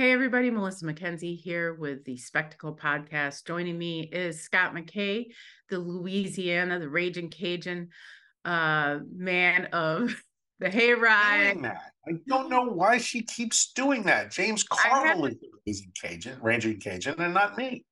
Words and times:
Hey, 0.00 0.12
everybody, 0.12 0.50
Melissa 0.50 0.86
Mackenzie 0.86 1.34
here 1.34 1.74
with 1.74 2.06
the 2.06 2.16
Spectacle 2.16 2.74
Podcast. 2.74 3.44
Joining 3.46 3.76
me 3.76 4.00
is 4.00 4.40
Scott 4.40 4.74
McKay, 4.74 5.26
the 5.68 5.78
Louisiana, 5.78 6.78
the 6.78 6.88
Raging 6.88 7.28
Cajun 7.28 7.90
uh, 8.46 9.00
man 9.14 9.66
of 9.74 10.14
the 10.58 10.70
Hayride. 10.70 11.60
That. 11.60 11.92
I 12.08 12.12
don't 12.26 12.48
know 12.48 12.62
why 12.62 12.96
she 12.96 13.20
keeps 13.20 13.74
doing 13.74 14.02
that. 14.04 14.30
James 14.30 14.62
Carville 14.62 15.26
is 15.26 15.34
the 15.34 15.48
Raging 15.66 15.92
Cajun, 16.00 16.38
Raging 16.40 16.80
Cajun, 16.80 17.20
and 17.20 17.34
not 17.34 17.58
me. 17.58 17.84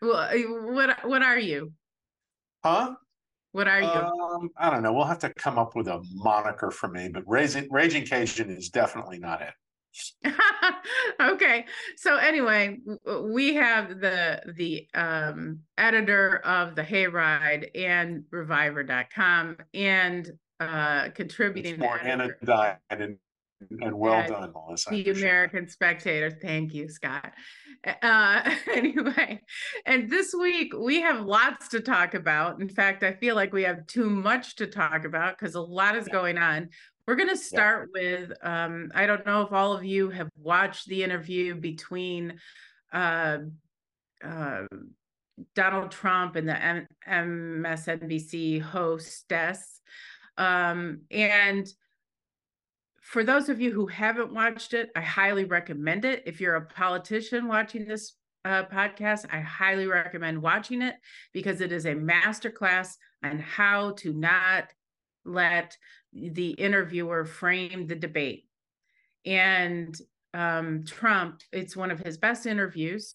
Well, 0.00 0.16
uh, 0.16 0.72
what 0.72 1.08
what 1.08 1.22
are 1.22 1.38
you? 1.38 1.72
Huh? 2.64 2.96
What 3.52 3.68
are 3.68 3.80
you? 3.80 3.86
Um, 3.86 4.50
I 4.56 4.68
don't 4.68 4.82
know. 4.82 4.92
We'll 4.92 5.04
have 5.04 5.20
to 5.20 5.32
come 5.34 5.60
up 5.60 5.76
with 5.76 5.86
a 5.86 6.02
moniker 6.12 6.72
for 6.72 6.88
me, 6.88 7.08
but 7.08 7.22
Raging, 7.28 7.68
Raging 7.70 8.04
Cajun 8.04 8.50
is 8.50 8.68
definitely 8.68 9.20
not 9.20 9.42
it. 9.42 9.54
okay 11.20 11.66
so 11.96 12.16
anyway 12.16 12.78
we 13.24 13.54
have 13.54 14.00
the 14.00 14.40
the 14.56 14.88
um 14.94 15.60
editor 15.76 16.38
of 16.44 16.74
the 16.74 16.82
hayride 16.82 17.68
and 17.74 18.24
RVIVR.com 18.32 19.56
and 19.74 20.30
uh 20.60 21.08
contributing 21.10 21.74
it's 21.74 21.80
more 21.80 21.98
anodyne 22.00 22.76
and, 22.90 23.18
and 23.80 23.98
well 23.98 24.26
done 24.26 24.52
melissa. 24.52 24.90
The 24.90 25.10
american 25.10 25.68
spectator. 25.68 26.30
Thank 26.30 26.74
you 26.74 26.88
scott. 26.88 27.32
Uh 28.02 28.54
anyway 28.74 29.40
and 29.86 30.10
this 30.10 30.34
week 30.34 30.72
we 30.76 31.00
have 31.02 31.24
lots 31.24 31.68
to 31.68 31.80
talk 31.80 32.14
about. 32.14 32.60
In 32.60 32.68
fact 32.68 33.02
i 33.02 33.12
feel 33.12 33.34
like 33.34 33.52
we 33.52 33.64
have 33.64 33.86
too 33.86 34.08
much 34.08 34.56
to 34.56 34.66
talk 34.66 35.04
about 35.04 35.38
because 35.38 35.54
a 35.54 35.60
lot 35.60 35.96
is 35.96 36.08
going 36.08 36.38
on 36.38 36.70
we're 37.06 37.16
going 37.16 37.28
to 37.28 37.36
start 37.36 37.90
yeah. 37.94 38.00
with 38.02 38.32
um, 38.42 38.90
I 38.94 39.06
don't 39.06 39.26
know 39.26 39.42
if 39.42 39.52
all 39.52 39.72
of 39.72 39.84
you 39.84 40.10
have 40.10 40.28
watched 40.36 40.86
the 40.88 41.02
interview 41.02 41.54
between 41.54 42.38
uh, 42.92 43.38
uh, 44.22 44.62
Donald 45.54 45.90
Trump 45.90 46.36
and 46.36 46.48
the 46.48 46.62
M- 46.62 46.86
MSNBC 47.08 48.60
hostess. 48.60 49.80
Um, 50.36 51.02
and 51.10 51.66
for 53.00 53.24
those 53.24 53.48
of 53.48 53.60
you 53.60 53.72
who 53.72 53.86
haven't 53.86 54.32
watched 54.32 54.72
it, 54.72 54.90
I 54.94 55.00
highly 55.00 55.44
recommend 55.44 56.04
it. 56.04 56.22
If 56.24 56.40
you're 56.40 56.54
a 56.54 56.66
politician 56.66 57.48
watching 57.48 57.86
this 57.86 58.14
uh, 58.44 58.64
podcast, 58.64 59.26
I 59.30 59.40
highly 59.40 59.86
recommend 59.86 60.40
watching 60.40 60.82
it 60.82 60.94
because 61.32 61.60
it 61.60 61.72
is 61.72 61.84
a 61.84 61.94
masterclass 61.94 62.94
on 63.22 63.38
how 63.38 63.92
to 63.98 64.12
not 64.12 64.72
let 65.24 65.76
the 66.12 66.50
interviewer 66.50 67.24
frame 67.24 67.86
the 67.86 67.94
debate. 67.94 68.46
And 69.24 69.96
um, 70.34 70.84
Trump, 70.84 71.40
it's 71.52 71.76
one 71.76 71.90
of 71.90 72.00
his 72.00 72.18
best 72.18 72.46
interviews. 72.46 73.14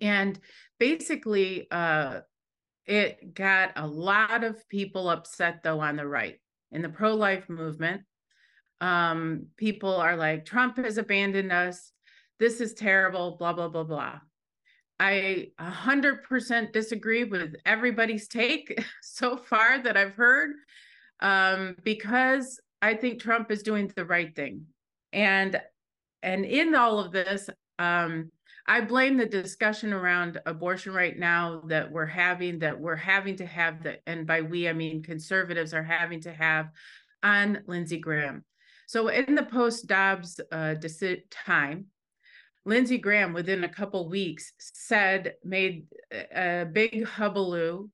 And 0.00 0.38
basically, 0.78 1.66
uh, 1.70 2.20
it 2.86 3.34
got 3.34 3.72
a 3.76 3.86
lot 3.86 4.44
of 4.44 4.68
people 4.68 5.10
upset, 5.10 5.62
though, 5.62 5.80
on 5.80 5.96
the 5.96 6.06
right 6.06 6.40
in 6.72 6.82
the 6.82 6.88
pro 6.88 7.14
life 7.14 7.48
movement. 7.48 8.02
Um, 8.80 9.46
people 9.56 9.94
are 9.94 10.16
like, 10.16 10.44
Trump 10.44 10.76
has 10.78 10.98
abandoned 10.98 11.52
us. 11.52 11.92
This 12.38 12.60
is 12.60 12.74
terrible, 12.74 13.36
blah, 13.38 13.52
blah, 13.52 13.68
blah, 13.68 13.84
blah. 13.84 14.20
I 15.00 15.48
100% 15.60 16.72
disagree 16.72 17.24
with 17.24 17.54
everybody's 17.64 18.28
take 18.28 18.84
so 19.02 19.36
far 19.36 19.80
that 19.82 19.96
I've 19.96 20.14
heard 20.14 20.52
um, 21.20 21.76
because 21.84 22.60
I 22.82 22.94
think 22.94 23.20
Trump 23.20 23.50
is 23.50 23.62
doing 23.62 23.92
the 23.94 24.04
right 24.04 24.34
thing. 24.34 24.66
And 25.12 25.60
and 26.22 26.44
in 26.44 26.74
all 26.74 26.98
of 26.98 27.12
this, 27.12 27.48
um, 27.78 28.32
I 28.66 28.80
blame 28.80 29.16
the 29.16 29.26
discussion 29.26 29.92
around 29.92 30.40
abortion 30.46 30.92
right 30.92 31.16
now 31.16 31.62
that 31.68 31.90
we're 31.90 32.06
having, 32.06 32.58
that 32.58 32.78
we're 32.78 32.96
having 32.96 33.36
to 33.36 33.46
have 33.46 33.84
that, 33.84 34.00
and 34.06 34.26
by 34.26 34.42
we 34.42 34.68
I 34.68 34.72
mean 34.72 35.02
conservatives 35.02 35.72
are 35.72 35.82
having 35.82 36.20
to 36.22 36.32
have 36.32 36.70
on 37.22 37.62
Lindsey 37.66 37.98
Graham. 37.98 38.44
So 38.86 39.08
in 39.08 39.34
the 39.34 39.44
post 39.44 39.86
Dobbs 39.86 40.40
uh, 40.50 40.74
time, 41.30 41.86
Lindsey 42.68 42.98
Graham, 42.98 43.32
within 43.32 43.64
a 43.64 43.68
couple 43.68 44.10
weeks, 44.10 44.52
said 44.58 45.34
made 45.42 45.86
a 46.12 46.66
big 46.70 47.06
hubbub 47.06 47.88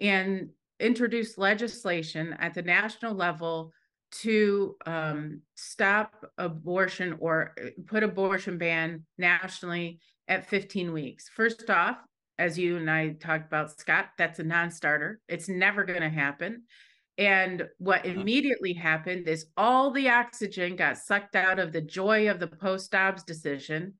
and 0.00 0.50
introduced 0.78 1.38
legislation 1.38 2.36
at 2.38 2.54
the 2.54 2.62
national 2.62 3.14
level 3.14 3.72
to 4.12 4.76
um, 4.86 5.40
stop 5.56 6.24
abortion 6.38 7.16
or 7.18 7.54
uh, 7.60 7.70
put 7.86 8.04
abortion 8.04 8.58
ban 8.58 9.04
nationally 9.18 9.98
at 10.28 10.46
15 10.48 10.92
weeks. 10.92 11.28
First 11.28 11.68
off, 11.68 11.96
as 12.38 12.56
you 12.56 12.76
and 12.76 12.88
I 12.88 13.14
talked 13.14 13.46
about, 13.46 13.78
Scott, 13.78 14.10
that's 14.18 14.38
a 14.38 14.44
non 14.44 14.70
starter. 14.70 15.20
It's 15.28 15.48
never 15.48 15.84
going 15.84 16.02
to 16.02 16.08
happen. 16.08 16.62
And 17.18 17.68
what 17.78 18.06
uh-huh. 18.06 18.20
immediately 18.20 18.72
happened 18.72 19.28
is 19.28 19.46
all 19.56 19.90
the 19.90 20.08
oxygen 20.08 20.76
got 20.76 20.98
sucked 20.98 21.36
out 21.36 21.58
of 21.58 21.72
the 21.72 21.82
joy 21.82 22.28
of 22.28 22.40
the 22.40 22.46
post 22.46 22.90
Dobbs 22.90 23.22
decision 23.22 23.94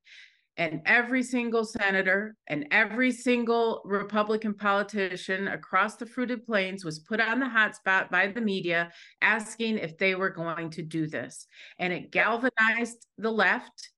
and 0.57 0.81
every 0.85 1.23
single 1.23 1.65
senator 1.65 2.35
and 2.47 2.67
every 2.69 3.11
single 3.11 3.81
Republican 3.85 4.53
politician 4.53 5.47
across 5.47 5.95
the 5.95 6.05
fruited 6.05 6.45
plains 6.45 6.85
was 6.85 6.99
put 6.99 7.19
on 7.19 7.39
the 7.39 7.49
hot 7.49 7.75
spot 7.75 8.11
by 8.11 8.27
the 8.27 8.41
media 8.41 8.91
asking 9.21 9.79
if 9.79 9.97
they 9.97 10.13
were 10.13 10.29
going 10.29 10.69
to 10.69 10.83
do 10.83 11.07
this. 11.07 11.47
And 11.79 11.91
it 11.91 12.11
galvanized 12.11 13.07
the 13.17 13.31
left 13.31 13.89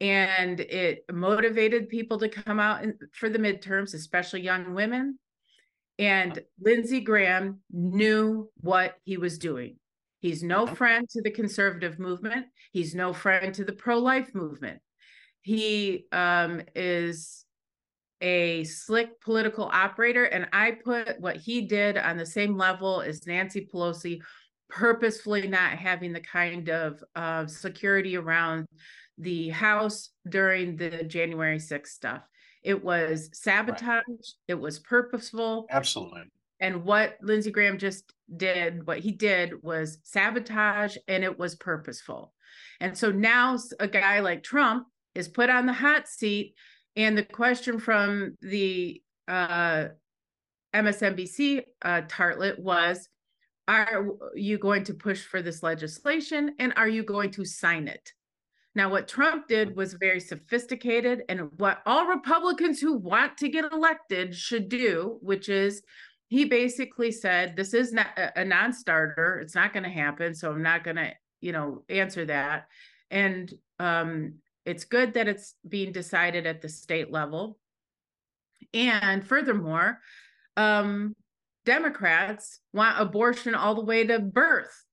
and 0.00 0.60
it 0.60 1.04
motivated 1.10 1.88
people 1.88 2.18
to 2.18 2.28
come 2.28 2.60
out 2.60 2.84
in, 2.84 2.98
for 3.12 3.30
the 3.30 3.38
midterms, 3.38 3.94
especially 3.94 4.42
young 4.42 4.74
women. 4.74 5.18
And 5.98 6.40
Lindsey 6.60 7.00
Graham 7.00 7.60
knew 7.70 8.50
what 8.60 8.96
he 9.04 9.16
was 9.16 9.38
doing. 9.38 9.76
He's 10.20 10.42
no 10.42 10.66
friend 10.66 11.08
to 11.10 11.22
the 11.22 11.30
conservative 11.30 11.98
movement. 11.98 12.46
He's 12.72 12.94
no 12.94 13.12
friend 13.12 13.54
to 13.54 13.64
the 13.64 13.72
pro 13.72 13.98
life 13.98 14.34
movement 14.34 14.80
he 15.48 16.04
um, 16.12 16.60
is 16.74 17.46
a 18.20 18.64
slick 18.64 19.18
political 19.22 19.64
operator, 19.72 20.24
and 20.24 20.46
I 20.52 20.72
put 20.72 21.18
what 21.20 21.36
he 21.36 21.62
did 21.62 21.96
on 21.96 22.18
the 22.18 22.26
same 22.26 22.54
level 22.54 23.00
as 23.00 23.26
Nancy 23.26 23.66
Pelosi, 23.72 24.20
purposefully 24.68 25.48
not 25.48 25.72
having 25.72 26.12
the 26.12 26.20
kind 26.20 26.68
of 26.68 27.02
uh, 27.16 27.46
security 27.46 28.18
around 28.18 28.66
the 29.16 29.48
House 29.48 30.10
during 30.28 30.76
the 30.76 31.04
January 31.04 31.58
6th 31.58 31.86
stuff. 31.86 32.22
It 32.62 32.82
was 32.82 33.30
sabotage, 33.32 34.02
right. 34.08 34.34
it 34.48 34.58
was 34.58 34.78
purposeful. 34.78 35.66
Absolutely. 35.70 36.22
And 36.60 36.84
what 36.84 37.16
Lindsey 37.22 37.50
Graham 37.50 37.78
just 37.78 38.12
did, 38.36 38.86
what 38.86 38.98
he 38.98 39.12
did 39.12 39.62
was 39.62 39.98
sabotage 40.02 40.96
and 41.06 41.22
it 41.22 41.38
was 41.38 41.54
purposeful. 41.54 42.32
And 42.80 42.96
so 42.96 43.10
now 43.10 43.58
a 43.78 43.88
guy 43.88 44.20
like 44.20 44.42
Trump 44.42 44.86
is 45.14 45.28
put 45.28 45.50
on 45.50 45.66
the 45.66 45.72
hot 45.72 46.08
seat. 46.08 46.54
And 46.96 47.16
the 47.16 47.24
question 47.24 47.78
from 47.78 48.36
the 48.40 49.00
uh, 49.28 49.88
MSNBC 50.74 51.62
uh, 51.82 52.02
tartlet 52.08 52.58
was 52.58 53.08
Are 53.68 54.06
you 54.34 54.58
going 54.58 54.84
to 54.84 54.94
push 54.94 55.22
for 55.22 55.42
this 55.42 55.62
legislation 55.62 56.54
and 56.58 56.72
are 56.76 56.88
you 56.88 57.04
going 57.04 57.30
to 57.32 57.44
sign 57.44 57.86
it? 57.88 58.12
Now, 58.78 58.88
what 58.88 59.08
Trump 59.08 59.48
did 59.48 59.74
was 59.74 59.94
very 59.94 60.20
sophisticated, 60.20 61.24
and 61.28 61.50
what 61.56 61.82
all 61.84 62.06
Republicans 62.06 62.78
who 62.78 62.94
want 62.94 63.36
to 63.38 63.48
get 63.48 63.72
elected 63.72 64.36
should 64.36 64.68
do, 64.68 65.18
which 65.20 65.48
is 65.48 65.82
he 66.28 66.44
basically 66.44 67.10
said, 67.10 67.56
This 67.56 67.74
is 67.74 67.92
not 67.92 68.06
a 68.36 68.44
non 68.44 68.72
starter. 68.72 69.40
It's 69.40 69.56
not 69.56 69.72
going 69.72 69.82
to 69.82 69.88
happen. 69.88 70.32
So 70.32 70.52
I'm 70.52 70.62
not 70.62 70.84
going 70.84 70.94
to, 70.94 71.10
you 71.40 71.50
know, 71.50 71.82
answer 71.88 72.24
that. 72.26 72.68
And 73.10 73.52
um, 73.80 74.34
it's 74.64 74.84
good 74.84 75.14
that 75.14 75.26
it's 75.26 75.56
being 75.68 75.90
decided 75.90 76.46
at 76.46 76.62
the 76.62 76.68
state 76.68 77.10
level. 77.10 77.58
And 78.72 79.26
furthermore, 79.26 79.98
um, 80.56 81.16
Democrats 81.66 82.60
want 82.72 83.00
abortion 83.00 83.56
all 83.56 83.74
the 83.74 83.84
way 83.84 84.06
to 84.06 84.20
birth. 84.20 84.84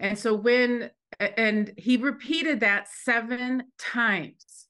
And 0.00 0.18
so 0.18 0.34
when, 0.34 0.90
and 1.20 1.72
he 1.76 1.96
repeated 1.96 2.60
that 2.60 2.88
seven 2.88 3.64
times. 3.78 4.66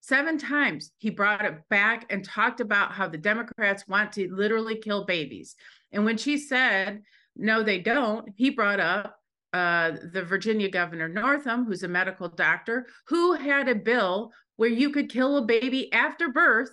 Seven 0.00 0.36
times 0.36 0.90
he 0.98 1.08
brought 1.10 1.44
it 1.44 1.66
back 1.70 2.06
and 2.10 2.24
talked 2.24 2.60
about 2.60 2.92
how 2.92 3.08
the 3.08 3.16
Democrats 3.16 3.88
want 3.88 4.12
to 4.12 4.30
literally 4.34 4.76
kill 4.76 5.04
babies. 5.04 5.54
And 5.92 6.04
when 6.04 6.18
she 6.18 6.36
said, 6.36 7.02
no, 7.36 7.62
they 7.62 7.78
don't, 7.78 8.28
he 8.36 8.50
brought 8.50 8.80
up 8.80 9.16
uh, 9.52 9.92
the 10.12 10.22
Virginia 10.22 10.68
Governor 10.68 11.08
Northam, 11.08 11.64
who's 11.64 11.84
a 11.84 11.88
medical 11.88 12.28
doctor, 12.28 12.86
who 13.06 13.32
had 13.32 13.68
a 13.68 13.74
bill 13.74 14.32
where 14.56 14.68
you 14.68 14.90
could 14.90 15.08
kill 15.08 15.36
a 15.36 15.42
baby 15.42 15.92
after 15.92 16.28
birth 16.28 16.70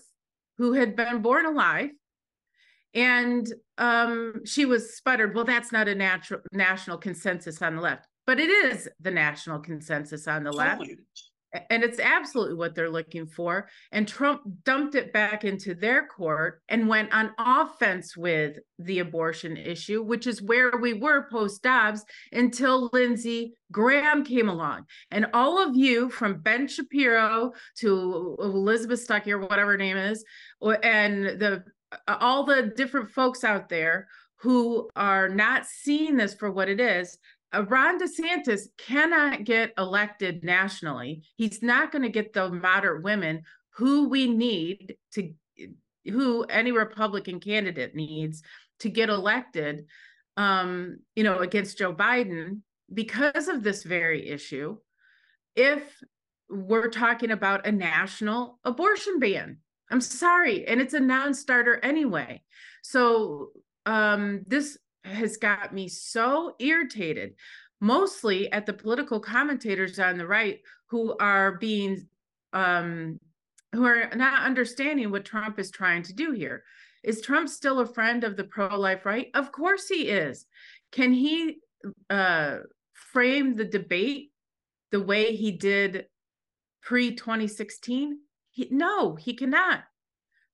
who 0.57 0.73
had 0.73 0.95
been 0.95 1.21
born 1.21 1.45
alive. 1.45 1.91
And 2.93 3.51
um, 3.77 4.41
she 4.45 4.65
was 4.65 4.95
sputtered, 4.95 5.33
well, 5.35 5.45
that's 5.45 5.71
not 5.71 5.87
a 5.87 5.95
natural 5.95 6.41
national 6.51 6.97
consensus 6.97 7.61
on 7.61 7.75
the 7.75 7.81
left, 7.81 8.07
but 8.27 8.39
it 8.39 8.49
is 8.49 8.89
the 8.99 9.11
national 9.11 9.59
consensus 9.59 10.27
on 10.27 10.43
the 10.43 10.51
totally. 10.51 10.89
left. 10.89 11.65
and 11.69 11.83
it's 11.83 11.99
absolutely 11.99 12.55
what 12.55 12.75
they're 12.75 12.89
looking 12.89 13.27
for. 13.27 13.67
And 13.91 14.07
Trump 14.07 14.41
dumped 14.63 14.95
it 14.95 15.11
back 15.13 15.43
into 15.43 15.73
their 15.73 16.05
court 16.05 16.61
and 16.69 16.87
went 16.87 17.13
on 17.13 17.31
offense 17.37 18.15
with 18.15 18.59
the 18.79 18.99
abortion 18.99 19.57
issue, 19.57 20.01
which 20.01 20.27
is 20.27 20.41
where 20.41 20.71
we 20.77 20.93
were 20.93 21.27
post 21.29 21.63
Dobbs 21.63 22.03
until 22.31 22.89
Lindsey 22.93 23.53
Graham 23.71 24.23
came 24.23 24.49
along. 24.49 24.85
And 25.11 25.27
all 25.33 25.61
of 25.61 25.75
you 25.75 26.09
from 26.09 26.41
Ben 26.41 26.67
Shapiro 26.67 27.53
to 27.77 28.37
Elizabeth 28.39 29.05
Stuckey 29.05 29.31
or 29.31 29.39
whatever 29.39 29.71
her 29.71 29.77
name 29.77 29.97
is, 29.97 30.23
and 30.61 31.25
the 31.25 31.63
all 32.07 32.43
the 32.43 32.71
different 32.75 33.11
folks 33.11 33.43
out 33.43 33.69
there 33.69 34.07
who 34.37 34.89
are 34.95 35.29
not 35.29 35.65
seeing 35.65 36.17
this 36.17 36.33
for 36.33 36.51
what 36.51 36.69
it 36.69 36.79
is 36.79 37.17
uh, 37.53 37.63
Ron 37.65 37.99
DeSantis 37.99 38.67
cannot 38.77 39.43
get 39.43 39.73
elected 39.77 40.43
nationally. 40.43 41.23
He's 41.35 41.61
not 41.61 41.91
going 41.91 42.03
to 42.03 42.09
get 42.09 42.33
the 42.33 42.49
moderate 42.49 43.03
women 43.03 43.43
who 43.75 44.07
we 44.09 44.29
need 44.29 44.95
to, 45.13 45.33
who 46.05 46.43
any 46.43 46.71
Republican 46.71 47.39
candidate 47.39 47.95
needs 47.95 48.41
to 48.79 48.89
get 48.89 49.09
elected, 49.09 49.85
um, 50.37 50.99
you 51.15 51.23
know, 51.23 51.39
against 51.39 51.77
Joe 51.77 51.93
Biden 51.93 52.61
because 52.93 53.47
of 53.47 53.63
this 53.63 53.83
very 53.83 54.29
issue. 54.29 54.77
If 55.55 55.83
we're 56.49 56.89
talking 56.89 57.31
about 57.31 57.67
a 57.67 57.71
national 57.71 58.59
abortion 58.63 59.19
ban, 59.19 59.57
I'm 59.91 60.01
sorry, 60.01 60.65
and 60.67 60.79
it's 60.79 60.93
a 60.93 60.99
non-starter 60.99 61.79
anyway. 61.83 62.41
So 62.81 63.49
um, 63.85 64.43
this 64.47 64.77
has 65.03 65.37
got 65.37 65.73
me 65.73 65.89
so 65.89 66.55
irritated, 66.59 67.35
mostly 67.81 68.51
at 68.51 68.65
the 68.65 68.73
political 68.73 69.19
commentators 69.19 69.99
on 69.99 70.17
the 70.17 70.25
right 70.25 70.59
who 70.87 71.15
are 71.17 71.57
being 71.57 72.07
um, 72.53 73.19
who 73.73 73.85
are 73.85 74.09
not 74.15 74.43
understanding 74.43 75.11
what 75.11 75.25
Trump 75.25 75.59
is 75.59 75.71
trying 75.71 76.03
to 76.03 76.13
do 76.13 76.31
here. 76.31 76.63
Is 77.03 77.21
Trump 77.21 77.49
still 77.49 77.79
a 77.79 77.85
friend 77.85 78.23
of 78.23 78.37
the 78.37 78.43
pro-life 78.43 79.05
right? 79.05 79.27
Of 79.33 79.51
course 79.51 79.87
he 79.87 80.09
is. 80.09 80.45
Can 80.91 81.13
he 81.13 81.57
uh, 82.09 82.57
frame 82.93 83.55
the 83.55 83.65
debate 83.65 84.31
the 84.91 85.01
way 85.01 85.35
he 85.35 85.51
did 85.51 86.05
pre 86.81 87.15
2016? 87.15 88.19
No, 88.69 89.15
he 89.15 89.33
cannot. 89.33 89.83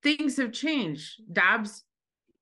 Things 0.04 0.38
have 0.38 0.52
changed. 0.52 1.22
Dobbs, 1.32 1.84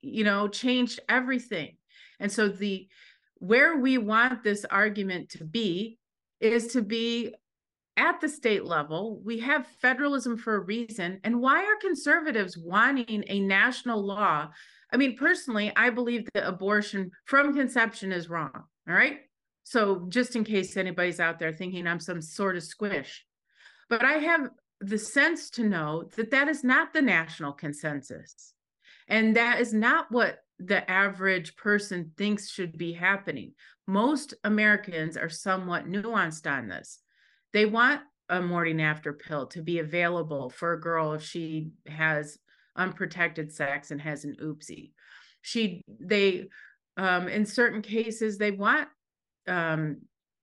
you 0.02 0.24
know, 0.24 0.48
changed 0.48 1.00
everything. 1.10 1.78
And 2.20 2.32
so 2.32 2.48
the 2.48 2.88
where 3.36 3.78
we 3.78 3.98
want 3.98 4.44
this 4.44 4.66
argument 4.66 5.30
to 5.30 5.44
be 5.44 5.98
is 6.40 6.68
to 6.68 6.82
be 6.82 7.34
at 7.98 8.20
the 8.20 8.30
state 8.30 8.66
level. 8.66 9.22
We 9.24 9.40
have 9.40 9.68
federalism 9.82 10.38
for 10.38 10.56
a 10.56 10.60
reason. 10.60 11.20
And 11.24 11.42
why 11.42 11.64
are 11.64 11.78
conservatives 11.82 12.58
wanting 12.58 13.24
a 13.28 13.40
national 13.40 14.06
law? 14.06 14.50
I 14.92 14.98
mean, 14.98 15.18
personally, 15.18 15.72
I 15.76 15.90
believe 15.90 16.28
that 16.34 16.48
abortion 16.48 17.12
from 17.26 17.54
conception 17.56 18.12
is 18.12 18.30
wrong. 18.30 18.52
All 18.54 18.96
right. 18.96 19.20
So 19.64 20.06
just 20.10 20.36
in 20.36 20.44
case 20.44 20.78
anybody's 20.78 21.20
out 21.20 21.40
there 21.40 21.52
thinking 21.52 21.88
I'm 21.88 22.00
some 22.00 22.22
sort 22.22 22.56
of 22.56 22.64
squish, 22.64 23.26
but 23.90 24.04
I 24.06 24.14
have 24.14 24.50
the 24.86 24.98
sense 24.98 25.50
to 25.52 25.64
know 25.64 26.10
that 26.16 26.32
that 26.32 26.48
is 26.48 26.64
not 26.64 26.94
the 26.94 27.02
national 27.02 27.54
consensus. 27.54 28.54
And 29.08 29.36
that 29.36 29.60
is 29.60 29.74
not 29.74 30.12
what 30.12 30.40
the 30.60 30.90
average 30.90 31.56
person 31.56 32.12
thinks 32.18 32.50
should 32.50 32.78
be 32.78 32.94
happening. 32.94 33.54
Most 33.88 34.34
Americans 34.44 35.18
are 35.18 35.30
somewhat 35.30 35.88
nuanced 35.88 36.50
on 36.50 36.68
this. 36.68 37.00
They 37.52 37.66
want 37.66 38.02
a 38.30 38.42
morning 38.42 38.82
after 38.82 39.14
pill 39.14 39.48
to 39.48 39.62
be 39.62 39.80
available 39.80 40.50
for 40.50 40.74
a 40.74 40.82
girl 40.82 41.14
if 41.14 41.24
she 41.24 41.70
has 41.88 42.38
unprotected 42.76 43.54
sex 43.54 43.92
and 43.92 44.02
has 44.02 44.24
an 44.24 44.36
oopsie. 44.42 44.92
She 45.42 45.84
they 45.88 46.48
um 46.98 47.28
in 47.28 47.46
certain 47.46 47.82
cases 47.82 48.38
they 48.38 48.52
want 48.52 48.88
um 49.48 49.98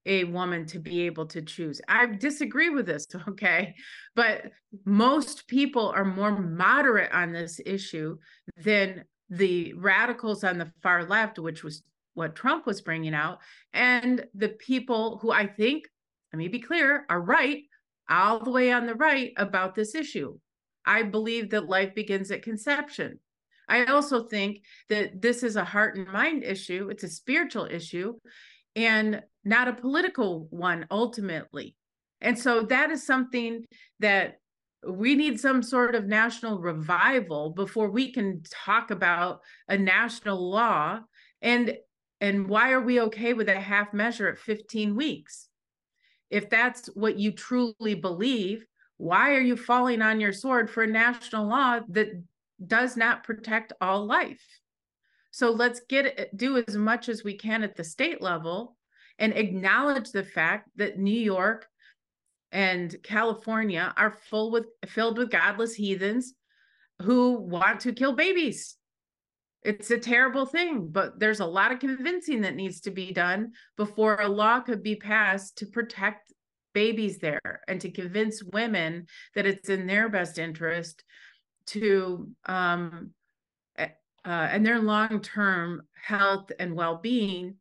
a 0.06 0.24
woman 0.24 0.66
to 0.66 0.78
be 0.78 1.02
able 1.02 1.26
to 1.26 1.42
choose. 1.42 1.80
I 1.88 2.06
disagree 2.06 2.70
with 2.70 2.86
this, 2.86 3.06
okay? 3.28 3.74
But 4.14 4.50
most 4.84 5.46
people 5.48 5.88
are 5.88 6.04
more 6.04 6.38
moderate 6.38 7.12
on 7.12 7.32
this 7.32 7.60
issue 7.64 8.18
than 8.56 9.04
the 9.30 9.72
radicals 9.74 10.44
on 10.44 10.58
the 10.58 10.70
far 10.82 11.04
left, 11.04 11.38
which 11.38 11.64
was 11.64 11.82
what 12.14 12.36
Trump 12.36 12.66
was 12.66 12.82
bringing 12.82 13.14
out, 13.14 13.38
and 13.72 14.26
the 14.34 14.50
people 14.50 15.18
who 15.22 15.30
I 15.30 15.46
think, 15.46 15.84
let 16.32 16.38
me 16.38 16.48
be 16.48 16.60
clear, 16.60 17.06
are 17.08 17.20
right, 17.20 17.62
all 18.10 18.40
the 18.40 18.50
way 18.50 18.70
on 18.70 18.86
the 18.86 18.94
right 18.94 19.32
about 19.36 19.74
this 19.74 19.94
issue. 19.94 20.38
I 20.84 21.04
believe 21.04 21.50
that 21.50 21.68
life 21.68 21.94
begins 21.94 22.30
at 22.30 22.42
conception. 22.42 23.20
I 23.68 23.84
also 23.86 24.24
think 24.24 24.62
that 24.90 25.22
this 25.22 25.42
is 25.42 25.56
a 25.56 25.64
heart 25.64 25.96
and 25.96 26.06
mind 26.08 26.44
issue, 26.44 26.88
it's 26.90 27.04
a 27.04 27.08
spiritual 27.08 27.66
issue, 27.70 28.14
and 28.76 29.22
not 29.44 29.68
a 29.68 29.72
political 29.72 30.46
one 30.50 30.86
ultimately. 30.90 31.76
And 32.20 32.38
so 32.38 32.62
that 32.62 32.90
is 32.90 33.04
something 33.04 33.64
that 34.00 34.38
we 34.86 35.14
need 35.14 35.40
some 35.40 35.62
sort 35.62 35.94
of 35.94 36.06
national 36.06 36.60
revival 36.60 37.50
before 37.50 37.90
we 37.90 38.12
can 38.12 38.42
talk 38.50 38.90
about 38.90 39.40
a 39.68 39.76
national 39.76 40.50
law. 40.50 41.00
And 41.40 41.76
and 42.20 42.48
why 42.48 42.70
are 42.70 42.80
we 42.80 43.00
okay 43.00 43.32
with 43.32 43.48
a 43.48 43.60
half 43.60 43.92
measure 43.92 44.28
at 44.28 44.38
15 44.38 44.94
weeks? 44.94 45.48
If 46.30 46.48
that's 46.48 46.86
what 46.94 47.18
you 47.18 47.32
truly 47.32 47.94
believe 47.94 48.64
why 49.02 49.34
are 49.34 49.40
you 49.40 49.56
falling 49.56 50.00
on 50.00 50.20
your 50.20 50.32
sword 50.32 50.70
for 50.70 50.84
a 50.84 50.86
national 50.86 51.48
law 51.48 51.80
that 51.88 52.22
does 52.64 52.96
not 52.96 53.24
protect 53.24 53.72
all 53.80 54.06
life 54.06 54.60
so 55.32 55.50
let's 55.50 55.80
get 55.88 56.36
do 56.36 56.62
as 56.66 56.76
much 56.76 57.08
as 57.08 57.24
we 57.24 57.36
can 57.36 57.62
at 57.62 57.74
the 57.74 57.82
state 57.82 58.20
level 58.20 58.76
and 59.18 59.32
acknowledge 59.32 60.10
the 60.10 60.24
fact 60.24 60.68
that 60.76 60.98
New 60.98 61.18
York 61.18 61.66
and 62.52 62.94
California 63.02 63.92
are 63.96 64.18
full 64.30 64.50
with 64.50 64.66
filled 64.86 65.16
with 65.16 65.30
godless 65.30 65.74
heathens 65.74 66.34
who 67.00 67.38
want 67.40 67.80
to 67.80 67.94
kill 67.94 68.12
babies. 68.12 68.76
It's 69.62 69.90
a 69.90 69.98
terrible 69.98 70.44
thing, 70.44 70.88
but 70.90 71.18
there's 71.18 71.40
a 71.40 71.46
lot 71.46 71.72
of 71.72 71.78
convincing 71.78 72.42
that 72.42 72.54
needs 72.54 72.80
to 72.82 72.90
be 72.90 73.12
done 73.12 73.52
before 73.76 74.20
a 74.20 74.28
law 74.28 74.60
could 74.60 74.82
be 74.82 74.96
passed 74.96 75.56
to 75.58 75.66
protect 75.66 76.32
babies 76.74 77.18
there 77.18 77.62
and 77.68 77.80
to 77.80 77.90
convince 77.90 78.42
women 78.42 79.06
that 79.34 79.46
it's 79.46 79.68
in 79.70 79.86
their 79.86 80.08
best 80.08 80.38
interest 80.38 81.04
to 81.66 82.28
um 82.46 83.12
uh, 84.24 84.48
and 84.50 84.64
their 84.64 84.78
long-term 84.78 85.82
health 85.94 86.50
and 86.58 86.74
well-being 86.74 87.56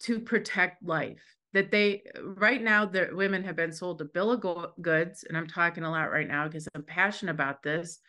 to 0.00 0.18
protect 0.18 0.82
life 0.82 1.22
that 1.52 1.70
they 1.70 2.02
right 2.24 2.62
now 2.62 2.84
the 2.84 3.08
women 3.12 3.44
have 3.44 3.56
been 3.56 3.72
sold 3.72 4.00
a 4.00 4.04
bill 4.04 4.32
of 4.32 4.72
goods 4.80 5.24
and 5.28 5.36
i'm 5.36 5.46
talking 5.46 5.84
a 5.84 5.90
lot 5.90 6.10
right 6.10 6.26
now 6.26 6.46
because 6.46 6.68
i'm 6.74 6.82
passionate 6.82 7.30
about 7.30 7.62
this 7.62 8.00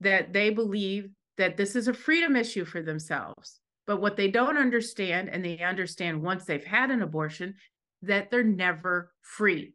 that 0.00 0.32
they 0.32 0.50
believe 0.50 1.10
that 1.40 1.56
this 1.56 1.74
is 1.74 1.88
a 1.88 1.94
freedom 1.94 2.36
issue 2.36 2.66
for 2.66 2.82
themselves. 2.82 3.60
But 3.86 4.00
what 4.00 4.16
they 4.16 4.30
don't 4.30 4.58
understand 4.58 5.30
and 5.30 5.44
they 5.44 5.58
understand 5.58 6.22
once 6.22 6.44
they've 6.44 6.62
had 6.62 6.90
an 6.90 7.02
abortion 7.02 7.54
that 8.02 8.30
they're 8.30 8.44
never 8.44 9.12
free 9.22 9.74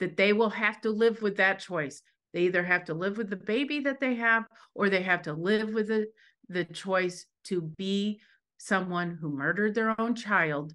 that 0.00 0.16
they 0.16 0.32
will 0.32 0.50
have 0.50 0.80
to 0.80 0.90
live 0.90 1.20
with 1.20 1.36
that 1.36 1.58
choice 1.58 2.02
they 2.32 2.42
either 2.42 2.62
have 2.62 2.84
to 2.86 2.94
live 2.94 3.16
with 3.16 3.30
the 3.30 3.36
baby 3.36 3.80
that 3.80 4.00
they 4.00 4.14
have 4.14 4.44
or 4.74 4.88
they 4.88 5.02
have 5.02 5.22
to 5.22 5.32
live 5.32 5.70
with 5.70 5.88
the, 5.88 6.06
the 6.48 6.64
choice 6.64 7.26
to 7.44 7.60
be 7.60 8.20
someone 8.58 9.18
who 9.20 9.30
murdered 9.30 9.74
their 9.74 9.98
own 10.00 10.14
child 10.14 10.74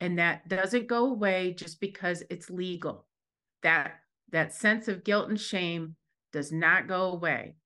and 0.00 0.18
that 0.18 0.48
doesn't 0.48 0.86
go 0.86 1.10
away 1.10 1.52
just 1.52 1.80
because 1.80 2.22
it's 2.30 2.50
legal. 2.50 3.06
That 3.62 4.00
that 4.32 4.54
sense 4.54 4.88
of 4.88 5.04
guilt 5.04 5.28
and 5.28 5.40
shame 5.40 5.96
does 6.32 6.52
not 6.52 6.88
go 6.88 7.12
away. 7.12 7.56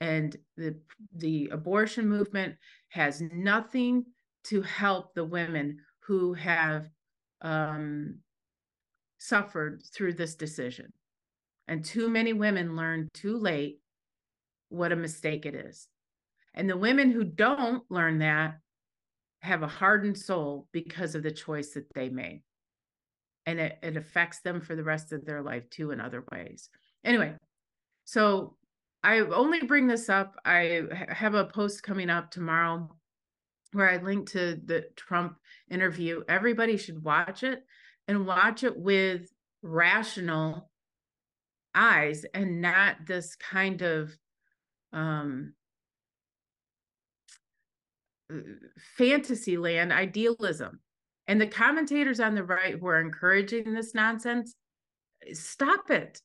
And 0.00 0.36
the 0.56 0.76
the 1.14 1.48
abortion 1.52 2.08
movement 2.08 2.56
has 2.90 3.22
nothing 3.32 4.04
to 4.44 4.62
help 4.62 5.14
the 5.14 5.24
women 5.24 5.78
who 6.00 6.34
have 6.34 6.88
um, 7.42 8.18
suffered 9.18 9.82
through 9.94 10.14
this 10.14 10.34
decision 10.34 10.92
and 11.70 11.82
too 11.82 12.10
many 12.10 12.34
women 12.34 12.76
learn 12.76 13.08
too 13.14 13.38
late 13.38 13.80
what 14.68 14.92
a 14.92 14.96
mistake 14.96 15.46
it 15.46 15.54
is 15.54 15.88
and 16.54 16.68
the 16.68 16.76
women 16.76 17.10
who 17.10 17.24
don't 17.24 17.84
learn 17.90 18.18
that 18.18 18.58
have 19.40 19.62
a 19.62 19.68
hardened 19.68 20.18
soul 20.18 20.68
because 20.72 21.14
of 21.14 21.22
the 21.22 21.30
choice 21.30 21.70
that 21.70 21.86
they 21.94 22.08
made. 22.08 22.42
And 23.46 23.58
it, 23.58 23.78
it 23.82 23.96
affects 23.96 24.40
them 24.40 24.60
for 24.60 24.76
the 24.76 24.84
rest 24.84 25.12
of 25.12 25.24
their 25.24 25.42
life 25.42 25.68
too 25.70 25.90
in 25.90 26.00
other 26.00 26.24
ways. 26.30 26.68
Anyway, 27.04 27.34
so 28.04 28.56
I 29.02 29.20
only 29.20 29.62
bring 29.62 29.86
this 29.86 30.08
up. 30.08 30.36
I 30.44 30.82
have 31.08 31.34
a 31.34 31.46
post 31.46 31.82
coming 31.82 32.10
up 32.10 32.30
tomorrow 32.30 32.94
where 33.72 33.88
I 33.88 33.96
link 33.96 34.30
to 34.32 34.60
the 34.62 34.86
Trump 34.96 35.36
interview. 35.70 36.22
Everybody 36.28 36.76
should 36.76 37.02
watch 37.02 37.42
it 37.42 37.64
and 38.08 38.26
watch 38.26 38.62
it 38.62 38.76
with 38.76 39.32
rational 39.62 40.69
eyes 41.74 42.24
and 42.34 42.60
not 42.60 42.96
this 43.06 43.36
kind 43.36 43.82
of 43.82 44.10
um 44.92 45.54
fantasy 48.96 49.56
land 49.56 49.92
idealism. 49.92 50.80
And 51.26 51.40
the 51.40 51.46
commentators 51.46 52.20
on 52.20 52.34
the 52.34 52.44
right 52.44 52.76
who 52.78 52.86
are 52.88 53.00
encouraging 53.00 53.72
this 53.72 53.94
nonsense 53.94 54.54
stop 55.32 55.90
it. 55.90 56.20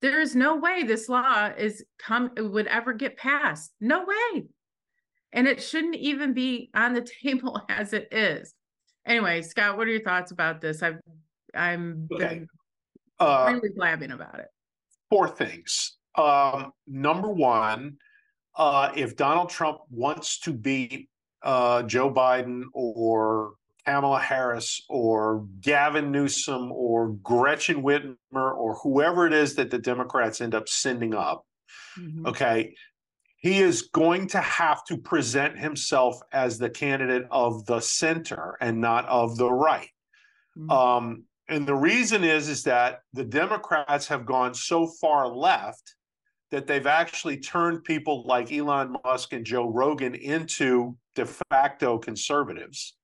There 0.00 0.20
is 0.20 0.36
no 0.36 0.56
way 0.56 0.84
this 0.84 1.08
law 1.08 1.50
is 1.56 1.84
come 1.98 2.30
would 2.36 2.66
ever 2.66 2.92
get 2.92 3.16
passed. 3.16 3.72
No 3.80 4.04
way. 4.04 4.46
And 5.32 5.46
it 5.46 5.62
shouldn't 5.62 5.96
even 5.96 6.32
be 6.32 6.70
on 6.74 6.94
the 6.94 7.06
table 7.22 7.60
as 7.68 7.92
it 7.92 8.08
is. 8.12 8.54
Anyway 9.06 9.42
scott 9.42 9.76
what 9.76 9.86
are 9.86 9.90
your 9.90 10.02
thoughts 10.02 10.30
about 10.30 10.60
this? 10.60 10.82
I've 10.82 11.00
i'm 11.54 12.06
okay. 12.12 12.44
uh, 13.18 13.50
really 13.50 13.70
blabbing 13.74 14.10
about 14.10 14.38
it 14.38 14.48
four 15.10 15.28
things 15.28 15.96
um, 16.16 16.72
number 16.86 17.28
one 17.28 17.96
uh, 18.56 18.90
if 18.96 19.16
donald 19.16 19.50
trump 19.50 19.78
wants 19.90 20.38
to 20.40 20.52
beat 20.52 21.08
uh, 21.42 21.82
joe 21.82 22.12
biden 22.12 22.64
or 22.72 23.52
Kamala 23.88 24.20
Harris 24.20 24.82
or 24.90 25.46
Gavin 25.62 26.12
Newsom 26.12 26.70
or 26.72 27.12
Gretchen 27.22 27.82
Whitmer 27.82 28.16
or 28.34 28.74
whoever 28.82 29.26
it 29.26 29.32
is 29.32 29.54
that 29.54 29.70
the 29.70 29.78
Democrats 29.78 30.42
end 30.42 30.54
up 30.54 30.68
sending 30.68 31.14
up, 31.14 31.46
mm-hmm. 31.98 32.26
okay, 32.26 32.74
he 33.38 33.60
is 33.60 33.82
going 33.82 34.26
to 34.28 34.40
have 34.40 34.84
to 34.84 34.98
present 34.98 35.58
himself 35.58 36.20
as 36.32 36.58
the 36.58 36.68
candidate 36.68 37.26
of 37.30 37.64
the 37.64 37.80
center 37.80 38.58
and 38.60 38.78
not 38.78 39.06
of 39.06 39.38
the 39.38 39.50
right. 39.50 39.88
Mm-hmm. 40.58 40.70
Um, 40.70 41.24
and 41.48 41.66
the 41.66 41.74
reason 41.74 42.24
is 42.24 42.48
is 42.48 42.62
that 42.64 43.00
the 43.12 43.24
Democrats 43.24 44.06
have 44.08 44.26
gone 44.26 44.54
so 44.54 44.86
far 45.00 45.28
left 45.28 45.94
that 46.50 46.66
they've 46.66 46.86
actually 46.86 47.36
turned 47.36 47.84
people 47.84 48.24
like 48.26 48.52
Elon 48.52 48.96
Musk 49.04 49.32
and 49.32 49.44
Joe 49.44 49.68
Rogan 49.70 50.14
into 50.14 50.96
de 51.14 51.26
facto 51.50 51.98
conservatives 51.98 52.94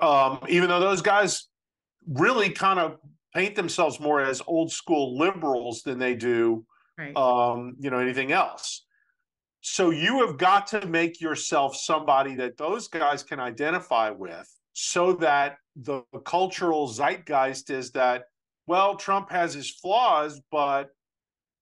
um, 0.00 0.40
even 0.48 0.68
though 0.68 0.80
those 0.80 1.02
guys 1.02 1.48
really 2.06 2.50
kind 2.50 2.78
of 2.78 2.98
paint 3.34 3.54
themselves 3.54 4.00
more 4.00 4.20
as 4.20 4.42
old 4.46 4.70
school 4.70 5.18
liberals 5.18 5.82
than 5.82 5.98
they 5.98 6.14
do, 6.14 6.64
right. 6.98 7.16
um, 7.16 7.76
you 7.78 7.90
know, 7.90 7.98
anything 7.98 8.32
else. 8.32 8.84
So 9.60 9.90
you 9.90 10.24
have 10.24 10.38
got 10.38 10.68
to 10.68 10.86
make 10.86 11.20
yourself 11.20 11.76
somebody 11.76 12.34
that 12.36 12.56
those 12.56 12.88
guys 12.88 13.22
can 13.22 13.40
identify 13.40 14.10
with, 14.10 14.48
so 14.78 15.14
that 15.14 15.56
the 15.74 16.02
cultural 16.26 16.86
zeitgeist 16.86 17.70
is 17.70 17.92
that, 17.92 18.24
well, 18.66 18.94
Trump 18.94 19.30
has 19.30 19.54
his 19.54 19.70
flaws, 19.70 20.38
but 20.50 20.90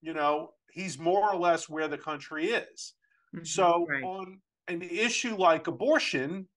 you 0.03 0.13
know, 0.13 0.51
he's 0.73 0.99
more 0.99 1.33
or 1.33 1.39
less 1.39 1.69
where 1.69 1.87
the 1.87 1.97
country 1.97 2.47
is. 2.47 2.95
Mm-hmm, 3.33 3.45
so 3.45 3.87
right. 3.89 4.03
on 4.03 4.41
an 4.67 4.83
issue 4.83 5.37
like 5.37 5.69
abortion, 5.69 6.49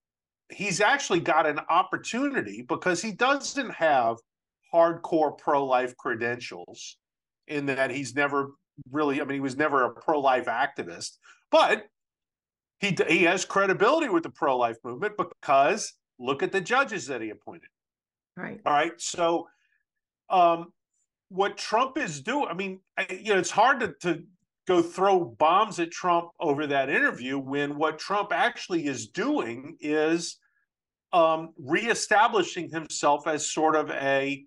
he's 0.50 0.82
actually 0.82 1.20
got 1.20 1.46
an 1.46 1.60
opportunity 1.70 2.66
because 2.68 3.04
he 3.04 3.12
doesn't 3.12 3.70
have 3.70 4.18
hardcore 4.74 5.38
pro-life 5.38 5.96
credentials 5.96 6.98
in 7.48 7.68
that 7.68 7.92
he's 7.92 8.16
never 8.16 8.54
really 8.92 9.22
i 9.22 9.24
mean 9.24 9.36
he 9.36 9.40
was 9.40 9.56
never 9.56 9.86
a 9.86 9.90
pro-life 9.90 10.46
activist 10.46 11.12
but 11.50 11.86
he 12.80 12.96
he 13.08 13.24
has 13.24 13.46
credibility 13.46 14.10
with 14.10 14.24
the 14.24 14.30
pro-life 14.30 14.76
movement 14.84 15.14
because 15.18 15.94
look 16.20 16.44
at 16.44 16.52
the 16.52 16.62
judges 16.62 17.08
that 17.08 17.22
he 17.22 17.30
appointed. 17.30 17.70
Right. 18.36 18.62
All 18.66 18.74
right 18.74 18.94
so 18.98 19.48
um 20.30 20.72
what 21.30 21.58
trump 21.58 21.98
is 21.98 22.22
doing 22.22 22.48
i 22.50 22.54
mean 22.54 22.80
you 23.10 23.34
know 23.34 23.40
it's 23.40 23.50
hard 23.50 23.80
to, 23.80 23.94
to 24.02 24.24
go 24.68 24.82
throw 24.82 25.24
bombs 25.24 25.80
at 25.80 25.92
Trump 25.92 26.30
over 26.40 26.68
that 26.68 26.90
interview 26.90 27.40
when 27.40 27.78
what 27.78 27.98
Trump 27.98 28.34
actually 28.34 28.86
is 28.86 29.08
doing 29.08 29.78
is 29.80 30.38
um, 31.14 31.54
reestablishing 31.58 32.70
himself 32.70 33.28
as 33.28 33.50
sort 33.50 33.78
of 33.78 33.90
a, 33.92 34.46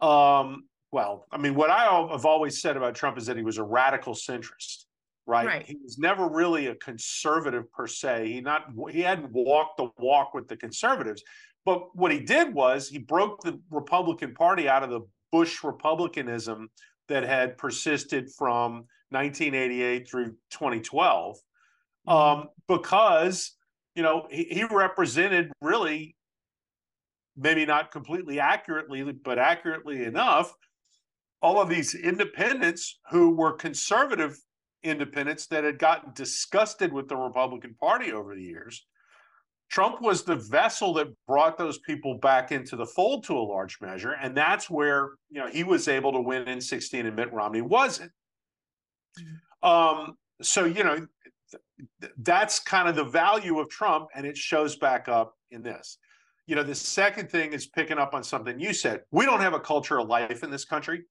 um, 0.00 0.64
well, 0.90 1.26
I 1.30 1.36
mean, 1.36 1.54
what 1.54 1.70
I 1.70 1.84
have 2.10 2.24
always 2.24 2.60
said 2.62 2.76
about 2.76 2.94
Trump 2.94 3.18
is 3.18 3.26
that 3.26 3.36
he 3.36 3.42
was 3.42 3.58
a 3.58 3.62
radical 3.62 4.14
centrist, 4.14 4.83
right? 5.26 5.46
right? 5.46 5.66
He 5.66 5.76
was 5.82 5.98
never 5.98 6.28
really 6.28 6.66
a 6.66 6.74
conservative 6.76 7.70
per 7.72 7.86
se. 7.86 8.32
He 8.32 8.40
not 8.40 8.66
he 8.90 9.00
hadn't 9.00 9.32
walked 9.32 9.78
the 9.78 9.88
walk 9.98 10.34
with 10.34 10.48
the 10.48 10.56
conservatives, 10.56 11.22
but 11.64 11.94
what 11.96 12.12
he 12.12 12.20
did 12.20 12.54
was 12.54 12.88
he 12.88 12.98
broke 12.98 13.42
the 13.42 13.60
Republican 13.70 14.34
Party 14.34 14.68
out 14.68 14.82
of 14.82 14.90
the 14.90 15.00
Bush 15.32 15.64
Republicanism 15.64 16.68
that 17.08 17.24
had 17.24 17.58
persisted 17.58 18.30
from 18.30 18.84
1988 19.10 20.08
through 20.08 20.36
2012 20.50 21.36
mm-hmm. 22.08 22.12
um, 22.12 22.48
because 22.68 23.52
you 23.94 24.02
know 24.02 24.26
he, 24.30 24.44
he 24.44 24.64
represented 24.64 25.52
really 25.60 26.16
maybe 27.36 27.66
not 27.66 27.90
completely 27.90 28.40
accurately 28.40 29.02
but 29.02 29.38
accurately 29.38 30.04
enough 30.04 30.52
all 31.42 31.60
of 31.60 31.68
these 31.68 31.94
independents 31.94 32.98
who 33.10 33.30
were 33.30 33.52
conservative 33.52 34.38
independents 34.84 35.46
that 35.46 35.64
had 35.64 35.78
gotten 35.78 36.12
disgusted 36.14 36.92
with 36.92 37.08
the 37.08 37.16
Republican 37.16 37.74
Party 37.80 38.12
over 38.12 38.34
the 38.34 38.42
years. 38.42 38.86
Trump 39.70 40.00
was 40.00 40.22
the 40.22 40.36
vessel 40.36 40.92
that 40.94 41.08
brought 41.26 41.58
those 41.58 41.78
people 41.78 42.18
back 42.18 42.52
into 42.52 42.76
the 42.76 42.86
fold 42.86 43.24
to 43.24 43.36
a 43.36 43.40
large 43.40 43.80
measure. 43.80 44.12
And 44.12 44.36
that's 44.36 44.70
where, 44.70 45.12
you 45.30 45.40
know, 45.40 45.48
he 45.48 45.64
was 45.64 45.88
able 45.88 46.12
to 46.12 46.20
win 46.20 46.46
in 46.46 46.60
16 46.60 47.06
and 47.06 47.16
Mitt 47.16 47.32
Romney 47.32 47.62
wasn't. 47.62 48.12
Mm-hmm. 49.18 49.68
Um, 49.68 50.16
so, 50.42 50.64
you 50.64 50.84
know, 50.84 51.06
that's 52.18 52.58
kind 52.58 52.88
of 52.88 52.96
the 52.96 53.04
value 53.04 53.58
of 53.58 53.68
Trump, 53.68 54.08
and 54.14 54.26
it 54.26 54.36
shows 54.36 54.76
back 54.76 55.08
up 55.08 55.34
in 55.50 55.62
this. 55.62 55.98
You 56.46 56.56
know, 56.56 56.62
the 56.62 56.74
second 56.74 57.30
thing 57.30 57.52
is 57.52 57.66
picking 57.66 57.98
up 57.98 58.14
on 58.14 58.22
something 58.22 58.60
you 58.60 58.74
said. 58.74 59.00
We 59.10 59.24
don't 59.24 59.40
have 59.40 59.54
a 59.54 59.60
culture 59.60 59.98
of 59.98 60.08
life 60.08 60.42
in 60.42 60.50
this 60.50 60.64
country. 60.64 61.04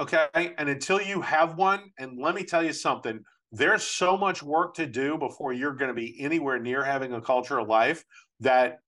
Okay. 0.00 0.54
And 0.56 0.70
until 0.70 1.00
you 1.00 1.20
have 1.20 1.56
one, 1.56 1.92
and 1.98 2.18
let 2.18 2.34
me 2.34 2.42
tell 2.42 2.62
you 2.62 2.72
something, 2.72 3.22
there's 3.52 3.82
so 3.82 4.16
much 4.16 4.42
work 4.42 4.74
to 4.76 4.86
do 4.86 5.18
before 5.18 5.52
you're 5.52 5.74
going 5.74 5.90
to 5.90 5.94
be 5.94 6.18
anywhere 6.18 6.58
near 6.58 6.82
having 6.82 7.12
a 7.12 7.20
culture 7.20 7.58
of 7.58 7.68
life 7.68 8.02
that 8.40 8.78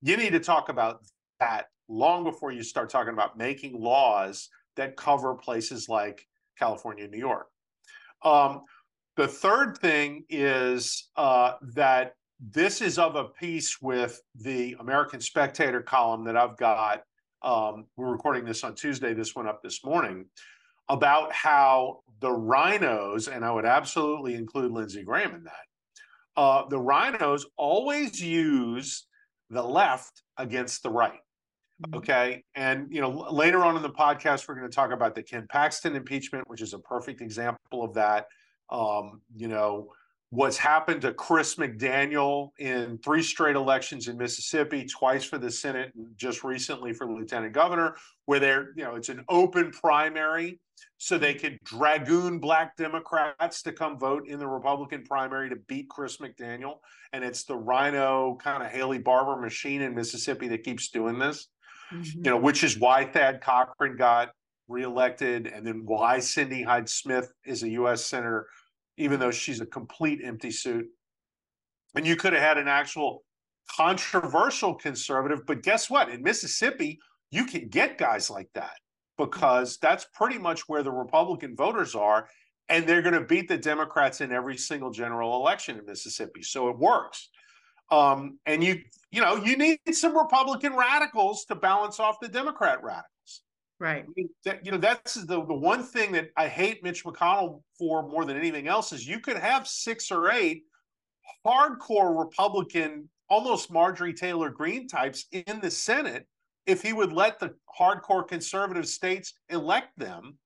you 0.00 0.16
need 0.16 0.32
to 0.32 0.40
talk 0.40 0.70
about 0.70 1.00
that 1.38 1.66
long 1.88 2.24
before 2.24 2.50
you 2.50 2.62
start 2.62 2.88
talking 2.88 3.12
about 3.12 3.36
making 3.36 3.78
laws 3.78 4.48
that 4.76 4.96
cover 4.96 5.34
places 5.34 5.86
like 5.86 6.26
California, 6.58 7.06
New 7.06 7.18
York. 7.18 7.48
Um, 8.24 8.62
the 9.16 9.28
third 9.28 9.76
thing 9.78 10.24
is 10.30 11.10
uh, 11.16 11.54
that 11.74 12.14
this 12.40 12.80
is 12.80 12.98
of 12.98 13.16
a 13.16 13.24
piece 13.24 13.82
with 13.82 14.20
the 14.34 14.76
American 14.80 15.20
Spectator 15.20 15.82
column 15.82 16.24
that 16.24 16.36
I've 16.36 16.56
got. 16.56 17.02
Um, 17.42 17.86
we're 17.96 18.10
recording 18.10 18.44
this 18.44 18.64
on 18.64 18.74
Tuesday. 18.74 19.14
This 19.14 19.34
went 19.34 19.48
up 19.48 19.62
this 19.62 19.84
morning 19.84 20.26
about 20.88 21.32
how 21.32 22.00
the 22.20 22.30
RINOs, 22.30 23.32
and 23.32 23.44
I 23.44 23.52
would 23.52 23.66
absolutely 23.66 24.34
include 24.34 24.72
Lindsey 24.72 25.04
Graham 25.04 25.34
in 25.34 25.44
that, 25.44 25.52
uh, 26.36 26.68
the 26.68 26.78
RINOs 26.78 27.42
always 27.56 28.20
use 28.22 29.06
the 29.50 29.62
left 29.62 30.22
against 30.36 30.82
the 30.82 30.90
right. 30.90 31.20
Mm-hmm. 31.82 31.96
Okay. 31.98 32.44
And, 32.54 32.92
you 32.92 33.00
know, 33.00 33.10
later 33.30 33.64
on 33.64 33.76
in 33.76 33.82
the 33.82 33.90
podcast, 33.90 34.48
we're 34.48 34.56
going 34.56 34.68
to 34.68 34.74
talk 34.74 34.90
about 34.90 35.14
the 35.14 35.22
Ken 35.22 35.46
Paxton 35.48 35.94
impeachment, 35.94 36.48
which 36.48 36.60
is 36.60 36.74
a 36.74 36.78
perfect 36.80 37.20
example 37.20 37.84
of 37.84 37.94
that. 37.94 38.26
Um, 38.70 39.22
you 39.36 39.48
know, 39.48 39.92
what's 40.30 40.58
happened 40.58 41.00
to 41.02 41.12
Chris 41.14 41.54
McDaniel 41.54 42.50
in 42.58 42.98
three 42.98 43.22
straight 43.22 43.56
elections 43.56 44.08
in 44.08 44.18
Mississippi, 44.18 44.84
twice 44.84 45.24
for 45.24 45.38
the 45.38 45.50
Senate, 45.50 45.92
and 45.96 46.06
just 46.16 46.44
recently 46.44 46.92
for 46.92 47.10
lieutenant 47.10 47.54
governor, 47.54 47.96
where 48.26 48.38
they're, 48.38 48.72
you 48.76 48.84
know, 48.84 48.94
it's 48.94 49.08
an 49.08 49.24
open 49.28 49.70
primary. 49.70 50.60
So 50.98 51.16
they 51.16 51.34
could 51.34 51.58
dragoon 51.64 52.38
black 52.40 52.76
Democrats 52.76 53.62
to 53.62 53.72
come 53.72 53.98
vote 53.98 54.28
in 54.28 54.38
the 54.38 54.46
Republican 54.46 55.02
primary 55.04 55.48
to 55.48 55.56
beat 55.56 55.88
Chris 55.88 56.18
McDaniel. 56.18 56.78
And 57.12 57.24
it's 57.24 57.44
the 57.44 57.56
RINO 57.56 58.36
kind 58.42 58.62
of 58.62 58.70
Haley 58.70 58.98
Barbour 58.98 59.40
machine 59.40 59.82
in 59.82 59.94
Mississippi 59.94 60.48
that 60.48 60.64
keeps 60.64 60.90
doing 60.90 61.18
this. 61.18 61.48
Mm-hmm. 61.92 62.24
You 62.24 62.30
know, 62.30 62.36
which 62.36 62.64
is 62.64 62.78
why 62.78 63.04
Thad 63.06 63.40
Cochran 63.40 63.96
got 63.96 64.30
reelected, 64.68 65.46
and 65.46 65.66
then 65.66 65.82
why 65.84 66.18
Cindy 66.18 66.62
Hyde 66.62 66.88
Smith 66.88 67.32
is 67.46 67.62
a 67.62 67.70
U.S. 67.70 68.04
senator, 68.04 68.46
even 68.98 69.18
though 69.20 69.30
she's 69.30 69.60
a 69.60 69.66
complete 69.66 70.20
empty 70.22 70.50
suit. 70.50 70.86
And 71.94 72.06
you 72.06 72.16
could 72.16 72.32
have 72.32 72.42
had 72.42 72.58
an 72.58 72.68
actual 72.68 73.24
controversial 73.76 74.74
conservative, 74.74 75.46
but 75.46 75.62
guess 75.62 75.88
what? 75.88 76.10
In 76.10 76.22
Mississippi, 76.22 76.98
you 77.30 77.44
can 77.44 77.68
get 77.68 77.98
guys 77.98 78.30
like 78.30 78.48
that 78.54 78.76
because 79.16 79.78
that's 79.78 80.06
pretty 80.14 80.38
much 80.38 80.68
where 80.68 80.82
the 80.82 80.92
Republican 80.92 81.56
voters 81.56 81.94
are. 81.94 82.28
And 82.70 82.86
they're 82.86 83.02
going 83.02 83.14
to 83.14 83.24
beat 83.24 83.48
the 83.48 83.56
Democrats 83.56 84.20
in 84.20 84.30
every 84.30 84.58
single 84.58 84.90
general 84.90 85.36
election 85.36 85.78
in 85.78 85.86
Mississippi. 85.86 86.42
So 86.42 86.68
it 86.68 86.76
works. 86.76 87.30
Um, 87.90 88.38
and 88.44 88.62
you, 88.62 88.82
you 89.10 89.22
know, 89.22 89.36
you 89.36 89.56
need 89.56 89.78
some 89.92 90.16
Republican 90.16 90.76
radicals 90.76 91.46
to 91.46 91.54
balance 91.54 91.98
off 91.98 92.20
the 92.20 92.28
Democrat 92.28 92.82
radicals. 92.82 93.06
Right. 93.80 94.04
I 94.04 94.12
mean, 94.16 94.28
that, 94.44 94.66
you 94.66 94.72
know, 94.72 94.78
that's 94.78 95.14
the, 95.14 95.44
the 95.44 95.54
one 95.54 95.84
thing 95.84 96.10
that 96.12 96.30
I 96.36 96.48
hate 96.48 96.82
Mitch 96.82 97.04
McConnell 97.04 97.62
for 97.78 98.02
more 98.02 98.24
than 98.24 98.36
anything 98.36 98.66
else 98.66 98.92
is 98.92 99.06
you 99.06 99.20
could 99.20 99.36
have 99.36 99.68
six 99.68 100.10
or 100.10 100.30
eight 100.32 100.64
hardcore 101.46 102.18
Republican, 102.18 103.08
almost 103.28 103.70
Marjorie 103.70 104.14
Taylor 104.14 104.50
Greene 104.50 104.88
types 104.88 105.26
in 105.30 105.60
the 105.60 105.70
Senate 105.70 106.26
if 106.66 106.82
he 106.82 106.92
would 106.92 107.12
let 107.12 107.38
the 107.38 107.54
hardcore 107.78 108.26
conservative 108.26 108.88
states 108.88 109.34
elect 109.48 109.96
them. 109.96 110.38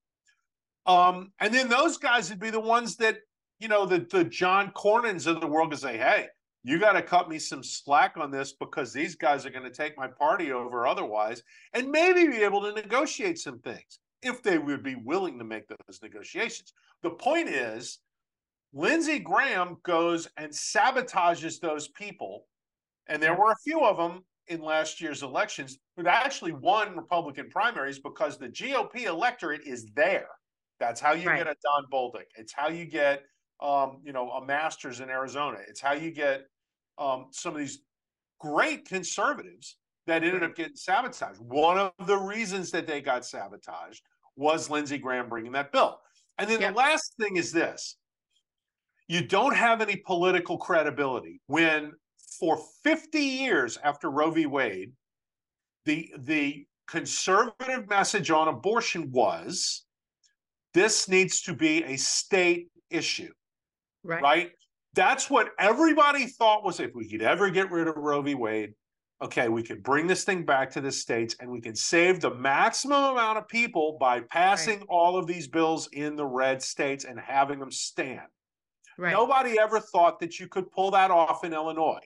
Um, 0.84 1.32
and 1.40 1.54
then 1.54 1.68
those 1.68 1.96
guys 1.96 2.28
would 2.28 2.40
be 2.40 2.50
the 2.50 2.60
ones 2.60 2.96
that, 2.96 3.18
you 3.60 3.68
know, 3.68 3.86
the, 3.86 4.06
the 4.10 4.24
John 4.24 4.72
Cornyn's 4.72 5.26
of 5.26 5.40
the 5.40 5.46
world 5.46 5.70
could 5.70 5.80
say, 5.80 5.96
hey, 5.96 6.26
you 6.64 6.78
got 6.78 6.92
to 6.92 7.02
cut 7.02 7.28
me 7.28 7.38
some 7.38 7.62
slack 7.62 8.16
on 8.16 8.30
this 8.30 8.52
because 8.52 8.92
these 8.92 9.16
guys 9.16 9.44
are 9.44 9.50
going 9.50 9.64
to 9.64 9.70
take 9.70 9.96
my 9.96 10.06
party 10.06 10.52
over 10.52 10.86
otherwise, 10.86 11.42
and 11.74 11.90
maybe 11.90 12.28
be 12.28 12.42
able 12.42 12.62
to 12.62 12.72
negotiate 12.72 13.38
some 13.38 13.58
things 13.58 13.98
if 14.22 14.42
they 14.42 14.58
would 14.58 14.82
be 14.82 14.94
willing 14.94 15.38
to 15.38 15.44
make 15.44 15.66
those 15.66 16.00
negotiations. 16.02 16.72
The 17.02 17.10
point 17.10 17.48
is, 17.48 17.98
Lindsey 18.72 19.18
Graham 19.18 19.78
goes 19.82 20.28
and 20.36 20.52
sabotages 20.52 21.58
those 21.58 21.88
people, 21.88 22.46
and 23.08 23.20
there 23.20 23.34
were 23.34 23.50
a 23.50 23.56
few 23.64 23.84
of 23.84 23.96
them 23.96 24.24
in 24.46 24.60
last 24.60 25.00
year's 25.00 25.22
elections 25.22 25.78
who 25.96 26.06
actually 26.06 26.52
won 26.52 26.96
Republican 26.96 27.48
primaries 27.50 27.98
because 27.98 28.38
the 28.38 28.48
GOP 28.48 29.04
electorate 29.04 29.66
is 29.66 29.86
there. 29.94 30.28
That's 30.78 31.00
how 31.00 31.12
you 31.12 31.28
right. 31.28 31.38
get 31.38 31.46
a 31.48 31.56
Don 31.62 31.86
Bolduc. 31.92 32.24
It's 32.36 32.52
how 32.52 32.68
you 32.68 32.84
get 32.84 33.22
um, 33.62 33.98
you 34.04 34.12
know, 34.12 34.30
a 34.30 34.44
Masters 34.44 35.00
in 35.00 35.08
Arizona. 35.08 35.58
It's 35.68 35.80
how 35.80 35.92
you 35.92 36.10
get 36.10 36.46
um, 36.98 37.26
some 37.30 37.54
of 37.54 37.60
these 37.60 37.80
great 38.40 38.88
conservatives 38.88 39.76
that 40.06 40.24
ended 40.24 40.42
up 40.42 40.56
getting 40.56 40.76
sabotaged. 40.76 41.38
One 41.40 41.78
of 41.78 41.92
the 42.06 42.16
reasons 42.16 42.70
that 42.72 42.86
they 42.86 43.00
got 43.00 43.24
sabotaged 43.24 44.02
was 44.36 44.70
Lindsey 44.70 44.98
Graham 44.98 45.28
bringing 45.28 45.52
that 45.52 45.72
bill. 45.72 46.00
And 46.38 46.48
then 46.50 46.60
yep. 46.60 46.72
the 46.72 46.78
last 46.78 47.14
thing 47.20 47.36
is 47.36 47.52
this 47.52 47.96
you 49.08 49.26
don't 49.26 49.54
have 49.54 49.80
any 49.80 49.96
political 49.96 50.56
credibility 50.56 51.40
when, 51.46 51.92
for 52.40 52.58
50 52.82 53.18
years 53.18 53.78
after 53.84 54.10
Roe 54.10 54.30
v. 54.30 54.46
Wade, 54.46 54.92
the, 55.84 56.10
the 56.18 56.66
conservative 56.88 57.88
message 57.88 58.30
on 58.30 58.48
abortion 58.48 59.10
was 59.12 59.84
this 60.72 61.08
needs 61.08 61.42
to 61.42 61.54
be 61.54 61.84
a 61.84 61.96
state 61.96 62.68
issue. 62.90 63.32
Right. 64.04 64.22
right? 64.22 64.50
That's 64.94 65.30
what 65.30 65.50
everybody 65.58 66.26
thought 66.26 66.64
was 66.64 66.80
if 66.80 66.94
we 66.94 67.08
could 67.08 67.22
ever 67.22 67.50
get 67.50 67.70
rid 67.70 67.88
of 67.88 67.96
Roe 67.96 68.20
v. 68.20 68.34
Wade, 68.34 68.74
okay, 69.22 69.48
we 69.48 69.62
could 69.62 69.82
bring 69.82 70.06
this 70.06 70.24
thing 70.24 70.44
back 70.44 70.70
to 70.72 70.80
the 70.80 70.92
states 70.92 71.36
and 71.40 71.50
we 71.50 71.60
can 71.60 71.74
save 71.74 72.20
the 72.20 72.34
maximum 72.34 73.04
amount 73.04 73.38
of 73.38 73.48
people 73.48 73.96
by 73.98 74.20
passing 74.20 74.80
right. 74.80 74.88
all 74.90 75.16
of 75.16 75.26
these 75.26 75.48
bills 75.48 75.88
in 75.92 76.16
the 76.16 76.26
red 76.26 76.60
states 76.60 77.04
and 77.04 77.18
having 77.18 77.58
them 77.58 77.70
stand. 77.70 78.20
Right. 78.98 79.12
Nobody 79.12 79.58
ever 79.58 79.80
thought 79.80 80.20
that 80.20 80.38
you 80.38 80.48
could 80.48 80.70
pull 80.70 80.90
that 80.90 81.10
off 81.10 81.44
in 81.44 81.54
Illinois. 81.54 82.00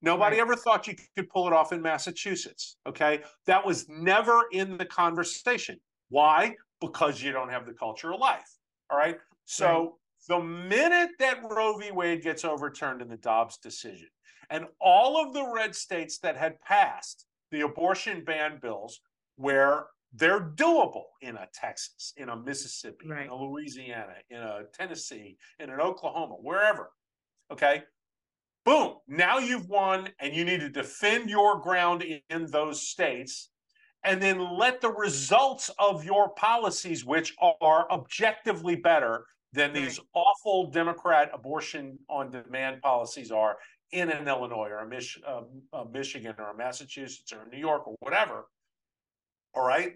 Nobody 0.00 0.36
right. 0.36 0.42
ever 0.42 0.56
thought 0.56 0.88
you 0.88 0.94
could 1.16 1.28
pull 1.28 1.46
it 1.46 1.52
off 1.52 1.72
in 1.72 1.80
Massachusetts. 1.80 2.76
Okay. 2.88 3.22
That 3.46 3.64
was 3.64 3.88
never 3.88 4.42
in 4.50 4.76
the 4.76 4.86
conversation. 4.86 5.78
Why? 6.08 6.56
Because 6.80 7.22
you 7.22 7.30
don't 7.30 7.50
have 7.50 7.66
the 7.66 7.72
culture 7.72 8.12
of 8.12 8.18
life. 8.18 8.58
All 8.90 8.98
right. 8.98 9.18
So 9.44 9.98
the 10.28 10.40
minute 10.40 11.10
that 11.18 11.42
Roe 11.42 11.76
v. 11.76 11.90
Wade 11.90 12.22
gets 12.22 12.44
overturned 12.44 13.02
in 13.02 13.08
the 13.08 13.16
Dobbs 13.16 13.58
decision, 13.58 14.08
and 14.50 14.66
all 14.80 15.22
of 15.22 15.32
the 15.32 15.46
red 15.52 15.74
states 15.74 16.18
that 16.18 16.36
had 16.36 16.60
passed 16.60 17.26
the 17.50 17.62
abortion 17.62 18.24
ban 18.24 18.58
bills, 18.60 19.00
where 19.36 19.86
they're 20.14 20.40
doable 20.40 21.04
in 21.20 21.36
a 21.36 21.48
Texas, 21.54 22.12
in 22.16 22.28
a 22.28 22.36
Mississippi, 22.36 23.08
right. 23.08 23.26
in 23.26 23.30
a 23.30 23.34
Louisiana, 23.34 24.14
in 24.30 24.38
a 24.38 24.62
Tennessee, 24.74 25.38
in 25.58 25.70
an 25.70 25.80
Oklahoma, 25.80 26.34
wherever. 26.34 26.90
Okay. 27.50 27.82
Boom. 28.64 28.94
Now 29.08 29.38
you've 29.38 29.68
won, 29.68 30.08
and 30.20 30.34
you 30.34 30.44
need 30.44 30.60
to 30.60 30.68
defend 30.68 31.28
your 31.28 31.60
ground 31.60 32.02
in, 32.02 32.20
in 32.30 32.46
those 32.46 32.86
states 32.86 33.50
and 34.04 34.20
then 34.20 34.58
let 34.58 34.80
the 34.80 34.90
results 34.90 35.70
of 35.78 36.04
your 36.04 36.30
policies, 36.30 37.04
which 37.04 37.34
are 37.40 37.90
objectively 37.90 38.74
better, 38.76 39.26
than 39.52 39.72
these 39.72 40.00
awful 40.14 40.70
Democrat 40.70 41.30
abortion 41.34 41.98
on 42.08 42.30
demand 42.30 42.80
policies 42.80 43.30
are 43.30 43.56
in 43.92 44.10
an 44.10 44.26
Illinois 44.26 44.68
or 44.70 44.78
a, 44.78 44.88
Mich- 44.88 45.20
uh, 45.26 45.42
a 45.74 45.84
Michigan 45.84 46.34
or 46.38 46.50
a 46.50 46.56
Massachusetts 46.56 47.32
or 47.32 47.46
New 47.50 47.58
York 47.58 47.86
or 47.86 47.94
whatever. 48.00 48.46
All 49.54 49.66
right. 49.66 49.92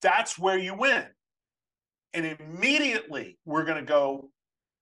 That's 0.00 0.38
where 0.38 0.58
you 0.58 0.74
win. 0.74 1.04
And 2.14 2.26
immediately 2.40 3.38
we're 3.44 3.64
going 3.64 3.76
to 3.76 3.86
go 3.86 4.30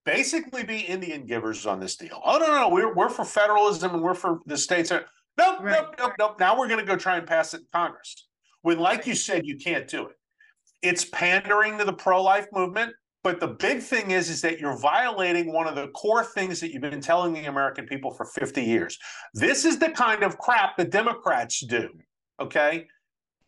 basically 0.04 0.62
be 0.62 0.80
Indian 0.80 1.26
givers 1.26 1.66
on 1.66 1.80
this 1.80 1.96
deal. 1.96 2.20
Oh, 2.24 2.38
no, 2.38 2.46
no, 2.46 2.60
no. 2.60 2.68
We're, 2.68 2.94
we're 2.94 3.08
for 3.08 3.24
federalism 3.24 3.94
and 3.94 4.02
we're 4.02 4.14
for 4.14 4.40
the 4.46 4.56
states. 4.56 4.90
Nope, 4.90 5.02
right. 5.38 5.82
nope, 5.82 5.94
nope, 5.98 6.12
nope. 6.18 6.36
Now 6.38 6.56
we're 6.56 6.68
going 6.68 6.80
to 6.80 6.86
go 6.86 6.96
try 6.96 7.16
and 7.16 7.26
pass 7.26 7.54
it 7.54 7.60
in 7.60 7.66
Congress. 7.72 8.28
When, 8.62 8.78
like 8.78 9.06
you 9.06 9.14
said, 9.14 9.44
you 9.44 9.56
can't 9.56 9.88
do 9.88 10.06
it. 10.06 10.16
It's 10.82 11.04
pandering 11.04 11.78
to 11.78 11.84
the 11.84 11.92
pro 11.92 12.22
life 12.22 12.46
movement 12.52 12.92
but 13.22 13.38
the 13.38 13.48
big 13.48 13.80
thing 13.80 14.10
is, 14.10 14.28
is 14.28 14.40
that 14.42 14.58
you're 14.58 14.76
violating 14.76 15.52
one 15.52 15.68
of 15.68 15.76
the 15.76 15.88
core 15.88 16.24
things 16.24 16.60
that 16.60 16.72
you've 16.72 16.82
been 16.82 17.00
telling 17.00 17.32
the 17.32 17.44
American 17.44 17.86
people 17.86 18.10
for 18.10 18.26
50 18.26 18.62
years. 18.62 18.98
This 19.32 19.64
is 19.64 19.78
the 19.78 19.90
kind 19.90 20.22
of 20.22 20.38
crap 20.38 20.76
the 20.76 20.84
Democrats 20.84 21.60
do. 21.60 21.88
Okay. 22.40 22.88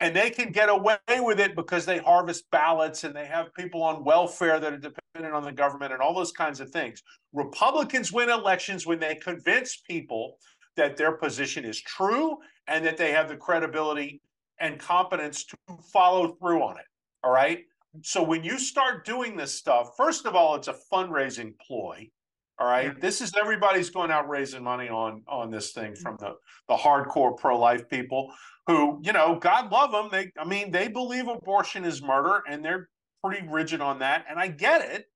And 0.00 0.14
they 0.14 0.30
can 0.30 0.52
get 0.52 0.68
away 0.68 0.98
with 1.08 1.40
it 1.40 1.56
because 1.56 1.87
they 1.87 1.98
harvest 1.98 2.44
ballots 2.50 3.04
and 3.04 3.14
they 3.14 3.26
have 3.26 3.54
people 3.54 3.82
on 3.82 4.04
welfare 4.04 4.60
that 4.60 4.72
are 4.72 4.78
dependent 4.78 5.34
on 5.34 5.42
the 5.42 5.52
government 5.52 5.92
and 5.92 6.00
all 6.00 6.14
those 6.14 6.32
kinds 6.32 6.60
of 6.60 6.70
things. 6.70 7.02
Republicans 7.32 8.12
win 8.12 8.28
elections 8.28 8.87
when 8.87 9.00
they 9.00 9.14
convince 9.16 9.76
people 9.88 10.37
that 10.76 10.96
their 10.96 11.12
position 11.12 11.64
is 11.64 11.80
true 11.80 12.37
and 12.66 12.84
that 12.84 12.96
they 12.96 13.12
have 13.12 13.28
the 13.28 13.37
credibility 13.37 14.20
and 14.58 14.78
competence 14.78 15.44
to 15.44 15.56
follow 15.92 16.37
through 16.40 16.62
on 16.62 16.78
it. 16.78 16.87
All 17.22 17.32
right. 17.32 17.60
So 18.02 18.22
when 18.22 18.44
you 18.44 18.59
start 18.59 19.04
doing 19.04 19.37
this 19.37 19.54
stuff, 19.54 19.90
first 19.96 20.26
of 20.26 20.35
all, 20.35 20.54
it's 20.57 20.68
a 20.68 20.76
fundraising 20.92 21.54
ploy. 21.59 22.11
All 22.59 22.66
right. 22.66 22.87
Yeah. 22.87 23.00
This 23.00 23.20
is 23.20 23.33
everybody's 23.40 23.90
going 23.90 24.11
out 24.11 24.28
raising 24.28 24.62
money 24.62 24.88
on 24.88 25.22
on 25.26 25.50
this 25.50 25.72
thing 25.72 25.92
mm-hmm. 25.92 26.02
from 26.02 26.16
the 26.18 26.35
the 26.68 26.76
hardcore 26.76 27.37
pro-life 27.37 27.88
people 27.88 28.33
who, 28.66 29.00
you 29.02 29.12
know, 29.12 29.38
God 29.38 29.70
love 29.72 29.90
them. 29.92 30.09
They 30.11 30.30
I 30.38 30.44
mean, 30.44 30.70
they 30.70 30.88
believe 30.88 31.28
abortion 31.28 31.85
is 31.85 32.02
murder 32.02 32.42
and 32.48 32.64
they're 32.64 32.88
pretty 33.24 33.46
rigid 33.48 33.80
on 33.80 33.98
that. 34.00 34.24
And 34.28 34.38
I 34.38 34.48
get 34.48 34.83
it, 34.83 35.07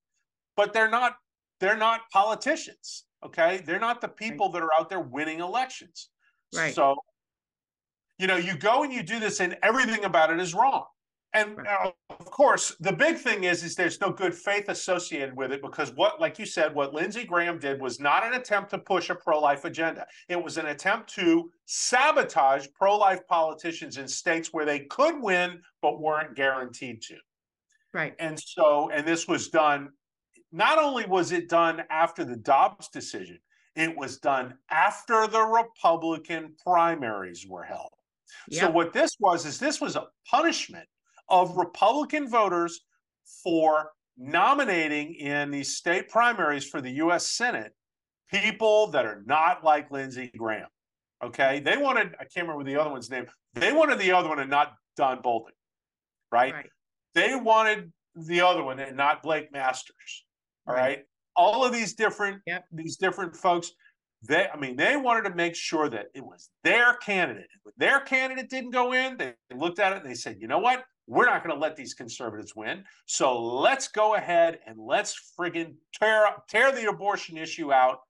but 0.57 0.73
they're 0.73 0.91
not 0.91 1.17
they're 1.61 1.77
not 1.77 2.03
politicians. 2.13 3.05
Okay. 3.25 3.63
They're 3.65 3.81
not 3.81 4.01
the 4.01 4.09
people 4.09 4.51
that 4.51 4.63
are 4.63 4.71
out 4.77 4.89
there 4.89 5.01
winning 5.01 5.41
elections. 5.41 6.11
Right. 6.55 6.75
So, 6.75 6.97
you 8.19 8.27
know, 8.27 8.37
you 8.37 8.57
go 8.57 8.83
and 8.83 8.93
you 8.93 9.03
do 9.03 9.21
this 9.21 9.41
and 9.41 9.57
everything 9.63 10.05
about 10.05 10.31
it 10.31 10.41
is 10.41 10.55
wrong. 10.55 10.87
And 11.35 11.59
uh, 11.67 11.91
of 12.09 12.31
course, 12.31 12.75
the 12.81 12.93
big 12.93 13.19
thing 13.19 13.45
is, 13.45 13.63
is 13.63 13.75
there's 13.75 14.01
no 14.01 14.11
good 14.11 14.35
faith 14.35 14.69
associated 14.69 15.37
with 15.37 15.53
it 15.53 15.61
because 15.61 15.93
what, 15.93 16.21
like 16.21 16.39
you 16.39 16.47
said, 16.47 16.75
what 16.75 16.95
Lindsey 16.95 17.25
Graham 17.25 17.59
did 17.59 17.81
was 17.81 18.01
not 18.01 18.25
an 18.25 18.33
attempt 18.33 18.71
to 18.71 18.79
push 18.79 19.11
a 19.11 19.15
pro-life 19.15 19.67
agenda. 19.67 20.07
It 20.29 20.43
was 20.43 20.57
an 20.57 20.67
attempt 20.67 21.13
to 21.15 21.51
sabotage 21.67 22.67
pro-life 22.75 23.27
politicians 23.29 23.99
in 23.99 24.09
states 24.09 24.55
where 24.55 24.65
they 24.65 24.81
could 24.81 25.21
win 25.21 25.61
but 25.83 26.01
weren't 26.01 26.35
guaranteed 26.35 27.03
to. 27.03 27.17
Right. 27.93 28.15
And 28.19 28.39
so, 28.41 28.91
and 28.91 29.07
this 29.07 29.29
was 29.29 29.49
done. 29.49 29.91
Not 30.51 30.79
only 30.79 31.05
was 31.05 31.33
it 31.33 31.51
done 31.51 31.83
after 31.91 32.25
the 32.25 32.37
Dobbs 32.37 32.89
decision, 32.89 33.39
it 33.77 33.95
was 33.95 34.19
done 34.19 34.55
after 34.71 35.27
the 35.27 35.43
Republican 35.43 36.55
primaries 36.65 37.47
were 37.47 37.65
held. 37.65 37.91
Yep. 38.49 38.61
So 38.61 38.71
what 38.71 38.93
this 38.95 39.11
was 39.21 39.45
is 39.45 39.59
this 39.59 39.81
was 39.81 39.95
a 39.95 40.07
punishment 40.27 40.89
of 41.29 41.57
Republican 41.57 42.29
voters 42.29 42.81
for 43.43 43.91
nominating 44.17 45.15
in 45.15 45.51
these 45.51 45.77
state 45.77 46.09
primaries 46.09 46.65
for 46.65 46.81
the 46.81 46.91
U.S. 46.93 47.27
Senate 47.27 47.73
people 48.31 48.89
that 48.89 49.07
are 49.07 49.23
not 49.27 49.65
like 49.65 49.91
Lindsey 49.91 50.31
Graham. 50.37 50.69
Okay, 51.25 51.61
they 51.61 51.77
wanted 51.77 52.15
I 52.21 52.25
can't 52.25 52.47
remember 52.47 52.65
the 52.65 52.81
other 52.81 52.91
one's 52.91 53.11
name. 53.11 53.27
They 53.55 53.73
wanted 53.73 53.99
the 53.99 54.13
other 54.13 54.29
one 54.29 54.39
and 54.39 54.51
not 54.51 54.75
Don 54.97 55.23
Bolduc, 55.23 55.51
right? 56.31 56.53
right. 56.53 56.67
They 57.15 57.35
wanted 57.35 57.93
the 58.15 58.41
other 58.41 58.63
one 58.63 58.79
and 58.79 58.97
not 58.97 59.23
Blake 59.23 59.53
Masters. 59.53 60.25
All 60.67 60.75
right. 60.75 60.81
right? 60.81 60.99
All 61.35 61.65
of 61.65 61.73
these 61.73 61.95
different 61.95 62.41
yep. 62.47 62.65
these 62.73 62.97
different 62.97 63.37
folks. 63.37 63.71
They, 64.29 64.49
I 64.53 64.59
mean, 64.59 64.75
they 64.75 64.97
wanted 64.97 65.29
to 65.29 65.35
make 65.37 65.55
sure 65.55 65.89
that 65.89 66.07
it 66.13 66.25
was 66.25 66.51
their 66.65 66.95
candidate. 66.95 67.47
When 67.63 67.73
their 67.77 68.01
candidate 68.01 68.51
didn't 68.51 68.71
go 68.71 68.93
in, 68.93 69.17
they 69.17 69.35
looked 69.55 69.79
at 69.79 69.93
it 69.93 70.03
and 70.03 70.11
they 70.11 70.15
said, 70.15 70.39
you 70.41 70.49
know 70.49 70.59
what? 70.59 70.85
We're 71.09 71.27
not 71.27 71.43
going 71.43 71.57
to 71.57 71.61
let 71.61 71.75
these 71.75 71.95
conservatives 71.95 72.55
win. 72.55 72.85
So 73.07 73.43
let's 73.43 73.89
go 73.89 74.15
ahead 74.15 74.59
and 74.67 74.79
let's 74.79 75.33
friggin' 75.39 75.75
tear 75.99 76.27
tear 76.49 76.71
the 76.71 76.89
abortion 76.89 77.39
issue 77.39 77.73
out 77.73 78.01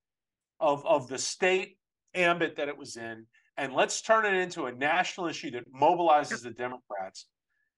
of, 0.58 0.84
of 0.84 1.08
the 1.08 1.16
state 1.18 1.78
ambit 2.14 2.56
that 2.56 2.68
it 2.68 2.76
was 2.76 2.96
in, 2.96 3.24
and 3.56 3.72
let's 3.72 4.02
turn 4.02 4.24
it 4.26 4.34
into 4.34 4.66
a 4.66 4.72
national 4.72 5.28
issue 5.28 5.50
that 5.52 5.64
mobilizes 5.72 6.42
the 6.42 6.50
Democrats. 6.50 7.26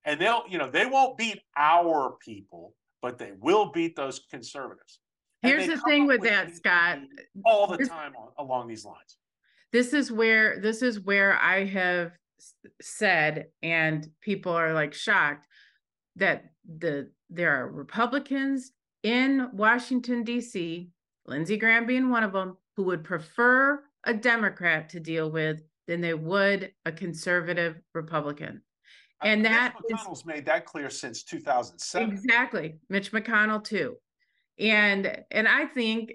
and 0.05 0.19
they'll, 0.19 0.43
you 0.49 0.57
know, 0.57 0.69
they 0.69 0.85
won't 0.85 1.17
beat 1.17 1.39
our 1.55 2.17
people, 2.23 2.73
but 3.01 3.17
they 3.17 3.31
will 3.39 3.71
beat 3.71 3.95
those 3.95 4.21
conservatives. 4.29 4.99
Here's 5.41 5.67
the 5.67 5.77
thing 5.77 6.05
with 6.07 6.21
that, 6.21 6.55
Scott. 6.55 6.99
All 7.45 7.67
the 7.67 7.85
time 7.85 8.13
along 8.37 8.67
these 8.67 8.85
lines. 8.85 9.17
This 9.71 9.93
is 9.93 10.11
where 10.11 10.59
this 10.59 10.81
is 10.81 10.99
where 10.99 11.37
I 11.39 11.65
have 11.65 12.11
said, 12.81 13.47
and 13.61 14.07
people 14.21 14.51
are 14.53 14.73
like 14.73 14.93
shocked 14.93 15.47
that 16.15 16.45
the 16.77 17.09
there 17.29 17.55
are 17.55 17.71
Republicans 17.71 18.71
in 19.03 19.49
Washington 19.53 20.23
D.C., 20.23 20.89
Lindsey 21.25 21.57
Graham 21.57 21.85
being 21.85 22.09
one 22.09 22.23
of 22.23 22.33
them, 22.33 22.57
who 22.75 22.83
would 22.83 23.03
prefer 23.03 23.81
a 24.03 24.13
Democrat 24.13 24.89
to 24.89 24.99
deal 24.99 25.31
with 25.31 25.61
than 25.87 26.01
they 26.01 26.13
would 26.13 26.71
a 26.85 26.91
conservative 26.91 27.79
Republican. 27.93 28.61
And 29.23 29.45
that 29.45 29.75
McConnell's 29.75 30.19
is, 30.19 30.25
made 30.25 30.45
that 30.45 30.65
clear 30.65 30.89
since 30.89 31.23
2007. 31.23 32.11
Exactly. 32.11 32.79
Mitch 32.89 33.11
McConnell 33.11 33.63
too. 33.63 33.97
And 34.57 35.23
and 35.31 35.47
I 35.47 35.65
think 35.65 36.13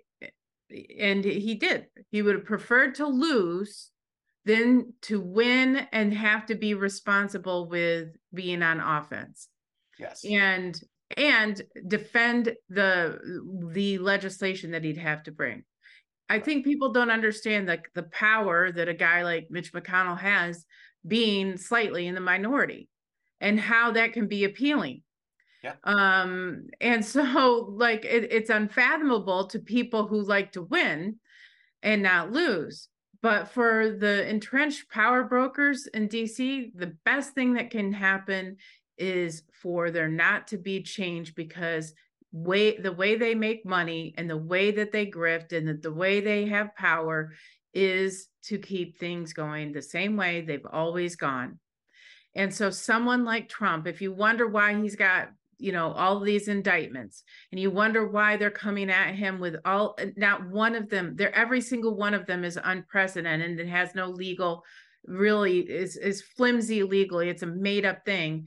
and 0.70 1.24
he 1.24 1.54
did. 1.54 1.86
He 2.10 2.22
would 2.22 2.34
have 2.34 2.44
preferred 2.44 2.96
to 2.96 3.06
lose 3.06 3.90
than 4.46 4.92
to 5.02 5.20
win 5.20 5.86
and 5.92 6.14
have 6.14 6.46
to 6.46 6.54
be 6.54 6.72
responsible 6.74 7.68
with 7.68 8.16
being 8.32 8.62
on 8.62 8.78
offense. 8.80 9.48
Yes. 9.98 10.24
And 10.24 10.80
and 11.16 11.60
defend 11.86 12.54
the 12.68 13.18
the 13.72 13.98
legislation 13.98 14.70
that 14.70 14.84
he'd 14.84 14.98
have 14.98 15.24
to 15.24 15.32
bring. 15.32 15.64
I 16.28 16.38
think 16.38 16.64
people 16.64 16.92
don't 16.92 17.10
understand 17.10 17.68
the 17.68 17.80
the 17.94 18.04
power 18.04 18.70
that 18.70 18.88
a 18.88 18.94
guy 18.94 19.24
like 19.24 19.48
Mitch 19.50 19.72
McConnell 19.72 20.18
has 20.18 20.64
being 21.06 21.56
slightly 21.56 22.06
in 22.06 22.14
the 22.14 22.20
minority 22.20 22.88
and 23.40 23.58
how 23.58 23.92
that 23.92 24.12
can 24.12 24.28
be 24.28 24.44
appealing. 24.44 25.02
Yeah. 25.64 25.74
Um 25.82 26.68
and 26.80 27.04
so 27.04 27.22
like 27.76 28.04
it, 28.04 28.28
it's 28.30 28.50
unfathomable 28.50 29.48
to 29.48 29.58
people 29.58 30.06
who 30.06 30.22
like 30.22 30.52
to 30.52 30.62
win 30.62 31.16
and 31.82 32.04
not 32.04 32.30
lose. 32.30 32.88
But 33.22 33.48
for 33.48 33.90
the 33.90 34.28
entrenched 34.28 34.90
power 34.90 35.24
brokers 35.24 35.86
in 35.86 36.08
DC, 36.08 36.72
the 36.74 36.96
best 37.04 37.34
thing 37.34 37.54
that 37.54 37.70
can 37.70 37.92
happen 37.92 38.56
is 38.98 39.42
for 39.52 39.90
there 39.90 40.08
not 40.08 40.48
to 40.48 40.58
be 40.58 40.82
change 40.82 41.34
because 41.34 41.94
way 42.32 42.76
the 42.76 42.92
way 42.92 43.16
they 43.16 43.34
make 43.34 43.64
money 43.64 44.14
and 44.18 44.28
the 44.28 44.36
way 44.36 44.70
that 44.70 44.92
they 44.92 45.06
grift 45.06 45.52
and 45.52 45.66
the, 45.66 45.74
the 45.74 45.92
way 45.92 46.20
they 46.20 46.46
have 46.46 46.74
power 46.76 47.32
is 47.72 48.28
to 48.42 48.58
keep 48.58 48.98
things 48.98 49.32
going 49.32 49.72
the 49.72 49.82
same 49.82 50.16
way 50.16 50.40
they've 50.40 50.66
always 50.70 51.16
gone. 51.16 51.58
And 52.34 52.54
so 52.54 52.70
someone 52.70 53.24
like 53.24 53.48
Trump, 53.48 53.86
if 53.86 54.02
you 54.02 54.12
wonder 54.12 54.46
why 54.46 54.80
he's 54.80 54.96
got 54.96 55.30
you 55.58 55.72
know 55.72 55.92
all 55.92 56.20
these 56.20 56.48
indictments 56.48 57.22
and 57.50 57.60
you 57.60 57.70
wonder 57.70 58.06
why 58.06 58.36
they're 58.36 58.50
coming 58.50 58.90
at 58.90 59.14
him 59.14 59.38
with 59.40 59.56
all 59.64 59.98
not 60.16 60.46
one 60.48 60.74
of 60.74 60.88
them 60.88 61.14
they're 61.16 61.34
every 61.34 61.60
single 61.60 61.96
one 61.96 62.14
of 62.14 62.26
them 62.26 62.44
is 62.44 62.58
unprecedented 62.62 63.50
and 63.50 63.60
it 63.60 63.68
has 63.68 63.94
no 63.94 64.08
legal 64.08 64.62
really 65.06 65.60
is 65.60 65.96
is 65.96 66.20
flimsy 66.20 66.82
legally 66.82 67.28
it's 67.28 67.42
a 67.42 67.46
made 67.46 67.86
up 67.86 68.04
thing 68.04 68.46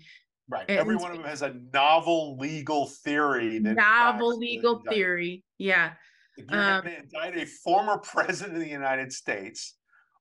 Right. 0.50 0.66
And 0.68 0.80
Every 0.80 0.96
one 0.96 1.12
of 1.12 1.18
them 1.18 1.28
has 1.28 1.44
a 1.44 1.54
novel 1.72 2.36
legal 2.38 2.88
theory. 2.88 3.60
novel 3.60 4.36
legal 4.38 4.82
theory. 4.90 5.44
Yeah. 5.60 5.92
If 6.38 6.50
you're 6.50 6.60
um, 6.60 6.84
going 6.84 6.96
to 6.96 7.04
indict 7.04 7.38
a 7.38 7.46
former 7.46 7.98
president 8.04 8.56
of 8.56 8.64
the 8.64 8.70
United 8.70 9.14
States 9.14 9.76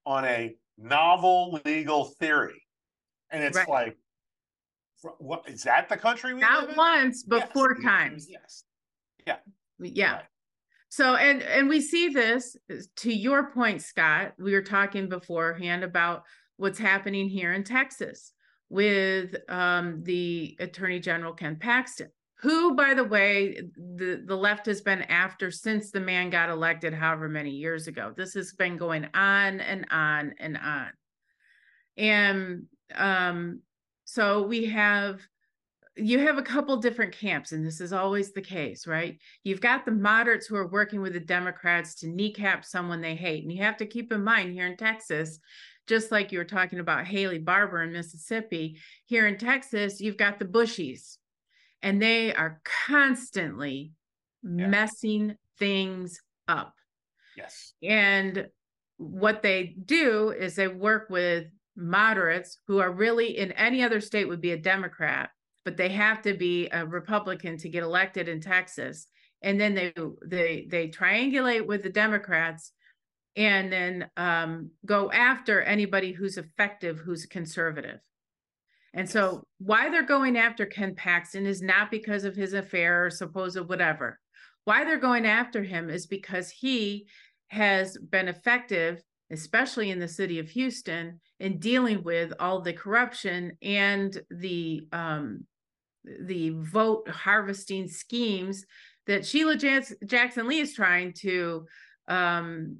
on 0.04 0.26
a 0.26 0.54
novel 0.76 1.60
legal 1.64 2.04
theory, 2.20 2.62
and 3.30 3.42
it's 3.42 3.56
right. 3.56 3.68
like, 3.68 3.96
what 5.18 5.48
is 5.48 5.62
that 5.62 5.88
the 5.88 5.96
country 5.96 6.34
we 6.34 6.40
Not 6.40 6.76
once, 6.76 7.22
but 7.22 7.40
yes. 7.40 7.50
four 7.52 7.74
times. 7.80 8.26
Yes. 8.28 8.64
Yeah. 9.26 9.36
Yeah. 9.78 10.12
Right. 10.12 10.24
So 10.90 11.16
and 11.16 11.42
and 11.42 11.68
we 11.68 11.80
see 11.80 12.08
this 12.08 12.56
to 12.96 13.12
your 13.12 13.50
point, 13.50 13.82
Scott. 13.82 14.32
We 14.38 14.52
were 14.52 14.62
talking 14.62 15.08
beforehand 15.08 15.84
about 15.84 16.24
what's 16.56 16.78
happening 16.78 17.28
here 17.28 17.52
in 17.52 17.62
Texas 17.62 18.32
with 18.70 19.36
um, 19.48 20.02
the 20.02 20.56
Attorney 20.60 20.98
General 20.98 21.32
Ken 21.32 21.56
Paxton, 21.56 22.10
who, 22.40 22.74
by 22.74 22.94
the 22.94 23.04
way, 23.04 23.60
the, 23.76 24.22
the 24.26 24.36
left 24.36 24.66
has 24.66 24.80
been 24.80 25.02
after 25.02 25.50
since 25.50 25.90
the 25.90 26.00
man 26.00 26.30
got 26.30 26.50
elected, 26.50 26.92
however 26.92 27.28
many 27.28 27.50
years 27.50 27.86
ago. 27.86 28.12
This 28.16 28.34
has 28.34 28.52
been 28.52 28.76
going 28.76 29.06
on 29.14 29.60
and 29.60 29.86
on 29.90 30.34
and 30.38 30.58
on. 30.58 30.88
And 31.96 32.62
um, 32.94 33.60
so 34.08 34.42
we 34.42 34.64
have 34.64 35.20
you 35.94 36.18
have 36.20 36.38
a 36.38 36.42
couple 36.42 36.76
different 36.76 37.12
camps 37.12 37.52
and 37.52 37.66
this 37.66 37.80
is 37.80 37.92
always 37.92 38.32
the 38.32 38.40
case 38.40 38.86
right 38.86 39.18
you've 39.44 39.60
got 39.60 39.84
the 39.84 39.90
moderates 39.90 40.46
who 40.46 40.56
are 40.56 40.68
working 40.68 41.02
with 41.02 41.12
the 41.12 41.20
democrats 41.20 41.94
to 41.94 42.08
kneecap 42.08 42.64
someone 42.64 43.02
they 43.02 43.14
hate 43.14 43.42
and 43.42 43.52
you 43.52 43.62
have 43.62 43.76
to 43.76 43.84
keep 43.84 44.10
in 44.10 44.24
mind 44.24 44.52
here 44.52 44.66
in 44.66 44.76
texas 44.76 45.38
just 45.86 46.12
like 46.12 46.30
you 46.30 46.38
were 46.38 46.44
talking 46.44 46.80
about 46.80 47.06
Haley 47.06 47.38
Barbour 47.38 47.82
in 47.82 47.92
Mississippi, 47.92 48.76
here 49.06 49.26
in 49.26 49.38
Texas, 49.38 50.02
you've 50.02 50.18
got 50.18 50.38
the 50.38 50.44
Bushies, 50.44 51.16
and 51.80 52.00
they 52.00 52.34
are 52.34 52.60
constantly 52.86 53.94
yeah. 54.42 54.66
messing 54.66 55.36
things 55.58 56.20
up. 56.46 56.74
Yes. 57.38 57.72
And 57.82 58.48
what 58.98 59.42
they 59.42 59.76
do 59.82 60.30
is 60.30 60.56
they 60.56 60.68
work 60.68 61.08
with 61.08 61.46
moderates 61.78 62.58
who 62.66 62.78
are 62.78 62.92
really 62.92 63.38
in 63.38 63.52
any 63.52 63.82
other 63.82 64.00
state 64.00 64.28
would 64.28 64.40
be 64.40 64.52
a 64.52 64.58
Democrat, 64.58 65.30
but 65.64 65.76
they 65.76 65.88
have 65.90 66.20
to 66.22 66.34
be 66.34 66.68
a 66.72 66.84
Republican 66.84 67.56
to 67.58 67.68
get 67.68 67.82
elected 67.82 68.28
in 68.28 68.40
Texas. 68.40 69.06
And 69.42 69.60
then 69.60 69.74
they 69.74 69.92
they 70.26 70.66
they 70.68 70.88
triangulate 70.88 71.64
with 71.64 71.84
the 71.84 71.90
Democrats 71.90 72.72
and 73.36 73.72
then 73.72 74.10
um, 74.16 74.70
go 74.84 75.12
after 75.12 75.62
anybody 75.62 76.12
who's 76.12 76.38
effective, 76.38 76.98
who's 76.98 77.24
conservative. 77.24 78.00
And 78.94 79.08
so, 79.08 79.44
why 79.58 79.90
they're 79.90 80.02
going 80.02 80.36
after 80.36 80.66
Ken 80.66 80.94
Paxton 80.96 81.46
is 81.46 81.62
not 81.62 81.90
because 81.90 82.24
of 82.24 82.34
his 82.34 82.52
affair 82.52 83.06
or 83.06 83.10
supposed 83.10 83.60
whatever. 83.60 84.18
Why 84.64 84.84
they're 84.84 84.98
going 84.98 85.24
after 85.24 85.62
him 85.62 85.88
is 85.88 86.06
because 86.06 86.50
he 86.50 87.06
has 87.48 87.96
been 87.96 88.28
effective, 88.28 89.02
especially 89.30 89.90
in 89.90 89.98
the 89.98 90.08
city 90.08 90.38
of 90.38 90.48
Houston, 90.50 91.20
in 91.40 91.58
dealing 91.58 92.02
with 92.02 92.32
all 92.40 92.60
the 92.60 92.72
corruption 92.72 93.56
and 93.62 94.20
the 94.30 94.86
um, 94.92 95.44
the 96.20 96.50
vote 96.50 97.08
harvesting 97.08 97.88
schemes 97.88 98.64
that 99.06 99.26
Sheila 99.26 99.56
Jackson 99.56 100.48
Lee 100.48 100.60
is 100.60 100.74
trying 100.74 101.12
to 101.14 101.66
um, 102.08 102.78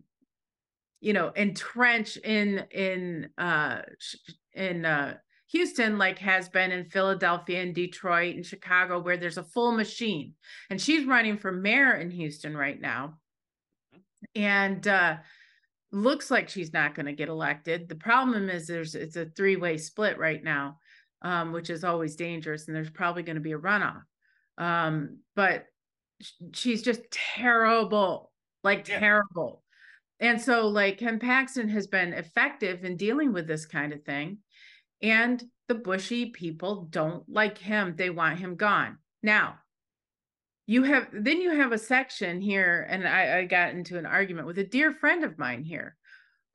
you 1.01 1.13
know 1.13 1.33
entrench 1.37 2.17
in 2.19 2.65
in 2.71 3.29
uh 3.39 3.83
in 4.55 4.85
uh 4.85 5.15
Houston 5.51 5.97
like 5.97 6.19
has 6.19 6.49
been 6.49 6.73
in 6.73 6.85
Philadelphia 6.85 7.63
and 7.63 7.75
Detroit 7.75 8.37
and 8.37 8.45
Chicago 8.45 8.99
where 8.99 9.17
there's 9.17 9.39
a 9.39 9.45
full 9.45 9.73
machine. 9.73 10.35
And 10.69 10.79
she's 10.79 11.07
running 11.07 11.39
for 11.39 11.51
mayor 11.51 11.95
in 11.95 12.11
Houston 12.11 12.55
right 12.55 12.79
now. 12.79 13.19
And 14.35 14.87
uh 14.87 15.17
looks 15.91 16.31
like 16.31 16.49
she's 16.49 16.73
not 16.73 16.95
going 16.95 17.07
to 17.07 17.13
get 17.13 17.29
elected 17.29 17.89
the 17.89 17.95
problem 17.95 18.49
is 18.51 18.67
there's 18.67 18.95
it's 18.95 19.17
a 19.17 19.27
three-way 19.37 19.77
split 19.77 20.19
right 20.19 20.45
now 20.45 20.77
um 21.23 21.53
which 21.53 21.71
is 21.71 21.85
always 21.85 22.17
dangerous 22.17 22.67
and 22.67 22.77
there's 22.77 22.91
probably 22.91 23.23
going 23.23 23.37
to 23.37 23.41
be 23.41 23.53
a 23.53 23.59
runoff 23.59 24.03
um 24.59 25.19
but 25.35 25.65
she's 26.53 26.83
just 26.83 27.01
terrible 27.11 28.31
like 28.63 28.87
yeah. 28.89 28.99
terrible 28.99 29.63
and 30.21 30.41
so, 30.41 30.67
like, 30.67 30.99
Ken 30.99 31.19
Paxton 31.19 31.69
has 31.69 31.87
been 31.87 32.13
effective 32.13 32.85
in 32.85 32.97
dealing 32.97 33.33
with 33.33 33.47
this 33.47 33.67
kind 33.67 33.93
of 33.93 34.03
thing. 34.03 34.39
And 35.01 35.43
the 35.69 35.77
Bushy 35.77 36.31
people 36.31 36.87
don't 36.91 37.23
like 37.29 37.59
him. 37.59 37.95
They 37.97 38.11
want 38.11 38.39
him 38.39 38.57
gone. 38.57 38.99
Now, 39.23 39.59
you 40.71 40.83
have 40.83 41.09
then 41.13 41.41
you 41.41 41.51
have 41.51 41.73
a 41.73 41.79
section 41.79 42.43
here, 42.43 42.87
and 42.91 43.09
I, 43.09 43.39
I 43.39 43.45
got 43.47 43.71
into 43.71 43.97
an 43.97 44.05
argument 44.05 44.47
with 44.47 44.59
a 44.59 44.65
dear 44.65 44.93
friend 44.93 45.25
of 45.25 45.39
mine 45.39 45.65
here 45.65 45.97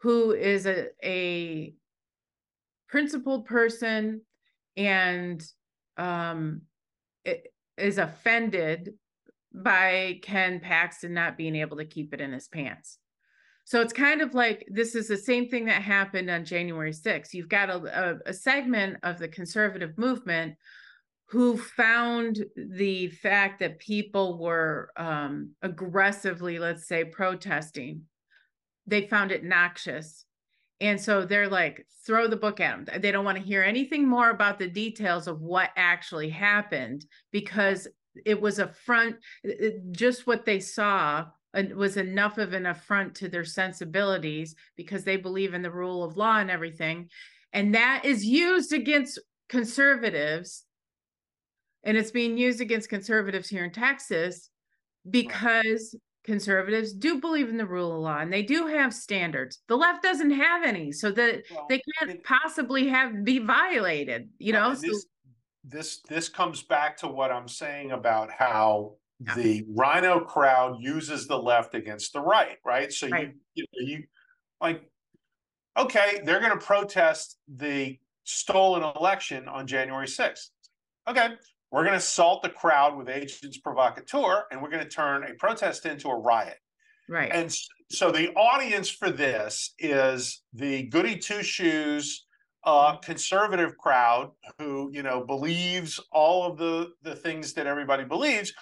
who 0.02 0.34
is 0.34 0.68
a, 0.68 0.90
a 1.04 1.74
principled 2.88 3.48
person 3.48 4.22
and 4.78 5.44
um, 5.98 6.62
is 7.76 7.98
offended 7.98 8.94
by 9.52 10.20
Ken 10.22 10.60
Paxton 10.60 11.16
not 11.16 11.36
being 11.36 11.56
able 11.56 11.78
to 11.78 11.86
keep 11.86 12.14
it 12.14 12.22
in 12.22 12.34
his 12.34 12.48
pants. 12.48 13.00
So 13.66 13.82
it's 13.82 13.94
kind 13.94 14.22
of 14.22 14.36
like 14.36 14.68
this 14.70 14.94
is 14.94 15.08
the 15.08 15.18
same 15.18 15.50
thing 15.50 15.66
that 15.66 15.82
happened 15.82 16.30
on 16.30 16.46
January 16.46 16.92
6th. 16.92 17.34
You've 17.34 17.50
got 17.50 17.72
a, 17.72 17.78
a, 18.28 18.30
a 18.30 18.34
segment 18.34 18.98
of 19.02 19.18
the 19.18 19.28
conservative 19.28 19.98
movement 19.98 20.56
who 21.34 21.58
found 21.58 22.46
the 22.56 23.08
fact 23.08 23.60
that 23.60 23.80
people 23.80 24.38
were 24.38 24.92
um, 24.96 25.50
aggressively, 25.64 26.60
let's 26.60 26.88
say, 26.88 27.04
protesting. 27.04 28.04
They 28.86 29.08
found 29.08 29.32
it 29.32 29.44
noxious 29.44 30.26
And 30.80 31.00
so 31.00 31.26
they're 31.26 31.48
like, 31.48 31.88
throw 32.06 32.28
the 32.28 32.36
book 32.36 32.60
at 32.60 32.86
them. 32.86 33.02
They 33.02 33.12
don't 33.12 33.24
want 33.24 33.38
to 33.38 33.44
hear 33.44 33.64
anything 33.64 34.08
more 34.08 34.30
about 34.30 34.60
the 34.60 34.68
details 34.68 35.28
of 35.28 35.42
what 35.42 35.70
actually 35.78 36.30
happened 36.30 37.06
because 37.32 37.88
it 38.26 38.40
was 38.40 38.60
a 38.60 38.68
front, 38.68 39.16
just 39.92 40.28
what 40.28 40.46
they 40.46 40.60
saw 40.60 41.26
was 41.74 41.98
enough 41.98 42.38
of 42.38 42.54
an 42.54 42.66
affront 42.66 43.16
to 43.16 43.30
their 43.30 43.46
sensibilities 43.46 44.56
because 44.76 45.04
they 45.04 45.18
believe 45.18 45.54
in 45.54 45.62
the 45.62 45.72
rule 45.72 46.04
of 46.04 46.18
law 46.18 46.38
and 46.38 46.52
everything. 46.52 47.10
And 47.54 47.74
that 47.76 48.04
is 48.04 48.26
used 48.26 48.74
against 48.74 49.20
conservatives. 49.48 50.66
And 51.84 51.98
it's 51.98 52.12
being 52.12 52.38
used 52.38 52.62
against 52.62 52.90
conservatives 52.90 53.50
here 53.50 53.66
in 53.66 53.72
Texas 53.72 54.50
because 55.10 55.96
conservatives 56.24 56.94
do 56.94 57.20
believe 57.20 57.50
in 57.50 57.58
the 57.58 57.66
rule 57.66 57.94
of 57.94 58.02
law 58.02 58.20
and 58.20 58.32
they 58.32 58.44
do 58.44 58.68
have 58.68 58.94
standards. 58.94 59.60
The 59.68 59.76
left 59.76 60.02
doesn't 60.02 60.32
have 60.32 60.64
any, 60.64 60.92
so 60.92 61.12
that 61.12 61.44
well, 61.52 61.66
they 61.70 61.82
can't 62.00 62.12
it, 62.12 62.24
possibly 62.24 62.88
have 62.88 63.24
be 63.24 63.40
violated, 63.40 64.30
you 64.38 64.54
know. 64.54 64.74
This, 64.74 64.82
so, 64.82 65.08
this 65.66 66.02
this 66.08 66.30
comes 66.30 66.62
back 66.64 66.98
to 66.98 67.08
what 67.08 67.32
I'm 67.32 67.48
saying 67.48 67.92
about 67.92 68.32
how 68.32 68.96
the 69.36 69.66
RINO 69.74 70.22
crowd 70.22 70.78
uses 70.80 71.28
the 71.28 71.38
left 71.38 71.76
against 71.76 72.14
the 72.14 72.22
right, 72.22 72.58
right? 72.66 72.92
So 72.92 73.08
right. 73.10 73.34
you 73.56 73.66
you, 73.74 73.88
you 73.88 74.04
like 74.62 74.84
okay, 75.78 76.22
they're 76.24 76.40
going 76.40 76.58
to 76.58 76.66
protest 76.66 77.38
the 77.48 77.98
stolen 78.24 78.84
election 78.96 79.48
on 79.48 79.68
January 79.68 80.08
6th. 80.08 80.50
Okay, 81.08 81.30
we're 81.74 81.82
going 81.82 81.94
to 81.94 81.98
assault 81.98 82.44
the 82.44 82.50
crowd 82.50 82.96
with 82.96 83.10
agents 83.10 83.58
provocateur 83.58 84.44
and 84.52 84.62
we're 84.62 84.70
going 84.70 84.84
to 84.84 84.90
turn 84.90 85.24
a 85.24 85.34
protest 85.34 85.88
into 85.88 86.08
a 86.08 86.16
riot. 86.16 86.60
Right. 87.10 87.32
And 87.34 87.52
so 87.90 88.12
the 88.12 88.32
audience 88.36 88.90
for 88.90 89.10
this 89.10 89.74
is 89.80 90.44
the 90.54 90.84
goody 90.84 91.18
two 91.18 91.42
shoes 91.42 92.28
uh, 92.64 92.98
conservative 92.98 93.76
crowd 93.76 94.30
who, 94.60 94.92
you 94.94 95.02
know, 95.02 95.26
believes 95.26 96.00
all 96.12 96.46
of 96.46 96.60
the, 96.60 96.92
the 97.02 97.16
things 97.16 97.54
that 97.54 97.66
everybody 97.66 98.04
believes, 98.04 98.54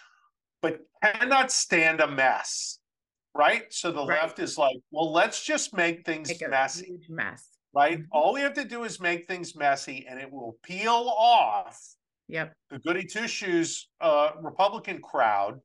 but 0.62 0.80
cannot 1.04 1.52
stand 1.52 2.00
a 2.00 2.08
mess. 2.08 2.80
Right. 3.36 3.64
So 3.72 3.92
the 3.92 4.06
right. 4.06 4.22
left 4.22 4.40
is 4.40 4.58
like, 4.58 4.78
well, 4.90 5.12
let's 5.12 5.44
just 5.44 5.76
make 5.76 6.06
things 6.06 6.30
make 6.30 6.50
messy. 6.50 6.98
mess. 7.10 7.46
Right. 7.74 8.00
Mm-hmm. 8.00 8.08
All 8.14 8.34
we 8.34 8.40
have 8.40 8.54
to 8.54 8.64
do 8.64 8.86
is 8.86 9.02
make 9.02 9.28
things 9.28 9.54
messy 9.54 10.08
and 10.10 10.18
it 10.18 10.32
will 10.32 10.58
peel 10.64 11.14
off 11.18 11.78
Yep. 12.32 12.54
The 12.70 12.80
goody 12.80 13.04
two 13.04 13.28
shoes 13.28 13.90
uh, 14.00 14.32
Republican 14.42 15.02
crowd, 15.02 15.60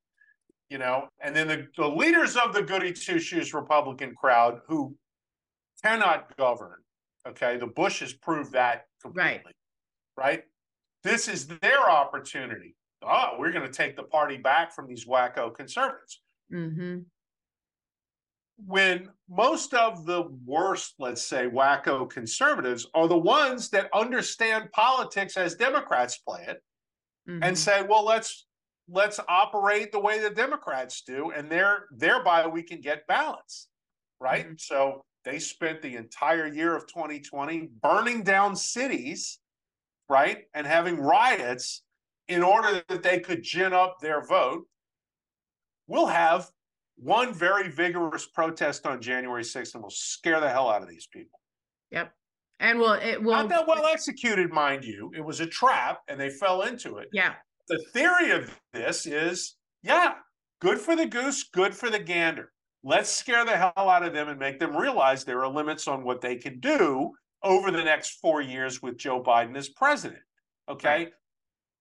you 0.68 0.78
know, 0.78 1.08
and 1.22 1.34
then 1.34 1.46
the, 1.46 1.68
the 1.76 1.86
leaders 1.86 2.36
of 2.36 2.52
the 2.52 2.62
goody 2.62 2.92
two 2.92 3.20
shoes 3.20 3.54
Republican 3.54 4.14
crowd 4.14 4.60
who 4.66 4.96
cannot 5.82 6.36
govern. 6.36 6.78
Okay. 7.26 7.56
The 7.56 7.68
Bushes 7.68 8.12
proved 8.12 8.52
that 8.52 8.86
completely. 9.00 9.52
Right. 10.16 10.24
right? 10.24 10.42
This 11.04 11.28
is 11.28 11.46
their 11.46 11.88
opportunity. 11.88 12.74
Oh, 13.00 13.36
we're 13.38 13.52
going 13.52 13.66
to 13.66 13.72
take 13.72 13.94
the 13.94 14.02
party 14.02 14.36
back 14.36 14.74
from 14.74 14.88
these 14.88 15.06
wacko 15.06 15.54
conservatives. 15.54 16.20
Mm-hmm. 16.52 16.98
When 18.64 19.10
most 19.28 19.74
of 19.74 20.06
the 20.06 20.28
worst, 20.44 20.94
let's 20.98 21.22
say, 21.22 21.46
wacko 21.46 22.08
conservatives 22.08 22.86
are 22.94 23.06
the 23.06 23.18
ones 23.18 23.68
that 23.70 23.90
understand 23.92 24.72
politics 24.72 25.36
as 25.36 25.54
Democrats 25.54 26.18
play 26.18 26.44
it 26.48 26.62
mm-hmm. 27.28 27.42
and 27.42 27.58
say, 27.58 27.82
well, 27.82 28.04
let's 28.04 28.46
let's 28.88 29.18
operate 29.28 29.92
the 29.92 30.00
way 30.00 30.20
the 30.20 30.30
Democrats 30.30 31.02
do, 31.02 31.32
and 31.32 31.50
there 31.50 31.86
thereby 31.90 32.46
we 32.46 32.62
can 32.62 32.80
get 32.80 33.06
balance. 33.06 33.68
Right. 34.20 34.46
Mm-hmm. 34.46 34.54
So 34.58 35.04
they 35.24 35.38
spent 35.38 35.82
the 35.82 35.96
entire 35.96 36.46
year 36.46 36.74
of 36.74 36.86
2020 36.86 37.68
burning 37.82 38.22
down 38.22 38.56
cities, 38.56 39.40
right, 40.08 40.44
and 40.54 40.66
having 40.66 40.98
riots 40.98 41.82
in 42.28 42.42
order 42.42 42.82
that 42.88 43.02
they 43.02 43.20
could 43.20 43.42
gin 43.42 43.72
up 43.72 43.96
their 44.00 44.24
vote. 44.24 44.64
We'll 45.88 46.06
have 46.06 46.48
one 46.96 47.34
very 47.34 47.68
vigorous 47.68 48.26
protest 48.26 48.86
on 48.86 49.00
January 49.00 49.42
6th 49.42 49.74
and 49.74 49.82
we'll 49.82 49.90
scare 49.90 50.40
the 50.40 50.48
hell 50.48 50.68
out 50.68 50.82
of 50.82 50.88
these 50.88 51.06
people. 51.06 51.38
Yep. 51.90 52.12
And 52.58 52.80
well, 52.80 52.94
it 52.94 53.22
will 53.22 53.32
not 53.32 53.48
that 53.50 53.68
well 53.68 53.86
executed, 53.86 54.50
mind 54.50 54.84
you. 54.84 55.12
It 55.14 55.24
was 55.24 55.40
a 55.40 55.46
trap 55.46 56.00
and 56.08 56.18
they 56.18 56.30
fell 56.30 56.62
into 56.62 56.98
it. 56.98 57.08
Yeah. 57.12 57.34
The 57.68 57.84
theory 57.92 58.30
of 58.30 58.58
this 58.72 59.06
is 59.06 59.56
yeah, 59.82 60.14
good 60.60 60.78
for 60.78 60.96
the 60.96 61.06
goose, 61.06 61.44
good 61.44 61.74
for 61.74 61.90
the 61.90 61.98
gander. 61.98 62.52
Let's 62.82 63.10
scare 63.10 63.44
the 63.44 63.56
hell 63.56 63.72
out 63.76 64.04
of 64.04 64.14
them 64.14 64.28
and 64.28 64.38
make 64.38 64.58
them 64.58 64.76
realize 64.76 65.24
there 65.24 65.44
are 65.44 65.52
limits 65.52 65.88
on 65.88 66.04
what 66.04 66.20
they 66.20 66.36
can 66.36 66.60
do 66.60 67.12
over 67.42 67.70
the 67.70 67.84
next 67.84 68.20
four 68.20 68.40
years 68.40 68.80
with 68.80 68.96
Joe 68.96 69.22
Biden 69.22 69.56
as 69.56 69.68
president. 69.68 70.22
Okay. 70.68 70.88
Right. 70.88 71.12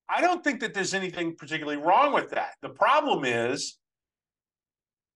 I 0.10 0.21
don't 0.21 0.43
think 0.43 0.60
that 0.60 0.73
there's 0.73 0.93
anything 0.93 1.36
particularly 1.36 1.82
wrong 1.82 2.13
with 2.13 2.30
that. 2.32 2.54
The 2.62 2.69
problem 2.69 3.25
is 3.25 3.78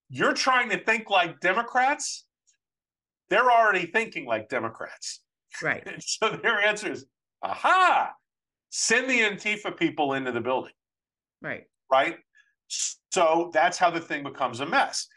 you're 0.10 0.34
trying 0.34 0.70
to 0.70 0.78
think 0.78 1.10
like 1.10 1.40
Democrats, 1.40 2.26
they're 3.30 3.52
already 3.52 3.86
thinking 3.86 4.26
like 4.26 4.50
Democrats. 4.50 5.22
Right. 5.62 5.84
so 6.00 6.30
their 6.30 6.60
answer 6.60 6.92
is, 6.92 7.06
aha, 7.44 8.12
send 8.70 9.10
the 9.10 9.20
Antifa 9.20 9.78
people 9.78 10.14
into 10.14 10.32
the 10.32 10.42
building. 10.42 10.74
Right. 11.42 11.64
Right. 11.92 12.18
So 13.12 13.50
that's 13.54 13.78
how 13.78 13.90
the 13.90 14.00
thing 14.00 14.24
becomes 14.24 14.60
a 14.60 14.66
mess. 14.66 15.08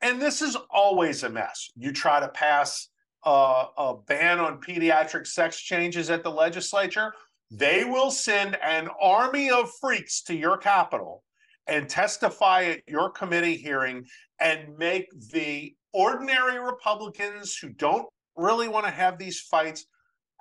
And 0.00 0.20
this 0.20 0.42
is 0.42 0.56
always 0.70 1.22
a 1.22 1.28
mess. 1.28 1.70
You 1.76 1.92
try 1.92 2.20
to 2.20 2.28
pass 2.28 2.88
uh, 3.24 3.66
a 3.76 3.94
ban 4.06 4.40
on 4.40 4.60
pediatric 4.60 5.26
sex 5.26 5.60
changes 5.60 6.10
at 6.10 6.22
the 6.22 6.30
legislature, 6.30 7.12
they 7.50 7.84
will 7.84 8.10
send 8.10 8.56
an 8.62 8.88
army 9.00 9.50
of 9.50 9.70
freaks 9.80 10.22
to 10.22 10.34
your 10.34 10.56
capital 10.56 11.22
and 11.66 11.88
testify 11.88 12.64
at 12.64 12.80
your 12.88 13.10
committee 13.10 13.56
hearing 13.56 14.04
and 14.42 14.76
make 14.76 15.08
the 15.30 15.74
ordinary 15.92 16.58
Republicans 16.58 17.56
who 17.56 17.68
don't 17.68 18.06
really 18.36 18.68
want 18.68 18.84
to 18.84 18.90
have 18.90 19.18
these 19.18 19.40
fights 19.40 19.86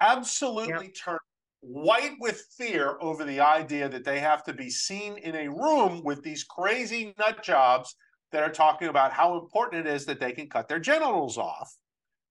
absolutely 0.02 0.86
yep. 0.86 0.96
turn 0.96 1.18
white 1.62 2.14
with 2.20 2.44
fear 2.58 2.98
over 3.02 3.24
the 3.24 3.40
idea 3.40 3.88
that 3.88 4.04
they 4.04 4.20
have 4.20 4.44
to 4.44 4.54
be 4.54 4.70
seen 4.70 5.18
in 5.18 5.36
a 5.36 5.48
room 5.48 6.02
with 6.04 6.24
these 6.24 6.44
crazy 6.44 7.14
nut 7.20 7.44
jobs 7.44 7.96
that 8.32 8.42
are 8.42 8.52
talking 8.52 8.88
about 8.88 9.12
how 9.12 9.38
important 9.38 9.86
it 9.86 9.94
is 9.94 10.06
that 10.06 10.20
they 10.20 10.32
can 10.32 10.50
cut 10.50 10.68
their 10.68 10.80
genitals 10.80 11.38
off. 11.38 11.72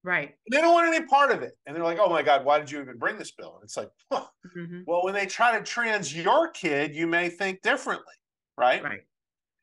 Right. 0.03 0.35
They 0.51 0.61
don't 0.61 0.73
want 0.73 0.93
any 0.93 1.07
part 1.07 1.31
of 1.31 1.43
it. 1.43 1.53
And 1.67 1.77
they're 1.77 1.85
like, 1.85 1.99
oh 2.01 2.09
my 2.09 2.23
God, 2.23 2.45
why 2.45 2.59
did 2.59 2.71
you 2.71 2.81
even 2.81 2.97
bring 2.97 3.19
this 3.19 3.33
bill? 3.33 3.57
And 3.57 3.65
it's 3.65 3.77
like, 3.77 3.91
huh. 4.13 4.25
mm-hmm. 4.57 4.81
well, 4.87 5.05
when 5.05 5.15
they 5.15 5.27
try 5.27 5.57
to 5.57 5.65
trans 5.65 6.17
your 6.17 6.49
kid, 6.51 6.95
you 6.95 7.07
may 7.07 7.29
think 7.29 7.63
differently. 7.63 8.15
Right. 8.57 8.83
Right. 8.83 9.01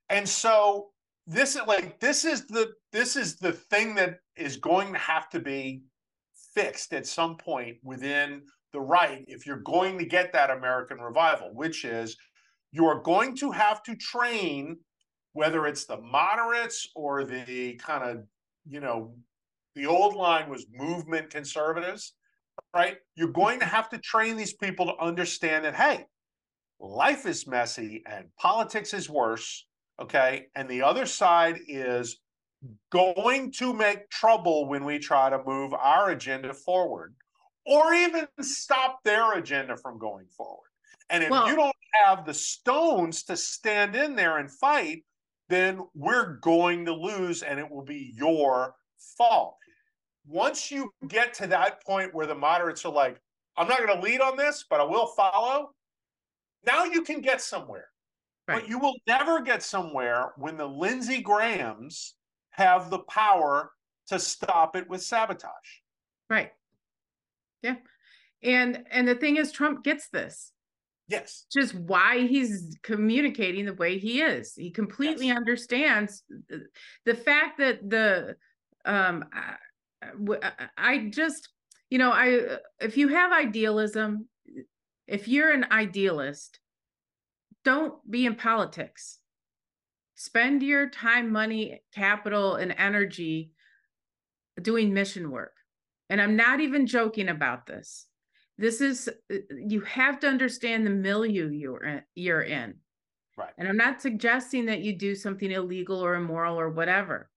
And 0.10 0.30
so 0.30 0.91
this 1.28 1.56
is 1.56 1.62
like 1.68 2.00
this 2.00 2.24
is 2.24 2.46
the 2.48 2.74
this 2.94 3.18
is 3.18 3.36
the 3.36 3.52
thing 3.52 3.94
that 3.96 4.20
is 4.38 4.56
going 4.56 4.94
to 4.94 5.00
have 5.00 5.30
to 5.30 5.40
be 5.40 5.82
fixed 6.56 6.94
at 6.94 7.06
some 7.06 7.36
point 7.36 7.78
within 7.84 8.42
the 8.72 8.80
right 8.80 9.26
if 9.28 9.46
you're 9.46 9.58
going 9.58 9.98
to 9.98 10.06
get 10.06 10.32
that 10.34 10.50
American 10.50 11.00
revival, 11.00 11.54
which 11.54 11.84
is 11.86 12.16
you 12.72 12.86
are 12.86 13.02
going 13.02 13.36
to 13.36 13.52
have 13.52 13.84
to 13.84 13.96
train 13.96 14.78
whether 15.34 15.68
it's 15.68 15.86
the 15.86 15.98
moderates 15.98 16.90
or 16.96 17.26
the 17.26 17.74
kind 17.76 18.04
of 18.04 18.24
you 18.66 18.80
know 18.80 19.13
the 19.76 19.86
old 19.86 20.16
line 20.16 20.50
was 20.50 20.66
movement 20.72 21.30
conservatives 21.30 22.13
right? 22.74 22.98
You're 23.16 23.32
going 23.32 23.60
to 23.60 23.66
have 23.66 23.90
to 23.90 23.98
train 24.00 24.36
these 24.36 24.54
people 24.54 24.88
to 24.88 25.04
understand 25.04 25.66
that 25.66 25.76
hey 25.76 26.06
life 26.80 27.26
is 27.26 27.48
messy 27.48 28.04
and 28.06 28.26
politics 28.38 28.94
is 28.94 29.10
worse 29.10 29.66
Okay. 30.00 30.48
And 30.56 30.70
the 30.70 30.84
other 30.84 31.06
side 31.06 31.60
is 31.68 32.20
going 32.92 33.52
to 33.52 33.74
make 33.74 34.10
trouble 34.10 34.68
when 34.68 34.84
we 34.84 35.00
try 35.00 35.30
to 35.30 35.44
move 35.46 35.74
our 35.74 36.10
agenda 36.10 36.54
forward 36.54 37.16
or 37.66 37.94
even 37.94 38.28
stop 38.42 39.00
their 39.04 39.34
agenda 39.38 39.76
from 39.78 39.98
going 39.98 40.26
forward. 40.36 40.70
And 41.10 41.24
if 41.24 41.30
well, 41.30 41.48
you 41.48 41.56
don't 41.56 41.76
have 42.06 42.26
the 42.26 42.34
stones 42.34 43.24
to 43.24 43.38
stand 43.38 43.96
in 43.96 44.16
there 44.16 44.38
and 44.38 44.52
fight, 44.52 45.04
then 45.50 45.82
we're 45.94 46.38
going 46.38 46.86
to 46.86 46.94
lose 46.94 47.44
and 47.44 47.60
it 47.60 47.70
will 47.70 47.84
be 47.84 48.14
your 48.16 48.76
fault. 49.18 49.56
Once 50.28 50.72
you 50.72 50.92
get 51.08 51.34
to 51.36 51.48
that 51.48 51.84
point 51.86 52.14
where 52.14 52.26
the 52.26 52.36
moderates 52.36 52.84
are 52.84 52.92
like, 52.92 53.22
I'm 53.56 53.68
not 53.68 53.80
going 53.80 53.98
to 53.98 54.04
lead 54.04 54.22
on 54.22 54.36
this, 54.36 54.66
but 54.70 54.80
I 54.80 54.84
will 54.84 55.08
follow, 55.08 55.72
now 56.66 56.84
you 56.84 57.02
can 57.02 57.22
get 57.22 57.42
somewhere. 57.42 57.88
Right. 58.48 58.62
But 58.62 58.70
you 58.70 58.80
will 58.80 58.96
never 59.08 59.42
get 59.42 59.62
somewhere 59.62 60.32
when 60.38 60.58
the 60.58 60.68
Lindsey 60.68 61.22
Grahams 61.22 62.16
have 62.52 62.90
the 62.90 63.00
power 63.00 63.72
to 64.08 64.20
stop 64.20 64.76
it 64.76 64.90
with 64.90 65.02
sabotage. 65.02 65.52
Right. 66.30 66.52
Yeah. 67.62 67.76
And 68.44 68.86
and 68.90 69.08
the 69.08 69.16
thing 69.16 69.38
is 69.38 69.52
Trump 69.52 69.84
gets 69.84 70.10
this. 70.10 70.52
Yes. 71.10 71.46
Just 71.52 71.74
why 71.74 72.28
he's 72.28 72.78
communicating 72.84 73.66
the 73.66 73.74
way 73.74 73.98
he 73.98 74.22
is. 74.22 74.54
He 74.56 74.72
completely 74.72 75.28
yes. 75.28 75.38
understands 75.38 76.24
the 77.06 77.16
fact 77.16 77.58
that 77.60 77.90
the 77.90 78.36
um 78.86 79.26
I 80.78 81.10
just, 81.10 81.50
you 81.90 81.98
know, 81.98 82.12
I 82.12 82.58
if 82.80 82.98
you 82.98 83.10
have 83.10 83.32
idealism, 83.32 84.28
if 85.08 85.28
you're 85.28 85.52
an 85.52 85.66
idealist, 85.72 86.60
don't 87.68 87.96
be 88.10 88.26
in 88.26 88.34
politics. 88.34 89.20
Spend 90.16 90.64
your 90.64 90.90
time, 90.90 91.34
money, 91.34 91.82
capital, 91.94 92.56
and 92.56 92.74
energy 92.78 93.52
doing 94.62 94.94
mission 94.94 95.32
work. 95.32 95.52
And 96.10 96.22
I'm 96.22 96.38
not 96.38 96.62
even 96.62 96.88
joking 96.88 97.28
about 97.28 97.66
this. 97.66 98.08
This 98.58 98.80
is 98.80 99.10
you 99.50 99.82
have 99.82 100.18
to 100.22 100.30
understand 100.30 100.86
the 100.86 100.92
milieu 100.92 101.50
you're 101.50 101.84
in, 101.84 102.02
you're 102.16 102.42
in. 102.42 102.76
Right. 103.36 103.52
And 103.58 103.68
I'm 103.68 103.76
not 103.76 104.02
suggesting 104.02 104.68
that 104.68 104.80
you 104.80 104.98
do 104.98 105.14
something 105.14 105.52
illegal 105.52 106.00
or 106.00 106.16
immoral 106.16 106.58
or 106.58 106.70
whatever. 106.70 107.30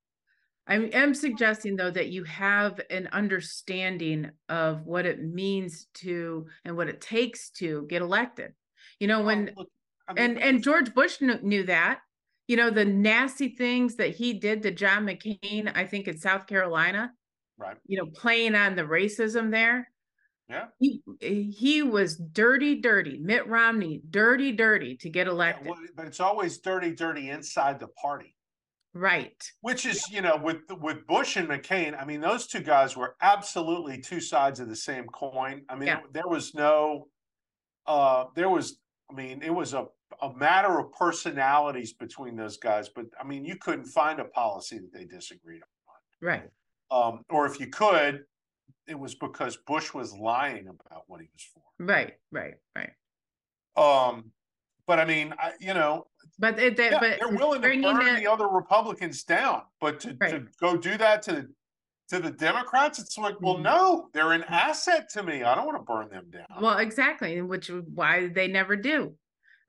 I 0.69 0.77
am 0.77 1.12
suggesting 1.12 1.75
though 1.75 1.90
that 1.90 2.11
you 2.11 2.23
have 2.23 2.81
an 2.88 3.09
understanding 3.11 4.31
of 4.49 4.87
what 4.87 5.07
it 5.07 5.21
means 5.21 5.88
to 5.95 6.47
and 6.64 6.77
what 6.77 6.88
it 6.88 7.01
takes 7.01 7.51
to 7.59 7.85
get 7.90 8.01
elected. 8.01 8.53
You 9.01 9.09
know 9.09 9.23
when 9.23 9.57
I 10.11 10.14
mean, 10.14 10.31
and 10.31 10.42
and 10.42 10.62
George 10.62 10.92
Bush 10.94 11.20
knew, 11.20 11.38
knew 11.42 11.62
that. 11.64 12.01
You 12.49 12.57
know 12.57 12.70
the 12.70 12.85
nasty 12.85 13.49
things 13.49 13.94
that 13.96 14.16
he 14.16 14.35
did 14.35 14.62
to 14.62 14.73
John 14.73 15.07
McCain, 15.07 15.70
I 15.75 15.85
think 15.85 16.09
in 16.09 16.18
South 16.18 16.46
Carolina. 16.46 17.12
Right. 17.59 17.77
You 17.87 17.99
know, 17.99 18.07
playing 18.07 18.55
on 18.55 18.75
the 18.75 18.83
racism 18.83 19.51
there. 19.51 19.88
Yeah. 20.49 20.66
He 20.81 21.03
he 21.20 21.83
was 21.83 22.16
dirty, 22.16 22.81
dirty. 22.81 23.18
Mitt 23.23 23.46
Romney, 23.46 24.03
dirty, 24.11 24.51
dirty 24.51 24.96
to 24.96 25.09
get 25.09 25.29
elected. 25.29 25.66
Yeah, 25.66 25.73
well, 25.73 25.81
but 25.94 26.07
it's 26.07 26.18
always 26.18 26.59
dirty, 26.59 26.92
dirty 26.92 27.31
inside 27.31 27.79
the 27.79 27.87
party. 27.88 28.35
Right. 28.92 29.40
Which 29.61 29.87
is, 29.87 30.11
you 30.11 30.20
know, 30.20 30.37
with 30.37 30.62
with 30.81 31.07
Bush 31.07 31.37
and 31.37 31.49
McCain, 31.49 31.96
I 32.01 32.05
mean, 32.05 32.20
those 32.20 32.49
two 32.49 32.61
guys 32.61 32.96
were 32.96 33.14
absolutely 33.23 34.01
two 34.01 34.20
sides 34.20 34.59
of 34.59 34.68
the 34.68 34.75
same 34.75 35.07
coin. 35.07 35.62
I 35.68 35.77
mean, 35.77 35.87
yeah. 35.87 36.01
there 36.12 36.27
was 36.27 36.53
no 36.55 37.07
uh 37.87 38.25
there 38.35 38.49
was 38.49 38.81
I 39.09 39.14
mean, 39.14 39.42
it 39.42 39.55
was 39.55 39.73
a 39.75 39.87
a 40.23 40.33
matter 40.35 40.79
of 40.79 40.92
personalities 40.92 41.92
between 41.92 42.37
those 42.37 42.57
guys, 42.57 42.88
but 42.88 43.07
I 43.20 43.25
mean, 43.25 43.44
you 43.44 43.57
couldn't 43.57 43.87
find 43.87 44.20
a 44.20 44.25
policy 44.25 44.79
that 44.79 44.92
they 44.92 45.05
disagreed 45.05 45.62
on. 45.62 46.27
Right. 46.29 46.51
Um, 46.90 47.25
or 47.31 47.46
if 47.46 47.61
you 47.61 47.68
could, 47.68 48.25
it 48.87 48.99
was 48.99 49.14
because 49.14 49.57
Bush 49.57 49.94
was 49.94 50.12
lying 50.12 50.68
about 50.68 51.05
what 51.07 51.20
he 51.20 51.29
was 51.33 51.42
for. 51.55 51.62
Right, 51.79 52.14
right, 52.33 52.55
right. 52.77 52.90
Um, 53.77 54.33
but 54.87 54.99
I 54.99 55.05
mean, 55.05 55.33
I, 55.38 55.53
you 55.61 55.73
know, 55.73 56.09
but 56.38 56.59
it, 56.59 56.77
they, 56.77 56.90
yeah, 56.90 56.99
but 57.01 57.18
they're 57.20 57.37
willing 57.37 57.62
to 57.62 57.68
burn 57.68 58.16
the 58.16 58.27
other 58.27 58.49
Republicans 58.49 59.23
down, 59.23 59.62
but 59.81 60.01
to, 60.01 60.16
right. 60.20 60.31
to 60.33 60.46
go 60.61 60.77
do 60.77 60.99
that 60.99 61.23
to 61.23 61.46
to 62.09 62.18
the 62.18 62.31
Democrats, 62.31 62.99
it's 62.99 63.16
like, 63.16 63.40
well, 63.40 63.55
mm-hmm. 63.55 63.62
no, 63.62 64.09
they're 64.12 64.33
an 64.33 64.42
asset 64.49 65.09
to 65.11 65.23
me. 65.23 65.44
I 65.44 65.55
don't 65.55 65.64
want 65.64 65.79
to 65.79 65.85
burn 65.85 66.09
them 66.09 66.29
down. 66.31 66.61
Well, 66.61 66.79
exactly, 66.79 67.40
which 67.40 67.70
why 67.94 68.29
they 68.29 68.49
never 68.49 68.75
do. 68.75 69.14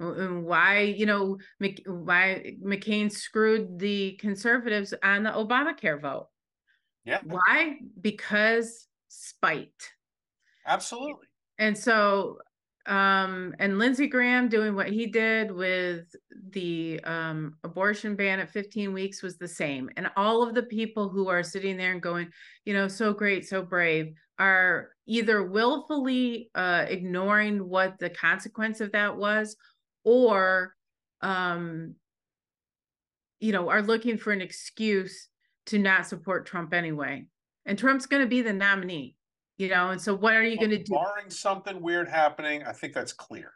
And 0.01 0.43
why 0.43 0.79
you 0.81 1.05
know 1.05 1.37
why 1.85 2.55
McCain 2.63 3.11
screwed 3.11 3.79
the 3.79 4.13
conservatives 4.13 4.93
on 5.03 5.23
the 5.23 5.31
Obamacare 5.31 6.01
vote? 6.01 6.27
Yeah. 7.05 7.19
Why? 7.23 7.77
Because 7.99 8.87
spite. 9.07 9.91
Absolutely. 10.65 11.27
And 11.57 11.77
so 11.77 12.37
um 12.87 13.53
and 13.59 13.77
lindsey 13.77 14.07
graham 14.07 14.49
doing 14.49 14.75
what 14.75 14.89
he 14.89 15.05
did 15.05 15.51
with 15.51 16.15
the 16.49 16.99
um 17.03 17.55
abortion 17.63 18.15
ban 18.15 18.39
at 18.39 18.49
15 18.49 18.91
weeks 18.91 19.21
was 19.21 19.37
the 19.37 19.47
same 19.47 19.87
and 19.97 20.09
all 20.15 20.41
of 20.41 20.55
the 20.55 20.63
people 20.63 21.07
who 21.07 21.27
are 21.27 21.43
sitting 21.43 21.77
there 21.77 21.91
and 21.91 22.01
going 22.01 22.27
you 22.65 22.73
know 22.73 22.87
so 22.87 23.13
great 23.13 23.47
so 23.47 23.61
brave 23.61 24.11
are 24.39 24.89
either 25.05 25.43
willfully 25.43 26.49
uh 26.55 26.85
ignoring 26.87 27.69
what 27.69 27.99
the 27.99 28.09
consequence 28.09 28.81
of 28.81 28.91
that 28.93 29.15
was 29.15 29.55
or 30.03 30.75
um 31.21 31.95
you 33.39 33.51
know 33.51 33.69
are 33.69 33.81
looking 33.81 34.17
for 34.17 34.31
an 34.31 34.41
excuse 34.41 35.27
to 35.67 35.77
not 35.79 36.07
support 36.07 36.45
trump 36.45 36.73
anyway. 36.73 37.25
And 37.65 37.77
trump's 37.77 38.07
going 38.07 38.23
to 38.23 38.27
be 38.27 38.41
the 38.41 38.53
nominee 38.53 39.15
you 39.57 39.69
know 39.69 39.89
and 39.89 40.01
so 40.01 40.15
what 40.15 40.33
are 40.33 40.43
you 40.43 40.57
going 40.57 40.71
to 40.71 40.81
do? 40.81 40.93
barring 40.93 41.29
something 41.29 41.79
weird 41.81 42.09
happening 42.09 42.63
i 42.63 42.71
think 42.71 42.93
that's 42.93 43.13
clear. 43.13 43.53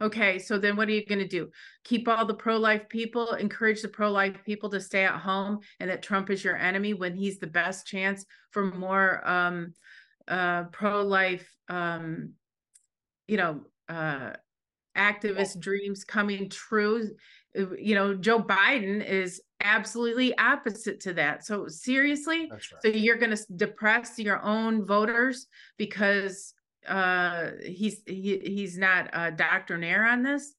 Okay 0.00 0.38
so 0.38 0.58
then 0.58 0.76
what 0.76 0.88
are 0.88 0.92
you 0.92 1.04
going 1.06 1.20
to 1.20 1.28
do? 1.28 1.48
Keep 1.84 2.08
all 2.08 2.24
the 2.24 2.34
pro-life 2.34 2.88
people 2.88 3.34
encourage 3.34 3.82
the 3.82 3.88
pro-life 3.88 4.36
people 4.44 4.68
to 4.70 4.80
stay 4.80 5.04
at 5.04 5.20
home 5.20 5.60
and 5.78 5.90
that 5.90 6.02
trump 6.02 6.30
is 6.30 6.42
your 6.42 6.56
enemy 6.56 6.94
when 6.94 7.14
he's 7.14 7.38
the 7.38 7.46
best 7.46 7.86
chance 7.86 8.24
for 8.50 8.64
more 8.64 9.26
um 9.28 9.74
uh 10.28 10.64
pro-life 10.64 11.48
um 11.68 12.32
you 13.28 13.36
know 13.36 13.60
uh 13.88 14.30
activist 14.96 15.58
dreams 15.58 16.04
coming 16.04 16.48
true 16.48 17.10
you 17.78 17.94
know 17.94 18.14
joe 18.14 18.38
biden 18.38 19.04
is 19.04 19.40
absolutely 19.62 20.36
opposite 20.38 21.00
to 21.00 21.14
that. 21.14 21.44
So 21.44 21.68
seriously, 21.68 22.48
right. 22.50 22.62
so 22.82 22.88
you're 22.88 23.16
going 23.16 23.34
to 23.34 23.44
depress 23.56 24.18
your 24.18 24.42
own 24.42 24.84
voters 24.84 25.46
because 25.78 26.54
uh 26.88 27.52
he's 27.64 28.02
he, 28.06 28.40
he's 28.44 28.76
not 28.76 29.08
a 29.12 29.30
doctrinaire 29.30 30.04
on 30.04 30.22
this. 30.22 30.54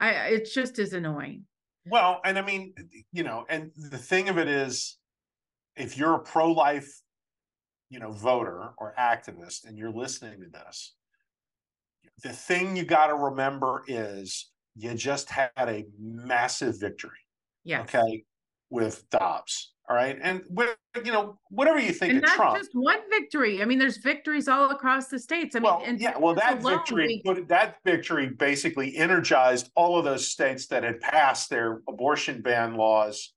I 0.00 0.10
it's 0.28 0.54
just 0.54 0.78
as 0.78 0.92
annoying. 0.92 1.44
Well, 1.84 2.20
and 2.24 2.38
I 2.38 2.42
mean, 2.42 2.74
you 3.12 3.22
know, 3.22 3.44
and 3.48 3.70
the 3.76 3.98
thing 3.98 4.28
of 4.28 4.38
it 4.38 4.48
is 4.48 4.98
if 5.76 5.96
you're 5.96 6.14
a 6.14 6.20
pro-life, 6.20 7.02
you 7.90 8.00
know, 8.00 8.10
voter 8.10 8.70
or 8.78 8.94
activist 8.98 9.66
and 9.66 9.78
you're 9.78 9.92
listening 9.92 10.40
to 10.40 10.48
this, 10.48 10.95
the 12.22 12.30
thing 12.30 12.76
you 12.76 12.84
got 12.84 13.08
to 13.08 13.14
remember 13.14 13.82
is 13.86 14.50
you 14.74 14.94
just 14.94 15.30
had 15.30 15.50
a 15.56 15.84
massive 15.98 16.80
victory. 16.80 17.10
Yeah. 17.64 17.82
Okay 17.82 18.24
with 18.70 19.08
Dobbs. 19.10 19.72
All 19.88 19.94
right, 19.94 20.18
and 20.20 20.42
with, 20.50 20.76
you 21.04 21.12
know 21.12 21.38
whatever 21.50 21.78
you 21.78 21.92
think 21.92 22.14
and 22.14 22.24
of 22.24 22.30
Trump, 22.30 22.58
just 22.58 22.72
one 22.72 22.98
victory. 23.08 23.62
I 23.62 23.66
mean, 23.66 23.78
there's 23.78 23.98
victories 23.98 24.48
all 24.48 24.70
across 24.72 25.06
the 25.06 25.18
states. 25.20 25.54
I 25.54 25.60
mean, 25.60 25.64
well, 25.64 25.96
yeah, 25.96 26.18
well, 26.18 26.34
that 26.34 26.60
victory, 26.60 27.22
that 27.46 27.76
victory 27.84 28.30
basically 28.30 28.96
energized 28.96 29.70
all 29.76 29.96
of 29.96 30.04
those 30.04 30.26
states 30.26 30.66
that 30.68 30.82
had 30.82 31.00
passed 31.00 31.50
their 31.50 31.82
abortion 31.88 32.42
ban 32.42 32.74
laws. 32.74 33.32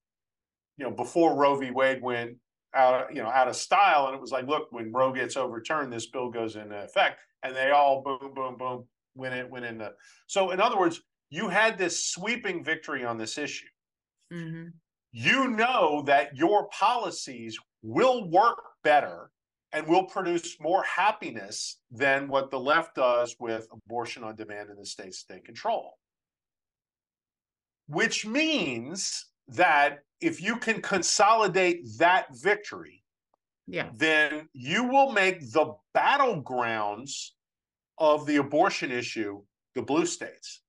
You 0.78 0.86
know, 0.86 0.92
before 0.92 1.36
Roe 1.36 1.56
v. 1.56 1.70
Wade 1.70 2.02
went 2.02 2.38
out, 2.74 3.14
you 3.14 3.22
know, 3.22 3.30
out 3.30 3.48
of 3.48 3.56
style, 3.56 4.08
and 4.08 4.16
it 4.16 4.22
was 4.22 4.32
like, 4.32 4.48
look, 4.48 4.72
when 4.72 4.92
Roe 4.92 5.14
gets 5.14 5.38
overturned, 5.38 5.94
this 5.94 6.08
bill 6.08 6.32
goes 6.32 6.56
into 6.56 6.84
effect, 6.84 7.20
and 7.44 7.56
they 7.56 7.72
all 7.72 8.02
boom, 8.02 8.34
boom, 8.34 8.58
boom, 8.58 8.86
went 9.16 9.36
it 9.36 9.50
went 9.50 9.66
in 9.66 9.78
the. 9.78 9.94
So, 10.28 10.52
in 10.52 10.60
other 10.60 10.78
words, 10.78 11.02
you 11.30 11.50
had 11.50 11.78
this 11.78 12.08
sweeping 12.08 12.64
victory 12.64 13.06
on 13.06 13.18
this 13.18 13.38
issue. 13.38 13.68
Mm-hmm 14.34 14.70
you 15.12 15.48
know 15.48 16.04
that 16.06 16.36
your 16.36 16.68
policies 16.70 17.58
will 17.82 18.30
work 18.30 18.62
better 18.84 19.32
and 19.72 19.88
will 19.88 20.06
produce 20.06 20.58
more 20.60 20.84
happiness 20.84 21.80
than 21.92 22.28
what 22.28 22.52
the 22.52 22.60
left 22.60 22.96
does 22.96 23.36
with 23.40 23.68
abortion 23.72 24.24
on 24.24 24.36
demand 24.36 24.70
in 24.70 24.78
the 24.78 24.86
states 24.86 25.24
they 25.28 25.40
control. 25.40 25.94
Which 27.88 28.26
means 28.26 29.26
that 29.48 30.00
if 30.22 30.42
you 30.42 30.58
can 30.58 30.82
consolidate 30.82 31.82
that 31.98 32.28
victory, 32.32 32.99
yeah. 33.70 33.90
then 33.96 34.50
you 34.54 34.84
will 34.84 35.12
make 35.12 35.52
the 35.52 35.74
battlegrounds 35.96 37.30
of 37.98 38.26
the 38.26 38.38
abortion 38.38 38.92
issue 38.92 39.42
the 39.76 39.82
blue 39.82 40.06
states. 40.06 40.62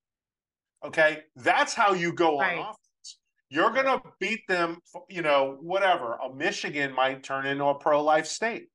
Okay, 0.85 1.21
that's 1.37 1.75
how 1.75 1.93
you 1.93 2.13
go 2.13 2.39
right. 2.39 2.59
on 2.59 2.61
offense. 2.61 3.19
You're 3.49 3.71
going 3.71 3.87
to 3.87 4.01
beat 4.21 4.47
them, 4.49 4.79
you 5.09 5.23
know, 5.23 5.59
whatever. 5.61 6.15
A 6.25 6.33
Michigan 6.33 6.95
might 6.95 7.23
turn 7.23 7.47
into 7.47 7.65
a 7.65 7.75
pro 7.75 8.03
life 8.03 8.27
state. 8.27 8.69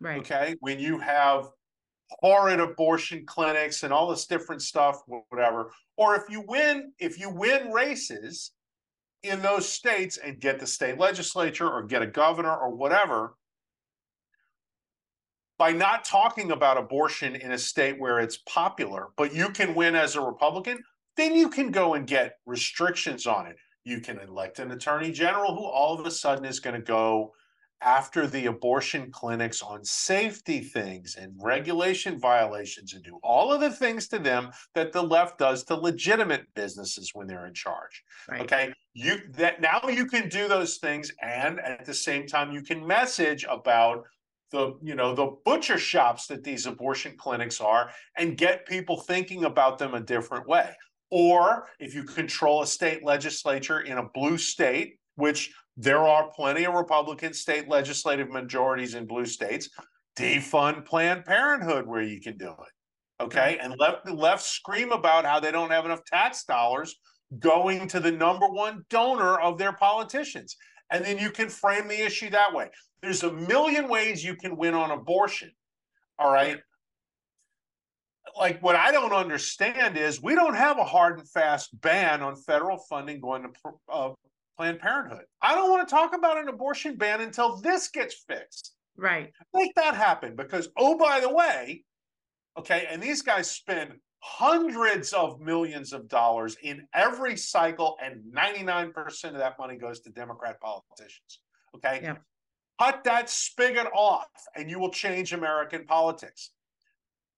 Right. 0.00 0.20
Okay. 0.20 0.54
When 0.60 0.78
you 0.78 0.98
have 0.98 1.48
horrid 2.10 2.60
abortion 2.60 3.24
clinics 3.26 3.82
and 3.82 3.92
all 3.92 4.08
this 4.08 4.26
different 4.26 4.62
stuff, 4.62 5.00
whatever. 5.06 5.72
Or 5.96 6.14
if 6.14 6.22
you 6.28 6.44
win, 6.46 6.92
if 6.98 7.18
you 7.18 7.30
win 7.30 7.70
races 7.70 8.52
in 9.22 9.42
those 9.42 9.68
states 9.68 10.16
and 10.16 10.40
get 10.40 10.60
the 10.60 10.66
state 10.66 10.98
legislature 10.98 11.68
or 11.68 11.82
get 11.82 12.02
a 12.02 12.06
governor 12.06 12.54
or 12.54 12.74
whatever, 12.74 13.34
by 15.58 15.72
not 15.72 16.04
talking 16.04 16.52
about 16.52 16.78
abortion 16.78 17.34
in 17.34 17.52
a 17.52 17.58
state 17.58 17.98
where 17.98 18.20
it's 18.20 18.38
popular, 18.46 19.08
but 19.16 19.34
you 19.34 19.50
can 19.50 19.74
win 19.74 19.96
as 19.96 20.14
a 20.14 20.20
Republican, 20.20 20.78
then 21.16 21.34
you 21.34 21.50
can 21.50 21.70
go 21.70 21.94
and 21.94 22.06
get 22.06 22.36
restrictions 22.46 23.26
on 23.26 23.46
it. 23.46 23.56
You 23.84 24.00
can 24.00 24.18
elect 24.20 24.60
an 24.60 24.70
attorney 24.70 25.10
general 25.10 25.54
who 25.54 25.64
all 25.64 25.98
of 25.98 26.06
a 26.06 26.10
sudden 26.10 26.44
is 26.44 26.60
going 26.60 26.76
to 26.76 26.82
go 26.82 27.32
after 27.80 28.26
the 28.26 28.46
abortion 28.46 29.10
clinics 29.10 29.62
on 29.62 29.84
safety 29.84 30.60
things 30.60 31.16
and 31.16 31.32
regulation 31.40 32.18
violations 32.18 32.94
and 32.94 33.04
do 33.04 33.18
all 33.22 33.52
of 33.52 33.60
the 33.60 33.70
things 33.70 34.08
to 34.08 34.18
them 34.18 34.50
that 34.74 34.92
the 34.92 35.02
left 35.02 35.38
does 35.38 35.62
to 35.64 35.74
legitimate 35.74 36.42
businesses 36.54 37.12
when 37.14 37.26
they're 37.26 37.46
in 37.46 37.54
charge. 37.54 38.02
Right. 38.28 38.40
Okay. 38.42 38.72
You 38.94 39.20
that 39.34 39.60
now 39.60 39.80
you 39.88 40.06
can 40.06 40.28
do 40.28 40.48
those 40.48 40.78
things 40.78 41.12
and 41.22 41.60
at 41.60 41.84
the 41.84 41.94
same 41.94 42.26
time 42.26 42.50
you 42.50 42.62
can 42.62 42.84
message 42.84 43.46
about 43.48 44.04
the 44.50 44.76
you 44.82 44.94
know 44.94 45.14
the 45.14 45.36
butcher 45.44 45.78
shops 45.78 46.26
that 46.26 46.44
these 46.44 46.66
abortion 46.66 47.14
clinics 47.16 47.60
are 47.60 47.90
and 48.16 48.36
get 48.36 48.66
people 48.66 48.98
thinking 49.00 49.44
about 49.44 49.78
them 49.78 49.94
a 49.94 50.00
different 50.00 50.48
way. 50.48 50.74
Or 51.10 51.68
if 51.78 51.94
you 51.94 52.04
control 52.04 52.62
a 52.62 52.66
state 52.66 53.04
legislature 53.04 53.80
in 53.80 53.98
a 53.98 54.08
blue 54.08 54.38
state 54.38 54.98
which 55.16 55.52
there 55.76 56.06
are 56.06 56.30
plenty 56.30 56.64
of 56.64 56.74
republican 56.74 57.32
state 57.32 57.68
legislative 57.68 58.30
majorities 58.30 58.94
in 58.94 59.06
blue 59.06 59.26
states 59.26 59.68
defund 60.18 60.84
planned 60.84 61.24
parenthood 61.24 61.86
where 61.86 62.02
you 62.02 62.20
can 62.20 62.36
do 62.36 62.48
it 62.48 62.72
okay? 63.20 63.58
And 63.60 63.74
let 63.78 64.04
the 64.04 64.14
left 64.14 64.44
scream 64.44 64.92
about 64.92 65.24
how 65.24 65.40
they 65.40 65.50
don't 65.50 65.70
have 65.70 65.84
enough 65.84 66.04
tax 66.04 66.44
dollars 66.44 66.96
going 67.38 67.88
to 67.88 68.00
the 68.00 68.10
number 68.10 68.48
one 68.48 68.84
donor 68.88 69.38
of 69.40 69.58
their 69.58 69.72
politicians 69.72 70.56
and 70.90 71.04
then 71.04 71.18
you 71.18 71.30
can 71.30 71.48
frame 71.48 71.88
the 71.88 72.00
issue 72.00 72.30
that 72.30 72.54
way 72.54 72.70
there's 73.02 73.22
a 73.22 73.32
million 73.32 73.88
ways 73.88 74.24
you 74.24 74.34
can 74.34 74.56
win 74.56 74.74
on 74.74 74.90
abortion. 74.90 75.50
All 76.18 76.32
right. 76.32 76.58
Like 78.36 78.62
what 78.62 78.76
I 78.76 78.92
don't 78.92 79.12
understand 79.12 79.96
is 79.96 80.22
we 80.22 80.34
don't 80.34 80.54
have 80.54 80.78
a 80.78 80.84
hard 80.84 81.18
and 81.18 81.28
fast 81.28 81.68
ban 81.80 82.22
on 82.22 82.36
federal 82.36 82.78
funding 82.88 83.20
going 83.20 83.42
to 83.42 83.50
uh, 83.90 84.10
Planned 84.56 84.80
Parenthood. 84.80 85.24
I 85.40 85.54
don't 85.54 85.70
want 85.70 85.88
to 85.88 85.94
talk 85.94 86.14
about 86.14 86.38
an 86.38 86.48
abortion 86.48 86.96
ban 86.96 87.20
until 87.20 87.56
this 87.56 87.88
gets 87.88 88.24
fixed. 88.28 88.74
Right. 88.96 89.32
Make 89.54 89.74
that 89.76 89.94
happen 89.94 90.34
because, 90.34 90.68
oh, 90.76 90.98
by 90.98 91.20
the 91.20 91.32
way, 91.32 91.84
okay, 92.58 92.88
and 92.90 93.00
these 93.00 93.22
guys 93.22 93.48
spend 93.48 93.92
hundreds 94.20 95.12
of 95.12 95.40
millions 95.40 95.92
of 95.92 96.08
dollars 96.08 96.56
in 96.62 96.86
every 96.94 97.36
cycle, 97.36 97.96
and 98.02 98.22
99% 98.34 99.24
of 99.24 99.34
that 99.34 99.58
money 99.58 99.76
goes 99.76 100.00
to 100.00 100.10
Democrat 100.10 100.60
politicians. 100.60 101.40
Okay. 101.74 102.00
Yeah. 102.02 102.16
Cut 102.80 103.04
that 103.04 103.28
spigot 103.28 103.88
off, 103.94 104.28
and 104.54 104.70
you 104.70 104.78
will 104.78 104.90
change 104.90 105.32
American 105.32 105.84
politics. 105.84 106.50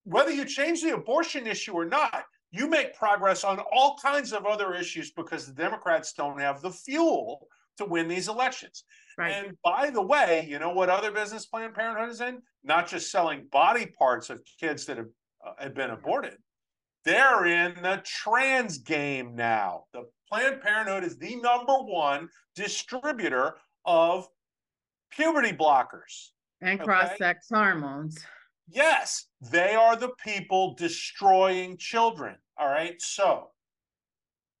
Whether 0.03 0.31
you 0.31 0.45
change 0.45 0.81
the 0.81 0.93
abortion 0.95 1.47
issue 1.47 1.73
or 1.73 1.85
not, 1.85 2.23
you 2.51 2.67
make 2.67 2.95
progress 2.95 3.43
on 3.43 3.59
all 3.71 3.97
kinds 3.97 4.33
of 4.33 4.45
other 4.45 4.73
issues 4.73 5.11
because 5.11 5.47
the 5.47 5.53
Democrats 5.53 6.13
don't 6.13 6.39
have 6.39 6.61
the 6.61 6.71
fuel 6.71 7.47
to 7.77 7.85
win 7.85 8.07
these 8.07 8.27
elections. 8.27 8.83
Right. 9.17 9.31
And 9.31 9.57
by 9.63 9.89
the 9.89 10.01
way, 10.01 10.45
you 10.49 10.59
know 10.59 10.71
what 10.71 10.89
other 10.89 11.11
business 11.11 11.45
Planned 11.45 11.73
Parenthood 11.73 12.09
is 12.09 12.21
in? 12.21 12.41
Not 12.63 12.87
just 12.87 13.11
selling 13.11 13.47
body 13.51 13.85
parts 13.85 14.29
of 14.29 14.41
kids 14.59 14.85
that 14.85 14.97
have, 14.97 15.09
uh, 15.45 15.53
have 15.59 15.73
been 15.73 15.91
aborted. 15.91 16.37
They're 17.03 17.45
in 17.45 17.75
the 17.81 18.01
trans 18.05 18.77
game 18.77 19.35
now. 19.35 19.85
The 19.93 20.05
Planned 20.29 20.61
Parenthood 20.61 21.03
is 21.03 21.17
the 21.17 21.35
number 21.37 21.73
one 21.73 22.29
distributor 22.55 23.55
of 23.85 24.27
puberty 25.11 25.51
blockers 25.51 26.29
and 26.61 26.79
cross 26.79 27.17
sex 27.17 27.47
okay? 27.51 27.59
hormones. 27.59 28.23
Yes, 28.69 29.25
they 29.41 29.73
are 29.75 29.95
the 29.95 30.11
people 30.23 30.75
destroying 30.75 31.77
children. 31.77 32.37
All 32.57 32.69
right. 32.69 33.01
So, 33.01 33.49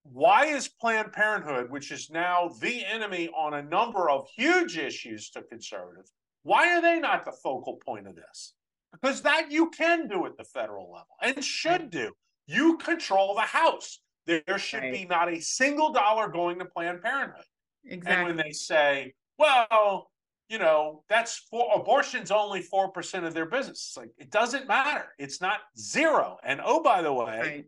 why 0.03 0.47
is 0.47 0.67
Planned 0.67 1.13
Parenthood, 1.13 1.69
which 1.69 1.91
is 1.91 2.09
now 2.09 2.49
the 2.59 2.83
enemy 2.85 3.29
on 3.29 3.53
a 3.53 3.61
number 3.61 4.09
of 4.09 4.27
huge 4.35 4.77
issues 4.77 5.29
to 5.31 5.43
conservatives, 5.43 6.11
why 6.43 6.75
are 6.75 6.81
they 6.81 6.99
not 6.99 7.23
the 7.23 7.31
focal 7.31 7.79
point 7.85 8.07
of 8.07 8.15
this? 8.15 8.55
Because 8.91 9.21
that 9.21 9.51
you 9.51 9.69
can 9.69 10.07
do 10.07 10.25
at 10.25 10.37
the 10.37 10.43
federal 10.43 10.91
level 10.91 11.15
and 11.21 11.45
should 11.45 11.91
do. 11.91 12.11
You 12.51 12.77
control 12.77 13.35
the 13.35 13.41
House. 13.41 13.99
There 14.27 14.57
should 14.57 14.81
right. 14.81 14.93
be 14.93 15.05
not 15.05 15.31
a 15.31 15.39
single 15.39 15.91
dollar 15.91 16.27
going 16.27 16.59
to 16.59 16.65
Planned 16.65 17.01
Parenthood. 17.01 17.45
Exactly. 17.85 18.13
And 18.13 18.25
when 18.27 18.45
they 18.45 18.51
say, 18.51 19.13
well, 19.39 20.11
you 20.49 20.59
know, 20.59 21.03
that's 21.09 21.47
for 21.49 21.69
abortion's 21.73 22.29
only 22.29 22.61
4% 22.61 23.25
of 23.25 23.33
their 23.33 23.45
business. 23.45 23.87
It's 23.87 23.97
like, 23.97 24.09
it 24.17 24.29
doesn't 24.29 24.67
matter. 24.67 25.05
It's 25.17 25.39
not 25.39 25.59
zero. 25.77 26.37
And 26.43 26.59
oh, 26.63 26.83
by 26.83 27.01
the 27.01 27.13
way, 27.13 27.39
right. 27.39 27.65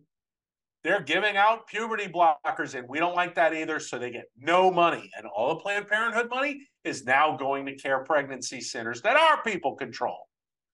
they're 0.84 1.02
giving 1.02 1.38
out 1.38 1.66
puberty 1.68 2.08
blockers, 2.08 2.76
and 2.78 2.88
we 2.90 3.00
don't 3.00 3.16
like 3.16 3.36
that 3.36 3.54
either. 3.54 3.80
So 3.80 3.98
they 3.98 4.12
get 4.12 4.26
no 4.38 4.70
money. 4.70 5.10
And 5.18 5.26
all 5.26 5.56
the 5.56 5.62
Planned 5.62 5.88
Parenthood 5.88 6.30
money 6.30 6.68
is 6.84 7.06
now 7.06 7.38
going 7.38 7.66
to 7.68 7.76
care 7.76 8.04
pregnancy 8.04 8.60
centers 8.60 9.02
that 9.04 9.16
our 9.16 9.42
people 9.44 9.76
control. 9.76 10.28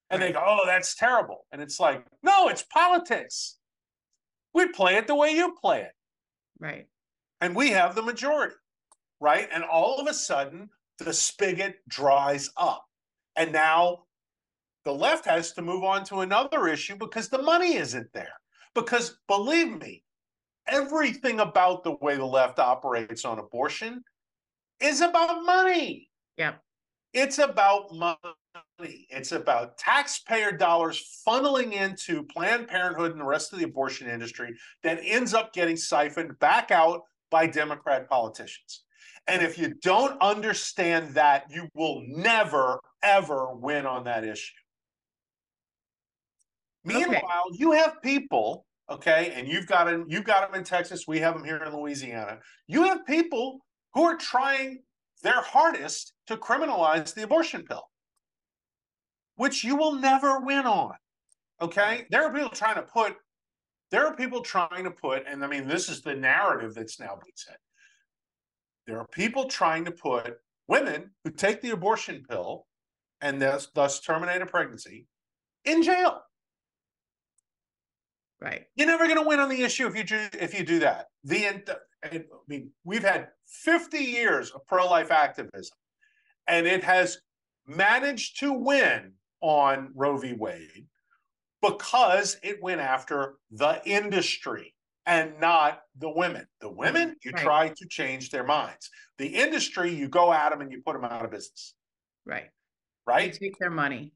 And 0.10 0.20
right. 0.20 0.30
they 0.30 0.34
go, 0.34 0.44
oh, 0.44 0.66
that's 0.66 0.96
terrible. 0.96 1.46
And 1.52 1.62
it's 1.62 1.80
like, 1.80 2.04
no, 2.24 2.50
it's 2.50 2.64
politics. 2.64 3.59
We 4.60 4.68
play 4.68 4.98
it 4.98 5.08
the 5.08 5.16
way 5.16 5.32
you 5.32 5.56
play 5.62 5.84
it. 5.84 5.94
Right. 6.60 6.86
And 7.40 7.56
we 7.56 7.70
have 7.70 7.96
the 7.96 8.02
majority. 8.02 8.56
Right. 9.22 9.48
And 9.54 9.64
all 9.64 10.02
of 10.02 10.08
a 10.08 10.14
sudden, 10.14 10.70
the 10.98 11.14
spigot 11.14 11.78
dries 11.88 12.50
up. 12.58 12.86
And 13.38 13.54
now 13.54 14.00
the 14.84 14.92
left 14.94 15.26
has 15.26 15.54
to 15.54 15.62
move 15.62 15.86
on 15.86 16.04
to 16.06 16.20
another 16.20 16.68
issue 16.68 16.98
because 16.98 17.30
the 17.30 17.42
money 17.42 17.76
isn't 17.78 18.12
there. 18.14 18.34
Because 18.76 19.18
believe 19.30 19.80
me, 19.80 20.04
everything 20.68 21.40
about 21.40 21.86
the 21.86 21.96
way 22.02 22.18
the 22.18 22.26
left 22.26 22.60
operates 22.60 23.24
on 23.24 23.40
abortion 23.40 24.04
is 24.82 25.00
about 25.00 25.46
money. 25.46 26.10
Yeah. 26.36 26.56
It's 27.14 27.40
about 27.40 27.94
money. 28.80 29.08
It's 29.10 29.32
about 29.32 29.78
taxpayer 29.78 30.52
dollars 30.52 31.22
funneling 31.28 31.74
into 31.74 32.24
Planned 32.24 32.68
Parenthood 32.68 33.12
and 33.12 33.20
the 33.20 33.26
rest 33.26 33.54
of 33.54 33.60
the 33.60 33.66
abortion 33.66 34.10
industry 34.10 34.56
that 34.84 35.00
ends 35.04 35.34
up 35.34 35.54
getting 35.54 35.78
siphoned 35.78 36.38
back 36.40 36.72
out 36.72 37.02
by 37.30 37.48
Democrat 37.48 38.10
politicians. 38.10 38.84
And 39.28 39.44
if 39.44 39.58
you 39.58 39.76
don't 39.82 40.20
understand 40.22 41.14
that, 41.14 41.46
you 41.52 41.68
will 41.76 42.02
never, 42.08 42.80
ever 43.04 43.54
win 43.54 43.86
on 43.86 44.04
that 44.06 44.24
issue. 44.24 44.54
Meanwhile, 46.84 47.44
okay. 47.50 47.58
you 47.60 47.72
have 47.74 48.02
people, 48.02 48.66
okay, 48.90 49.34
and 49.36 49.48
you've 49.48 49.68
got 49.68 49.86
them, 49.86 50.06
you've 50.08 50.24
got 50.24 50.50
them 50.50 50.58
in 50.58 50.66
Texas, 50.66 51.06
we 51.08 51.20
have 51.20 51.36
them 51.36 51.44
here 51.44 51.58
in 51.58 51.76
Louisiana. 51.76 52.40
You 52.68 52.84
have 52.84 53.06
people 53.06 53.60
who 53.94 54.04
are 54.04 54.18
trying 54.18 54.80
their 55.22 55.42
hardest 55.42 56.14
to 56.28 56.38
criminalize 56.38 57.14
the 57.14 57.24
abortion 57.24 57.64
pill, 57.64 57.84
which 59.40 59.64
you 59.64 59.78
will 59.78 59.96
never 59.96 60.42
win 60.42 60.66
on. 60.66 60.94
Okay. 61.62 62.06
There 62.12 62.26
are 62.26 62.34
people 62.34 62.50
trying 62.50 62.76
to 62.76 62.82
put, 62.82 63.16
there 63.90 64.06
are 64.06 64.14
people 64.14 64.42
trying 64.42 64.84
to 64.84 64.92
put, 64.92 65.24
and 65.26 65.46
I 65.46 65.48
mean, 65.48 65.66
this 65.66 65.88
is 65.88 66.02
the 66.02 66.14
narrative 66.14 66.76
that's 66.76 67.00
now 67.00 67.18
being 67.24 67.36
said. 67.36 67.56
There 68.86 69.00
are 69.00 69.08
people 69.08 69.46
trying 69.46 69.86
to 69.86 69.92
put 69.92 70.36
women 70.68 71.12
who 71.24 71.32
take 71.32 71.62
the 71.62 71.70
abortion 71.70 72.26
pill 72.30 72.66
and 73.22 73.42
thus, 73.42 73.70
thus 73.74 74.02
terminate 74.02 74.42
a 74.42 74.46
pregnancy 74.46 75.08
in 75.64 75.84
jail. 75.84 76.22
Right. 78.42 78.66
You're 78.76 78.88
never 78.88 79.06
going 79.06 79.22
to 79.22 79.28
win 79.28 79.40
on 79.40 79.48
the 79.48 79.62
issue 79.62 79.88
if 79.88 79.96
you 79.96 80.04
do 80.04 80.28
if 80.34 80.58
you 80.58 80.66
do 80.66 80.80
that. 80.80 81.08
The 81.24 81.46
I 82.04 82.24
mean, 82.48 82.72
we've 82.84 83.04
had 83.04 83.30
50 83.46 83.98
years 84.00 84.52
of 84.52 84.66
pro-life 84.68 85.12
activism, 85.12 85.78
and 86.48 86.66
it 86.66 86.84
has 86.84 87.20
managed 87.68 88.40
to 88.40 88.54
win 88.54 89.14
on 89.42 89.92
Roe 89.96 90.18
v. 90.18 90.34
Wade 90.34 90.88
because 91.62 92.38
it 92.44 92.62
went 92.62 92.82
after 92.82 93.36
the 93.52 93.82
industry 93.86 94.74
and 95.06 95.40
not 95.40 95.82
the 95.98 96.10
women. 96.10 96.46
The 96.62 96.70
women, 96.72 97.10
mm-hmm. 97.10 97.14
you 97.24 97.32
right. 97.32 97.44
try 97.44 97.68
to 97.70 97.88
change 97.90 98.30
their 98.30 98.44
minds. 98.44 98.90
The 99.18 99.28
industry, 99.28 99.94
you 99.94 100.08
go 100.08 100.32
at 100.32 100.50
them 100.50 100.62
and 100.62 100.72
you 100.72 100.82
put 100.86 100.94
them 100.94 101.04
out 101.04 101.26
of 101.26 101.32
business. 101.32 101.74
Right. 102.26 102.50
Right. 103.08 103.34
You 103.34 103.40
take 103.40 103.58
their 103.60 103.72
money. 103.72 104.14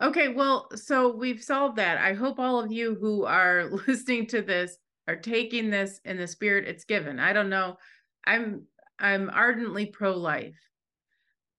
Okay, 0.00 0.28
well, 0.28 0.68
so 0.74 1.16
we've 1.16 1.42
solved 1.42 1.76
that. 1.76 1.96
I 1.96 2.12
hope 2.12 2.38
all 2.38 2.60
of 2.60 2.70
you 2.70 2.96
who 3.00 3.24
are 3.24 3.70
listening 3.86 4.26
to 4.28 4.42
this 4.42 4.76
are 5.08 5.16
taking 5.16 5.70
this 5.70 6.00
in 6.04 6.18
the 6.18 6.26
spirit 6.26 6.68
it's 6.68 6.84
given. 6.84 7.18
I 7.18 7.32
don't 7.32 7.48
know. 7.48 7.76
I'm 8.26 8.64
I'm 8.98 9.30
ardently 9.30 9.86
pro-life. 9.86 10.58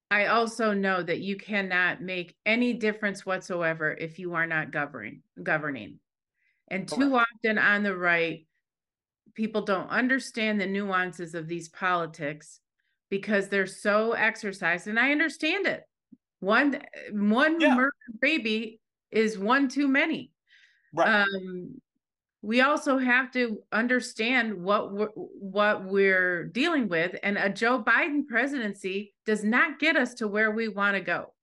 I 0.09 0.27
also 0.27 0.73
know 0.73 1.03
that 1.03 1.19
you 1.19 1.35
cannot 1.35 2.01
make 2.01 2.35
any 2.45 2.73
difference 2.73 3.25
whatsoever 3.25 3.91
if 3.91 4.19
you 4.19 4.33
are 4.35 4.47
not 4.47 4.71
governing 4.71 5.21
governing. 5.41 5.99
And 6.69 6.87
too 6.87 7.15
often 7.15 7.57
on 7.57 7.83
the 7.83 7.95
right, 7.95 8.45
people 9.33 9.61
don't 9.61 9.89
understand 9.89 10.59
the 10.59 10.65
nuances 10.65 11.35
of 11.35 11.47
these 11.47 11.69
politics 11.69 12.59
because 13.09 13.47
they're 13.47 13.67
so 13.67 14.13
exercised 14.13 14.87
and 14.87 14.99
i 14.99 15.11
understand 15.11 15.65
it 15.65 15.83
one 16.39 16.81
one 17.11 17.59
yeah. 17.61 17.75
murdered 17.75 17.93
baby 18.19 18.79
is 19.11 19.37
one 19.37 19.67
too 19.67 19.87
many 19.87 20.31
right. 20.93 21.21
um 21.21 21.79
we 22.47 22.61
also 22.61 22.97
have 22.97 23.29
to 23.29 23.61
understand 23.73 24.53
what 24.63 24.93
we're, 24.93 25.09
what 25.15 25.83
we're 25.83 26.45
dealing 26.45 26.87
with 26.87 27.13
and 27.21 27.37
a 27.37 27.49
joe 27.49 27.83
biden 27.83 28.25
presidency 28.25 29.13
does 29.25 29.43
not 29.43 29.79
get 29.79 29.97
us 29.97 30.13
to 30.13 30.27
where 30.27 30.51
we 30.51 30.69
want 30.69 30.95
to 30.95 31.01
go 31.01 31.33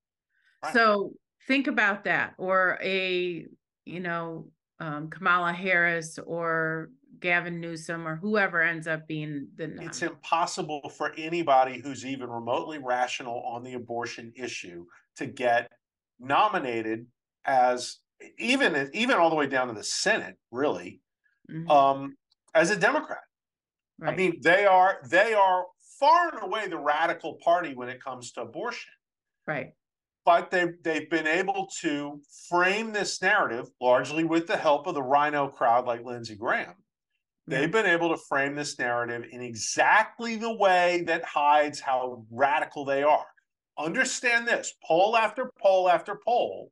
right. 0.63 0.73
so 0.73 1.13
think 1.47 1.67
about 1.67 2.03
that 2.05 2.33
or 2.39 2.79
a 2.81 3.45
you 3.85 3.99
know 3.99 4.47
um, 4.79 5.09
kamala 5.09 5.53
harris 5.53 6.17
or 6.25 6.89
Gavin 7.21 7.61
Newsom 7.61 8.05
or 8.05 8.17
whoever 8.17 8.61
ends 8.61 8.87
up 8.87 9.07
being 9.07 9.47
the. 9.55 9.67
Nominee. 9.67 9.85
It's 9.85 10.01
impossible 10.01 10.89
for 10.89 11.13
anybody 11.17 11.79
who's 11.79 12.05
even 12.05 12.29
remotely 12.29 12.77
rational 12.77 13.41
on 13.43 13.63
the 13.63 13.73
abortion 13.73 14.33
issue 14.35 14.85
to 15.15 15.25
get 15.25 15.71
nominated 16.19 17.07
as 17.45 17.99
even 18.37 18.89
even 18.93 19.17
all 19.17 19.29
the 19.29 19.35
way 19.35 19.47
down 19.47 19.67
to 19.67 19.73
the 19.73 19.83
Senate, 19.83 20.35
really, 20.51 21.01
mm-hmm. 21.49 21.69
um, 21.69 22.15
as 22.53 22.71
a 22.71 22.75
Democrat. 22.75 23.19
Right. 23.99 24.13
I 24.13 24.15
mean, 24.15 24.39
they 24.41 24.65
are 24.65 24.99
they 25.09 25.33
are 25.33 25.65
far 25.99 26.29
and 26.29 26.43
away 26.43 26.67
the 26.67 26.77
radical 26.77 27.37
party 27.43 27.73
when 27.73 27.89
it 27.89 28.03
comes 28.03 28.31
to 28.33 28.41
abortion. 28.41 28.93
Right. 29.47 29.71
But 30.25 30.51
they 30.51 30.67
they've 30.83 31.09
been 31.09 31.27
able 31.27 31.67
to 31.81 32.19
frame 32.49 32.91
this 32.91 33.21
narrative 33.21 33.67
largely 33.79 34.23
with 34.23 34.47
the 34.47 34.57
help 34.57 34.87
of 34.87 34.95
the 34.95 35.03
RINO 35.03 35.49
crowd 35.49 35.85
like 35.85 36.03
Lindsey 36.03 36.35
Graham. 36.35 36.75
They've 37.47 37.71
been 37.71 37.85
able 37.85 38.09
to 38.09 38.17
frame 38.27 38.55
this 38.55 38.79
narrative 38.79 39.25
in 39.31 39.41
exactly 39.41 40.35
the 40.35 40.53
way 40.53 41.03
that 41.05 41.23
hides 41.23 41.79
how 41.79 42.25
radical 42.31 42.85
they 42.85 43.03
are. 43.03 43.27
Understand 43.77 44.47
this 44.47 44.73
poll 44.83 45.15
after 45.15 45.51
poll 45.61 45.87
after 45.87 46.19
poll 46.25 46.71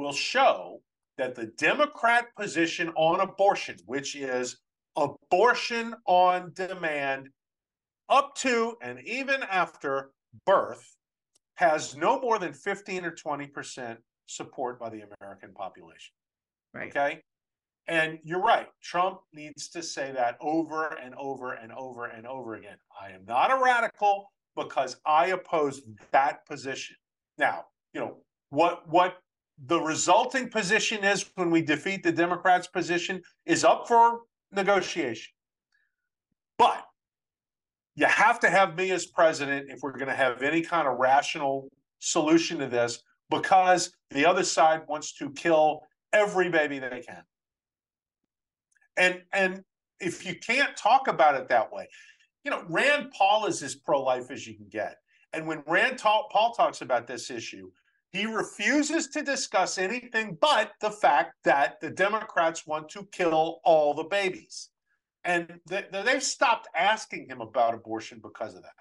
will 0.00 0.12
show 0.12 0.80
that 1.18 1.34
the 1.34 1.46
Democrat 1.58 2.28
position 2.36 2.88
on 2.96 3.20
abortion, 3.20 3.76
which 3.84 4.16
is 4.16 4.56
abortion 4.96 5.94
on 6.06 6.52
demand 6.54 7.28
up 8.08 8.34
to 8.34 8.76
and 8.82 8.98
even 9.06 9.42
after 9.42 10.10
birth, 10.46 10.96
has 11.54 11.94
no 11.94 12.18
more 12.18 12.38
than 12.38 12.54
15 12.54 13.04
or 13.04 13.12
20% 13.12 13.98
support 14.26 14.80
by 14.80 14.88
the 14.88 15.02
American 15.20 15.52
population. 15.52 16.14
Right. 16.72 16.88
Okay. 16.88 17.20
And 17.86 18.18
you're 18.24 18.42
right. 18.42 18.68
Trump 18.82 19.18
needs 19.34 19.68
to 19.70 19.82
say 19.82 20.12
that 20.12 20.36
over 20.40 20.96
and 21.02 21.14
over 21.16 21.52
and 21.52 21.72
over 21.72 22.06
and 22.06 22.26
over 22.26 22.54
again. 22.54 22.76
I 22.98 23.10
am 23.10 23.24
not 23.26 23.50
a 23.50 23.62
radical 23.62 24.32
because 24.56 24.96
I 25.04 25.26
oppose 25.28 25.82
that 26.12 26.46
position. 26.46 26.96
Now, 27.36 27.64
you 27.92 28.00
know, 28.00 28.16
what 28.50 28.88
what 28.88 29.16
the 29.66 29.80
resulting 29.80 30.48
position 30.48 31.04
is 31.04 31.30
when 31.34 31.50
we 31.50 31.60
defeat 31.60 32.02
the 32.02 32.12
Democrats' 32.12 32.66
position 32.66 33.22
is 33.44 33.64
up 33.64 33.86
for 33.86 34.20
negotiation. 34.52 35.32
But 36.56 36.86
you 37.94 38.06
have 38.06 38.40
to 38.40 38.50
have 38.50 38.76
me 38.76 38.90
as 38.92 39.06
president 39.06 39.70
if 39.70 39.80
we're 39.82 39.92
going 39.92 40.08
to 40.08 40.14
have 40.14 40.42
any 40.42 40.62
kind 40.62 40.88
of 40.88 40.98
rational 40.98 41.68
solution 41.98 42.58
to 42.58 42.66
this 42.66 43.02
because 43.28 43.94
the 44.10 44.24
other 44.24 44.42
side 44.42 44.82
wants 44.88 45.12
to 45.14 45.30
kill 45.30 45.82
every 46.12 46.48
baby 46.48 46.78
they 46.78 47.02
can. 47.06 47.22
And 48.96 49.22
and 49.32 49.62
if 50.00 50.26
you 50.26 50.34
can't 50.34 50.76
talk 50.76 51.08
about 51.08 51.34
it 51.34 51.48
that 51.48 51.70
way, 51.70 51.88
you 52.44 52.50
know, 52.50 52.64
Rand 52.68 53.12
Paul 53.16 53.46
is 53.46 53.62
as 53.62 53.74
pro-life 53.74 54.30
as 54.30 54.46
you 54.46 54.54
can 54.54 54.68
get. 54.68 54.96
And 55.32 55.46
when 55.46 55.62
Rand 55.66 55.98
Paul 55.98 56.54
talks 56.56 56.80
about 56.80 57.06
this 57.06 57.30
issue, 57.30 57.70
he 58.12 58.26
refuses 58.26 59.08
to 59.08 59.22
discuss 59.22 59.78
anything 59.78 60.36
but 60.40 60.72
the 60.80 60.90
fact 60.90 61.34
that 61.44 61.80
the 61.80 61.90
Democrats 61.90 62.66
want 62.66 62.88
to 62.90 63.06
kill 63.12 63.60
all 63.64 63.94
the 63.94 64.04
babies. 64.04 64.70
And 65.24 65.60
they, 65.68 65.84
they've 65.92 66.22
stopped 66.22 66.68
asking 66.74 67.28
him 67.28 67.40
about 67.40 67.74
abortion 67.74 68.20
because 68.22 68.54
of 68.54 68.62
that. 68.62 68.72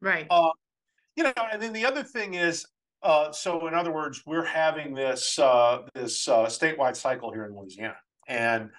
Right. 0.00 0.26
Uh, 0.30 0.50
you 1.16 1.24
know, 1.24 1.32
and 1.52 1.60
then 1.60 1.72
the 1.72 1.84
other 1.84 2.04
thing 2.04 2.34
is, 2.34 2.66
uh, 3.02 3.32
so 3.32 3.66
in 3.66 3.74
other 3.74 3.92
words, 3.92 4.22
we're 4.26 4.44
having 4.44 4.94
this 4.94 5.38
uh, 5.38 5.82
this 5.94 6.28
uh, 6.28 6.46
statewide 6.46 6.96
cycle 6.96 7.32
here 7.32 7.46
in 7.46 7.56
Louisiana, 7.56 7.96
and 8.28 8.70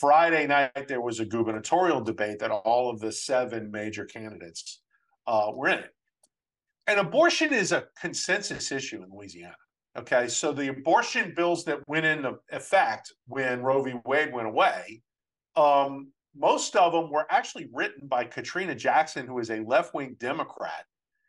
Friday 0.00 0.46
night 0.46 0.88
there 0.88 1.00
was 1.00 1.20
a 1.20 1.24
gubernatorial 1.24 2.00
debate 2.00 2.40
that 2.40 2.50
all 2.50 2.90
of 2.90 3.00
the 3.00 3.12
seven 3.12 3.70
major 3.70 4.04
candidates 4.04 4.80
uh, 5.26 5.50
were 5.54 5.68
in 5.68 5.78
it. 5.78 5.94
And 6.86 6.98
abortion 6.98 7.52
is 7.52 7.72
a 7.72 7.84
consensus 8.00 8.72
issue 8.72 9.02
in 9.02 9.10
Louisiana. 9.10 9.56
Okay, 9.98 10.26
so 10.26 10.52
the 10.52 10.68
abortion 10.68 11.34
bills 11.36 11.64
that 11.66 11.78
went 11.86 12.06
into 12.06 12.38
effect 12.50 13.12
when 13.26 13.62
Roe 13.62 13.82
v. 13.82 13.94
Wade 14.06 14.32
went 14.32 14.48
away, 14.48 15.02
um, 15.54 16.10
most 16.34 16.74
of 16.76 16.92
them 16.92 17.10
were 17.10 17.26
actually 17.30 17.68
written 17.72 18.08
by 18.08 18.24
Katrina 18.24 18.74
Jackson, 18.74 19.26
who 19.26 19.38
is 19.38 19.50
a 19.50 19.60
left-wing 19.60 20.16
Democrat 20.18 20.86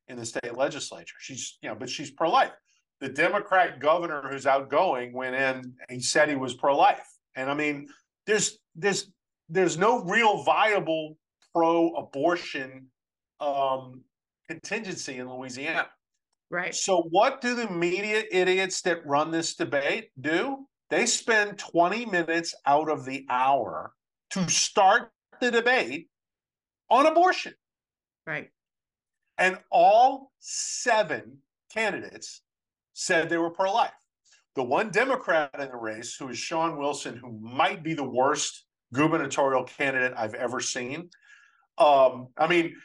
in 0.07 0.17
the 0.17 0.25
state 0.25 0.55
legislature. 0.55 1.15
She's, 1.19 1.57
you 1.61 1.69
know, 1.69 1.75
but 1.75 1.89
she's 1.89 2.09
pro-life. 2.09 2.51
The 3.01 3.09
Democrat 3.09 3.81
governor 3.81 4.29
who's 4.29 4.47
outgoing 4.47 5.11
went 5.11 5.35
in, 5.35 5.73
he 5.89 5.99
said 5.99 6.29
he 6.29 6.37
was 6.37 6.53
pro-life. 6.53 7.07
And 7.35 7.49
I 7.49 7.53
mean, 7.53 7.87
there's 8.25 8.59
there's 8.75 9.11
there's 9.49 9.77
no 9.77 10.03
real 10.05 10.43
viable 10.43 11.17
pro-abortion 11.53 12.87
um, 13.41 14.03
contingency 14.49 15.17
in 15.17 15.29
Louisiana. 15.29 15.87
Right. 16.49 16.75
So, 16.75 17.03
what 17.09 17.41
do 17.41 17.55
the 17.55 17.69
media 17.69 18.23
idiots 18.31 18.81
that 18.81 19.05
run 19.05 19.31
this 19.31 19.55
debate 19.55 20.09
do? 20.19 20.67
They 20.89 21.05
spend 21.05 21.57
20 21.57 22.05
minutes 22.05 22.53
out 22.65 22.89
of 22.89 23.05
the 23.05 23.25
hour 23.29 23.93
to 24.31 24.47
start 24.49 25.11
the 25.39 25.49
debate 25.49 26.09
on 26.89 27.07
abortion. 27.07 27.53
Right. 28.27 28.49
And 29.37 29.57
all 29.71 30.31
seven 30.39 31.39
candidates 31.73 32.41
said 32.93 33.29
they 33.29 33.37
were 33.37 33.49
pro 33.49 33.73
life. 33.73 33.91
The 34.55 34.63
one 34.63 34.91
Democrat 34.91 35.49
in 35.57 35.69
the 35.69 35.75
race, 35.75 36.15
who 36.15 36.29
is 36.29 36.37
Shawn 36.37 36.77
Wilson, 36.77 37.17
who 37.17 37.39
might 37.41 37.83
be 37.83 37.95
the 37.95 38.03
worst 38.03 38.65
gubernatorial 38.93 39.63
candidate 39.63 40.13
I've 40.15 40.35
ever 40.35 40.59
seen. 40.59 41.09
Um, 41.79 42.27
I 42.37 42.47
mean, 42.47 42.75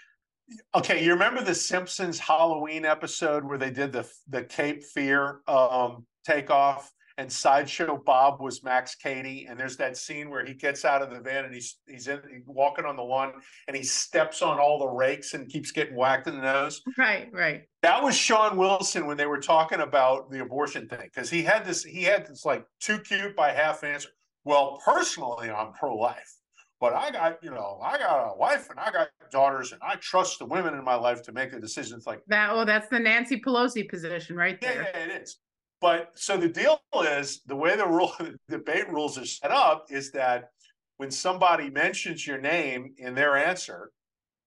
okay, 0.74 1.04
you 1.04 1.12
remember 1.12 1.42
the 1.42 1.54
Simpsons 1.54 2.18
Halloween 2.18 2.84
episode 2.84 3.44
where 3.44 3.58
they 3.58 3.70
did 3.70 3.92
the 3.92 4.08
the 4.28 4.44
Cape 4.44 4.82
Fear 4.82 5.40
um, 5.46 6.06
takeoff, 6.26 6.92
and 7.18 7.30
sideshow 7.30 8.00
Bob 8.04 8.40
was 8.40 8.62
Max 8.62 8.94
Cady, 8.94 9.46
and 9.48 9.58
there's 9.58 9.76
that 9.78 9.96
scene 9.96 10.30
where 10.30 10.44
he 10.44 10.54
gets 10.54 10.84
out 10.84 11.02
of 11.02 11.10
the 11.10 11.20
van 11.20 11.44
and 11.44 11.54
he's 11.54 11.78
he's, 11.86 12.08
in, 12.08 12.20
he's 12.32 12.46
walking 12.46 12.84
on 12.84 12.96
the 12.96 13.02
lawn 13.02 13.32
and 13.66 13.76
he 13.76 13.82
steps 13.82 14.40
on 14.40 14.58
all 14.58 14.78
the 14.78 14.88
rakes 14.88 15.34
and 15.34 15.48
keeps 15.48 15.72
getting 15.72 15.96
whacked 15.96 16.28
in 16.28 16.36
the 16.36 16.42
nose. 16.42 16.80
Right, 16.96 17.28
right. 17.32 17.62
That 17.82 18.02
was 18.02 18.16
Shawn 18.16 18.56
Wilson 18.56 19.06
when 19.06 19.16
they 19.16 19.26
were 19.26 19.40
talking 19.40 19.80
about 19.80 20.30
the 20.30 20.40
abortion 20.42 20.88
thing 20.88 21.00
because 21.02 21.28
he 21.28 21.42
had 21.42 21.64
this 21.64 21.82
he 21.82 22.02
had 22.02 22.26
this 22.26 22.44
like 22.44 22.64
too 22.80 23.00
cute 23.00 23.36
by 23.36 23.52
half 23.52 23.82
answer. 23.84 24.10
Well, 24.44 24.80
personally, 24.84 25.50
I'm 25.50 25.72
pro 25.72 25.96
life. 25.96 26.37
But 26.80 26.94
I 26.94 27.10
got, 27.10 27.42
you 27.42 27.50
know, 27.50 27.80
I 27.82 27.98
got 27.98 28.32
a 28.32 28.36
wife 28.36 28.70
and 28.70 28.78
I 28.78 28.92
got 28.92 29.08
daughters, 29.32 29.72
and 29.72 29.80
I 29.82 29.96
trust 29.96 30.38
the 30.38 30.44
women 30.44 30.74
in 30.74 30.84
my 30.84 30.94
life 30.94 31.22
to 31.22 31.32
make 31.32 31.50
the 31.50 31.60
decisions 31.60 32.06
like 32.06 32.20
that. 32.28 32.50
Oh, 32.50 32.64
that's 32.64 32.88
the 32.88 33.00
Nancy 33.00 33.40
Pelosi 33.40 33.88
position 33.88 34.36
right 34.36 34.60
there. 34.60 34.82
Yeah, 34.82 34.90
yeah, 34.94 35.14
it 35.14 35.22
is. 35.22 35.38
But 35.80 36.10
so 36.14 36.36
the 36.36 36.48
deal 36.48 36.80
is 37.04 37.42
the 37.46 37.56
way 37.56 37.76
the 37.76 37.86
rule 37.86 38.12
the 38.18 38.38
debate 38.48 38.88
rules 38.88 39.18
are 39.18 39.26
set 39.26 39.50
up 39.50 39.86
is 39.90 40.12
that 40.12 40.50
when 40.98 41.10
somebody 41.10 41.70
mentions 41.70 42.26
your 42.26 42.40
name 42.40 42.94
in 42.98 43.14
their 43.14 43.36
answer, 43.36 43.90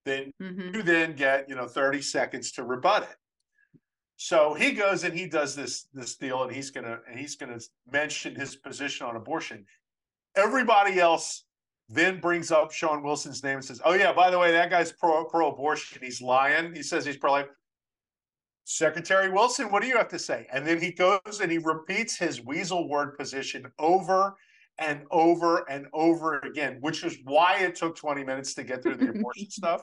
then 0.04 0.32
mm-hmm. 0.40 0.74
you 0.74 0.82
then 0.82 1.14
get, 1.14 1.48
you 1.48 1.54
know, 1.54 1.66
30 1.66 2.02
seconds 2.02 2.52
to 2.52 2.64
rebut 2.64 3.04
it. 3.04 3.16
So 4.16 4.54
he 4.54 4.72
goes 4.72 5.04
and 5.04 5.18
he 5.18 5.26
does 5.26 5.56
this 5.56 5.88
this 5.92 6.16
deal 6.16 6.44
and 6.44 6.52
he's 6.52 6.70
gonna 6.70 6.98
and 7.08 7.18
he's 7.18 7.36
gonna 7.36 7.58
mention 7.90 8.34
his 8.36 8.56
position 8.56 9.06
on 9.06 9.16
abortion. 9.16 9.64
Everybody 10.36 11.00
else 11.00 11.44
then 11.88 12.20
brings 12.20 12.50
up 12.50 12.72
Shawn 12.72 13.02
Wilson's 13.02 13.42
name 13.42 13.56
and 13.56 13.64
says, 13.64 13.80
"Oh 13.84 13.94
yeah, 13.94 14.12
by 14.12 14.30
the 14.30 14.38
way, 14.38 14.52
that 14.52 14.70
guy's 14.70 14.92
pro 14.92 15.24
pro 15.24 15.50
abortion. 15.50 16.00
He's 16.02 16.20
lying. 16.22 16.74
He 16.74 16.82
says 16.82 17.04
he's 17.04 17.16
pro 17.16 17.32
life." 17.32 17.46
Secretary 18.64 19.28
Wilson, 19.28 19.70
what 19.70 19.82
do 19.82 19.88
you 19.88 19.96
have 19.96 20.08
to 20.08 20.18
say? 20.18 20.46
And 20.52 20.66
then 20.66 20.80
he 20.80 20.92
goes 20.92 21.40
and 21.42 21.50
he 21.50 21.58
repeats 21.58 22.16
his 22.16 22.44
weasel 22.44 22.88
word 22.88 23.18
position 23.18 23.66
over 23.78 24.36
and 24.78 25.02
over 25.10 25.68
and 25.68 25.86
over 25.92 26.38
again, 26.40 26.78
which 26.80 27.04
is 27.04 27.18
why 27.24 27.58
it 27.58 27.74
took 27.74 27.96
20 27.96 28.24
minutes 28.24 28.54
to 28.54 28.64
get 28.64 28.82
through 28.82 28.96
the 28.96 29.10
abortion 29.10 29.46
stuff. 29.50 29.82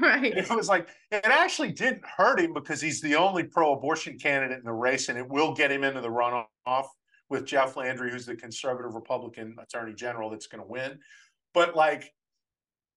Right. 0.00 0.36
It 0.36 0.50
was 0.50 0.68
like, 0.68 0.88
it 1.10 1.24
actually 1.24 1.72
didn't 1.72 2.04
hurt 2.04 2.40
him 2.40 2.52
because 2.52 2.80
he's 2.80 3.00
the 3.00 3.16
only 3.16 3.44
pro 3.44 3.74
abortion 3.74 4.18
candidate 4.18 4.58
in 4.58 4.64
the 4.64 4.72
race 4.72 5.08
and 5.08 5.16
it 5.16 5.28
will 5.28 5.54
get 5.54 5.70
him 5.70 5.84
into 5.84 6.00
the 6.00 6.08
runoff 6.08 6.86
with 7.28 7.46
Jeff 7.46 7.76
Landry, 7.76 8.10
who's 8.10 8.26
the 8.26 8.36
conservative 8.36 8.94
Republican 8.94 9.56
attorney 9.60 9.94
general 9.94 10.30
that's 10.30 10.46
going 10.46 10.62
to 10.62 10.68
win. 10.68 10.98
But 11.56 11.74
like, 11.74 12.12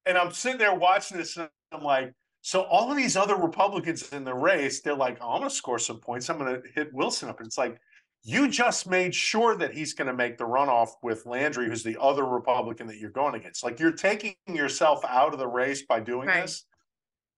and 0.06 0.18
I'm 0.18 0.34
sitting 0.34 0.58
there 0.58 0.76
watching 0.76 1.18
this, 1.18 1.38
and 1.38 1.50
I'm 1.72 1.82
like, 1.82 2.12
so 2.42 2.64
all 2.64 2.92
of 2.92 2.98
these 2.98 3.16
other 3.16 3.38
Republicans 3.38 4.12
in 4.12 4.26
the 4.26 4.34
race, 4.34 4.82
they're 4.82 4.94
like, 4.94 5.18
oh, 5.22 5.32
I'm 5.32 5.40
going 5.40 5.50
to 5.50 5.56
score 5.56 5.80
some 5.80 6.02
points. 6.02 6.30
I'm 6.30 6.38
going 6.38 6.62
to 6.62 6.70
hit 6.76 6.94
Wilson 6.94 7.30
up. 7.30 7.40
And 7.40 7.48
it's 7.48 7.58
like, 7.58 7.80
you 8.24 8.50
just 8.50 8.86
made 8.86 9.16
sure 9.16 9.56
that 9.56 9.74
he's 9.74 9.94
going 9.94 10.10
to 10.10 10.14
make 10.14 10.38
the 10.38 10.44
runoff 10.44 10.90
with 11.02 11.26
Landry, 11.26 11.68
who's 11.68 11.84
the 11.84 11.96
other 12.02 12.26
Republican 12.26 12.86
that 12.88 12.98
you're 12.98 13.12
going 13.12 13.36
against. 13.36 13.64
Like 13.64 13.80
you're 13.80 13.94
taking 13.94 14.36
yourself 14.48 15.06
out 15.06 15.32
of 15.32 15.40
the 15.40 15.48
race 15.48 15.84
by 15.88 16.02
doing 16.02 16.28
right. 16.28 16.42
this. 16.42 16.66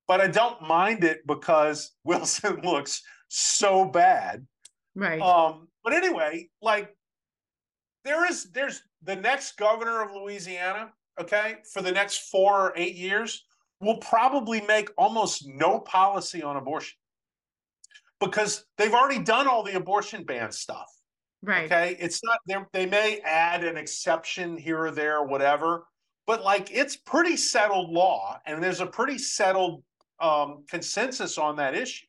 But 0.08 0.22
I 0.22 0.28
don't 0.28 0.60
mind 0.64 1.04
it 1.04 1.20
because 1.28 1.92
Wilson 2.04 2.62
looks 2.64 3.04
so 3.28 3.86
bad. 3.86 4.48
Right. 4.96 5.22
Um, 5.22 5.68
but 5.84 5.94
anyway, 5.94 6.50
like 6.64 6.96
there 8.06 8.28
is 8.28 8.52
there's 8.52 8.82
the 9.04 9.16
next 9.16 9.56
governor 9.58 10.02
of 10.02 10.12
Louisiana 10.16 10.92
okay, 11.20 11.58
for 11.72 11.82
the 11.82 11.92
next 11.92 12.30
four 12.30 12.68
or 12.68 12.74
eight 12.76 12.96
years 12.96 13.44
will 13.80 13.98
probably 13.98 14.62
make 14.62 14.90
almost 14.98 15.48
no 15.48 15.80
policy 15.80 16.44
on 16.44 16.56
abortion. 16.56 16.98
because 18.20 18.66
they've 18.78 18.94
already 18.94 19.20
done 19.20 19.48
all 19.48 19.64
the 19.64 19.76
abortion 19.76 20.24
ban 20.24 20.52
stuff. 20.52 20.88
Right. 21.42 21.66
Okay. 21.66 21.98
It's 22.00 22.24
not 22.24 22.38
there. 22.46 22.68
they 22.72 22.86
may 22.86 23.20
add 23.26 23.64
an 23.64 23.78
exception 23.78 24.56
here 24.58 24.78
or 24.80 24.92
there, 24.92 25.24
whatever, 25.24 25.88
but 26.28 26.44
like 26.44 26.70
it's 26.72 26.96
pretty 26.96 27.36
settled 27.36 27.90
law, 27.90 28.40
and 28.46 28.62
there's 28.64 28.80
a 28.80 28.86
pretty 28.86 29.18
settled 29.18 29.84
um, 30.20 30.64
consensus 30.70 31.40
on 31.40 31.56
that 31.56 31.74
issue. 31.74 32.06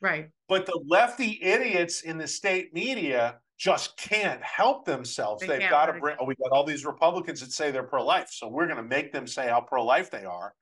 Right. 0.00 0.30
But 0.48 0.64
the 0.64 0.80
lefty 0.86 1.38
idiots 1.42 2.00
in 2.00 2.16
the 2.16 2.26
state 2.26 2.72
media 2.72 3.40
just 3.60 3.94
can't 3.98 4.42
help 4.42 4.86
themselves. 4.86 5.42
They 5.42 5.58
They've 5.58 5.68
got 5.68 5.86
to 5.86 6.00
bring. 6.00 6.16
Oh, 6.18 6.24
we 6.24 6.34
got 6.36 6.50
all 6.50 6.64
these 6.64 6.86
Republicans 6.86 7.40
that 7.40 7.52
say 7.52 7.70
they're 7.70 7.82
pro-life, 7.82 8.30
so 8.30 8.48
we're 8.48 8.64
going 8.64 8.78
to 8.78 8.82
make 8.82 9.12
them 9.12 9.26
say 9.26 9.48
how 9.48 9.60
pro-life 9.60 10.10
they 10.10 10.24
are. 10.24 10.54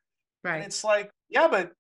And 0.45 0.53
Right. 0.55 0.65
it's 0.65 0.83
like, 0.83 1.13
yeah, 1.29 1.47
but 1.47 1.73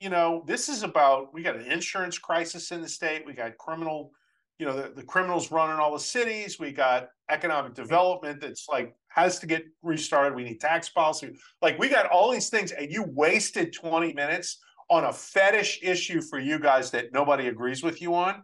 you 0.00 0.10
know, 0.10 0.42
this 0.48 0.68
is 0.68 0.82
about 0.82 1.32
we 1.32 1.44
got 1.44 1.54
an 1.54 1.70
insurance 1.70 2.18
crisis 2.18 2.72
in 2.72 2.82
the 2.82 2.88
state. 2.88 3.24
We 3.24 3.34
got 3.34 3.56
criminal, 3.56 4.10
you 4.58 4.66
know, 4.66 4.74
the, 4.74 4.88
the 4.88 5.02
criminals 5.04 5.52
running 5.52 5.76
all 5.76 5.92
the 5.92 6.00
cities. 6.00 6.58
We 6.58 6.72
got 6.72 7.08
economic 7.30 7.74
development 7.74 8.40
that's 8.40 8.68
like 8.68 8.96
has 9.10 9.38
to 9.38 9.46
get 9.46 9.64
restarted. 9.82 10.34
We 10.34 10.42
need 10.42 10.60
tax 10.60 10.88
policy. 10.88 11.36
Like 11.62 11.78
we 11.78 11.88
got 11.88 12.06
all 12.06 12.32
these 12.32 12.50
things, 12.50 12.72
and 12.72 12.90
you 12.90 13.04
wasted 13.04 13.72
20 13.72 14.12
minutes 14.12 14.58
on 14.90 15.04
a 15.04 15.12
fetish 15.12 15.80
issue 15.82 16.20
for 16.20 16.40
you 16.40 16.58
guys 16.58 16.90
that 16.90 17.12
nobody 17.12 17.46
agrees 17.46 17.84
with 17.84 18.02
you 18.02 18.14
on. 18.16 18.42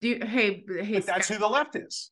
Do 0.00 0.08
you, 0.08 0.18
hey, 0.26 0.64
hey, 0.66 0.94
But 0.94 1.06
that's 1.06 1.26
Scott, 1.26 1.36
who 1.36 1.40
the 1.40 1.48
left 1.48 1.76
is. 1.76 2.10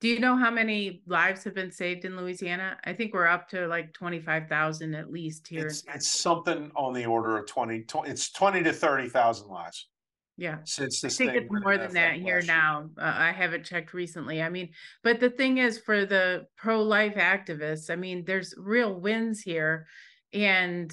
do 0.00 0.08
you 0.08 0.20
know 0.20 0.36
how 0.36 0.50
many 0.50 1.02
lives 1.06 1.44
have 1.44 1.54
been 1.54 1.70
saved 1.72 2.04
in 2.04 2.16
Louisiana? 2.16 2.78
I 2.84 2.92
think 2.92 3.14
we're 3.14 3.26
up 3.26 3.48
to 3.50 3.66
like 3.66 3.92
25,000 3.94 4.94
at 4.94 5.10
least 5.10 5.48
here. 5.48 5.66
It's 5.66 5.82
it's 5.92 6.08
something 6.08 6.70
on 6.76 6.92
the 6.92 7.06
order 7.06 7.38
of 7.38 7.46
20, 7.46 7.82
20 7.82 8.10
it's 8.10 8.30
20 8.32 8.62
to 8.64 8.72
30,000 8.72 9.48
lives 9.48 9.88
Yeah. 10.36 10.58
since 10.64 11.02
I 11.02 11.06
this 11.08 11.16
think 11.16 11.32
thing 11.32 11.42
it's 11.44 11.64
more 11.64 11.78
than 11.78 11.94
that 11.94 12.16
here 12.16 12.42
now. 12.42 12.90
Uh, 12.98 13.14
I 13.16 13.32
haven't 13.32 13.64
checked 13.64 13.94
recently. 13.94 14.42
I 14.42 14.50
mean, 14.50 14.68
but 15.02 15.18
the 15.20 15.30
thing 15.30 15.56
is 15.58 15.78
for 15.78 16.04
the 16.04 16.46
pro-life 16.58 17.14
activists, 17.14 17.88
I 17.90 17.96
mean, 17.96 18.24
there's 18.26 18.54
real 18.58 18.92
wins 19.00 19.40
here 19.40 19.86
and 20.34 20.92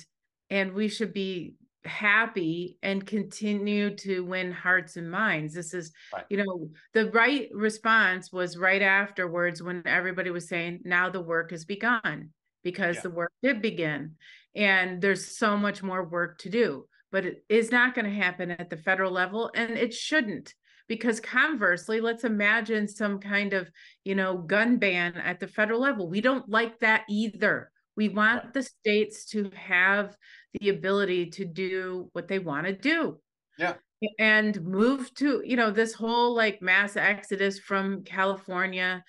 and 0.49 0.71
we 0.73 0.87
should 0.87 1.11
be 1.13 1.55
happy 1.85 2.77
and 2.81 3.05
continue 3.05 3.95
to 3.97 4.21
win 4.21 4.51
hearts 4.51 4.95
and 4.97 5.09
minds. 5.09 5.53
This 5.53 5.73
is, 5.73 5.91
Right. 6.13 6.25
you 6.29 6.37
know, 6.37 6.71
the 6.93 7.11
right 7.11 7.49
response 7.53 8.31
was 8.31 8.57
right 8.57 8.81
afterwards 8.81 9.61
when 9.61 9.83
everybody 9.85 10.29
was 10.29 10.47
saying, 10.47 10.81
now 10.85 11.09
the 11.09 11.21
work 11.21 11.51
has 11.51 11.65
begun 11.65 12.31
because 12.63 12.97
Yeah. 12.97 13.01
the 13.03 13.09
work 13.09 13.31
did 13.41 13.61
begin. 13.61 14.15
And 14.55 15.01
there's 15.01 15.37
so 15.37 15.57
much 15.57 15.83
more 15.83 16.03
work 16.07 16.37
to 16.39 16.49
do, 16.49 16.87
but 17.11 17.25
it 17.25 17.43
is 17.49 17.71
not 17.71 17.95
going 17.95 18.05
to 18.05 18.11
happen 18.11 18.51
at 18.51 18.69
the 18.69 18.77
federal 18.77 19.11
level 19.11 19.51
and 19.55 19.71
it 19.71 19.93
shouldn't. 19.93 20.53
Because 20.87 21.19
conversely, 21.21 22.01
let's 22.01 22.23
imagine 22.25 22.87
some 22.87 23.19
kind 23.19 23.53
of, 23.53 23.71
you 24.03 24.15
know, 24.15 24.37
gun 24.37 24.77
ban 24.77 25.15
at 25.15 25.39
the 25.39 25.47
federal 25.47 25.79
level. 25.79 26.09
We 26.09 26.21
don't 26.21 26.47
like 26.49 26.79
that 26.79 27.05
either. 27.09 27.71
We 27.95 28.09
want 28.09 28.53
the 28.53 28.63
states 28.63 29.25
to 29.27 29.51
have 29.55 30.15
the 30.59 30.69
ability 30.69 31.27
to 31.31 31.45
do 31.45 32.09
what 32.13 32.27
they 32.27 32.39
want 32.39 32.67
to 32.67 32.73
do. 32.73 33.19
Yeah. 33.57 33.75
And 34.19 34.61
move 34.63 35.13
to, 35.15 35.41
you 35.45 35.55
know, 35.55 35.71
this 35.71 35.93
whole 35.93 36.35
like 36.35 36.61
mass 36.61 36.97
exodus 36.97 37.59
from 37.59 38.03
California 38.03 39.03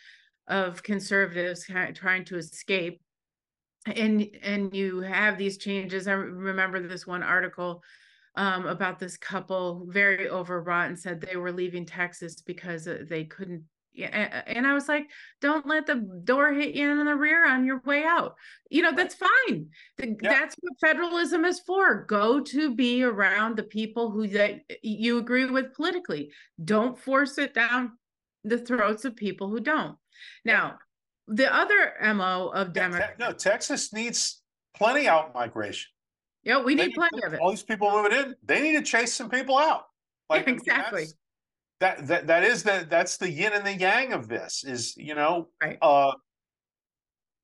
of 0.46 0.82
conservatives 0.82 1.66
trying 1.94 2.24
to 2.26 2.36
escape. 2.36 3.00
And 3.86 4.26
and 4.42 4.74
you 4.74 5.00
have 5.00 5.36
these 5.36 5.58
changes. 5.58 6.08
I 6.08 6.12
remember 6.12 6.80
this 6.80 7.06
one 7.06 7.22
article 7.22 7.82
um, 8.36 8.66
about 8.66 8.98
this 8.98 9.16
couple 9.16 9.86
very 9.88 10.28
overwrought 10.28 10.88
and 10.88 10.98
said 10.98 11.20
they 11.20 11.36
were 11.36 11.52
leaving 11.52 11.86
Texas 11.86 12.40
because 12.40 12.86
uh, 12.88 13.04
they 13.08 13.24
couldn't. 13.24 13.64
Yeah, 13.96 14.42
and 14.48 14.66
I 14.66 14.74
was 14.74 14.88
like, 14.88 15.06
don't 15.40 15.66
let 15.66 15.86
the 15.86 15.94
door 16.24 16.52
hit 16.52 16.74
you 16.74 16.90
in 16.90 17.04
the 17.04 17.14
rear 17.14 17.46
on 17.48 17.64
your 17.64 17.80
way 17.84 18.02
out. 18.02 18.34
You 18.68 18.82
know, 18.82 18.90
that's 18.92 19.14
fine. 19.14 19.68
Th- 20.00 20.16
Yeah. 20.20 20.30
That's 20.30 20.56
what 20.60 20.72
federalism 20.80 21.44
is 21.44 21.60
for. 21.60 22.04
Go 22.04 22.40
to 22.40 22.74
be 22.74 23.04
around 23.04 23.56
the 23.56 23.62
people 23.62 24.10
who 24.10 24.26
that 24.28 24.62
you 24.82 25.18
agree 25.18 25.44
with 25.46 25.74
politically. 25.74 26.32
Don't 26.64 26.98
force 26.98 27.38
it 27.38 27.54
down 27.54 27.92
the 28.42 28.58
throats 28.58 29.04
of 29.04 29.14
people 29.14 29.48
who 29.48 29.60
don't. 29.60 29.96
Now, 30.44 30.78
the 31.28 31.54
other 31.54 31.94
MO 32.02 32.48
of 32.48 32.68
Yeah, 32.68 32.72
Democrats, 32.72 33.12
Te- 33.16 33.24
no, 33.24 33.32
Texas 33.32 33.92
needs 33.92 34.42
plenty 34.76 35.06
out 35.06 35.32
migration. 35.34 35.88
yeah, 36.42 36.60
we 36.60 36.74
need 36.74 36.94
plenty 36.94 37.22
of 37.24 37.32
it. 37.32 37.40
All 37.40 37.50
these 37.50 37.62
people 37.62 37.92
moving 37.92 38.12
in, 38.18 38.34
they 38.42 38.60
need 38.60 38.72
to 38.76 38.82
chase 38.82 39.14
some 39.14 39.30
people 39.30 39.56
out. 39.56 39.84
I 40.28 40.40
mean, 40.40 40.48
exactly. 40.56 41.02
that's- 41.04 41.14
That 41.84 42.06
that 42.06 42.26
that 42.28 42.44
is 42.44 42.62
the 42.62 42.86
that's 42.88 43.18
the 43.18 43.30
yin 43.30 43.52
and 43.52 43.66
the 43.66 43.74
yang 43.74 44.14
of 44.14 44.26
this 44.26 44.64
is 44.64 44.96
you 44.96 45.14
know 45.14 45.48
Right. 45.62 45.76
uh 45.82 46.12
I 46.12 46.14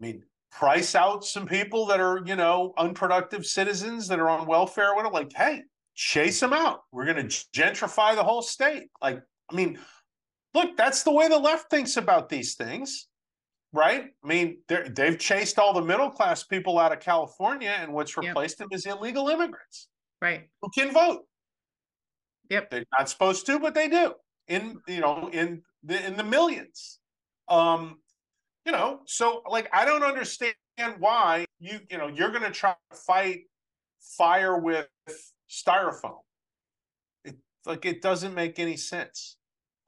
mean 0.01 0.22
price 0.51 0.95
out 0.95 1.26
some 1.26 1.45
people 1.47 1.84
that 1.88 2.01
are 2.01 2.22
you 2.24 2.36
know 2.36 2.72
unproductive 2.78 3.45
citizens 3.45 4.09
that 4.09 4.18
are 4.18 4.30
on 4.30 4.47
welfare 4.47 4.95
whatever 4.95 5.12
like 5.12 5.30
hey 5.36 5.64
chase 5.95 6.41
them 6.41 6.55
out 6.55 6.84
we're 6.91 7.05
going 7.05 7.28
to 7.28 7.45
gentrify 7.53 8.14
the 8.14 8.24
whole 8.24 8.41
state 8.41 8.84
like 9.03 9.20
I 9.51 9.55
mean 9.55 9.78
look 10.55 10.74
that's 10.74 11.03
the 11.03 11.12
way 11.12 11.28
the 11.28 11.38
left 11.38 11.68
thinks 11.68 11.99
about 11.99 12.30
these 12.30 12.55
things 12.55 13.09
right 13.74 14.07
I 14.24 14.26
mean 14.26 14.62
they've 14.68 15.18
chased 15.18 15.59
all 15.59 15.74
the 15.74 15.82
middle 15.82 16.09
class 16.09 16.45
people 16.45 16.78
out 16.78 16.93
of 16.93 17.01
California 17.01 17.76
and 17.78 17.93
what's 17.93 18.16
Yep. 18.16 18.24
replaced 18.24 18.57
them 18.57 18.68
is 18.72 18.86
illegal 18.86 19.28
immigrants 19.28 19.88
Right. 20.22 20.49
who 20.62 20.70
can 20.70 20.93
vote 20.95 21.26
Yep. 22.49 22.70
they're 22.70 22.84
not 22.99 23.09
supposed 23.11 23.45
to, 23.47 23.61
but 23.61 23.74
they 23.74 23.86
do 23.86 24.14
in 24.51 24.81
you 24.87 25.01
know 25.01 25.31
in 25.33 25.63
the 25.83 26.05
in 26.07 26.17
the 26.17 26.25
millions. 26.25 26.99
Um, 27.49 28.01
you 28.67 28.73
know, 28.73 29.01
so 29.07 29.43
like 29.49 29.71
I 29.73 29.87
don't 29.87 30.03
understand 30.03 30.55
why 30.99 31.47
you 31.59 31.81
you 31.89 31.97
know 31.97 32.09
you're 32.09 32.31
going 32.31 32.43
to 32.43 32.51
try 32.51 32.75
to 32.91 32.97
fight 32.97 33.45
fire 34.19 34.59
with 34.59 34.89
styrofoam. 35.49 36.19
It 37.25 37.37
like 37.65 37.87
it 37.87 38.03
doesn't 38.03 38.35
make 38.35 38.59
any 38.59 38.77
sense. 38.77 39.37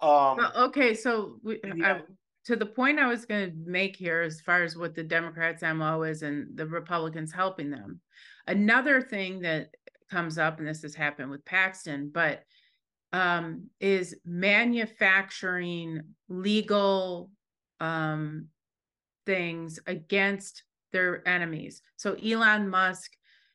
Um, 0.00 0.38
Well, 0.38 0.52
okay, 0.56 0.94
so 0.94 1.36
we, 1.42 1.60
Yeah. 1.76 1.98
I, 1.98 2.00
to 2.46 2.56
the 2.56 2.66
point 2.66 2.98
I 2.98 3.06
was 3.06 3.24
going 3.24 3.50
to 3.50 3.56
make 3.64 3.94
here, 3.94 4.22
as 4.22 4.40
far 4.40 4.64
as 4.64 4.76
what 4.76 4.96
the 4.96 5.04
Democrats' 5.04 5.62
MO 5.62 6.02
is 6.02 6.22
and 6.22 6.56
the 6.56 6.66
Republicans 6.66 7.32
helping 7.32 7.70
them. 7.70 8.00
Another 8.48 9.00
thing 9.00 9.42
that 9.42 9.68
comes 10.10 10.38
up, 10.38 10.58
and 10.58 10.66
this 10.66 10.82
has 10.82 10.96
happened 10.96 11.30
with 11.30 11.44
Paxton, 11.44 12.10
but 12.12 12.42
um, 13.12 13.68
is 13.80 14.16
manufacturing 14.24 16.02
legal 16.28 17.30
um, 17.80 18.46
things 19.26 19.78
against 19.86 20.64
their 20.92 21.26
enemies. 21.26 21.82
So 21.96 22.14
Elon 22.14 22.68
Musk, 22.68 23.10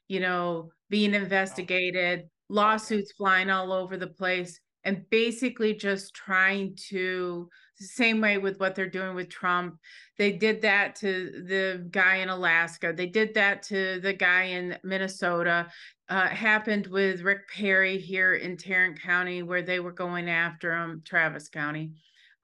you 0.08 0.20
know, 0.20 0.72
being 0.89 1.14
investigated, 1.14 2.30
lawsuits 2.49 3.12
flying 3.14 3.49
all 3.49 3.72
over 3.72 3.97
the 3.97 4.08
place, 4.08 4.60
and 4.84 5.10
basically 5.10 5.74
just 5.74 6.14
trying 6.14 6.78
to 6.89 7.49
same 7.80 8.22
way 8.22 8.38
with 8.38 8.60
what 8.60 8.74
they're 8.74 8.89
doing 8.89 9.16
with 9.16 9.30
Trump. 9.30 9.78
They 10.18 10.32
did 10.32 10.62
that 10.64 10.95
to 10.97 11.43
the 11.47 11.88
guy 11.91 12.18
in 12.18 12.30
Alaska. 12.30 12.93
They 12.95 13.05
did 13.05 13.36
that 13.36 13.64
to 13.64 13.99
the 14.01 14.14
guy 14.14 14.43
in 14.43 14.78
Minnesota. 14.84 15.68
Uh, 16.10 16.28
happened 16.28 16.88
with 16.88 17.22
Rick 17.22 17.49
Perry 17.49 17.97
here 17.97 18.36
in 18.36 18.55
Tarrant 18.55 19.01
County, 19.01 19.43
where 19.43 19.62
they 19.62 19.82
were 19.82 19.91
going 19.91 20.30
after 20.30 20.74
him, 20.74 21.01
Travis 21.05 21.49
County. 21.49 21.91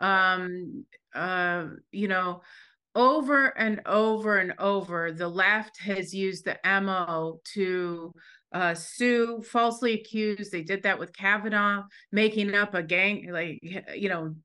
Um, 0.02 0.86
uh, 1.16 1.68
you 1.92 2.10
know, 2.10 2.42
over 2.96 3.58
and 3.58 3.82
over 3.86 4.38
and 4.38 4.54
over, 4.60 5.12
the 5.12 5.30
left 5.30 5.80
has 5.80 6.14
used 6.14 6.46
the 6.46 6.60
MO 6.82 7.40
to 7.54 8.14
uh, 8.54 8.74
sue, 8.76 9.42
falsely 9.42 9.94
accused. 9.94 10.52
They 10.52 10.62
did 10.64 10.84
that 10.84 11.00
with 11.00 11.16
Kavanaugh, 11.16 11.84
making 12.12 12.54
up 12.54 12.74
a 12.74 12.84
gang, 12.84 13.30
like, 13.32 13.60
you 13.96 14.10
know, 14.10 14.36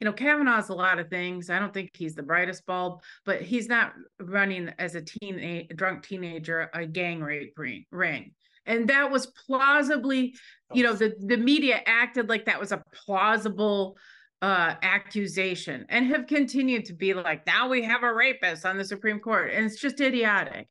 you 0.00 0.04
know, 0.04 0.12
Kavanaugh's 0.12 0.68
a 0.68 0.74
lot 0.74 0.98
of 0.98 1.08
things. 1.08 1.48
I 1.48 1.58
don't 1.58 1.72
think 1.72 1.90
he's 1.94 2.14
the 2.14 2.22
brightest 2.22 2.66
bulb, 2.66 3.00
but 3.24 3.40
he's 3.40 3.66
not 3.66 3.94
running 4.20 4.70
as 4.78 4.94
a 4.94 5.00
teen, 5.00 5.38
a 5.38 5.66
drunk 5.74 6.02
teenager, 6.02 6.68
a 6.74 6.84
gang 6.86 7.20
rape 7.20 7.58
ring. 7.90 8.32
And 8.66 8.88
that 8.88 9.10
was 9.10 9.26
plausibly, 9.46 10.34
you 10.72 10.82
know, 10.82 10.92
the, 10.92 11.14
the 11.18 11.36
media 11.36 11.80
acted 11.86 12.28
like 12.28 12.46
that 12.46 12.60
was 12.60 12.72
a 12.72 12.82
plausible 12.92 13.96
uh 14.42 14.74
accusation 14.82 15.86
and 15.88 16.08
have 16.08 16.26
continued 16.26 16.84
to 16.84 16.92
be 16.92 17.14
like 17.14 17.46
now 17.46 17.70
we 17.70 17.82
have 17.82 18.02
a 18.02 18.12
rapist 18.12 18.66
on 18.66 18.76
the 18.76 18.84
supreme 18.84 19.18
court. 19.18 19.50
And 19.50 19.64
it's 19.64 19.80
just 19.80 19.98
idiotic. 19.98 20.68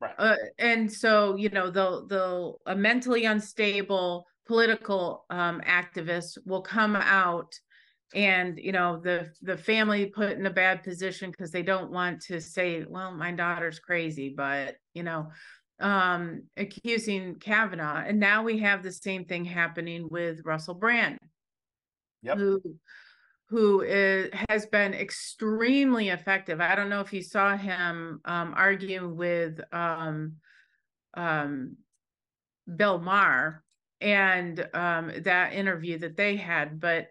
Right. 0.00 0.14
uh, 0.18 0.36
and 0.58 0.90
so 0.90 1.34
you 1.34 1.48
know 1.48 1.68
the 1.68 2.06
the 2.08 2.52
a 2.66 2.76
mentally 2.76 3.24
unstable 3.24 4.24
political 4.46 5.24
um 5.30 5.60
activists 5.66 6.38
will 6.46 6.62
come 6.62 6.94
out 6.94 7.52
and 8.14 8.58
you 8.58 8.72
know 8.72 8.98
the 9.02 9.30
the 9.42 9.56
family 9.56 10.06
put 10.06 10.32
in 10.32 10.46
a 10.46 10.50
bad 10.50 10.82
position 10.82 11.30
because 11.30 11.50
they 11.50 11.62
don't 11.62 11.90
want 11.90 12.20
to 12.22 12.40
say 12.40 12.84
well 12.88 13.12
my 13.12 13.30
daughter's 13.32 13.78
crazy 13.78 14.32
but 14.34 14.76
you 14.94 15.02
know 15.02 15.28
um, 15.80 16.42
accusing 16.56 17.36
Kavanaugh. 17.36 18.02
And 18.06 18.18
now 18.18 18.42
we 18.42 18.58
have 18.58 18.82
the 18.82 18.92
same 18.92 19.24
thing 19.24 19.44
happening 19.44 20.08
with 20.10 20.44
Russell 20.44 20.74
Brand, 20.74 21.18
yep. 22.22 22.38
who 22.38 22.60
who 23.50 23.80
is, 23.80 24.30
has 24.50 24.66
been 24.66 24.92
extremely 24.92 26.10
effective. 26.10 26.60
I 26.60 26.74
don't 26.74 26.90
know 26.90 27.00
if 27.00 27.14
you 27.14 27.22
saw 27.22 27.56
him 27.56 28.20
um, 28.26 28.52
argue 28.54 29.08
with 29.08 29.58
um, 29.72 30.34
um, 31.14 31.76
Bill 32.76 32.98
Maher 32.98 33.64
and 34.02 34.68
um, 34.74 35.12
that 35.22 35.54
interview 35.54 35.98
that 35.98 36.16
they 36.16 36.36
had, 36.36 36.78
but 36.78 37.08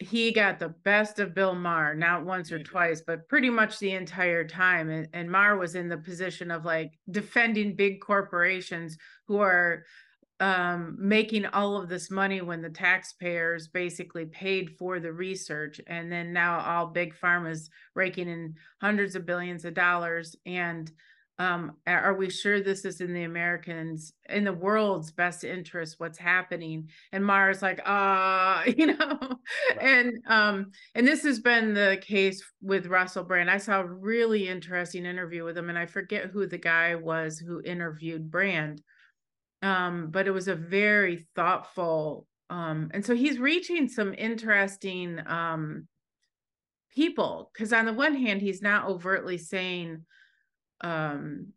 he 0.00 0.32
got 0.32 0.58
the 0.58 0.68
best 0.68 1.18
of 1.18 1.34
Bill 1.34 1.54
Maher, 1.54 1.94
not 1.94 2.24
once 2.24 2.52
or 2.52 2.62
twice, 2.62 3.02
but 3.04 3.28
pretty 3.28 3.50
much 3.50 3.78
the 3.78 3.92
entire 3.92 4.46
time. 4.46 4.90
And, 4.90 5.08
and 5.12 5.30
Maher 5.30 5.56
was 5.56 5.74
in 5.74 5.88
the 5.88 5.98
position 5.98 6.50
of 6.50 6.64
like 6.64 6.92
defending 7.10 7.74
big 7.74 8.00
corporations 8.00 8.96
who 9.26 9.38
are 9.38 9.84
um, 10.40 10.96
making 11.00 11.46
all 11.46 11.76
of 11.76 11.88
this 11.88 12.12
money 12.12 12.40
when 12.40 12.62
the 12.62 12.70
taxpayers 12.70 13.66
basically 13.66 14.26
paid 14.26 14.70
for 14.78 15.00
the 15.00 15.12
research. 15.12 15.80
And 15.88 16.12
then 16.12 16.32
now 16.32 16.60
all 16.60 16.86
big 16.86 17.14
pharma's 17.18 17.68
raking 17.96 18.28
in 18.28 18.54
hundreds 18.80 19.16
of 19.16 19.26
billions 19.26 19.64
of 19.64 19.74
dollars. 19.74 20.36
And 20.46 20.90
um, 21.40 21.76
are 21.86 22.14
we 22.14 22.30
sure 22.30 22.60
this 22.60 22.84
is 22.84 23.00
in 23.00 23.12
the 23.14 23.22
Americans, 23.22 24.12
in 24.28 24.42
the 24.42 24.52
world's 24.52 25.12
best 25.12 25.44
interest, 25.44 25.94
what's 25.98 26.18
happening? 26.18 26.88
And 27.12 27.24
Maher's 27.24 27.62
like, 27.62 27.80
ah, 27.86 28.62
uh, 28.62 28.64
you 28.76 28.86
know, 28.86 29.18
right. 29.20 29.78
and 29.80 30.18
um, 30.26 30.72
and 30.96 31.06
this 31.06 31.22
has 31.22 31.38
been 31.38 31.74
the 31.74 31.98
case 32.02 32.42
with 32.60 32.86
Russell 32.86 33.22
Brand. 33.22 33.50
I 33.50 33.58
saw 33.58 33.80
a 33.80 33.86
really 33.86 34.48
interesting 34.48 35.06
interview 35.06 35.44
with 35.44 35.56
him, 35.56 35.68
and 35.68 35.78
I 35.78 35.86
forget 35.86 36.26
who 36.26 36.46
the 36.46 36.58
guy 36.58 36.96
was 36.96 37.38
who 37.38 37.62
interviewed 37.62 38.30
Brand. 38.32 38.82
Um, 39.62 40.10
but 40.10 40.26
it 40.26 40.32
was 40.32 40.48
a 40.48 40.56
very 40.56 41.28
thoughtful, 41.36 42.26
um, 42.50 42.90
and 42.92 43.06
so 43.06 43.14
he's 43.14 43.38
reaching 43.38 43.88
some 43.88 44.12
interesting 44.14 45.20
um 45.26 45.86
people 46.92 47.52
because 47.52 47.72
on 47.72 47.86
the 47.86 47.92
one 47.92 48.16
hand, 48.16 48.40
he's 48.40 48.60
not 48.60 48.88
overtly 48.88 49.38
saying 49.38 50.04
um 50.80 51.48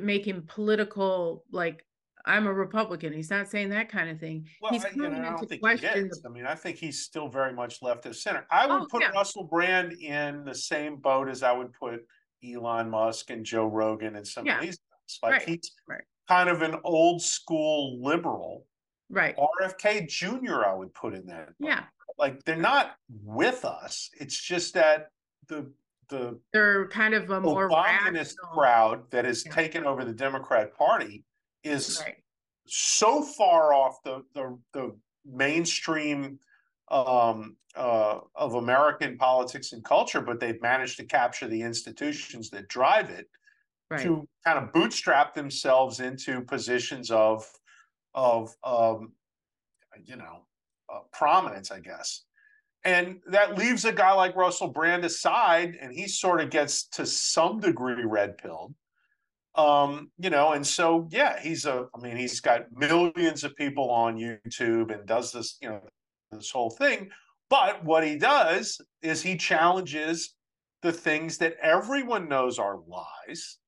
making 0.00 0.42
political 0.42 1.44
like 1.50 1.84
I'm 2.24 2.46
a 2.46 2.52
Republican. 2.52 3.12
He's 3.12 3.30
not 3.30 3.48
saying 3.48 3.70
that 3.70 3.88
kind 3.88 4.10
of 4.10 4.20
thing. 4.20 4.46
Well, 4.60 4.72
he's 4.72 4.84
coming 4.84 5.14
you 5.14 5.22
know, 5.22 5.38
into 5.38 5.58
question. 5.58 6.10
I 6.26 6.28
mean, 6.28 6.44
I 6.44 6.54
think 6.54 6.76
he's 6.76 7.02
still 7.02 7.28
very 7.28 7.54
much 7.54 7.80
left 7.80 8.04
of 8.04 8.16
center. 8.16 8.46
I 8.50 8.66
would 8.66 8.82
oh, 8.82 8.86
put 8.90 9.02
yeah. 9.02 9.10
Russell 9.10 9.44
Brand 9.44 9.92
in 9.94 10.44
the 10.44 10.54
same 10.54 10.96
boat 10.96 11.28
as 11.28 11.42
I 11.42 11.52
would 11.52 11.72
put 11.72 12.04
Elon 12.44 12.90
Musk 12.90 13.30
and 13.30 13.44
Joe 13.44 13.66
Rogan 13.66 14.16
and 14.16 14.26
some 14.26 14.44
yeah. 14.44 14.56
of 14.56 14.60
these 14.62 14.76
guys. 14.76 15.18
Like 15.22 15.32
right. 15.32 15.42
he's 15.42 15.72
right. 15.88 16.02
kind 16.28 16.50
of 16.50 16.60
an 16.62 16.76
old 16.84 17.22
school 17.22 18.02
liberal. 18.02 18.66
Right. 19.08 19.34
RFK 19.36 20.06
Jr. 20.08 20.66
I 20.66 20.74
would 20.74 20.92
put 20.92 21.14
in 21.14 21.26
that. 21.26 21.46
Boat. 21.58 21.68
Yeah. 21.68 21.84
Like 22.18 22.44
they're 22.44 22.56
not 22.56 22.96
with 23.24 23.64
us. 23.64 24.10
It's 24.20 24.38
just 24.38 24.74
that 24.74 25.08
the 25.48 25.72
the 26.08 26.38
they're 26.52 26.88
kind 26.88 27.14
of 27.14 27.30
a 27.30 27.40
more 27.40 27.68
Obamaist 27.68 28.36
crowd 28.36 29.10
that 29.10 29.24
has 29.24 29.44
yeah. 29.44 29.52
taken 29.52 29.84
over 29.84 30.04
the 30.04 30.12
Democrat 30.12 30.76
Party 30.76 31.24
is 31.64 32.02
right. 32.04 32.16
so 32.66 33.22
far 33.22 33.72
off 33.72 34.02
the 34.04 34.22
the, 34.34 34.58
the 34.72 34.96
mainstream 35.24 36.38
um, 36.90 37.56
uh, 37.76 38.20
of 38.34 38.54
American 38.54 39.18
politics 39.18 39.72
and 39.72 39.84
culture, 39.84 40.20
but 40.20 40.40
they've 40.40 40.60
managed 40.62 40.96
to 40.98 41.04
capture 41.04 41.46
the 41.46 41.60
institutions 41.60 42.50
that 42.50 42.68
drive 42.68 43.10
it 43.10 43.28
right. 43.90 44.02
to 44.02 44.26
kind 44.44 44.58
of 44.58 44.72
bootstrap 44.72 45.34
themselves 45.34 46.00
into 46.00 46.40
positions 46.42 47.10
of 47.10 47.44
of 48.14 48.54
um, 48.64 49.12
you 50.04 50.16
know 50.16 50.46
uh, 50.92 51.00
prominence, 51.12 51.70
I 51.70 51.80
guess. 51.80 52.24
And 52.84 53.20
that 53.26 53.58
leaves 53.58 53.84
a 53.84 53.92
guy 53.92 54.12
like 54.12 54.36
Russell 54.36 54.68
Brand 54.68 55.04
aside, 55.04 55.76
and 55.80 55.92
he 55.92 56.06
sort 56.06 56.40
of 56.40 56.50
gets 56.50 56.84
to 56.90 57.04
some 57.06 57.60
degree 57.60 58.04
red 58.04 58.38
pilled. 58.38 58.74
Um, 59.54 60.12
you 60.18 60.30
know, 60.30 60.52
and 60.52 60.64
so 60.64 61.08
yeah, 61.10 61.40
he's 61.40 61.66
a 61.66 61.86
I 61.94 62.00
mean, 62.00 62.16
he's 62.16 62.40
got 62.40 62.70
millions 62.70 63.42
of 63.42 63.56
people 63.56 63.90
on 63.90 64.16
YouTube 64.16 64.94
and 64.94 65.06
does 65.06 65.32
this, 65.32 65.58
you 65.60 65.68
know, 65.68 65.80
this 66.30 66.50
whole 66.50 66.70
thing. 66.70 67.10
But 67.50 67.84
what 67.84 68.06
he 68.06 68.16
does 68.16 68.80
is 69.02 69.22
he 69.22 69.36
challenges 69.36 70.34
the 70.82 70.92
things 70.92 71.38
that 71.38 71.56
everyone 71.60 72.28
knows 72.28 72.58
are 72.58 72.78
lies. 72.86 73.58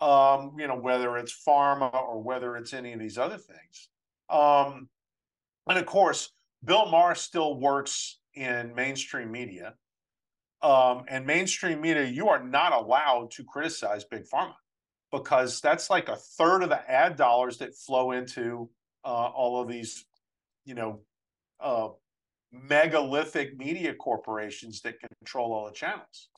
Um, 0.00 0.56
you 0.58 0.66
know, 0.66 0.78
whether 0.78 1.16
it's 1.18 1.44
pharma 1.46 1.92
or 1.92 2.22
whether 2.22 2.56
it's 2.56 2.72
any 2.72 2.92
of 2.92 2.98
these 2.98 3.18
other 3.18 3.38
things. 3.38 3.88
Um, 4.30 4.88
and 5.68 5.78
of 5.78 5.86
course, 5.86 6.32
Bill 6.64 6.86
Maher 6.86 7.14
still 7.14 7.60
works 7.60 8.18
in 8.34 8.74
mainstream 8.74 9.30
media. 9.30 9.74
Um, 10.62 11.04
and 11.08 11.26
mainstream 11.26 11.80
media, 11.80 12.04
you 12.04 12.28
are 12.28 12.42
not 12.42 12.72
allowed 12.72 13.32
to 13.32 13.44
criticize 13.44 14.04
big 14.04 14.24
pharma 14.32 14.54
because 15.10 15.60
that's 15.60 15.90
like 15.90 16.08
a 16.08 16.16
third 16.16 16.62
of 16.62 16.68
the 16.68 16.90
ad 16.90 17.16
dollars 17.16 17.58
that 17.58 17.74
flow 17.74 18.12
into 18.12 18.70
uh, 19.04 19.08
all 19.08 19.60
of 19.60 19.68
these, 19.68 20.04
you 20.64 20.74
know, 20.74 21.00
uh, 21.60 21.88
megalithic 22.52 23.56
media 23.58 23.94
corporations 23.94 24.80
that 24.82 24.96
control 25.18 25.52
all 25.52 25.66
the 25.66 25.72
channels. 25.72 26.28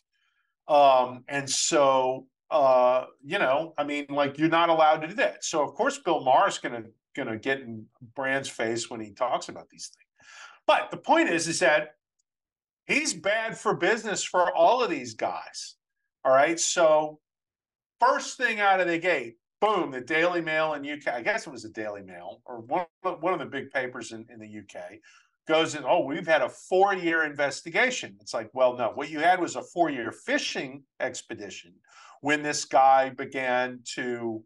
Um, 0.69 1.25
and 1.29 1.49
so, 1.49 2.27
uh, 2.51 3.07
you 3.23 3.39
know, 3.39 3.75
I 3.77 3.85
mean, 3.85 4.07
like 4.09 4.39
you're 4.39 4.49
not 4.49 4.71
allowed 4.71 5.03
to 5.03 5.09
do 5.09 5.15
that. 5.15 5.45
So 5.45 5.63
of 5.63 5.75
course, 5.75 5.99
Bill 5.99 6.21
Maher 6.21 6.49
is 6.49 6.59
going 6.59 6.83
to 6.83 6.89
going 7.15 7.29
to 7.29 7.39
get 7.39 7.61
in 7.61 7.87
Brand's 8.15 8.49
face 8.49 8.91
when 8.91 9.01
he 9.01 9.13
talks 9.13 9.49
about 9.49 9.69
these 9.71 9.89
things. 9.89 10.04
But 10.67 10.91
the 10.91 10.97
point 10.97 11.29
is, 11.29 11.49
is 11.49 11.61
that 11.61 11.97
he's 12.87 13.15
bad 13.15 13.57
for 13.59 13.75
business 13.75 14.23
for 14.23 14.55
all 14.55 14.83
of 14.83 14.91
these 14.91 15.15
guys. 15.15 15.77
All 16.25 16.33
right. 16.33 16.59
So 16.59 17.21
first 18.01 18.37
thing 18.37 18.61
out 18.61 18.81
of 18.81 18.89
the 18.89 18.99
gate, 18.99 19.37
boom, 19.61 19.91
the 19.91 20.01
Daily 20.01 20.41
Mail 20.41 20.75
in 20.75 20.89
UK, 20.89 21.09
I 21.09 21.23
guess 21.23 21.47
it 21.47 21.51
was 21.51 21.63
the 21.63 21.69
Daily 21.71 22.03
Mail 22.03 22.41
or 22.47 22.61
one, 22.61 22.87
of 23.03 23.15
the, 23.15 23.19
one 23.21 23.33
of 23.33 23.39
the 23.39 23.47
big 23.47 23.71
papers 23.71 24.13
in, 24.13 24.27
in 24.31 24.39
the 24.39 24.59
UK 24.59 24.99
goes 25.47 25.75
in, 25.75 25.85
oh, 25.85 26.01
we've 26.05 26.27
had 26.27 26.43
a 26.43 26.49
four-year 26.49 27.25
investigation. 27.25 28.17
It's 28.21 28.33
like, 28.33 28.51
well, 28.55 28.77
no, 28.77 28.93
what 28.95 29.11
you 29.11 29.21
had 29.21 29.41
was 29.41 29.57
a 29.57 29.63
four-year 29.63 30.11
fishing 30.11 30.85
expedition 31.01 31.75
when 32.23 32.43
this 32.43 32.65
guy 32.65 33.11
began 33.11 33.81
to 33.95 34.43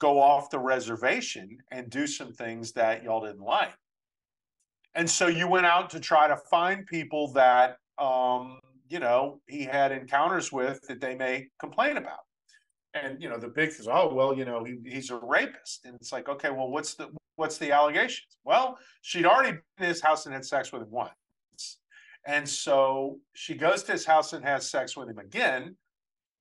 go 0.00 0.20
off 0.20 0.50
the 0.50 0.58
reservation 0.58 1.58
and 1.70 1.90
do 1.90 2.06
some 2.06 2.32
things 2.32 2.72
that 2.72 3.04
y'all 3.04 3.24
didn't 3.24 3.42
like. 3.42 3.74
And 4.94 5.08
so 5.08 5.28
you 5.28 5.46
went 5.46 5.66
out 5.66 5.90
to 5.90 6.00
try 6.00 6.26
to 6.26 6.36
find 6.36 6.86
people 6.86 7.32
that, 7.32 7.76
um, 7.98 8.58
you 8.88 8.98
know, 8.98 9.40
he 9.46 9.64
had 9.64 9.92
encounters 9.92 10.50
with 10.50 10.80
that 10.88 11.00
they 11.00 11.14
may 11.14 11.46
complain 11.60 11.96
about. 11.96 12.20
And, 12.94 13.22
you 13.22 13.28
know, 13.28 13.38
the 13.38 13.48
big 13.48 13.70
thing 13.70 13.80
is, 13.80 13.88
oh, 13.88 14.12
well, 14.12 14.36
you 14.36 14.44
know, 14.44 14.64
he, 14.64 14.78
he's 14.84 15.10
a 15.10 15.16
rapist. 15.16 15.84
And 15.84 15.94
it's 15.94 16.12
like, 16.12 16.28
okay, 16.28 16.50
well, 16.50 16.68
what's 16.68 16.94
the, 16.94 17.08
what's 17.36 17.56
the 17.56 17.70
allegations? 17.70 18.38
Well, 18.44 18.78
she'd 19.02 19.26
already 19.26 19.52
been 19.52 19.62
in 19.78 19.88
his 19.88 20.00
house 20.00 20.26
and 20.26 20.34
had 20.34 20.44
sex 20.44 20.72
with 20.72 20.82
him 20.82 20.90
once. 20.90 21.12
And 22.26 22.48
so 22.48 23.18
she 23.32 23.54
goes 23.54 23.84
to 23.84 23.92
his 23.92 24.04
house 24.04 24.32
and 24.32 24.44
has 24.44 24.68
sex 24.68 24.96
with 24.96 25.08
him 25.08 25.18
again, 25.18 25.76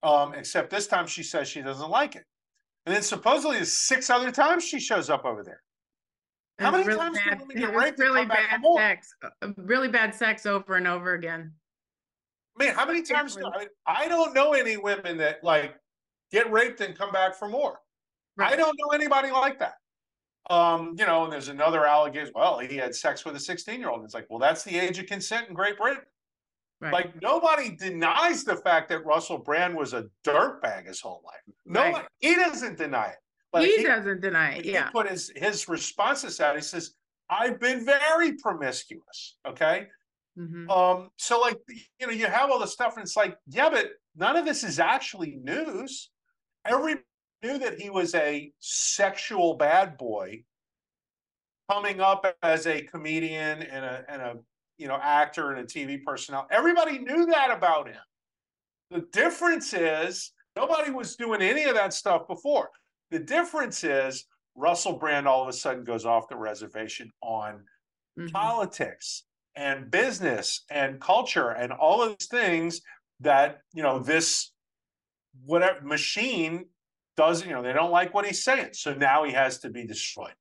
um, 0.02 0.34
except 0.34 0.72
this 0.72 0.88
time 0.88 1.08
she 1.08 1.24
says 1.24 1.48
she 1.48 1.62
doesn't 1.62 1.90
like 1.90 2.16
it. 2.16 2.26
And 2.86 2.96
then 2.96 3.04
supposedly 3.04 3.64
six 3.66 4.10
other 4.10 4.32
times 4.32 4.64
she 4.64 4.80
shows 4.80 5.10
up 5.10 5.24
over 5.24 5.44
there. 5.44 5.62
How 6.60 6.72
many 6.72 6.84
really 6.84 7.00
times 7.00 7.18
bad, 7.18 7.40
do 7.40 7.46
women 7.46 7.58
get 7.58 7.76
raped? 7.76 8.00
Really 8.00 8.26
bad 8.26 8.62
sex, 8.76 9.14
really 9.58 9.88
bad 9.88 10.14
sex 10.14 10.46
over 10.46 10.76
and 10.76 10.88
over 10.88 11.14
again. 11.14 11.54
Man, 12.58 12.76
how 12.76 12.86
many 12.86 13.02
times? 13.02 13.36
Do, 13.36 13.46
I, 13.46 13.60
mean, 13.60 13.68
I 13.88 14.08
don't 14.10 14.34
know 14.34 14.54
any 14.54 14.76
women 14.76 15.18
that 15.18 15.44
like 15.44 15.76
get 16.32 16.52
raped 16.52 16.82
and 16.82 16.98
come 16.98 17.12
back 17.12 17.36
for 17.36 17.48
more. 17.48 17.80
Right. 18.36 18.52
I 18.52 18.56
don't 18.56 18.78
know 18.78 18.94
anybody 18.94 19.32
like 19.32 19.60
that. 19.60 19.76
Um, 20.50 20.96
you 20.98 21.06
know, 21.06 21.24
and 21.24 21.32
there's 21.32 21.48
another 21.48 21.86
allegation. 21.86 22.34
Well, 22.36 22.60
he 22.60 22.76
had 22.76 22.96
sex 22.96 23.24
with 23.24 23.36
a 23.36 23.40
16 23.40 23.80
year 23.80 23.90
old. 23.90 24.04
It's 24.04 24.14
like, 24.14 24.28
well, 24.30 24.40
that's 24.40 24.64
the 24.64 24.78
age 24.78 25.00
of 25.00 25.06
consent 25.06 25.48
in 25.48 25.54
Great 25.54 25.78
Britain. 25.78 26.04
Right. 26.82 26.94
Like 26.94 27.22
nobody 27.22 27.76
denies 27.76 28.44
the 28.44 28.56
fact 28.56 28.90
that 28.90 29.06
Russell 29.06 29.38
Brand 29.38 29.76
was 29.76 29.94
a 29.94 30.06
dirtbag 30.26 30.88
his 30.88 31.02
whole 31.02 31.22
life. 31.26 31.56
No, 31.66 31.82
right. 31.82 32.06
he 32.20 32.36
doesn't 32.36 32.78
deny 32.78 33.08
it. 33.08 33.18
But 33.52 33.64
he, 33.64 33.78
he 33.78 33.84
doesn't 33.84 34.22
deny 34.22 34.54
it. 34.54 34.66
Yeah. 34.66 34.86
He 34.86 34.92
put 34.92 35.10
his 35.10 35.32
his 35.36 35.68
responses 35.68 36.40
out. 36.40 36.56
He 36.56 36.62
says, 36.62 36.94
"I've 37.30 37.60
been 37.60 37.86
very 37.86 38.34
promiscuous." 38.34 39.38
Okay. 39.48 39.88
Mm-hmm. 40.38 40.70
Um. 40.70 41.10
So 41.18 41.40
like 41.40 41.58
you 42.00 42.08
know 42.08 42.14
you 42.14 42.28
have 42.28 42.52
all 42.52 42.60
this 42.60 42.74
stuff, 42.74 42.96
and 42.96 43.04
it's 43.04 43.18
like 43.18 43.36
yeah, 43.48 43.70
but 43.70 43.88
none 44.16 44.36
of 44.38 44.46
this 44.46 44.64
is 44.64 44.80
actually 44.80 45.40
news. 45.44 46.12
Everybody 46.66 47.02
knew 47.44 47.58
that 47.58 47.80
he 47.80 47.90
was 47.90 48.14
a 48.16 48.52
sexual 48.60 49.56
bad 49.56 49.98
boy 49.98 50.44
coming 51.70 52.02
up 52.02 52.26
as 52.44 52.68
a 52.68 52.82
comedian 52.82 53.64
and 53.64 53.86
a 53.86 54.04
and 54.10 54.22
a 54.22 54.36
you 54.78 54.88
know 54.88 55.00
actor 55.02 55.52
and 55.52 55.60
a 55.60 55.64
TV 55.64 56.04
personality. 56.04 56.50
Everybody 56.52 57.00
knew 57.00 57.26
that 57.28 57.52
about 57.52 57.88
him. 57.88 58.02
The 58.92 59.06
difference 59.12 59.74
is 59.74 60.32
nobody 60.56 60.92
was 60.92 61.16
doing 61.16 61.42
any 61.42 61.66
of 61.66 61.76
that 61.76 61.94
stuff 61.94 62.28
before. 62.28 62.70
The 63.12 63.20
difference 63.20 63.84
is 63.84 64.26
Russell 64.56 64.98
Brand 64.98 65.28
all 65.28 65.42
of 65.42 65.48
a 65.48 65.54
sudden 65.54 65.84
goes 65.84 66.06
off 66.06 66.30
the 66.30 66.36
reservation 66.36 67.12
on 67.22 67.64
mm-hmm. 68.18 68.28
politics 68.28 69.24
and 69.56 69.90
business 69.90 70.64
and 70.70 71.00
culture 71.00 71.50
and 71.50 71.72
all 71.72 72.04
of 72.04 72.18
these 72.18 72.28
things 72.28 72.82
that 73.20 73.60
you 73.74 73.84
know 73.84 74.00
this 74.00 74.52
whatever 75.46 75.82
machine 75.82 76.66
does 77.18 77.46
you 77.46 77.52
know 77.52 77.62
they 77.62 77.74
don't 77.74 77.92
like 77.92 78.14
what 78.14 78.26
he's 78.26 78.44
saying. 78.44 78.70
So 78.74 78.94
now 78.94 79.24
he 79.24 79.32
has 79.34 79.60
to 79.60 79.70
be 79.70 79.86
destroyed. 79.86 80.34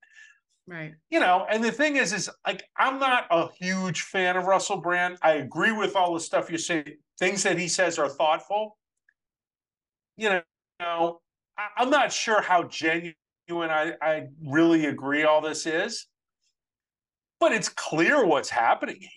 Right. 0.67 0.93
You 1.09 1.19
know 1.19 1.47
and 1.49 1.63
the 1.63 1.71
thing 1.71 1.95
is 1.95 2.13
is 2.13 2.29
like 2.45 2.63
i'm 2.77 2.99
not 2.99 3.25
a 3.31 3.49
huge 3.59 4.01
fan 4.01 4.37
of 4.37 4.45
russell 4.45 4.77
brand. 4.77 5.17
I 5.21 5.33
agree 5.33 5.71
with 5.71 5.95
all 5.95 6.13
the 6.13 6.19
stuff 6.19 6.51
you 6.51 6.57
say. 6.57 6.83
things 7.17 7.43
that 7.43 7.57
he 7.57 7.67
says 7.67 7.97
are 7.97 8.09
thoughtful. 8.09 8.77
You 10.15 10.41
know 10.79 11.21
I, 11.77 11.81
am 11.83 11.89
not 11.89 12.11
sure 12.11 12.41
how 12.41 12.63
genuine 12.63 13.15
I, 13.49 13.93
I 14.01 14.27
really 14.45 14.85
agree 14.85 15.23
all 15.23 15.41
this 15.41 15.65
is 15.65 16.07
but 17.39 17.51
it's 17.51 17.69
clear 17.69 18.25
what's 18.25 18.49
happening 18.49 18.97
here 18.99 19.09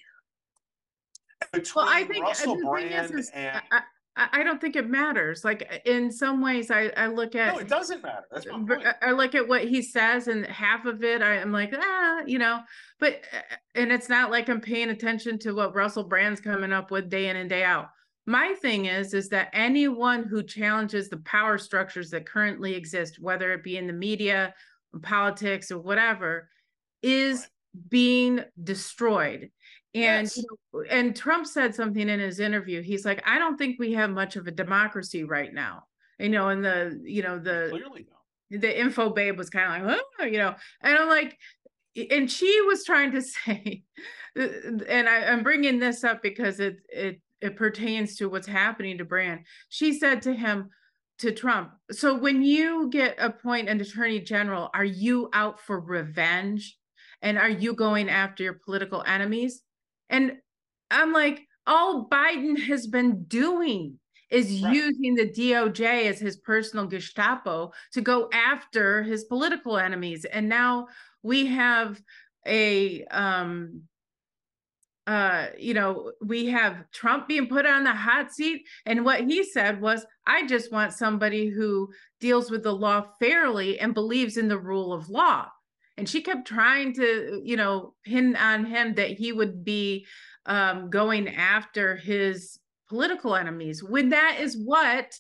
between 1.52 1.84
well, 1.84 1.94
I 1.94 2.04
think 2.04 2.24
uh, 2.24 2.28
Russell 2.28 2.56
Brand 2.56 3.14
is, 3.14 3.26
is, 3.26 3.30
and 3.34 3.60
I, 3.70 3.80
I 4.16 4.42
don't 4.42 4.60
think 4.60 4.76
it 4.76 4.88
matters. 4.88 5.44
Like 5.44 5.82
in 5.84 6.10
some 6.10 6.42
ways, 6.42 6.70
I, 6.70 6.92
I 6.96 7.06
look 7.06 7.34
at 7.34 7.54
no, 7.54 7.60
it 7.60 7.68
doesn't 7.68 8.02
matter. 8.02 8.26
That's 8.30 8.46
my 8.46 8.58
point. 8.58 8.86
I 9.00 9.12
look 9.12 9.34
at 9.34 9.48
what 9.48 9.64
he 9.64 9.82
says, 9.82 10.28
and 10.28 10.46
half 10.46 10.84
of 10.84 11.02
it, 11.02 11.22
I, 11.22 11.36
am 11.36 11.52
like, 11.52 11.74
ah, 11.76 12.20
you 12.26 12.38
know. 12.38 12.60
But 13.00 13.22
uh, 13.32 13.40
and 13.74 13.90
it's 13.90 14.08
not 14.08 14.30
like 14.30 14.48
I'm 14.48 14.60
paying 14.60 14.90
attention 14.90 15.38
to 15.40 15.52
what 15.52 15.74
Russell 15.74 16.04
Brand's 16.04 16.40
coming 16.40 16.72
up 16.72 16.90
with 16.90 17.08
day 17.08 17.28
in 17.28 17.36
and 17.36 17.48
day 17.48 17.64
out. 17.64 17.88
My 18.26 18.54
thing 18.60 18.86
is, 18.86 19.14
is 19.14 19.28
that 19.30 19.50
anyone 19.52 20.24
who 20.24 20.42
challenges 20.42 21.08
the 21.08 21.16
power 21.18 21.58
structures 21.58 22.10
that 22.10 22.26
currently 22.26 22.74
exist, 22.74 23.20
whether 23.20 23.52
it 23.52 23.64
be 23.64 23.76
in 23.76 23.86
the 23.86 23.92
media, 23.92 24.54
politics, 25.02 25.72
or 25.72 25.78
whatever, 25.78 26.48
is 27.02 27.48
being 27.88 28.40
destroyed. 28.62 29.50
And 29.94 30.30
yes. 30.34 30.44
and 30.88 31.14
Trump 31.14 31.46
said 31.46 31.74
something 31.74 32.08
in 32.08 32.20
his 32.20 32.40
interview. 32.40 32.80
He's 32.80 33.04
like, 33.04 33.22
I 33.26 33.38
don't 33.38 33.56
think 33.56 33.78
we 33.78 33.92
have 33.92 34.10
much 34.10 34.36
of 34.36 34.46
a 34.46 34.52
democracy 34.52 35.24
right 35.24 35.52
now. 35.52 35.84
You 36.18 36.30
know, 36.30 36.48
and 36.48 36.64
the 36.64 37.00
you 37.04 37.22
know 37.22 37.38
the 37.38 37.68
clearly 37.70 38.06
the 38.50 38.80
info 38.80 39.10
babe 39.10 39.36
was 39.36 39.50
kind 39.50 39.82
of 39.82 39.88
like, 39.88 40.00
oh, 40.20 40.24
you 40.24 40.38
know, 40.38 40.54
and 40.82 40.96
I'm 40.96 41.08
like, 41.08 41.38
and 42.10 42.30
she 42.30 42.60
was 42.62 42.84
trying 42.84 43.12
to 43.12 43.22
say, 43.22 43.82
and 44.36 45.08
I, 45.08 45.24
I'm 45.24 45.42
bringing 45.42 45.78
this 45.78 46.04
up 46.04 46.22
because 46.22 46.60
it 46.60 46.76
it 46.88 47.20
it 47.42 47.56
pertains 47.56 48.16
to 48.16 48.28
what's 48.28 48.46
happening 48.46 48.98
to 48.98 49.04
Brand. 49.04 49.40
She 49.68 49.98
said 49.98 50.22
to 50.22 50.34
him, 50.34 50.70
to 51.22 51.30
Trump. 51.30 51.70
So 51.92 52.16
when 52.16 52.42
you 52.42 52.90
get 52.90 53.14
appoint 53.18 53.68
an 53.68 53.80
attorney 53.80 54.18
general, 54.20 54.70
are 54.74 54.84
you 54.84 55.30
out 55.32 55.60
for 55.60 55.78
revenge? 55.78 56.76
And 57.22 57.38
are 57.38 57.48
you 57.48 57.74
going 57.74 58.10
after 58.10 58.42
your 58.42 58.58
political 58.64 59.04
enemies? 59.06 59.62
And 60.10 60.38
I'm 60.90 61.12
like, 61.12 61.46
all 61.66 62.08
Biden 62.08 62.60
has 62.64 62.88
been 62.88 63.22
doing 63.24 64.00
is 64.30 64.62
right. 64.62 64.74
using 64.74 65.14
the 65.14 65.30
DOJ 65.30 66.08
as 66.08 66.18
his 66.18 66.38
personal 66.38 66.86
Gestapo 66.86 67.72
to 67.92 68.00
go 68.00 68.28
after 68.32 69.04
his 69.04 69.24
political 69.24 69.78
enemies. 69.78 70.24
And 70.24 70.48
now 70.48 70.88
we 71.22 71.46
have 71.46 72.00
a 72.46 73.04
um 73.04 73.82
uh 75.06 75.46
you 75.58 75.74
know 75.74 76.12
we 76.24 76.46
have 76.46 76.84
Trump 76.92 77.26
being 77.26 77.48
put 77.48 77.66
on 77.66 77.84
the 77.84 77.92
hot 77.92 78.32
seat 78.32 78.62
and 78.86 79.04
what 79.04 79.20
he 79.20 79.42
said 79.42 79.80
was 79.80 80.06
I 80.26 80.46
just 80.46 80.70
want 80.70 80.92
somebody 80.92 81.48
who 81.48 81.88
deals 82.20 82.50
with 82.50 82.62
the 82.62 82.74
law 82.74 83.06
fairly 83.18 83.80
and 83.80 83.94
believes 83.94 84.36
in 84.36 84.48
the 84.48 84.58
rule 84.58 84.92
of 84.92 85.08
law. 85.08 85.48
And 85.98 86.08
she 86.08 86.22
kept 86.22 86.46
trying 86.46 86.94
to 86.94 87.42
you 87.44 87.56
know 87.56 87.94
pin 88.04 88.36
on 88.36 88.64
him 88.64 88.94
that 88.94 89.10
he 89.10 89.32
would 89.32 89.64
be 89.64 90.06
um, 90.46 90.88
going 90.90 91.28
after 91.28 91.96
his 91.96 92.58
political 92.88 93.34
enemies 93.34 93.82
when 93.82 94.10
that 94.10 94.38
is 94.40 94.56
what 94.56 95.18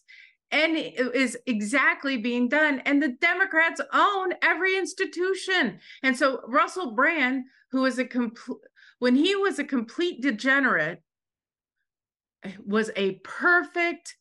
and 0.52 0.76
is 0.76 1.36
exactly 1.46 2.18
being 2.18 2.48
done 2.48 2.80
and 2.84 3.02
the 3.02 3.16
democrats 3.20 3.80
own 3.92 4.32
every 4.42 4.78
institution. 4.78 5.80
And 6.02 6.16
so 6.16 6.40
russell 6.46 6.92
brand 6.94 7.44
who 7.72 7.84
is 7.86 7.98
a 7.98 8.04
complete 8.04 8.58
when 9.02 9.16
he 9.16 9.34
was 9.34 9.58
a 9.58 9.64
complete 9.64 10.22
degenerate 10.22 11.02
was 12.64 12.92
a 12.94 13.18
perfect 13.24 14.16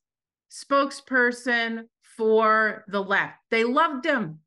spokesperson 0.52 1.84
for 2.02 2.84
the 2.88 3.00
left. 3.00 3.38
They 3.52 3.64
loved 3.64 4.08
him 4.08 4.40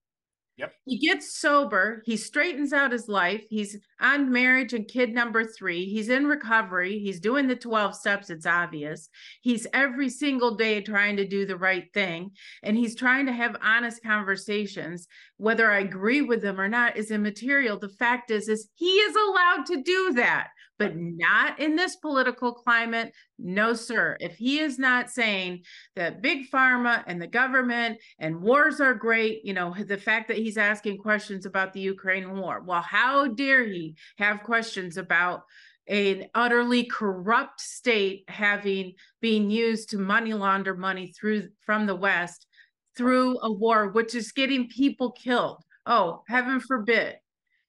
Yep. 0.57 0.73
He 0.87 0.99
gets 0.99 1.41
sober. 1.41 2.03
He 2.07 2.17
straightens 2.17 2.73
out 2.73 2.93
his 2.93 3.09
life. 3.09 3.45
He's 3.51 3.77
on 4.01 4.31
marriage 4.31 4.73
and 4.73 4.87
kid 4.87 5.13
number 5.13 5.45
three. 5.45 5.87
He's 5.87 6.09
in 6.09 6.29
recovery. 6.29 7.01
He's 7.01 7.19
doing 7.19 7.49
the 7.49 7.57
12 7.57 7.97
steps. 7.97 8.31
It's 8.31 8.47
obvious. 8.47 9.09
He's 9.41 9.67
every 9.73 10.09
single 10.09 10.55
day 10.55 10.81
trying 10.81 11.17
to 11.17 11.27
do 11.27 11.45
the 11.45 11.57
right 11.57 11.93
thing. 11.93 12.31
And 12.63 12.77
he's 12.77 12.95
trying 12.95 13.27
to 13.27 13.33
have 13.33 13.57
honest 13.63 14.03
conversations. 14.05 15.09
Whether 15.39 15.73
I 15.73 15.81
agree 15.81 16.23
with 16.23 16.41
them 16.41 16.61
or 16.61 16.69
not 16.69 16.97
is 16.97 17.11
immaterial. 17.11 17.77
The 17.77 17.89
fact 17.89 18.31
is, 18.31 18.49
is 18.49 18.69
he 18.75 18.87
is 18.87 19.17
allowed 19.17 19.67
to 19.67 19.83
do 19.83 20.13
that 20.15 20.51
but 20.79 20.97
not 20.97 21.61
in 21.61 21.77
this 21.77 21.97
political 21.97 22.53
climate. 22.53 23.13
No, 23.39 23.75
sir. 23.75 24.17
If 24.21 24.37
he 24.37 24.59
is 24.59 24.79
not 24.79 25.11
saying 25.11 25.63
that 25.97 26.23
big 26.23 26.51
pharma 26.51 27.05
and 27.07 27.21
the 27.21 27.27
government 27.27 27.99
and 28.19 28.41
wars 28.41 28.81
are 28.81 28.95
great, 28.95 29.45
you 29.45 29.55
know, 29.55 29.75
the 29.87 29.99
fact 29.99 30.29
that 30.29 30.37
he's 30.37 30.59
asking 30.59 30.99
questions 30.99 31.47
about 31.47 31.73
the 31.73 31.81
Ukraine 31.81 32.37
war, 32.37 32.63
well, 32.65 32.83
how 32.83 33.29
dare 33.29 33.65
he 33.65 33.95
have 34.19 34.43
questions 34.43 34.97
about 34.97 35.43
an 35.87 36.25
utterly 36.35 36.85
corrupt 36.85 37.61
state 37.61 38.25
having 38.29 38.95
being 39.21 39.51
used 39.51 39.91
to 39.91 39.99
money 39.99 40.33
launder 40.33 40.75
money 40.75 41.13
through 41.13 41.49
from 41.61 41.87
the 41.87 41.95
West 41.95 42.47
through 42.97 43.39
a 43.43 43.53
war, 43.53 43.89
which 43.89 44.15
is 44.15 44.33
getting 44.33 44.69
people 44.69 45.13
killed. 45.13 45.63
Oh, 45.87 46.23
heaven 46.29 46.61
forbid 46.61 47.17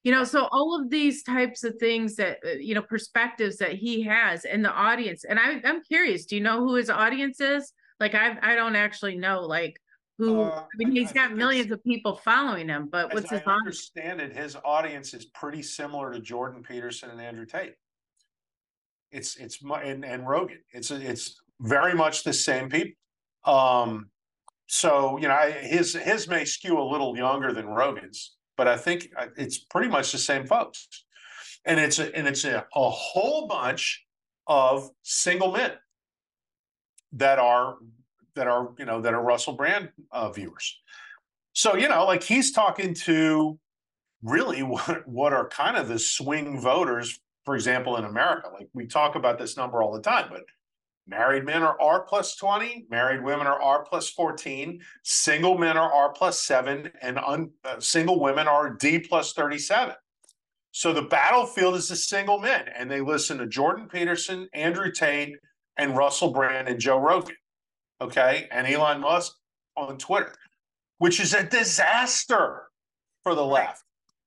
you 0.05 0.11
know 0.11 0.23
so 0.23 0.47
all 0.51 0.79
of 0.79 0.89
these 0.89 1.23
types 1.23 1.63
of 1.63 1.75
things 1.77 2.15
that 2.15 2.37
uh, 2.45 2.51
you 2.51 2.75
know 2.75 2.81
perspectives 2.81 3.57
that 3.57 3.73
he 3.73 4.03
has 4.03 4.45
in 4.45 4.61
the 4.61 4.71
audience 4.71 5.25
and 5.25 5.37
I, 5.37 5.59
i'm 5.65 5.83
curious 5.83 6.25
do 6.25 6.35
you 6.35 6.41
know 6.41 6.59
who 6.59 6.75
his 6.75 6.89
audience 6.89 7.41
is? 7.41 7.73
Like 7.99 8.15
i 8.15 8.37
i 8.41 8.55
don't 8.55 8.75
actually 8.75 9.17
know 9.17 9.41
like 9.41 9.81
who 10.17 10.43
uh, 10.43 10.61
i 10.61 10.77
mean 10.77 10.91
he's 10.91 11.11
I 11.11 11.13
got 11.13 11.33
millions 11.33 11.71
of 11.71 11.83
people 11.83 12.15
following 12.23 12.69
him 12.69 12.87
but 12.89 13.13
what's 13.13 13.31
his 13.31 13.41
I 13.45 13.53
understand 13.53 14.21
it 14.21 14.37
his 14.37 14.55
audience 14.63 15.13
is 15.13 15.25
pretty 15.25 15.63
similar 15.63 16.13
to 16.13 16.19
jordan 16.19 16.63
peterson 16.63 17.09
and 17.09 17.19
andrew 17.19 17.45
tate. 17.45 17.73
It's 19.11 19.37
it's 19.37 19.59
and, 19.61 20.05
and 20.05 20.27
rogan. 20.27 20.59
It's 20.71 20.91
it's 20.91 21.41
very 21.61 21.95
much 21.95 22.23
the 22.23 22.33
same 22.33 22.69
people 22.69 22.95
um 23.45 24.09
so 24.67 25.17
you 25.17 25.27
know 25.27 25.51
his 25.61 25.93
his 25.93 26.27
may 26.27 26.43
skew 26.43 26.77
a 26.79 26.83
little 26.83 27.15
younger 27.17 27.53
than 27.53 27.65
rogan's 27.65 28.34
but 28.57 28.67
I 28.67 28.77
think 28.77 29.09
uh, 29.17 29.27
it's 29.37 29.57
pretty 29.57 29.89
much 29.89 30.11
the 30.11 30.17
same 30.17 30.45
folks. 30.45 30.87
And 31.65 31.79
it's 31.79 31.99
a, 31.99 32.15
and 32.15 32.27
it's 32.27 32.43
a, 32.43 32.65
a 32.75 32.89
whole 32.89 33.47
bunch 33.47 34.05
of 34.47 34.91
single 35.03 35.51
men 35.51 35.71
that 37.13 37.39
are 37.39 37.77
that 38.35 38.47
are 38.47 38.71
you 38.77 38.85
know 38.85 39.01
that 39.01 39.13
are 39.13 39.23
Russell 39.23 39.53
Brand 39.53 39.89
uh, 40.11 40.29
viewers. 40.29 40.79
So 41.53 41.75
you 41.75 41.87
know, 41.87 42.05
like 42.05 42.23
he's 42.23 42.51
talking 42.51 42.93
to 43.05 43.57
really 44.21 44.63
what 44.63 45.07
what 45.07 45.33
are 45.33 45.47
kind 45.47 45.77
of 45.77 45.87
the 45.87 45.99
swing 45.99 46.59
voters, 46.59 47.19
for 47.45 47.55
example, 47.55 47.97
in 47.97 48.05
America. 48.05 48.49
Like 48.53 48.69
we 48.73 48.85
talk 48.85 49.15
about 49.15 49.39
this 49.39 49.57
number 49.57 49.81
all 49.81 49.93
the 49.93 50.01
time, 50.01 50.27
but 50.29 50.43
Married 51.07 51.45
men 51.45 51.61
are 51.61 51.79
R 51.79 52.01
plus 52.01 52.35
20, 52.35 52.87
married 52.89 53.23
women 53.23 53.45
are 53.45 53.61
R 53.61 53.85
plus 53.85 54.09
14, 54.09 54.81
single 55.03 55.55
men 55.57 55.77
are 55.77 55.91
R 55.91 56.11
plus 56.11 56.41
7, 56.41 56.91
and 57.01 57.19
un, 57.19 57.51
uh, 57.63 57.79
single 57.79 58.19
women 58.19 58.47
are 58.47 58.71
D 58.71 58.99
plus 58.99 59.33
37. 59.33 59.93
So 60.71 60.93
the 60.93 61.03
battlefield 61.03 61.75
is 61.75 61.89
the 61.89 61.95
single 61.95 62.39
men, 62.39 62.65
and 62.75 62.89
they 62.89 63.01
listen 63.01 63.37
to 63.37 63.45
Jordan 63.45 63.87
Peterson, 63.87 64.49
Andrew 64.53 64.91
Tate, 64.91 65.35
and 65.77 65.95
Russell 65.95 66.31
Brand 66.31 66.67
and 66.67 66.79
Joe 66.79 66.97
Rogan, 66.97 67.35
okay, 68.01 68.47
and 68.51 68.65
Elon 68.65 69.01
Musk 69.01 69.33
on 69.77 69.99
Twitter, 69.99 70.33
which 70.97 71.19
is 71.19 71.35
a 71.35 71.43
disaster 71.43 72.63
for 73.21 73.35
the 73.35 73.45
left, 73.45 73.83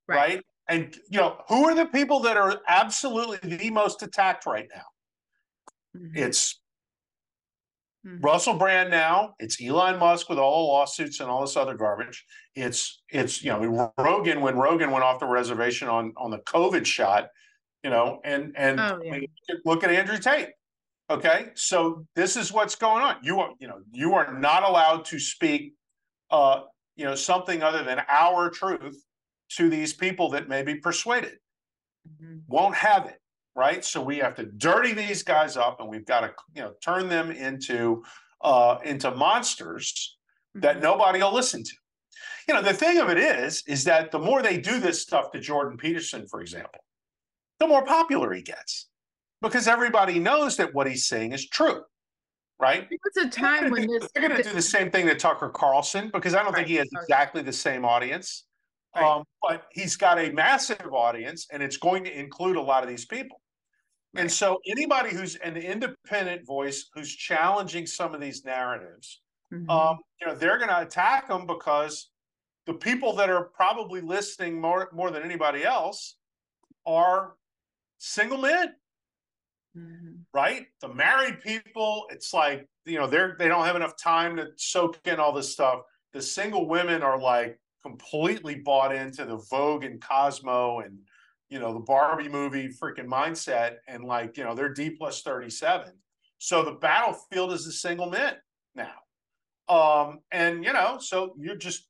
right? 0.06 0.16
right? 0.16 0.44
And 0.68 0.96
you 1.10 1.18
know 1.18 1.40
who 1.48 1.64
are 1.64 1.74
the 1.74 1.86
people 1.86 2.20
that 2.20 2.36
are 2.36 2.60
absolutely 2.68 3.56
the 3.56 3.70
most 3.70 4.02
attacked 4.02 4.46
right 4.46 4.68
now? 4.74 6.00
Mm-hmm. 6.00 6.16
It's 6.16 6.60
Mm-hmm. 8.06 8.24
Russell 8.24 8.54
Brand 8.54 8.90
now, 8.90 9.34
it's 9.40 9.60
Elon 9.62 9.98
Musk 9.98 10.28
with 10.28 10.38
all 10.38 10.66
the 10.66 10.72
lawsuits 10.72 11.20
and 11.20 11.28
all 11.28 11.40
this 11.40 11.56
other 11.56 11.74
garbage. 11.74 12.24
It's 12.54 13.02
it's 13.10 13.42
you 13.42 13.50
know 13.50 13.92
Rogan 13.98 14.40
when 14.40 14.56
Rogan 14.56 14.90
went 14.90 15.04
off 15.04 15.18
the 15.18 15.26
reservation 15.26 15.88
on 15.88 16.12
on 16.16 16.30
the 16.30 16.38
COVID 16.38 16.86
shot, 16.86 17.28
you 17.82 17.90
know, 17.90 18.20
and 18.24 18.52
and 18.56 18.78
oh, 18.78 19.00
yeah. 19.02 19.18
look 19.64 19.82
at 19.82 19.90
Andrew 19.90 20.18
Tate. 20.18 20.50
Okay, 21.10 21.48
so 21.54 22.06
this 22.14 22.36
is 22.36 22.52
what's 22.52 22.76
going 22.76 23.02
on. 23.02 23.16
You 23.22 23.40
are 23.40 23.50
you 23.58 23.66
know 23.66 23.80
you 23.90 24.14
are 24.14 24.32
not 24.32 24.62
allowed 24.62 25.04
to 25.06 25.18
speak, 25.18 25.74
uh, 26.30 26.62
you 26.96 27.04
know, 27.04 27.16
something 27.16 27.62
other 27.62 27.82
than 27.82 28.02
our 28.08 28.48
truth 28.48 29.02
to 29.56 29.68
these 29.68 29.92
people 29.92 30.30
that 30.30 30.48
may 30.48 30.62
be 30.62 30.76
persuaded. 30.76 31.38
Mm-hmm. 32.08 32.38
Won't 32.46 32.76
have 32.76 33.06
it, 33.06 33.17
right? 33.58 33.84
So 33.84 34.00
we 34.00 34.18
have 34.18 34.36
to 34.36 34.44
dirty 34.44 34.92
these 34.92 35.24
guys 35.24 35.56
up, 35.56 35.80
and 35.80 35.88
we've 35.88 36.06
got 36.06 36.20
to, 36.20 36.32
you 36.54 36.62
know, 36.62 36.72
turn 36.82 37.08
them 37.08 37.32
into 37.32 38.04
uh, 38.42 38.78
into 38.84 39.10
monsters 39.10 40.16
mm-hmm. 40.56 40.60
that 40.60 40.80
nobody 40.80 41.18
will 41.18 41.34
listen 41.34 41.64
to. 41.64 41.72
You 42.46 42.54
know, 42.54 42.62
the 42.62 42.72
thing 42.72 42.98
of 42.98 43.10
it 43.10 43.18
is, 43.18 43.64
is 43.66 43.82
that 43.84 44.12
the 44.12 44.18
more 44.18 44.42
they 44.42 44.58
do 44.58 44.78
this 44.78 45.02
stuff 45.02 45.32
to 45.32 45.40
Jordan 45.40 45.76
Peterson, 45.76 46.26
for 46.28 46.40
example, 46.40 46.80
the 47.58 47.66
more 47.66 47.84
popular 47.84 48.32
he 48.32 48.42
gets 48.42 48.88
because 49.42 49.66
everybody 49.66 50.20
knows 50.20 50.56
that 50.56 50.72
what 50.72 50.86
he's 50.86 51.06
saying 51.06 51.32
is 51.32 51.46
true 51.48 51.82
right? 52.60 52.88
It 52.90 53.00
was 53.04 53.24
a 53.24 53.30
time 53.30 53.70
when 53.70 53.86
this 53.86 54.08
they're 54.12 54.28
going 54.28 54.42
to 54.42 54.48
do 54.48 54.54
the 54.54 54.62
same 54.62 54.90
thing 54.90 55.06
to 55.06 55.14
Tucker 55.14 55.48
Carlson 55.48 56.10
because 56.12 56.34
I 56.34 56.42
don't 56.42 56.52
right. 56.52 56.56
think 56.56 56.68
he 56.68 56.74
has 56.74 56.88
exactly 56.92 57.42
the 57.42 57.52
same 57.52 57.84
audience. 57.84 58.46
Right. 58.96 59.04
Um, 59.04 59.24
but 59.42 59.64
he's 59.72 59.96
got 59.96 60.18
a 60.18 60.32
massive 60.32 60.92
audience, 60.92 61.46
and 61.52 61.62
it's 61.62 61.76
going 61.76 62.04
to 62.04 62.18
include 62.18 62.56
a 62.56 62.60
lot 62.60 62.82
of 62.82 62.88
these 62.88 63.06
people. 63.06 63.40
Right. 64.14 64.22
And 64.22 64.32
so, 64.32 64.58
anybody 64.66 65.10
who's 65.10 65.36
an 65.36 65.56
independent 65.56 66.46
voice 66.46 66.88
who's 66.94 67.14
challenging 67.14 67.86
some 67.86 68.14
of 68.14 68.20
these 68.20 68.44
narratives, 68.44 69.20
mm-hmm. 69.52 69.68
um, 69.68 69.98
you 70.20 70.26
know, 70.26 70.34
they're 70.34 70.58
going 70.58 70.70
to 70.70 70.80
attack 70.80 71.28
them 71.28 71.46
because 71.46 72.10
the 72.66 72.74
people 72.74 73.14
that 73.16 73.30
are 73.30 73.44
probably 73.44 74.00
listening 74.00 74.60
more 74.60 74.88
more 74.92 75.10
than 75.10 75.22
anybody 75.22 75.64
else 75.64 76.16
are 76.86 77.34
single 77.98 78.38
men 78.38 78.74
Mm-hmm. 79.78 80.20
Right? 80.32 80.66
The 80.80 80.88
married 80.88 81.40
people, 81.40 82.06
it's 82.10 82.32
like, 82.32 82.66
you 82.84 82.98
know, 82.98 83.06
they're 83.06 83.36
they 83.38 83.48
don't 83.48 83.64
have 83.64 83.76
enough 83.76 83.96
time 83.96 84.36
to 84.36 84.48
soak 84.56 84.98
in 85.04 85.20
all 85.20 85.32
this 85.32 85.52
stuff. 85.52 85.80
The 86.12 86.22
single 86.22 86.66
women 86.68 87.02
are 87.02 87.20
like 87.20 87.58
completely 87.82 88.56
bought 88.56 88.94
into 88.94 89.24
the 89.24 89.36
Vogue 89.50 89.84
and 89.84 90.00
Cosmo 90.00 90.80
and 90.80 90.98
you 91.48 91.58
know 91.58 91.72
the 91.72 91.80
Barbie 91.80 92.28
movie 92.28 92.68
freaking 92.68 93.06
mindset 93.06 93.76
and 93.86 94.04
like 94.04 94.36
you 94.36 94.44
know 94.44 94.54
they're 94.54 94.72
D 94.72 94.90
plus 94.90 95.22
37. 95.22 95.92
So 96.38 96.62
the 96.62 96.72
battlefield 96.72 97.52
is 97.52 97.64
the 97.64 97.72
single 97.72 98.08
men 98.08 98.34
now. 98.74 98.94
Um, 99.68 100.20
and 100.32 100.64
you 100.64 100.72
know, 100.72 100.98
so 101.00 101.34
you 101.38 101.56
just 101.56 101.88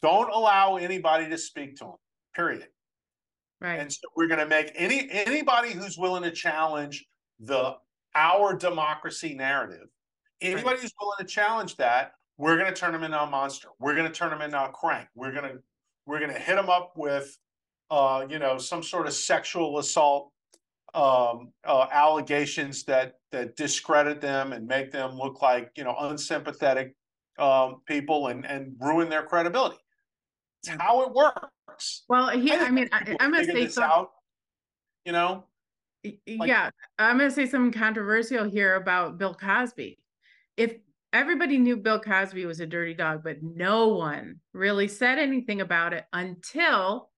don't 0.00 0.30
allow 0.32 0.76
anybody 0.76 1.28
to 1.28 1.38
speak 1.38 1.76
to 1.76 1.84
them, 1.84 1.94
period. 2.34 2.68
Right. 3.60 3.78
And 3.78 3.92
so 3.92 4.00
we're 4.16 4.26
going 4.26 4.40
to 4.40 4.46
make 4.46 4.72
any 4.74 5.08
anybody 5.10 5.70
who's 5.70 5.96
willing 5.96 6.24
to 6.24 6.32
challenge 6.32 7.06
the 7.38 7.76
our 8.14 8.56
democracy 8.56 9.34
narrative. 9.34 9.86
Anybody 10.40 10.66
right. 10.66 10.80
who's 10.80 10.92
willing 11.00 11.18
to 11.20 11.24
challenge 11.24 11.76
that, 11.76 12.12
we're 12.38 12.56
going 12.56 12.72
to 12.72 12.78
turn 12.78 12.92
them 12.92 13.04
into 13.04 13.22
a 13.22 13.26
monster. 13.26 13.68
We're 13.78 13.94
going 13.94 14.08
to 14.08 14.12
turn 14.12 14.30
them 14.30 14.42
into 14.42 14.62
a 14.62 14.68
crank. 14.70 15.08
We're 15.14 15.32
going 15.32 15.44
to 15.44 15.58
we're 16.06 16.18
going 16.18 16.32
to 16.32 16.38
hit 16.38 16.56
them 16.56 16.68
up 16.68 16.94
with, 16.96 17.38
uh, 17.92 18.26
you 18.30 18.38
know, 18.38 18.56
some 18.56 18.82
sort 18.82 19.06
of 19.06 19.12
sexual 19.12 19.78
assault 19.78 20.32
um, 20.94 21.52
uh, 21.64 21.86
allegations 21.92 22.84
that 22.84 23.16
that 23.32 23.54
discredit 23.54 24.18
them 24.20 24.54
and 24.54 24.66
make 24.66 24.90
them 24.90 25.16
look 25.16 25.42
like 25.42 25.70
you 25.76 25.84
know 25.84 25.94
unsympathetic 26.00 26.94
um, 27.38 27.82
people 27.86 28.28
and 28.28 28.46
and 28.46 28.74
ruin 28.80 29.10
their 29.10 29.22
credibility. 29.22 29.76
It's 30.62 30.74
how 30.80 31.02
it 31.02 31.12
works. 31.12 32.04
Well, 32.08 32.30
he, 32.30 32.50
I, 32.50 32.64
I 32.64 32.70
mean, 32.70 32.88
I, 32.92 33.16
am 33.20 33.30
going 33.30 33.46
to 33.46 33.52
say 33.52 33.68
something. 33.68 33.82
Out, 33.82 34.10
you 35.04 35.12
know, 35.12 35.44
like, 36.02 36.48
yeah, 36.48 36.70
I'm 36.98 37.18
going 37.18 37.28
to 37.28 37.34
say 37.34 37.46
something 37.46 37.78
controversial 37.78 38.48
here 38.48 38.76
about 38.76 39.18
Bill 39.18 39.34
Cosby. 39.34 39.98
If 40.56 40.76
everybody 41.12 41.58
knew 41.58 41.76
Bill 41.76 42.00
Cosby 42.00 42.46
was 42.46 42.60
a 42.60 42.66
dirty 42.66 42.94
dog, 42.94 43.22
but 43.22 43.42
no 43.42 43.88
one 43.88 44.40
really 44.54 44.88
said 44.88 45.18
anything 45.18 45.60
about 45.60 45.92
it 45.92 46.06
until 46.14 47.10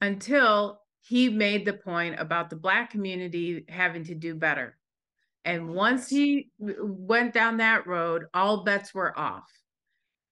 until 0.00 0.80
he 1.00 1.28
made 1.28 1.64
the 1.64 1.72
point 1.72 2.20
about 2.20 2.50
the 2.50 2.56
black 2.56 2.90
community 2.90 3.64
having 3.68 4.04
to 4.04 4.14
do 4.14 4.34
better. 4.34 4.76
And 5.44 5.70
once 5.74 6.08
he 6.08 6.50
went 6.58 7.32
down 7.32 7.56
that 7.58 7.86
road, 7.86 8.26
all 8.34 8.64
bets 8.64 8.92
were 8.92 9.18
off. 9.18 9.50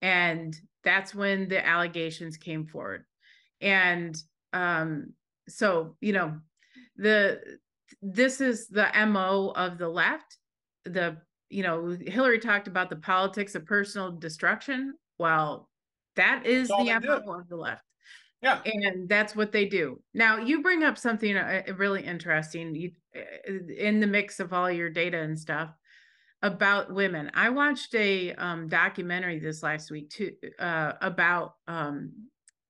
And 0.02 0.54
that's 0.84 1.14
when 1.14 1.48
the 1.48 1.66
allegations 1.66 2.36
came 2.36 2.66
forward. 2.66 3.04
And 3.60 4.16
um, 4.52 5.14
so, 5.48 5.96
you 6.00 6.12
know, 6.12 6.36
the 6.96 7.40
this 8.02 8.40
is 8.40 8.68
the 8.68 8.90
mo 9.06 9.52
of 9.54 9.78
the 9.78 9.88
left 9.88 10.38
the 10.84 11.16
you 11.48 11.62
know 11.62 11.96
hillary 12.06 12.38
talked 12.38 12.68
about 12.68 12.90
the 12.90 12.96
politics 12.96 13.54
of 13.54 13.64
personal 13.64 14.10
destruction 14.10 14.94
well 15.18 15.68
that 16.16 16.46
is 16.46 16.68
the 16.68 16.76
mo 16.76 17.00
do. 17.00 17.32
of 17.32 17.48
the 17.48 17.56
left 17.56 17.82
yeah. 18.42 18.60
And 18.64 19.08
that's 19.08 19.34
what 19.34 19.52
they 19.52 19.64
do. 19.64 20.00
Now 20.14 20.38
you 20.38 20.62
bring 20.62 20.82
up 20.84 20.98
something 20.98 21.36
uh, 21.36 21.62
really 21.76 22.04
interesting 22.04 22.92
uh, 23.14 23.52
in 23.76 24.00
the 24.00 24.06
mix 24.06 24.40
of 24.40 24.52
all 24.52 24.70
your 24.70 24.90
data 24.90 25.18
and 25.18 25.38
stuff 25.38 25.70
about 26.42 26.92
women. 26.92 27.30
I 27.34 27.48
watched 27.48 27.94
a 27.94 28.34
um, 28.34 28.68
documentary 28.68 29.38
this 29.38 29.62
last 29.62 29.90
week 29.90 30.10
too 30.10 30.32
uh, 30.58 30.92
about 31.00 31.54
um, 31.66 32.12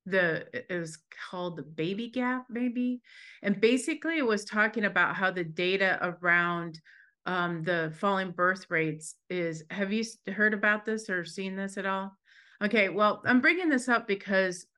the 0.06 0.46
it 0.52 0.78
was 0.78 0.98
called 1.30 1.56
the 1.56 1.62
baby 1.62 2.08
gap 2.08 2.46
maybe? 2.48 3.00
And 3.42 3.60
basically 3.60 4.18
it 4.18 4.26
was 4.26 4.44
talking 4.44 4.84
about 4.84 5.16
how 5.16 5.32
the 5.32 5.44
data 5.44 5.98
around 6.00 6.80
um, 7.26 7.64
the 7.64 7.92
falling 7.98 8.30
birth 8.30 8.66
rates 8.70 9.16
is 9.28 9.64
have 9.70 9.92
you 9.92 10.04
heard 10.32 10.54
about 10.54 10.84
this 10.84 11.10
or 11.10 11.24
seen 11.24 11.56
this 11.56 11.76
at 11.76 11.86
all? 11.86 12.16
Okay 12.62 12.88
well 12.88 13.20
i'm 13.26 13.40
bringing 13.40 13.68
this 13.68 13.88
up 13.88 14.06
because 14.06 14.64
uh, 14.64 14.75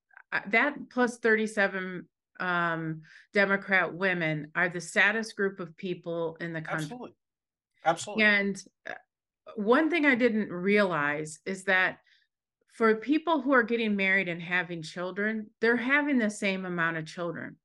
that 0.48 0.74
plus 0.90 1.18
37 1.18 2.06
um, 2.40 3.02
democrat 3.32 3.94
women 3.94 4.50
are 4.54 4.68
the 4.68 4.80
saddest 4.80 5.36
group 5.36 5.60
of 5.60 5.76
people 5.76 6.36
in 6.40 6.52
the 6.52 6.60
country 6.60 6.84
absolutely 6.84 7.14
absolutely 7.84 8.24
and 8.24 8.62
uh, 8.88 8.94
one 9.56 9.90
thing 9.90 10.06
i 10.06 10.14
didn't 10.14 10.50
realize 10.50 11.40
is 11.46 11.64
that 11.64 11.98
for 12.78 12.94
people 12.94 13.40
who 13.40 13.52
are 13.52 13.64
getting 13.64 13.96
married 13.96 14.28
and 14.28 14.40
having 14.40 14.82
children, 14.82 15.48
they're 15.60 15.76
having 15.76 16.16
the 16.16 16.30
same 16.30 16.64
amount 16.64 16.96
of 16.96 17.06
children. 17.06 17.56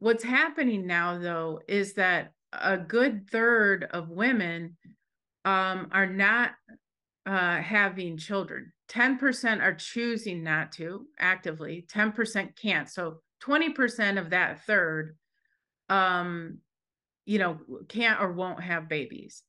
What's 0.00 0.24
happening 0.24 0.88
now, 0.88 1.18
though, 1.18 1.60
is 1.68 1.94
that 1.94 2.32
a 2.52 2.76
good 2.76 3.30
third 3.30 3.84
of 3.92 4.10
women 4.10 4.76
um, 5.44 5.86
are 5.92 6.08
not 6.08 6.50
uh, 7.26 7.58
having 7.58 8.16
children. 8.16 8.72
10% 8.90 9.62
are 9.62 9.74
choosing 9.74 10.42
not 10.42 10.72
to 10.72 11.06
actively, 11.18 11.86
10% 11.92 12.56
can't. 12.56 12.88
So 12.88 13.20
20% 13.42 14.18
of 14.18 14.30
that 14.30 14.64
third, 14.66 15.16
um, 15.88 16.58
you 17.24 17.38
know, 17.38 17.58
can't 17.88 18.20
or 18.20 18.32
won't 18.32 18.62
have 18.62 18.88
babies. 18.88 19.42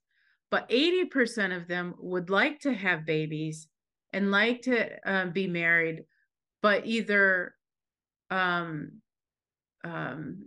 But 0.51 0.69
80% 0.69 1.55
of 1.55 1.67
them 1.67 1.95
would 1.99 2.29
like 2.29 2.61
to 2.61 2.73
have 2.73 3.05
babies 3.05 3.67
and 4.13 4.31
like 4.31 4.61
to 4.63 4.89
um, 5.05 5.31
be 5.31 5.47
married, 5.47 6.05
but 6.61 6.85
either 6.85 7.55
um, 8.29 9.01
um, 9.83 10.45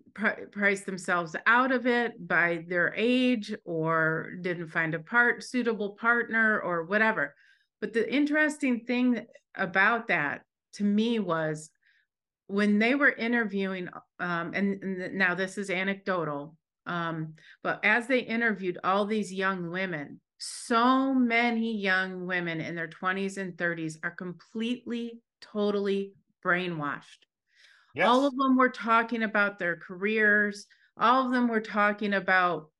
themselves 0.87 1.37
out 1.47 1.71
of 1.71 1.87
it 1.87 2.27
by 2.27 2.65
their 2.69 2.93
age 2.97 3.55
or 3.65 4.33
didn't 4.41 4.69
find 4.69 4.95
a 4.95 4.99
part 4.99 5.45
suitable 5.45 5.91
partner 5.91 6.61
or 6.61 6.85
whatever. 6.85 7.35
But 7.81 7.93
the 7.93 8.13
interesting 8.13 8.85
thing 8.85 9.27
about 9.55 10.09
that 10.09 10.43
to 10.75 10.85
me 10.85 11.19
was 11.19 11.71
when 12.47 12.79
they 12.79 12.95
were 12.95 13.13
interviewing, 13.13 13.89
um, 14.19 14.53
and, 14.55 14.83
and, 14.83 15.15
now 15.15 15.35
this 15.35 15.59
is 15.59 15.71
anecdotal, 15.71 16.57
um, 16.87 17.35
but 17.63 17.85
as 17.85 18.07
they 18.07 18.21
interviewed 18.21 18.79
all 18.83 19.05
these 19.05 19.33
young 19.33 19.71
women, 19.71 20.21
so 20.39 21.13
many 21.13 21.77
young 21.77 22.27
women 22.27 22.61
in 22.61 22.75
their 22.75 22.89
20s 22.89 23.37
and 23.37 23.55
30s 23.55 23.99
are 24.03 24.13
completely, 24.13 25.21
totally 25.41 26.15
brainwashed. 26.45 27.27
Yes. 27.95 28.07
All 28.09 28.27
of 28.27 28.37
them 28.37 28.57
were 28.57 28.71
talking 28.71 29.25
about 29.25 29.59
their 29.59 29.77
careers. 29.77 30.67
All 30.97 31.27
of 31.27 31.33
them 31.33 31.49
were 31.49 31.61
talking 31.61 32.15
about 32.15 32.71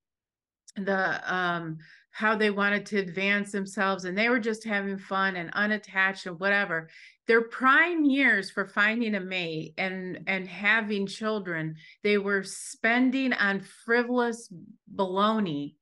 the 0.77 1.35
um 1.35 1.79
how 2.11 2.35
they 2.35 2.51
wanted 2.51 2.85
to 2.87 2.99
advance 2.99 3.53
themselves 3.53 4.05
and 4.05 4.17
they 4.17 4.29
were 4.29 4.41
just 4.41 4.65
having 4.65 4.99
fun 4.99 5.37
and 5.37 5.51
unattached 5.53 6.27
and 6.27 6.41
whatever 6.41 6.89
their 7.27 7.43
prime 7.43 8.05
years 8.05 8.51
for 8.51 8.67
finding 8.67 9.15
a 9.15 9.21
mate 9.21 9.75
and 9.79 10.21
and 10.27 10.49
having 10.49 11.07
children 11.07 11.77
they 12.03 12.19
were 12.19 12.43
spending 12.43 13.33
on 13.35 13.61
frivolous 13.61 14.53
baloney 14.95 15.75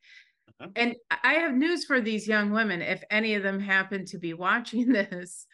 uh-huh. 0.60 0.70
And 0.76 0.96
I 1.10 1.34
have 1.34 1.54
news 1.54 1.84
for 1.84 2.00
these 2.00 2.26
young 2.26 2.50
women. 2.50 2.80
If 2.80 3.02
any 3.10 3.34
of 3.34 3.42
them 3.42 3.60
happen 3.60 4.04
to 4.06 4.18
be 4.18 4.34
watching 4.34 4.92
this, 4.92 5.46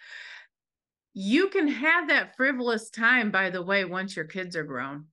you 1.15 1.49
can 1.49 1.69
have 1.69 2.09
that 2.09 2.37
frivolous 2.37 2.91
time, 2.91 3.31
by 3.31 3.51
the 3.51 3.63
way, 3.63 3.85
once 3.85 4.17
your 4.17 4.25
kids 4.25 4.57
are 4.57 4.65
grown. 4.65 5.07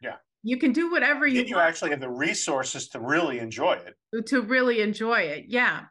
Yeah. 0.00 0.16
You 0.42 0.56
can 0.58 0.72
do 0.72 0.90
whatever 0.90 1.26
you 1.26 1.42
you 1.42 1.58
actually 1.58 1.90
have 1.90 2.00
the 2.00 2.08
resources 2.08 2.88
to 2.90 3.00
really 3.00 3.40
enjoy 3.40 3.72
it. 3.72 3.94
To 4.26 4.42
really 4.42 4.80
enjoy 4.80 5.20
it. 5.20 5.44
Yeah. 5.48 5.84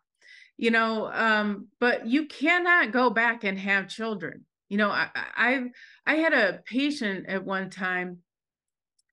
you 0.57 0.71
know 0.71 1.09
um 1.13 1.67
but 1.79 2.05
you 2.07 2.25
cannot 2.27 2.91
go 2.91 3.09
back 3.09 3.43
and 3.45 3.57
have 3.59 3.87
children 3.87 4.45
you 4.69 4.77
know 4.77 4.89
i 4.89 5.09
i 5.15 5.63
i 6.05 6.15
had 6.15 6.33
a 6.33 6.59
patient 6.65 7.27
at 7.29 7.45
one 7.45 7.69
time 7.69 8.19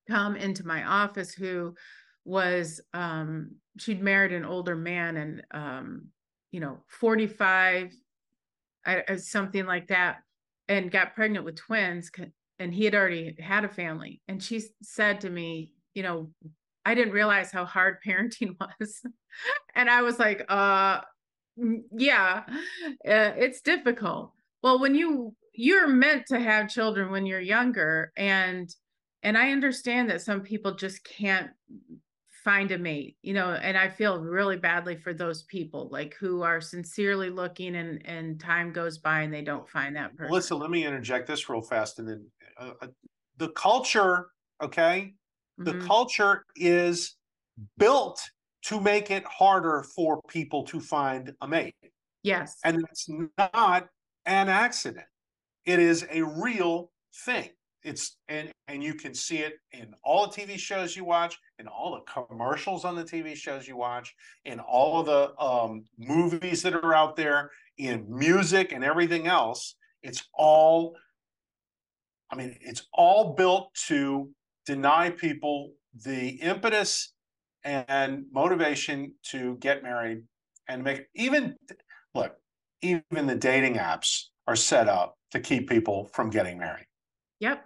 come 0.07 0.35
into 0.35 0.65
my 0.65 0.83
office 0.83 1.33
who 1.33 1.73
was 2.25 2.81
um 2.93 3.51
she'd 3.77 4.01
married 4.01 4.33
an 4.33 4.45
older 4.45 4.75
man 4.75 5.17
and 5.17 5.43
um 5.51 6.07
you 6.51 6.59
know 6.59 6.79
45 6.89 7.93
something 9.17 9.65
like 9.65 9.87
that 9.87 10.17
and 10.67 10.91
got 10.91 11.15
pregnant 11.15 11.45
with 11.45 11.55
twins 11.55 12.09
and 12.59 12.73
he 12.73 12.85
had 12.85 12.95
already 12.95 13.35
had 13.39 13.65
a 13.65 13.69
family 13.69 14.21
and 14.27 14.41
she 14.41 14.61
said 14.81 15.21
to 15.21 15.29
me 15.29 15.71
you 15.93 16.03
know 16.03 16.31
i 16.87 16.95
didn't 16.95 17.13
realize 17.13 17.51
how 17.51 17.65
hard 17.65 17.97
parenting 18.05 18.55
was. 18.81 19.01
And 19.75 19.89
i 19.89 20.01
was 20.01 20.17
like 20.19 20.45
uh 20.47 21.01
mm, 21.59 21.81
yeah 21.91 22.43
uh, 22.47 23.33
it's 23.37 23.61
difficult. 23.61 24.31
Well 24.63 24.79
when 24.79 24.95
you 24.95 25.35
you're 25.53 25.87
meant 25.87 26.27
to 26.27 26.39
have 26.39 26.69
children 26.69 27.11
when 27.11 27.25
you're 27.25 27.39
younger 27.39 28.11
and 28.15 28.73
and 29.23 29.37
i 29.37 29.51
understand 29.51 30.09
that 30.09 30.21
some 30.21 30.41
people 30.41 30.75
just 30.75 31.03
can't 31.03 31.49
find 32.43 32.71
a 32.71 32.77
mate 32.77 33.17
you 33.23 33.33
know 33.33 33.49
and 33.49 33.75
i 33.75 33.89
feel 33.89 34.21
really 34.21 34.55
badly 34.55 34.95
for 34.95 35.13
those 35.13 35.43
people 35.43 35.89
like 35.91 36.15
who 36.19 36.43
are 36.43 36.61
sincerely 36.61 37.29
looking 37.29 37.75
and 37.75 38.05
and 38.05 38.39
time 38.39 38.71
goes 38.71 38.99
by 38.99 39.21
and 39.21 39.33
they 39.33 39.41
don't 39.41 39.67
find 39.67 39.95
that 39.95 40.15
person. 40.15 40.29
Melissa, 40.29 40.55
let 40.55 40.69
me 40.69 40.85
interject 40.85 41.27
this 41.27 41.49
real 41.49 41.61
fast 41.61 41.99
and 41.99 42.07
then 42.07 42.25
uh, 42.57 42.71
uh 42.81 42.87
the 43.37 43.49
culture 43.49 44.27
okay 44.61 45.13
the 45.57 45.73
mm-hmm. 45.73 45.87
culture 45.87 46.45
is 46.55 47.15
built 47.77 48.21
to 48.63 48.79
make 48.79 49.11
it 49.11 49.23
harder 49.25 49.83
for 49.95 50.21
people 50.27 50.63
to 50.63 50.79
find 50.79 51.33
a 51.41 51.47
mate 51.47 51.75
yes 52.23 52.57
and 52.63 52.83
it's 52.89 53.09
not 53.37 53.87
an 54.25 54.49
accident 54.49 55.05
it 55.65 55.79
is 55.79 56.05
a 56.11 56.21
real 56.21 56.91
thing 57.25 57.49
it's 57.83 58.17
and 58.27 58.51
and 58.67 58.83
you 58.83 58.93
can 58.93 59.13
see 59.13 59.37
it 59.37 59.59
in 59.71 59.93
all 60.03 60.27
the 60.27 60.41
TV 60.41 60.57
shows 60.57 60.95
you 60.95 61.05
watch, 61.05 61.37
in 61.57 61.67
all 61.67 61.95
the 61.95 62.25
commercials 62.27 62.83
on 62.83 62.95
the 62.95 63.03
TV 63.03 63.33
shows 63.35 63.67
you 63.67 63.77
watch, 63.77 64.13
in 64.43 64.59
all 64.59 64.99
of 64.99 65.05
the 65.05 65.41
um, 65.41 65.85
movies 65.97 66.61
that 66.63 66.73
are 66.73 66.93
out 66.93 67.15
there, 67.15 67.49
in 67.77 68.05
music 68.09 68.73
and 68.73 68.83
everything 68.83 69.27
else. 69.27 69.75
It's 70.03 70.21
all, 70.33 70.97
I 72.29 72.35
mean, 72.35 72.57
it's 72.59 72.87
all 72.91 73.35
built 73.35 73.73
to 73.87 74.29
deny 74.67 75.09
people 75.09 75.71
the 76.03 76.29
impetus 76.41 77.13
and 77.63 78.25
motivation 78.31 79.13
to 79.23 79.55
get 79.57 79.81
married 79.81 80.21
and 80.69 80.83
make 80.83 81.07
even 81.15 81.55
look 82.13 82.35
even 82.83 83.25
the 83.25 83.35
dating 83.35 83.75
apps 83.75 84.25
are 84.45 84.55
set 84.55 84.87
up 84.87 85.17
to 85.31 85.39
keep 85.39 85.67
people 85.67 86.09
from 86.13 86.29
getting 86.29 86.59
married 86.59 86.85
yep 87.39 87.65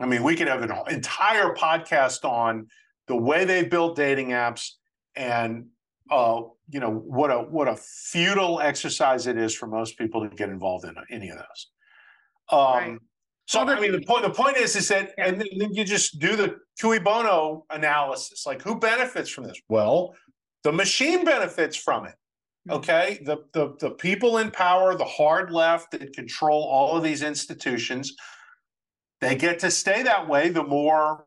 I 0.00 0.06
mean, 0.06 0.22
we 0.22 0.34
could 0.34 0.48
have 0.48 0.62
an 0.62 0.72
entire 0.88 1.54
podcast 1.54 2.24
on 2.24 2.66
the 3.06 3.16
way 3.16 3.44
they 3.44 3.64
built 3.64 3.96
dating 3.96 4.28
apps 4.30 4.70
and 5.14 5.66
uh, 6.10 6.42
you 6.68 6.80
know 6.80 6.90
what 6.90 7.30
a 7.30 7.38
what 7.38 7.68
a 7.68 7.76
futile 7.76 8.60
exercise 8.60 9.26
it 9.26 9.38
is 9.38 9.54
for 9.54 9.66
most 9.66 9.96
people 9.96 10.28
to 10.28 10.34
get 10.34 10.50
involved 10.50 10.84
in 10.84 10.94
any 11.10 11.30
of 11.30 11.38
those. 11.38 11.70
Um, 12.50 12.58
right. 12.58 12.98
So 13.46 13.60
I 13.60 13.78
mean, 13.78 13.92
the 13.92 14.00
point 14.00 14.22
the 14.22 14.30
point 14.30 14.56
is 14.56 14.74
is 14.74 14.88
that, 14.88 15.12
and 15.18 15.40
then 15.40 15.74
you 15.74 15.84
just 15.84 16.18
do 16.18 16.34
the 16.34 16.56
cui 16.80 16.98
bono 16.98 17.66
analysis. 17.70 18.46
Like, 18.46 18.62
who 18.62 18.78
benefits 18.78 19.28
from 19.30 19.44
this? 19.44 19.60
Well, 19.68 20.14
the 20.62 20.72
machine 20.72 21.24
benefits 21.24 21.76
from 21.76 22.06
it. 22.06 22.14
Mm-hmm. 22.68 22.78
Okay, 22.78 23.20
the 23.24 23.38
the 23.52 23.74
the 23.80 23.90
people 23.90 24.38
in 24.38 24.50
power, 24.50 24.94
the 24.94 25.04
hard 25.04 25.50
left 25.50 25.90
that 25.90 26.12
control 26.14 26.62
all 26.62 26.96
of 26.96 27.02
these 27.02 27.22
institutions, 27.22 28.16
they 29.20 29.34
get 29.34 29.58
to 29.58 29.70
stay 29.70 30.02
that 30.02 30.26
way 30.26 30.48
the 30.48 30.64
more 30.64 31.26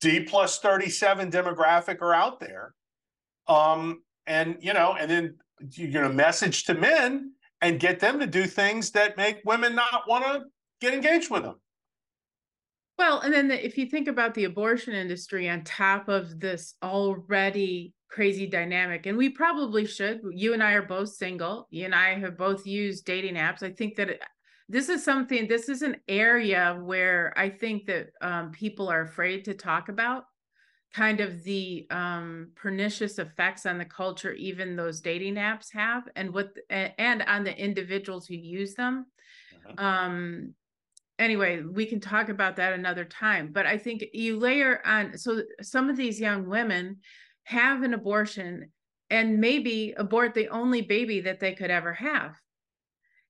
D 0.00 0.20
plus 0.20 0.60
37 0.60 1.32
demographic 1.32 2.00
are 2.00 2.14
out 2.14 2.38
there. 2.38 2.74
Um, 3.48 4.02
and 4.28 4.56
you 4.60 4.72
know, 4.72 4.94
and 4.98 5.10
then 5.10 5.34
you're 5.72 5.90
gonna 5.90 6.14
message 6.14 6.64
to 6.64 6.74
men 6.74 7.32
and 7.60 7.80
get 7.80 7.98
them 7.98 8.20
to 8.20 8.26
do 8.26 8.46
things 8.46 8.92
that 8.92 9.16
make 9.16 9.40
women 9.44 9.74
not 9.74 10.02
want 10.06 10.24
to 10.24 10.44
get 10.80 10.94
engaged 10.94 11.30
with 11.30 11.42
them. 11.42 11.56
Well, 12.98 13.20
and 13.20 13.32
then 13.32 13.48
the, 13.48 13.64
if 13.64 13.76
you 13.76 13.86
think 13.86 14.08
about 14.08 14.34
the 14.34 14.44
abortion 14.44 14.94
industry 14.94 15.48
on 15.48 15.64
top 15.64 16.08
of 16.08 16.40
this 16.40 16.74
already 16.82 17.92
crazy 18.08 18.46
dynamic, 18.46 19.06
and 19.06 19.18
we 19.18 19.28
probably 19.28 19.84
should. 19.84 20.20
You 20.30 20.54
and 20.54 20.62
I 20.62 20.72
are 20.72 20.82
both 20.82 21.10
single. 21.10 21.66
You 21.70 21.84
and 21.84 21.94
I 21.94 22.18
have 22.18 22.38
both 22.38 22.66
used 22.66 23.04
dating 23.04 23.34
apps. 23.34 23.62
I 23.62 23.70
think 23.70 23.96
that 23.96 24.08
it, 24.08 24.22
this 24.68 24.88
is 24.88 25.04
something 25.04 25.46
this 25.46 25.68
is 25.68 25.82
an 25.82 25.96
area 26.08 26.78
where 26.82 27.32
i 27.36 27.48
think 27.48 27.86
that 27.86 28.08
um, 28.20 28.50
people 28.50 28.88
are 28.88 29.02
afraid 29.02 29.44
to 29.44 29.54
talk 29.54 29.88
about 29.88 30.24
kind 30.94 31.20
of 31.20 31.42
the 31.44 31.86
um, 31.90 32.50
pernicious 32.54 33.18
effects 33.18 33.66
on 33.66 33.78
the 33.78 33.84
culture 33.84 34.32
even 34.32 34.76
those 34.76 35.00
dating 35.00 35.34
apps 35.34 35.72
have 35.72 36.04
and 36.16 36.32
what 36.32 36.50
and 36.70 37.22
on 37.22 37.44
the 37.44 37.56
individuals 37.56 38.26
who 38.26 38.34
use 38.34 38.74
them 38.74 39.06
uh-huh. 39.66 39.86
um 39.86 40.54
anyway 41.18 41.62
we 41.62 41.86
can 41.86 42.00
talk 42.00 42.28
about 42.28 42.56
that 42.56 42.72
another 42.72 43.04
time 43.04 43.50
but 43.52 43.66
i 43.66 43.78
think 43.78 44.04
you 44.12 44.38
layer 44.38 44.80
on 44.86 45.16
so 45.16 45.42
some 45.62 45.88
of 45.88 45.96
these 45.96 46.20
young 46.20 46.46
women 46.48 46.96
have 47.44 47.82
an 47.82 47.94
abortion 47.94 48.70
and 49.08 49.38
maybe 49.38 49.94
abort 49.96 50.34
the 50.34 50.48
only 50.48 50.82
baby 50.82 51.20
that 51.20 51.40
they 51.40 51.54
could 51.54 51.70
ever 51.70 51.92
have 51.92 52.34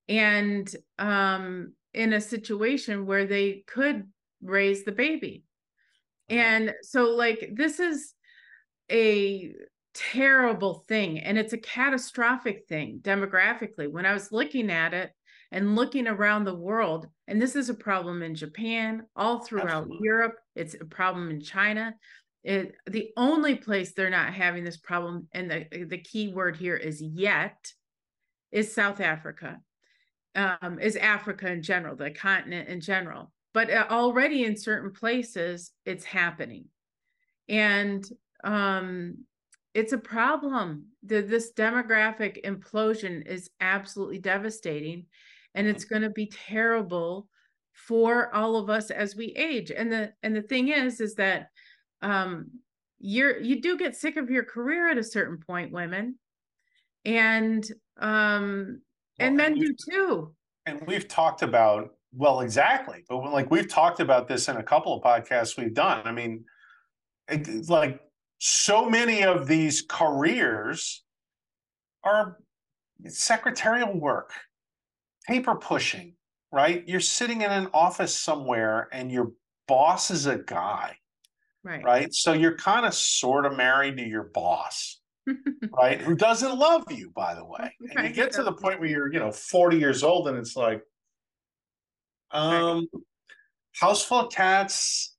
and 0.09 0.75
um, 0.99 1.73
in 1.95 2.13
a 2.13 2.21
situation 2.21 3.07
where 3.07 3.27
they 3.27 3.65
could 3.67 4.05
raise 4.43 4.85
the 4.85 4.93
baby. 4.93 5.45
And 6.29 6.75
so, 6.83 7.15
like, 7.15 7.51
this 7.55 7.81
is 7.81 8.13
a 8.91 9.53
terrible 9.95 10.85
thing, 10.89 11.21
and 11.21 11.39
it's 11.39 11.53
a 11.53 11.59
catastrophic 11.59 12.67
thing 12.69 13.01
demographically. 13.03 13.91
When 13.91 14.07
I 14.07 14.13
was 14.13 14.33
looking 14.33 14.71
at 14.71 14.93
it 14.93 15.11
and 15.57 15.75
looking 15.75 16.07
around 16.07 16.45
the 16.45 16.55
world, 16.55 17.09
and 17.27 17.41
this 17.41 17.57
is 17.57 17.71
a 17.71 17.75
problem 17.75 18.23
in 18.23 18.35
Japan, 18.35 19.03
all 19.17 19.41
throughout 19.41 19.83
Absolutely. 19.83 19.99
Europe, 20.03 20.37
it's 20.55 20.75
a 20.75 20.85
problem 20.85 21.31
in 21.31 21.41
China. 21.41 21.95
It, 22.45 22.75
the 22.87 23.11
only 23.17 23.57
place 23.57 23.93
they're 23.93 24.11
not 24.11 24.35
having 24.35 24.63
this 24.63 24.77
problem, 24.77 25.29
and 25.33 25.51
the, 25.51 25.85
the 25.87 25.99
key 25.99 26.29
word 26.29 26.57
here 26.57 26.77
is 26.77 27.03
yet, 27.03 27.73
is 28.53 28.73
South 28.73 29.01
Africa 29.01 29.59
um, 30.37 30.79
is 30.81 30.97
Africa 30.97 31.51
in 31.51 31.63
general, 31.63 31.97
the 31.97 32.11
continent 32.11 32.69
in 32.69 32.81
general. 32.81 33.33
But 33.55 33.71
uh, 33.71 33.87
already 33.91 34.45
in 34.45 34.57
certain 34.57 34.93
places, 34.93 35.73
it's 35.87 36.05
happening. 36.05 36.67
And 37.49 38.07
um, 38.45 39.25
it's 39.75 39.95
a 39.95 39.99
problem. 39.99 40.87
The, 41.03 41.23
this 41.23 41.53
demographic 41.55 42.45
implosion 42.45 43.27
is 43.27 43.51
absolutely 43.61 44.19
devastating. 44.19 45.07
And 45.57 45.67
it's 45.67 45.85
going 45.85 46.03
to 46.03 46.11
be 46.11 46.27
terrible 46.27 47.29
for 47.73 48.35
all 48.35 48.57
of 48.57 48.71
us 48.71 48.91
as 48.91 49.17
we 49.17 49.27
age. 49.37 49.71
And 49.71 49.91
the 49.91 50.13
and 50.23 50.35
the 50.35 50.43
thing 50.43 50.69
is, 50.69 51.01
is 51.01 51.15
that 51.17 51.49
um, 52.03 52.51
you're 52.99 53.41
you 53.41 53.61
do 53.61 53.77
get 53.77 53.97
sick 53.97 54.17
of 54.17 54.31
your 54.31 54.45
career 54.45 54.91
at 54.91 54.99
a 54.99 55.05
certain 55.05 55.39
point, 55.39 55.73
women. 55.73 56.17
And 57.05 57.65
um 57.99 58.81
well, 59.19 59.29
and 59.29 59.37
men 59.37 59.55
do 59.55 59.75
too. 59.91 60.35
And 60.67 60.83
we've 60.87 61.09
talked 61.09 61.43
about 61.43 61.91
well, 62.13 62.41
exactly, 62.41 63.05
but 63.09 63.19
like 63.33 63.51
we've 63.51 63.69
talked 63.69 64.01
about 64.01 64.27
this 64.27 64.49
in 64.49 64.57
a 64.57 64.63
couple 64.63 64.95
of 64.95 65.03
podcasts 65.03 65.59
we've 65.59 65.75
done. 65.75 66.03
I 66.07 66.13
mean, 66.13 66.45
it, 67.29 67.69
like 67.69 68.01
so 68.39 68.89
many 68.89 69.23
of 69.23 69.47
these 69.47 69.83
careers 69.83 71.05
are 72.05 72.39
secretarial 73.07 73.99
work, 73.99 74.33
paper 75.27 75.55
pushing, 75.55 76.15
right? 76.53 76.85
You're 76.87 77.01
sitting 77.01 77.43
in 77.43 77.51
an 77.51 77.69
office 77.75 78.17
somewhere 78.17 78.89
and 78.93 79.11
your 79.11 79.33
boss 79.69 80.11
is 80.11 80.27
a 80.27 80.39
guy. 80.39 80.97
Right. 81.65 81.85
Right. 81.85 82.15
So 82.15 82.33
you're 82.33 82.57
kind 82.57 82.87
of 82.87 82.95
sort 82.95 83.45
of 83.45 83.57
married 83.57 83.97
to 83.97 84.05
your 84.05 84.25
boss 84.25 85.01
right? 85.77 86.01
Who 86.01 86.15
doesn't 86.15 86.57
love 86.57 86.91
you, 86.91 87.11
by 87.15 87.35
the 87.35 87.45
way. 87.45 87.75
And 87.97 88.07
you 88.07 88.15
get 88.15 88.33
to 88.33 88.43
the 88.43 88.53
point 88.53 88.81
where 88.81 88.89
you're, 88.89 89.13
you 89.13 89.19
know, 89.19 89.33
40 89.33 89.79
years 89.79 90.03
old 90.03 90.29
and 90.29 90.39
it's 90.39 90.57
like, 90.57 90.83
um, 92.31 92.87
house 93.73 94.05
full 94.05 94.27
of 94.27 94.33
cats, 94.33 95.17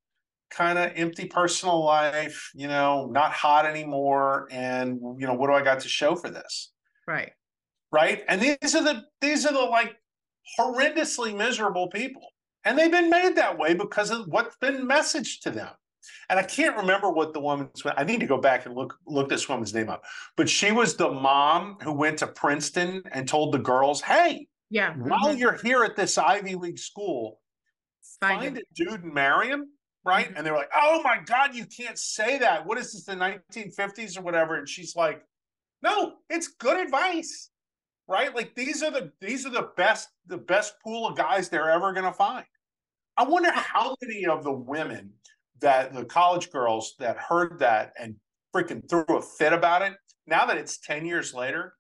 kind 0.50 0.78
of 0.78 0.92
empty 0.96 1.26
personal 1.26 1.84
life, 1.84 2.52
you 2.54 2.68
know, 2.68 3.08
not 3.08 3.32
hot 3.32 3.66
anymore. 3.66 4.48
And, 4.52 5.00
you 5.20 5.28
know, 5.28 5.34
what 5.34 5.48
do 5.48 5.54
I 5.54 5.62
got 5.62 5.80
to 5.82 5.90
show 5.90 6.16
for 6.16 6.30
this? 6.30 6.72
Right. 7.08 7.32
Right. 7.92 8.24
And 8.28 8.42
these 8.42 8.76
are 8.76 8.84
the, 8.84 9.06
these 9.22 9.46
are 9.46 9.54
the 9.54 9.60
like 9.60 9.96
horrendously 10.60 11.36
miserable 11.36 11.88
people. 11.90 12.28
And 12.66 12.78
they've 12.78 12.92
been 12.92 13.10
made 13.10 13.36
that 13.36 13.58
way 13.58 13.74
because 13.74 14.12
of 14.12 14.28
what's 14.28 14.58
been 14.58 14.88
messaged 14.88 15.42
to 15.42 15.52
them. 15.52 15.70
and 16.30 16.40
I 16.40 16.44
can't 16.44 16.76
remember 16.76 17.10
what 17.10 17.34
the 17.34 17.40
woman's. 17.40 17.82
I 17.86 18.04
need 18.04 18.20
to 18.20 18.28
go 18.28 18.38
back 18.38 18.66
and 18.66 18.76
look 18.76 18.98
look 19.06 19.30
this 19.30 19.48
woman's 19.48 19.74
name 19.74 19.90
up. 19.90 20.04
But 20.36 20.50
she 20.50 20.72
was 20.72 20.96
the 20.96 21.10
mom 21.10 21.78
who 21.82 21.92
went 21.94 22.20
to 22.20 22.28
Princeton 22.28 23.04
and 23.12 23.28
told 23.28 23.54
the 23.54 23.60
girls, 23.60 24.02
"Hey, 24.02 24.48
yeah, 24.70 24.94
while 24.96 25.30
mm-hmm. 25.30 25.38
you're 25.38 25.58
here 25.58 25.84
at 25.84 25.96
this 25.96 26.18
Ivy 26.18 26.56
League 26.56 26.80
school, 26.80 27.40
find, 28.20 28.42
find 28.42 28.58
a 28.58 28.62
dude 28.76 29.04
and 29.04 29.14
marry 29.14 29.48
him." 29.48 29.70
Right? 30.06 30.28
Mm-hmm. 30.28 30.38
And 30.38 30.46
they're 30.46 30.56
like, 30.56 30.72
"Oh 30.76 31.02
my 31.04 31.20
God, 31.26 31.56
you 31.56 31.66
can't 31.66 31.98
say 31.98 32.38
that. 32.40 32.66
What 32.66 32.78
is 32.78 32.94
this, 32.94 33.06
the 33.06 33.14
1950s 33.14 34.18
or 34.18 34.22
whatever?" 34.22 34.56
And 34.56 34.68
she's 34.68 34.96
like, 34.96 35.24
"No, 35.82 36.16
it's 36.30 36.50
good 36.50 36.80
advice." 36.80 37.50
Right? 38.08 38.34
Like 38.34 38.56
these 38.56 38.84
are 38.84 38.92
the 38.92 39.12
these 39.20 39.46
are 39.46 39.52
the 39.52 39.70
best 39.76 40.10
the 40.28 40.38
best 40.38 40.76
pool 40.84 41.08
of 41.08 41.18
guys 41.18 41.50
they're 41.50 41.70
ever 41.70 41.92
going 41.94 42.06
to 42.06 42.14
find. 42.14 42.46
I 43.18 43.24
wonder 43.24 43.52
how 43.52 43.96
many 44.02 44.26
of 44.28 44.44
the 44.44 44.52
women 44.52 45.12
that 45.60 45.94
the 45.94 46.06
college 46.06 46.52
girls 46.52 46.96
that 47.00 47.18
heard 47.18 47.60
that 47.60 47.94
and 48.00 48.16
freaking 48.56 48.88
threw 48.88 49.04
a 49.10 49.22
fit 49.22 49.54
about 49.54 49.82
it, 49.82 49.94
now 50.26 50.46
that 50.46 50.58
it's 50.58 50.78
10 50.80 51.06
years 51.06 51.34
later, 51.34 51.74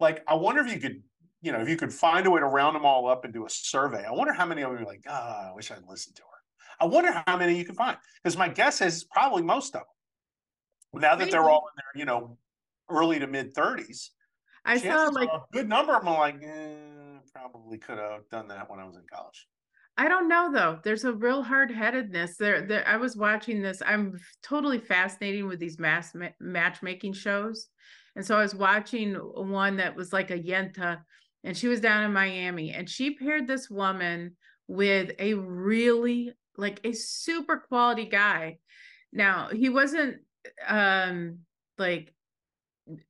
like 0.00 0.22
I 0.28 0.34
wonder 0.34 0.60
if 0.62 0.72
you 0.72 0.78
could, 0.78 1.02
you 1.42 1.52
know, 1.52 1.60
if 1.60 1.68
you 1.68 1.76
could 1.76 1.92
find 1.92 2.26
a 2.26 2.30
way 2.30 2.40
to 2.40 2.46
round 2.46 2.76
them 2.76 2.84
all 2.84 3.08
up 3.08 3.24
and 3.24 3.34
do 3.34 3.46
a 3.46 3.50
survey. 3.50 4.04
I 4.04 4.12
wonder 4.12 4.32
how 4.32 4.46
many 4.46 4.62
of 4.62 4.70
them 4.70 4.82
are 4.82 4.86
like, 4.86 5.04
oh, 5.08 5.12
I 5.12 5.52
wish 5.54 5.70
I'd 5.70 5.82
listened 5.88 6.16
to 6.16 6.22
her. 6.22 6.28
I 6.80 6.86
wonder 6.86 7.22
how 7.26 7.36
many 7.36 7.56
you 7.56 7.64
can 7.64 7.74
find. 7.74 7.96
Because 8.22 8.36
my 8.36 8.48
guess 8.48 8.80
is 8.80 9.04
probably 9.04 9.42
most 9.42 9.74
of 9.74 9.82
them. 9.82 11.02
Now 11.02 11.16
that 11.16 11.30
they're 11.30 11.48
all 11.48 11.66
in 11.72 11.76
their, 11.76 12.00
you 12.00 12.04
know, 12.04 12.38
early 12.88 13.18
to 13.18 13.26
mid 13.26 13.54
30s. 13.54 14.10
I 14.64 14.78
saw 14.78 15.04
like 15.12 15.28
a 15.28 15.42
good 15.52 15.68
number 15.68 15.94
of 15.94 16.04
them 16.04 16.14
like, 16.14 16.42
eh, 16.42 17.18
probably 17.32 17.78
could 17.78 17.98
have 17.98 18.28
done 18.30 18.48
that 18.48 18.70
when 18.70 18.80
I 18.80 18.84
was 18.84 18.96
in 18.96 19.02
college. 19.12 19.46
I 19.96 20.08
don't 20.08 20.28
know 20.28 20.50
though. 20.52 20.80
There's 20.82 21.04
a 21.04 21.12
real 21.12 21.42
hard 21.42 21.70
headedness 21.70 22.36
there. 22.36 22.62
There, 22.62 22.86
I 22.86 22.96
was 22.96 23.16
watching 23.16 23.62
this. 23.62 23.80
I'm 23.84 24.18
totally 24.42 24.78
fascinating 24.78 25.46
with 25.46 25.60
these 25.60 25.78
mass 25.78 26.14
ma- 26.14 26.28
matchmaking 26.40 27.12
shows, 27.12 27.68
and 28.16 28.24
so 28.24 28.36
I 28.36 28.42
was 28.42 28.54
watching 28.54 29.14
one 29.14 29.76
that 29.76 29.94
was 29.94 30.12
like 30.12 30.30
a 30.30 30.38
Yenta, 30.38 31.00
and 31.44 31.56
she 31.56 31.68
was 31.68 31.80
down 31.80 32.02
in 32.04 32.12
Miami, 32.12 32.72
and 32.72 32.88
she 32.88 33.14
paired 33.14 33.46
this 33.46 33.70
woman 33.70 34.36
with 34.66 35.12
a 35.18 35.34
really 35.34 36.32
like 36.56 36.80
a 36.84 36.92
super 36.92 37.58
quality 37.58 38.06
guy. 38.06 38.58
Now 39.12 39.48
he 39.52 39.68
wasn't 39.68 40.16
um 40.66 41.40
like 41.78 42.12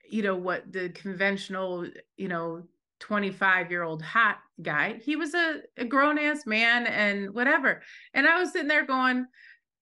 you 0.08 0.22
know 0.22 0.36
what 0.36 0.72
the 0.72 0.88
conventional 0.90 1.86
you 2.16 2.28
know 2.28 2.62
25 3.00 3.70
year 3.70 3.82
old 3.82 4.02
hot 4.02 4.38
guy. 4.62 4.98
He 5.04 5.16
was 5.16 5.34
a, 5.34 5.60
a 5.76 5.84
grown 5.84 6.18
ass 6.18 6.46
man 6.46 6.86
and 6.86 7.34
whatever. 7.34 7.82
And 8.14 8.26
I 8.26 8.38
was 8.38 8.52
sitting 8.52 8.68
there 8.68 8.86
going, 8.86 9.26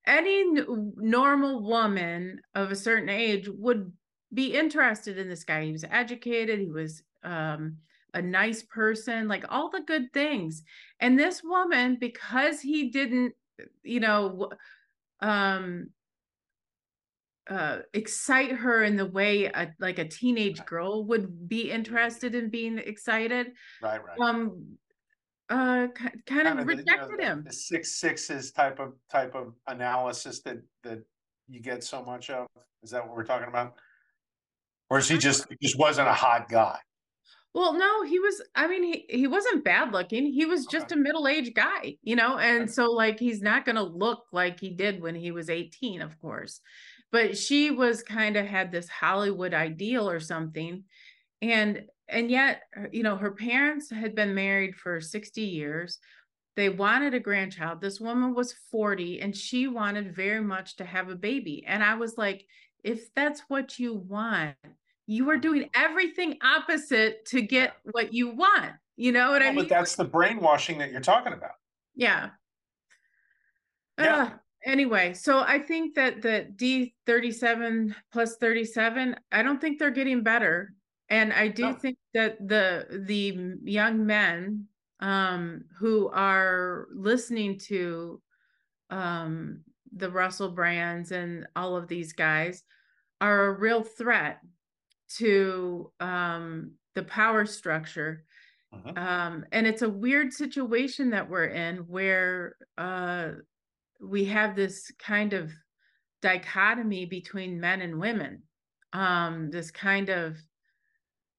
any 0.06 0.40
n- 0.40 0.92
normal 0.96 1.62
woman 1.62 2.40
of 2.54 2.72
a 2.72 2.76
certain 2.76 3.08
age 3.08 3.48
would 3.48 3.92
be 4.34 4.54
interested 4.54 5.18
in 5.18 5.28
this 5.28 5.44
guy. 5.44 5.64
He 5.64 5.72
was 5.72 5.84
educated, 5.88 6.58
he 6.58 6.70
was 6.70 7.02
um, 7.22 7.76
a 8.14 8.22
nice 8.22 8.62
person, 8.62 9.28
like 9.28 9.44
all 9.48 9.70
the 9.70 9.82
good 9.86 10.12
things. 10.12 10.64
And 10.98 11.18
this 11.18 11.42
woman, 11.44 11.98
because 12.00 12.60
he 12.60 12.90
didn't, 12.90 13.34
you 13.84 14.00
know, 14.00 14.50
um, 15.20 15.90
uh, 17.48 17.78
excite 17.92 18.52
her 18.52 18.84
in 18.84 18.96
the 18.96 19.06
way 19.06 19.46
a, 19.46 19.72
like 19.78 19.98
a 19.98 20.06
teenage 20.06 20.64
girl 20.64 21.04
would 21.06 21.48
be 21.48 21.70
interested 21.70 22.34
in 22.34 22.50
being 22.50 22.78
excited. 22.78 23.52
Right, 23.82 24.00
right. 24.04 24.18
Um, 24.20 24.76
uh, 25.48 25.88
kind, 25.88 26.22
kind 26.26 26.48
of, 26.48 26.58
of 26.60 26.66
rejected 26.66 27.18
the, 27.18 27.22
you 27.22 27.28
know, 27.28 27.32
him. 27.32 27.44
The 27.44 27.52
six 27.52 27.96
sixes 27.96 28.52
type 28.52 28.78
of 28.78 28.94
type 29.10 29.34
of 29.34 29.54
analysis 29.66 30.40
that 30.42 30.62
that 30.84 31.02
you 31.48 31.60
get 31.60 31.84
so 31.84 32.02
much 32.02 32.30
of. 32.30 32.46
Is 32.82 32.90
that 32.90 33.06
what 33.06 33.16
we're 33.16 33.24
talking 33.24 33.48
about? 33.48 33.74
Or 34.88 34.98
is 34.98 35.08
he 35.08 35.18
just 35.18 35.46
he 35.48 35.56
just 35.60 35.78
wasn't 35.78 36.08
a 36.08 36.14
hot 36.14 36.48
guy? 36.48 36.78
Well, 37.54 37.74
no, 37.74 38.02
he 38.02 38.18
was. 38.18 38.40
I 38.54 38.66
mean, 38.66 38.82
he 38.82 39.04
he 39.10 39.26
wasn't 39.26 39.62
bad 39.62 39.92
looking. 39.92 40.24
He 40.24 40.46
was 40.46 40.64
just 40.64 40.86
okay. 40.86 40.94
a 40.94 41.02
middle 41.02 41.28
aged 41.28 41.54
guy, 41.54 41.96
you 42.02 42.16
know. 42.16 42.38
And 42.38 42.62
okay. 42.62 42.72
so, 42.72 42.90
like, 42.90 43.18
he's 43.18 43.42
not 43.42 43.66
going 43.66 43.76
to 43.76 43.82
look 43.82 44.24
like 44.32 44.58
he 44.58 44.70
did 44.70 45.02
when 45.02 45.14
he 45.14 45.32
was 45.32 45.50
eighteen, 45.50 46.00
of 46.00 46.18
course 46.18 46.60
but 47.12 47.36
she 47.36 47.70
was 47.70 48.02
kind 48.02 48.36
of 48.36 48.46
had 48.46 48.72
this 48.72 48.88
hollywood 48.88 49.54
ideal 49.54 50.08
or 50.08 50.20
something. 50.20 50.84
And 51.40 51.82
and 52.08 52.30
yet 52.30 52.62
you 52.90 53.02
know 53.02 53.16
her 53.16 53.32
parents 53.32 53.90
had 53.90 54.14
been 54.14 54.34
married 54.34 54.74
for 54.74 55.00
60 55.00 55.40
years. 55.40 55.98
They 56.56 56.68
wanted 56.68 57.14
a 57.14 57.20
grandchild. 57.20 57.80
This 57.80 58.00
woman 58.00 58.34
was 58.34 58.54
40 58.70 59.20
and 59.20 59.34
she 59.34 59.68
wanted 59.68 60.14
very 60.14 60.42
much 60.42 60.76
to 60.76 60.84
have 60.84 61.08
a 61.08 61.16
baby. 61.16 61.64
And 61.66 61.84
i 61.84 61.94
was 61.94 62.18
like 62.18 62.44
if 62.82 63.14
that's 63.14 63.42
what 63.48 63.78
you 63.78 63.94
want 63.94 64.56
you 65.06 65.28
are 65.30 65.36
doing 65.36 65.68
everything 65.74 66.38
opposite 66.42 67.24
to 67.26 67.42
get 67.42 67.74
what 67.92 68.14
you 68.14 68.30
want. 68.30 68.72
You 68.96 69.12
know 69.12 69.30
what 69.30 69.40
well, 69.40 69.50
i 69.50 69.52
mean? 69.52 69.64
but 69.64 69.68
that's 69.68 69.96
the 69.96 70.04
brainwashing 70.04 70.78
that 70.78 70.90
you're 70.90 71.00
talking 71.00 71.32
about. 71.32 71.52
Yeah. 71.94 72.30
Yeah. 73.98 74.16
Uh, 74.16 74.30
anyway, 74.64 75.14
so 75.14 75.40
I 75.40 75.58
think 75.58 75.94
that 75.94 76.22
the 76.22 76.46
D37 76.56 77.94
plus 78.12 78.36
37, 78.36 79.16
I 79.30 79.42
don't 79.42 79.60
think 79.60 79.78
they're 79.78 79.90
getting 79.90 80.22
better. 80.22 80.74
And 81.08 81.32
I 81.32 81.48
do 81.48 81.74
think 81.74 81.98
that 82.14 82.38
the 82.46 82.86
the 83.06 83.56
young 83.64 84.06
men 84.06 84.66
um, 85.00 85.64
who 85.78 86.08
are 86.08 86.86
listening 86.94 87.58
to 87.66 88.22
um, 88.88 89.60
the 89.94 90.10
Russell 90.10 90.50
Brands 90.50 91.12
and 91.12 91.46
all 91.54 91.76
of 91.76 91.88
these 91.88 92.14
guys 92.14 92.62
are 93.20 93.46
a 93.46 93.58
real 93.58 93.82
threat 93.82 94.40
to 95.16 95.92
um, 96.00 96.72
the 96.94 97.02
power 97.02 97.44
structure. 97.44 98.24
Uh-huh. 98.72 98.92
Um, 98.96 99.44
and 99.52 99.66
it's 99.66 99.82
a 99.82 99.88
weird 99.88 100.32
situation 100.32 101.10
that 101.10 101.28
we're 101.28 101.44
in 101.44 101.78
where 101.88 102.56
uh, 102.78 103.32
we 104.02 104.24
have 104.26 104.56
this 104.56 104.90
kind 104.98 105.32
of 105.32 105.50
dichotomy 106.20 107.06
between 107.06 107.60
men 107.60 107.80
and 107.80 107.98
women. 107.98 108.42
Um 108.92 109.50
this 109.50 109.70
kind 109.70 110.08
of 110.08 110.36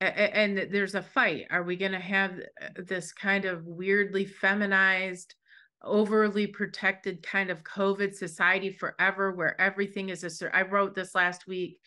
and 0.02 0.58
there's 0.72 0.96
a 0.96 1.02
fight. 1.02 1.46
Are 1.50 1.64
we 1.64 1.78
going 1.78 1.94
to 1.94 2.00
have 2.00 2.32
uh, 2.32 2.82
this 2.88 3.14
kind 3.14 3.46
of 3.46 3.66
weirdly 3.66 4.26
feminized 4.26 5.36
overly 5.84 6.48
protected 6.48 7.22
kind 7.24 7.50
of 7.50 7.64
covid 7.64 8.14
society 8.14 8.72
forever 8.72 9.34
where 9.34 9.60
everything 9.60 10.10
is 10.10 10.24
a 10.24 10.56
i 10.56 10.62
wrote 10.62 10.96
this 10.96 11.14
last 11.14 11.46
week 11.48 11.80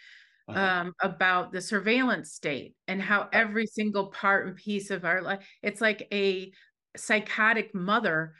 uh-huh. 0.48 0.60
um, 0.60 0.92
about 1.02 1.50
the 1.50 1.60
surveillance 1.60 2.32
state 2.32 2.74
and 2.88 3.00
how 3.00 3.28
every 3.32 3.66
single 3.66 4.08
part 4.08 4.46
and 4.46 4.56
piece 4.56 4.90
of 4.90 5.04
our 5.04 5.22
life 5.22 5.44
it's 5.62 5.80
like 5.80 6.06
a 6.12 6.52
psychotic 6.96 7.74
mother 7.74 8.34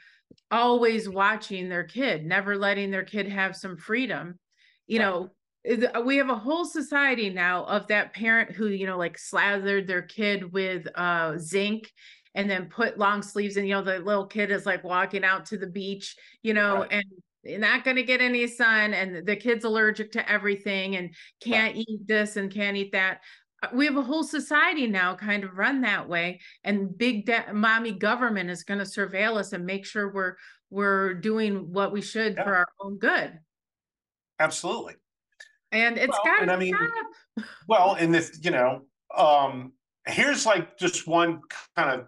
always 0.51 1.09
watching 1.09 1.69
their 1.69 1.83
kid, 1.83 2.25
never 2.25 2.57
letting 2.57 2.91
their 2.91 3.03
kid 3.03 3.27
have 3.27 3.55
some 3.55 3.77
freedom. 3.77 4.39
You 4.87 4.99
know, 4.99 5.29
we 6.05 6.17
have 6.17 6.29
a 6.29 6.35
whole 6.35 6.65
society 6.65 7.29
now 7.29 7.65
of 7.65 7.87
that 7.87 8.13
parent 8.13 8.51
who, 8.51 8.67
you 8.67 8.85
know, 8.85 8.97
like 8.97 9.17
slathered 9.17 9.87
their 9.87 10.01
kid 10.01 10.53
with 10.53 10.87
uh, 10.95 11.37
zinc 11.37 11.91
and 12.37 12.49
then 12.49 12.67
put 12.67 12.99
long 12.99 13.21
sleeves 13.21 13.57
and 13.57 13.67
you 13.67 13.73
know 13.73 13.81
the 13.81 13.99
little 13.99 14.27
kid 14.27 14.51
is 14.51 14.65
like 14.65 14.83
walking 14.83 15.23
out 15.25 15.45
to 15.45 15.57
the 15.57 15.67
beach 15.67 16.15
you 16.43 16.53
know 16.53 16.79
right. 16.79 16.91
and 17.43 17.59
not 17.59 17.83
going 17.83 17.95
to 17.95 18.03
get 18.03 18.21
any 18.21 18.45
sun 18.45 18.93
and 18.93 19.25
the 19.25 19.35
kid's 19.35 19.65
allergic 19.65 20.11
to 20.11 20.31
everything 20.31 20.95
and 20.95 21.13
can't 21.41 21.75
right. 21.75 21.85
eat 21.87 22.07
this 22.07 22.37
and 22.37 22.53
can't 22.53 22.77
eat 22.77 22.91
that 22.91 23.15
uh, 23.15 23.19
we 23.73 23.85
have 23.85 23.97
a 23.97 24.01
whole 24.01 24.23
society 24.23 24.87
now 24.87 25.15
kind 25.15 25.43
of 25.43 25.57
run 25.57 25.81
that 25.81 26.07
way 26.07 26.39
and 26.63 26.97
big 26.97 27.25
de- 27.25 27.53
mommy 27.53 27.91
government 27.91 28.49
is 28.49 28.63
going 28.63 28.79
to 28.79 28.85
surveil 28.85 29.37
us 29.37 29.53
and 29.53 29.65
make 29.65 29.85
sure 29.85 30.11
we're 30.11 30.35
we're 30.69 31.13
doing 31.13 31.71
what 31.71 31.91
we 31.91 32.01
should 32.01 32.35
yeah. 32.35 32.43
for 32.43 32.55
our 32.55 32.67
own 32.81 32.97
good 32.97 33.39
absolutely 34.39 34.93
and 35.71 35.97
it's 35.97 36.17
well, 36.23 36.37
got 36.39 36.45
to 36.45 36.51
I 36.51 36.57
mean, 36.57 36.75
stop. 36.75 37.45
well 37.67 37.95
and 37.99 38.13
this 38.13 38.39
you 38.41 38.51
know 38.51 38.83
um 39.15 39.73
here's 40.05 40.45
like 40.45 40.77
just 40.77 41.07
one 41.07 41.41
kind 41.75 42.01
of 42.01 42.07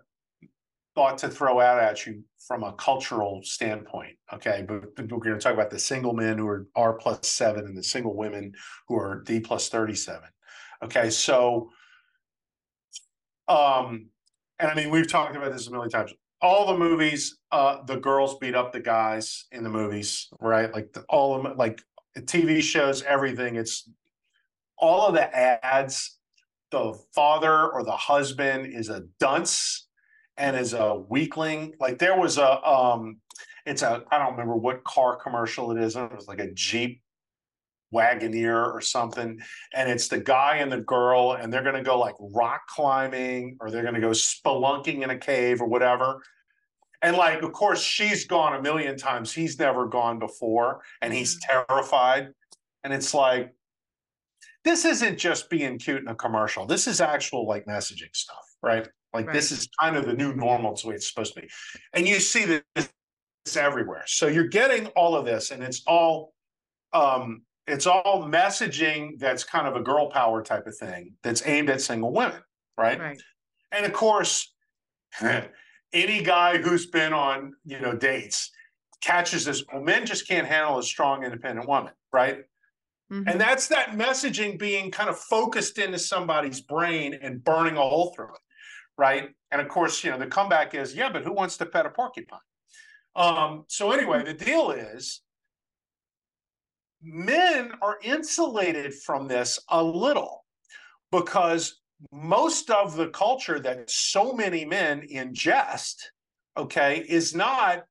thought 0.95 1.17
to 1.19 1.29
throw 1.29 1.59
out 1.59 1.79
at 1.79 2.05
you 2.05 2.23
from 2.47 2.63
a 2.63 2.73
cultural 2.73 3.41
standpoint 3.43 4.17
okay 4.33 4.65
but 4.67 4.83
we're 4.97 5.19
going 5.19 5.33
to 5.33 5.39
talk 5.39 5.53
about 5.53 5.69
the 5.69 5.79
single 5.79 6.13
men 6.13 6.37
who 6.37 6.47
are 6.47 6.67
r 6.75 6.93
plus 6.93 7.27
seven 7.27 7.65
and 7.65 7.77
the 7.77 7.83
single 7.83 8.15
women 8.15 8.51
who 8.87 8.95
are 8.95 9.21
d 9.25 9.39
plus 9.39 9.69
37 9.69 10.27
Okay, 10.83 11.09
so 11.09 11.69
um, 13.47 14.07
and 14.59 14.71
I 14.71 14.75
mean 14.75 14.89
we've 14.89 15.09
talked 15.09 15.35
about 15.35 15.51
this 15.51 15.67
a 15.67 15.71
million 15.71 15.89
times. 15.89 16.13
All 16.41 16.67
the 16.67 16.77
movies, 16.77 17.37
uh, 17.51 17.83
the 17.83 17.97
girls 17.97 18.37
beat 18.37 18.55
up 18.55 18.71
the 18.71 18.79
guys 18.79 19.45
in 19.51 19.63
the 19.63 19.69
movies, 19.69 20.29
right? 20.39 20.73
Like 20.73 20.93
the, 20.93 21.01
all 21.09 21.35
of 21.35 21.43
them, 21.43 21.57
like 21.57 21.81
TV 22.17 22.61
shows, 22.61 23.03
everything. 23.03 23.55
It's 23.55 23.89
all 24.77 25.07
of 25.07 25.13
the 25.13 25.35
ads. 25.35 26.17
The 26.71 26.97
father 27.15 27.67
or 27.67 27.83
the 27.83 27.91
husband 27.91 28.67
is 28.73 28.89
a 28.89 29.03
dunce 29.19 29.87
and 30.37 30.55
is 30.55 30.73
a 30.73 30.95
weakling. 31.09 31.73
Like 31.79 31.97
there 31.97 32.17
was 32.17 32.37
a, 32.37 32.63
um, 32.63 33.17
it's 33.65 33.81
a, 33.81 34.03
I 34.11 34.19
don't 34.19 34.31
remember 34.31 34.55
what 34.55 34.83
car 34.83 35.15
commercial 35.15 35.71
it 35.71 35.83
is. 35.83 35.95
It 35.95 36.13
was 36.13 36.27
like 36.27 36.39
a 36.39 36.51
Jeep 36.53 37.01
Wagoneer 37.93 38.73
or 38.73 38.81
something, 38.81 39.39
and 39.73 39.89
it's 39.89 40.07
the 40.07 40.19
guy 40.19 40.57
and 40.57 40.71
the 40.71 40.81
girl, 40.81 41.33
and 41.33 41.51
they're 41.51 41.63
going 41.63 41.75
to 41.75 41.83
go 41.83 41.99
like 41.99 42.15
rock 42.19 42.61
climbing 42.67 43.57
or 43.59 43.71
they're 43.71 43.83
going 43.83 43.95
to 43.95 44.01
go 44.01 44.11
spelunking 44.11 45.03
in 45.03 45.09
a 45.09 45.17
cave 45.17 45.61
or 45.61 45.67
whatever. 45.67 46.21
And 47.01 47.15
like, 47.15 47.41
of 47.43 47.53
course, 47.53 47.81
she's 47.81 48.25
gone 48.25 48.55
a 48.55 48.61
million 48.61 48.97
times. 48.97 49.33
He's 49.33 49.57
never 49.57 49.87
gone 49.87 50.19
before, 50.19 50.81
and 51.01 51.13
he's 51.13 51.35
mm-hmm. 51.37 51.63
terrified. 51.67 52.29
And 52.83 52.93
it's 52.93 53.13
like, 53.13 53.53
this 54.63 54.85
isn't 54.85 55.17
just 55.17 55.49
being 55.49 55.79
cute 55.79 56.01
in 56.01 56.07
a 56.09 56.15
commercial. 56.15 56.65
This 56.65 56.87
is 56.87 57.01
actual 57.01 57.47
like 57.47 57.65
messaging 57.65 58.13
stuff, 58.13 58.45
right? 58.61 58.87
Like 59.13 59.27
right. 59.27 59.33
this 59.33 59.51
is 59.51 59.69
kind 59.79 59.95
of 59.95 60.05
the 60.05 60.13
new 60.13 60.33
normal. 60.33 60.73
It's 60.73 60.83
the 60.83 60.89
way 60.89 60.95
it's 60.95 61.09
supposed 61.09 61.33
to 61.33 61.41
be. 61.41 61.49
And 61.93 62.07
you 62.07 62.19
see 62.19 62.61
this 62.75 62.89
everywhere. 63.55 64.03
So 64.05 64.27
you're 64.27 64.47
getting 64.47 64.87
all 64.87 65.15
of 65.15 65.25
this, 65.25 65.51
and 65.51 65.63
it's 65.63 65.81
all 65.87 66.33
um 66.91 67.43
it's 67.69 67.87
all 67.87 68.27
messaging 68.29 69.19
that's 69.19 69.43
kind 69.43 69.67
of 69.67 69.75
a 69.75 69.81
girl 69.81 70.09
power 70.09 70.41
type 70.41 70.67
of 70.67 70.77
thing 70.77 71.13
that's 71.23 71.45
aimed 71.45 71.69
at 71.69 71.81
single 71.81 72.11
women, 72.11 72.41
right? 72.77 72.99
Right. 72.99 73.21
And 73.71 73.85
of 73.85 73.93
course, 73.93 74.53
any 75.93 76.23
guy 76.23 76.57
who's 76.57 76.85
been 76.87 77.13
on, 77.13 77.53
you 77.65 77.79
know, 77.79 77.95
dates 77.95 78.51
catches 79.01 79.45
this, 79.45 79.63
well, 79.71 79.81
men 79.81 80.05
just 80.05 80.27
can't 80.27 80.47
handle 80.47 80.77
a 80.77 80.83
strong, 80.83 81.23
independent 81.23 81.67
woman, 81.67 81.93
right? 82.11 82.39
Mm-hmm. 83.11 83.27
And 83.27 83.41
that's 83.41 83.67
that 83.69 83.91
messaging 83.91 84.59
being 84.59 84.91
kind 84.91 85.09
of 85.09 85.17
focused 85.17 85.79
into 85.79 85.97
somebody's 85.97 86.61
brain 86.61 87.17
and 87.21 87.43
burning 87.43 87.77
a 87.77 87.81
hole 87.81 88.13
through 88.15 88.33
it, 88.33 88.41
right? 88.97 89.29
And 89.51 89.61
of 89.61 89.67
course, 89.67 90.03
you 90.03 90.11
know, 90.11 90.19
the 90.19 90.27
comeback 90.27 90.75
is, 90.75 90.93
yeah, 90.93 91.09
but 91.11 91.23
who 91.23 91.33
wants 91.33 91.57
to 91.57 91.65
pet 91.65 91.85
a 91.85 91.89
porcupine? 91.89 92.39
Um, 93.15 93.65
so 93.67 93.91
anyway, 93.91 94.23
the 94.23 94.33
deal 94.33 94.71
is 94.71 95.21
men 97.01 97.71
are 97.81 97.97
insulated 98.03 98.93
from 98.93 99.27
this 99.27 99.59
a 99.69 99.83
little 99.83 100.45
because 101.11 101.79
most 102.11 102.69
of 102.69 102.95
the 102.95 103.09
culture 103.09 103.59
that 103.59 103.89
so 103.89 104.33
many 104.33 104.65
men 104.65 105.05
ingest, 105.11 105.95
okay, 106.57 107.05
is 107.07 107.35
not 107.35 107.83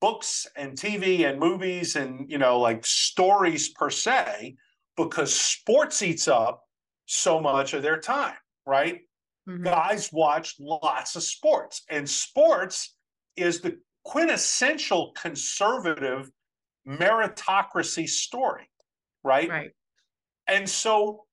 books 0.00 0.46
and 0.56 0.72
TV 0.72 1.28
and 1.28 1.38
movies 1.38 1.96
and 1.96 2.30
you 2.30 2.38
know 2.38 2.58
like 2.58 2.84
stories 2.86 3.68
per 3.70 3.90
se 3.90 4.56
because 4.96 5.34
sports 5.34 6.02
eats 6.02 6.26
up 6.26 6.62
so 7.06 7.40
much 7.40 7.74
of 7.74 7.82
their 7.82 7.98
time, 7.98 8.36
right? 8.66 9.00
Mm-hmm. 9.48 9.64
Guys 9.64 10.10
watch 10.12 10.54
lots 10.58 11.16
of 11.16 11.22
sports 11.22 11.82
and 11.90 12.08
sports 12.08 12.94
is 13.36 13.60
the 13.60 13.78
quintessential 14.04 15.12
conservative 15.12 16.30
meritocracy 16.86 18.08
story, 18.08 18.68
right? 19.22 19.48
Right. 19.48 19.70
And 20.46 20.68
so 20.68 21.24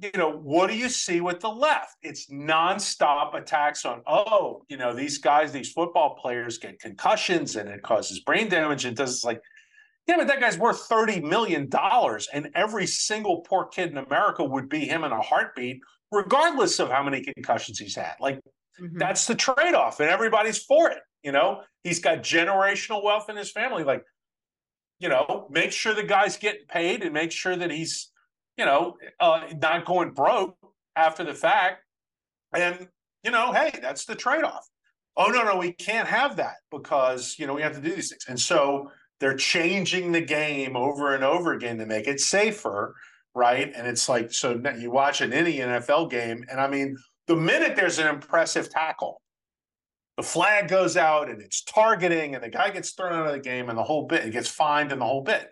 you 0.00 0.10
know, 0.16 0.30
what 0.30 0.70
do 0.70 0.76
you 0.76 0.88
see 0.88 1.20
with 1.20 1.40
the 1.40 1.50
left? 1.50 1.96
It's 2.02 2.30
nonstop 2.30 3.34
attacks 3.34 3.84
on, 3.84 4.02
oh, 4.06 4.64
you 4.68 4.76
know, 4.76 4.94
these 4.94 5.18
guys, 5.18 5.52
these 5.52 5.72
football 5.72 6.16
players 6.16 6.58
get 6.58 6.80
concussions 6.80 7.56
and 7.56 7.68
it 7.68 7.82
causes 7.82 8.20
brain 8.20 8.48
damage 8.48 8.84
and 8.84 8.96
does 8.96 9.24
like, 9.24 9.40
yeah, 10.06 10.16
but 10.16 10.26
that 10.28 10.40
guy's 10.40 10.58
worth 10.58 10.88
$30 10.88 11.22
million 11.22 11.70
and 12.32 12.50
every 12.54 12.86
single 12.86 13.42
poor 13.42 13.66
kid 13.66 13.90
in 13.90 13.98
America 13.98 14.42
would 14.42 14.68
be 14.68 14.80
him 14.86 15.04
in 15.04 15.12
a 15.12 15.20
heartbeat, 15.20 15.80
regardless 16.10 16.80
of 16.80 16.90
how 16.90 17.02
many 17.02 17.22
concussions 17.22 17.78
he's 17.78 17.94
had. 17.94 18.14
Like, 18.18 18.36
mm-hmm. 18.80 18.98
that's 18.98 19.26
the 19.26 19.34
trade 19.34 19.74
off 19.74 20.00
and 20.00 20.08
everybody's 20.08 20.58
for 20.58 20.90
it. 20.90 21.00
You 21.22 21.32
know, 21.32 21.60
he's 21.84 22.00
got 22.00 22.18
generational 22.18 23.04
wealth 23.04 23.28
in 23.28 23.36
his 23.36 23.52
family. 23.52 23.84
Like, 23.84 24.04
you 25.02 25.08
know, 25.08 25.48
make 25.50 25.72
sure 25.72 25.94
the 25.94 26.02
guy's 26.02 26.36
getting 26.36 26.66
paid 26.68 27.02
and 27.02 27.12
make 27.12 27.32
sure 27.32 27.56
that 27.56 27.70
he's 27.70 28.12
you 28.56 28.64
know, 28.64 28.96
uh, 29.20 29.46
not 29.60 29.84
going 29.84 30.12
broke 30.12 30.56
after 30.96 31.24
the 31.24 31.34
fact. 31.34 31.82
And, 32.54 32.88
you 33.24 33.30
know, 33.30 33.52
hey, 33.52 33.72
that's 33.80 34.04
the 34.04 34.14
trade 34.14 34.44
off. 34.44 34.66
Oh, 35.16 35.26
no, 35.26 35.42
no, 35.42 35.56
we 35.56 35.72
can't 35.72 36.08
have 36.08 36.36
that 36.36 36.56
because, 36.70 37.36
you 37.38 37.46
know, 37.46 37.54
we 37.54 37.62
have 37.62 37.74
to 37.74 37.80
do 37.80 37.94
these 37.94 38.10
things. 38.10 38.24
And 38.28 38.40
so 38.40 38.90
they're 39.20 39.36
changing 39.36 40.12
the 40.12 40.20
game 40.20 40.76
over 40.76 41.14
and 41.14 41.24
over 41.24 41.52
again 41.52 41.78
to 41.78 41.86
make 41.86 42.08
it 42.08 42.20
safer. 42.20 42.94
Right. 43.34 43.72
And 43.74 43.86
it's 43.86 44.08
like, 44.08 44.32
so 44.32 44.60
you 44.78 44.90
watch 44.90 45.22
an 45.22 45.32
any 45.32 45.56
NFL 45.56 46.10
game, 46.10 46.44
and 46.50 46.60
I 46.60 46.68
mean, 46.68 46.96
the 47.28 47.36
minute 47.36 47.76
there's 47.76 47.98
an 47.98 48.06
impressive 48.06 48.68
tackle, 48.68 49.21
the 50.16 50.22
flag 50.22 50.68
goes 50.68 50.96
out 50.96 51.30
and 51.30 51.40
it's 51.40 51.62
targeting, 51.62 52.34
and 52.34 52.44
the 52.44 52.48
guy 52.48 52.70
gets 52.70 52.90
thrown 52.90 53.12
out 53.12 53.26
of 53.26 53.32
the 53.32 53.40
game, 53.40 53.68
and 53.68 53.78
the 53.78 53.82
whole 53.82 54.06
bit, 54.06 54.24
it 54.24 54.32
gets 54.32 54.48
fined, 54.48 54.92
and 54.92 55.00
the 55.00 55.06
whole 55.06 55.22
bit. 55.22 55.50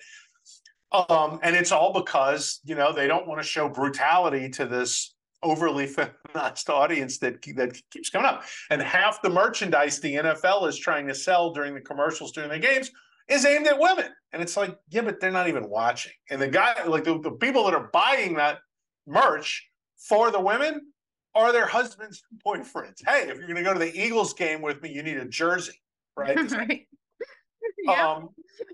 Um, 0.93 1.39
and 1.43 1.55
it's 1.55 1.73
all 1.73 1.93
because 1.93 2.61
you 2.65 2.74
know 2.74 2.93
they 2.93 3.07
don't 3.07 3.27
want 3.27 3.41
to 3.41 3.47
show 3.47 3.69
brutality 3.69 4.49
to 4.51 4.66
this 4.66 5.15
overly 5.43 5.87
feminized 6.35 6.69
audience 6.69 7.19
that 7.19 7.43
that 7.57 7.81
keeps 7.91 8.11
coming 8.11 8.27
up. 8.27 8.45
And 8.70 8.82
half 8.82 9.23
the 9.23 9.31
merchandise 9.31 10.01
the 10.01 10.16
NFL 10.16 10.69
is 10.69 10.78
trying 10.78 11.07
to 11.07 11.15
sell 11.15 11.53
during 11.53 11.74
the 11.74 11.81
commercials 11.81 12.32
during 12.32 12.51
the 12.51 12.59
games 12.59 12.91
is 13.28 13.45
aimed 13.45 13.66
at 13.66 13.78
women. 13.78 14.11
And 14.32 14.43
it's 14.43 14.57
like, 14.57 14.77
yeah, 14.91 15.03
but 15.03 15.20
they're 15.20 15.31
not 15.31 15.49
even 15.49 15.69
watching. 15.69 16.12
And 16.31 16.43
the 16.43 16.49
guy, 16.49 16.82
like 16.85 17.05
the, 17.05 17.19
the 17.20 17.31
people 17.31 17.65
that 17.65 17.74
are 17.74 17.89
buying 17.93 18.35
that 18.35 18.59
merch 19.07 19.69
for 19.97 20.31
the 20.31 20.41
women 20.41 20.90
are 21.35 21.52
their 21.52 21.66
husbands 21.66 22.23
and 22.31 22.43
boyfriends. 22.44 23.07
Hey, 23.07 23.28
if 23.28 23.39
you're 23.39 23.47
going 23.47 23.57
to 23.57 23.62
go 23.62 23.73
to 23.73 23.78
the 23.78 23.94
Eagles 23.98 24.35
game 24.35 24.62
with 24.62 24.82
me, 24.82 24.93
you 24.93 25.02
need 25.02 25.16
a 25.16 25.27
jersey, 25.27 25.81
right? 26.16 26.36
right. 26.52 26.86
yeah. 27.85 28.09
Um, 28.09 28.31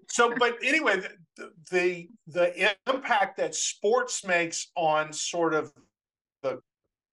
so, 0.08 0.32
but 0.38 0.56
anyway, 0.62 1.02
the, 1.36 1.50
the 1.70 2.08
the 2.28 2.74
impact 2.86 3.36
that 3.38 3.54
sports 3.54 4.24
makes 4.24 4.70
on 4.76 5.12
sort 5.12 5.54
of 5.54 5.72
the 6.42 6.60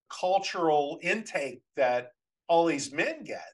cultural 0.10 1.00
intake 1.02 1.62
that 1.76 2.12
all 2.48 2.66
these 2.66 2.92
men 2.92 3.24
get 3.24 3.48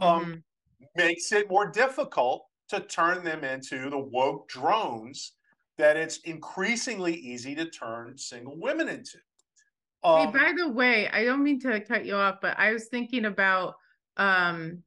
um, 0.00 0.24
mm-hmm. 0.24 0.84
makes 0.96 1.30
it 1.32 1.48
more 1.48 1.70
difficult 1.70 2.46
to 2.68 2.80
turn 2.80 3.24
them 3.24 3.44
into 3.44 3.90
the 3.90 3.98
woke 3.98 4.48
drones 4.48 5.32
that 5.78 5.96
it's 5.96 6.18
increasingly 6.18 7.14
easy 7.14 7.54
to 7.54 7.64
turn 7.66 8.16
single 8.16 8.58
women 8.58 8.88
into. 8.88 9.18
Um, 10.02 10.32
hey, 10.32 10.38
by 10.38 10.52
the 10.56 10.68
way, 10.68 11.08
I 11.08 11.24
don't 11.24 11.42
mean 11.42 11.60
to 11.60 11.80
cut 11.80 12.06
you 12.06 12.14
off, 12.14 12.36
but 12.40 12.58
I 12.58 12.72
was 12.72 12.88
thinking 12.88 13.24
about 13.26 13.74
um 14.16 14.82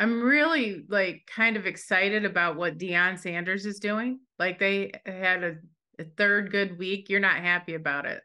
I'm 0.00 0.22
really 0.22 0.84
like 0.88 1.28
kind 1.34 1.56
of 1.56 1.66
excited 1.66 2.24
about 2.24 2.56
what 2.56 2.78
Deion 2.78 3.18
Sanders 3.18 3.66
is 3.66 3.80
doing. 3.80 4.20
Like 4.38 4.58
they 4.58 4.92
had 5.04 5.42
a, 5.42 5.56
a 5.98 6.04
third 6.16 6.52
good 6.52 6.78
week. 6.78 7.08
You're 7.08 7.20
not 7.20 7.36
happy 7.36 7.74
about 7.74 8.06
it. 8.06 8.22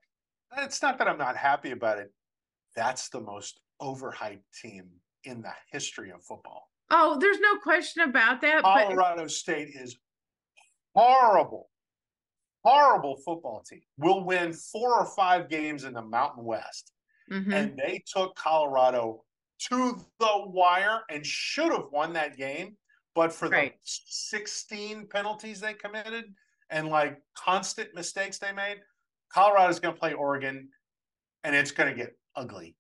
It's 0.58 0.82
not 0.84 1.00
that 1.00 1.08
I'm 1.08 1.18
not 1.18 1.36
happy 1.36 1.72
about 1.72 1.98
it. 1.98 2.12
That's 2.76 3.10
the 3.10 3.22
most 3.22 3.60
overhyped 3.82 4.44
team 4.62 4.88
in 5.24 5.42
the 5.42 5.54
history 5.72 6.12
of 6.12 6.24
football. 6.24 6.70
Oh, 6.92 7.18
there's 7.20 7.40
no 7.40 7.58
question 7.58 8.04
about 8.04 8.42
that. 8.42 8.62
Colorado 8.62 9.24
but... 9.24 9.32
State 9.32 9.70
is 9.74 9.98
horrible, 10.96 11.70
horrible 12.64 13.18
football 13.18 13.64
team. 13.68 13.82
Will 13.98 14.24
win 14.24 14.54
four 14.54 15.00
or 15.00 15.06
five 15.06 15.50
games 15.50 15.84
in 15.84 15.94
the 15.94 16.02
Mountain 16.02 16.44
West. 16.44 16.92
Mm-hmm. 17.32 17.54
And 17.54 17.78
they 17.78 18.04
took 18.06 18.36
Colorado 18.36 19.24
to 19.70 19.98
the 20.20 20.44
wire 20.48 21.02
and 21.10 21.26
should 21.26 21.72
have 21.72 21.86
won 21.92 22.14
that 22.14 22.38
game, 22.38 22.76
but 23.16 23.32
for 23.32 23.48
right. 23.50 23.74
the 23.74 23.78
16 23.86 25.08
penalties 25.08 25.60
they 25.62 25.74
committed 25.74 26.26
and 26.70 26.90
like 26.90 27.22
constant 27.36 27.94
mistakes 27.96 28.40
they 28.40 28.52
made, 28.52 28.80
Colorado's 29.34 29.80
going 29.80 29.94
to 29.94 30.00
play 30.00 30.14
Oregon 30.14 30.70
and 31.44 31.56
it's 31.56 31.72
going 31.72 31.90
to 31.90 31.96
get 31.96 32.18
ugly. 32.36 32.76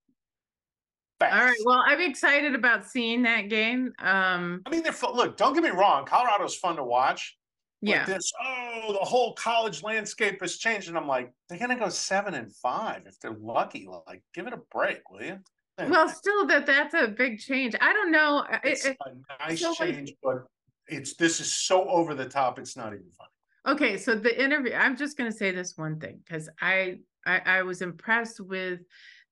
Fast. 1.19 1.33
All 1.35 1.45
right. 1.45 1.57
Well, 1.65 1.83
I'm 1.85 2.01
excited 2.01 2.55
about 2.55 2.85
seeing 2.85 3.23
that 3.23 3.49
game. 3.49 3.93
Um, 3.99 4.61
I 4.65 4.69
mean, 4.69 4.83
they're 4.83 4.95
look. 5.13 5.37
Don't 5.37 5.53
get 5.53 5.63
me 5.63 5.69
wrong. 5.69 6.05
Colorado's 6.05 6.55
fun 6.55 6.75
to 6.77 6.83
watch. 6.83 7.37
Yeah. 7.85 8.05
This 8.05 8.31
oh, 8.41 8.93
the 8.93 9.05
whole 9.05 9.33
college 9.33 9.83
landscape 9.83 10.39
has 10.41 10.57
changed, 10.57 10.87
and 10.87 10.97
I'm 10.97 11.07
like, 11.07 11.31
they're 11.49 11.59
gonna 11.59 11.77
go 11.77 11.89
seven 11.89 12.33
and 12.33 12.53
five 12.55 13.03
if 13.05 13.19
they're 13.19 13.37
lucky. 13.39 13.87
Like, 14.07 14.23
give 14.33 14.47
it 14.47 14.53
a 14.53 14.61
break, 14.71 15.01
will 15.09 15.21
you? 15.21 15.39
well 15.77 16.07
still 16.07 16.45
that 16.45 16.65
that's 16.65 16.93
a 16.93 17.07
big 17.07 17.39
change 17.39 17.75
i 17.81 17.93
don't 17.93 18.11
know 18.11 18.45
it's 18.63 18.85
it, 18.85 18.97
a 19.05 19.47
nice 19.47 19.59
so 19.59 19.73
change 19.73 20.09
like, 20.09 20.17
but 20.21 20.45
it's 20.87 21.15
this 21.15 21.39
is 21.39 21.51
so 21.51 21.87
over 21.89 22.13
the 22.13 22.25
top 22.25 22.59
it's 22.59 22.77
not 22.77 22.93
even 22.93 23.09
funny 23.17 23.75
okay 23.75 23.97
so 23.97 24.15
the 24.15 24.43
interview 24.43 24.73
i'm 24.73 24.95
just 24.95 25.17
going 25.17 25.29
to 25.29 25.35
say 25.35 25.51
this 25.51 25.77
one 25.77 25.99
thing 25.99 26.19
because 26.23 26.49
I, 26.61 26.99
I 27.25 27.41
i 27.45 27.61
was 27.63 27.81
impressed 27.81 28.39
with 28.39 28.81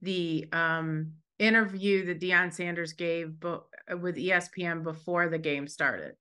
the 0.01 0.47
um 0.51 1.11
interview 1.37 2.05
that 2.05 2.19
Deion 2.19 2.53
Sanders 2.53 2.93
gave 2.93 3.39
but 3.39 3.63
with 3.99 4.15
espn 4.15 4.83
before 4.83 5.27
the 5.27 5.39
game 5.39 5.67
started 5.67 6.13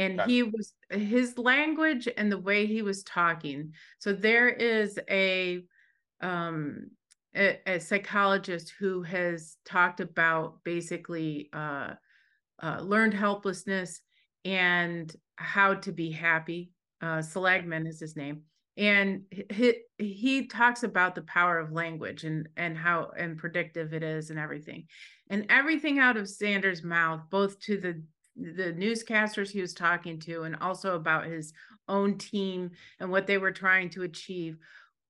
and 0.00 0.20
he 0.22 0.42
was 0.42 0.74
his 0.90 1.36
language 1.38 2.08
and 2.16 2.30
the 2.30 2.38
way 2.38 2.66
he 2.66 2.82
was 2.82 3.02
talking 3.02 3.72
so 3.98 4.12
there 4.12 4.48
is 4.48 4.98
a 5.08 5.62
um 6.20 6.90
a, 7.36 7.58
a 7.66 7.80
psychologist 7.80 8.74
who 8.78 9.02
has 9.02 9.56
talked 9.64 10.00
about 10.00 10.58
basically 10.64 11.48
uh, 11.52 11.90
uh, 12.62 12.80
learned 12.80 13.14
helplessness 13.14 14.00
and 14.44 15.14
how 15.36 15.74
to 15.74 15.92
be 15.92 16.10
happy. 16.10 16.72
Uh, 17.00 17.22
Seligman 17.22 17.86
is 17.86 18.00
his 18.00 18.16
name. 18.16 18.42
and 18.76 19.22
he, 19.50 19.74
he 19.98 20.46
talks 20.46 20.82
about 20.82 21.14
the 21.14 21.22
power 21.22 21.58
of 21.58 21.72
language 21.72 22.24
and 22.24 22.48
and 22.56 22.76
how 22.76 23.10
and 23.18 23.36
predictive 23.36 23.92
it 23.92 24.02
is 24.02 24.30
and 24.30 24.38
everything 24.38 24.86
and 25.28 25.46
everything 25.48 25.98
out 25.98 26.16
of 26.16 26.28
sanders 26.28 26.82
mouth 26.82 27.20
both 27.30 27.58
to 27.60 27.76
the 27.78 28.02
the 28.36 28.72
newscasters 28.72 29.50
he 29.50 29.60
was 29.60 29.74
talking 29.74 30.18
to 30.20 30.42
and 30.42 30.56
also 30.56 30.94
about 30.94 31.26
his 31.26 31.52
own 31.88 32.16
team 32.16 32.70
and 33.00 33.10
what 33.10 33.26
they 33.26 33.38
were 33.38 33.50
trying 33.50 33.90
to 33.90 34.02
achieve 34.02 34.56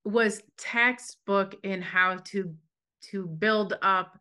was 0.04 0.42
textbook 0.56 1.54
in 1.62 1.82
how 1.82 2.16
to 2.24 2.54
to 3.02 3.26
build 3.26 3.74
up 3.82 4.18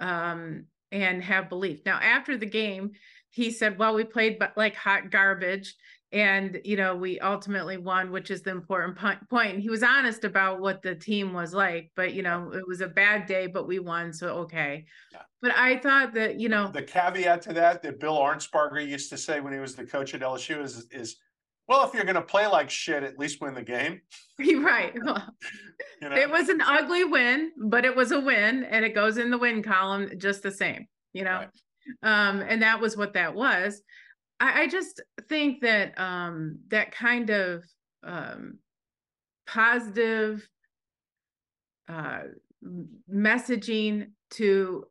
um, 0.00 0.64
and 0.90 1.22
have 1.22 1.48
belief. 1.48 1.80
Now 1.84 1.98
after 1.98 2.36
the 2.36 2.46
game, 2.46 2.92
he 3.30 3.50
said, 3.50 3.78
"Well, 3.78 3.94
we 3.94 4.04
played 4.04 4.38
but 4.38 4.56
like 4.56 4.74
hot 4.74 5.10
garbage." 5.10 5.74
And 6.12 6.60
you 6.64 6.76
know, 6.76 6.94
we 6.94 7.18
ultimately 7.20 7.78
won, 7.78 8.10
which 8.10 8.30
is 8.30 8.42
the 8.42 8.50
important 8.50 8.98
point. 9.30 9.60
He 9.60 9.70
was 9.70 9.82
honest 9.82 10.24
about 10.24 10.60
what 10.60 10.82
the 10.82 10.94
team 10.94 11.32
was 11.32 11.54
like, 11.54 11.90
but 11.96 12.12
you 12.12 12.22
know, 12.22 12.52
it 12.52 12.66
was 12.66 12.82
a 12.82 12.88
bad 12.88 13.26
day, 13.26 13.46
but 13.46 13.66
we 13.66 13.78
won, 13.78 14.12
so 14.12 14.28
okay. 14.40 14.84
Yeah. 15.10 15.22
But 15.40 15.52
I 15.56 15.78
thought 15.78 16.12
that 16.14 16.38
you 16.38 16.48
know 16.48 16.70
the 16.70 16.82
caveat 16.82 17.42
to 17.42 17.52
that 17.54 17.82
that 17.82 17.98
Bill 17.98 18.16
Arnsparger 18.16 18.86
used 18.86 19.10
to 19.10 19.16
say 19.16 19.40
when 19.40 19.52
he 19.52 19.58
was 19.58 19.74
the 19.74 19.84
coach 19.84 20.14
at 20.14 20.20
LSU 20.20 20.62
is 20.62 20.86
is 20.90 21.16
well, 21.68 21.86
if 21.86 21.94
you're 21.94 22.04
going 22.04 22.16
to 22.16 22.22
play 22.22 22.46
like 22.46 22.68
shit, 22.68 23.02
at 23.02 23.18
least 23.18 23.40
win 23.40 23.54
the 23.54 23.62
game. 23.62 24.00
right. 24.38 24.92
Well, 25.04 25.26
you 26.00 26.08
know? 26.08 26.16
It 26.16 26.30
was 26.30 26.48
an 26.48 26.60
ugly 26.60 27.04
win, 27.04 27.52
but 27.56 27.84
it 27.84 27.94
was 27.94 28.10
a 28.10 28.20
win, 28.20 28.64
and 28.64 28.84
it 28.84 28.94
goes 28.94 29.18
in 29.18 29.30
the 29.30 29.38
win 29.38 29.62
column 29.62 30.10
just 30.18 30.42
the 30.42 30.50
same. 30.50 30.86
You 31.12 31.24
know, 31.24 31.46
right. 32.02 32.28
um, 32.28 32.40
and 32.40 32.62
that 32.62 32.80
was 32.80 32.96
what 32.96 33.14
that 33.14 33.34
was. 33.34 33.80
I, 34.42 34.62
I 34.62 34.66
just 34.66 35.00
think 35.28 35.60
that 35.60 35.98
um, 35.98 36.58
that 36.68 36.92
kind 36.92 37.30
of 37.30 37.64
um, 38.02 38.58
positive 39.46 40.46
uh, 41.88 42.22
messaging 43.10 44.10
to 44.32 44.84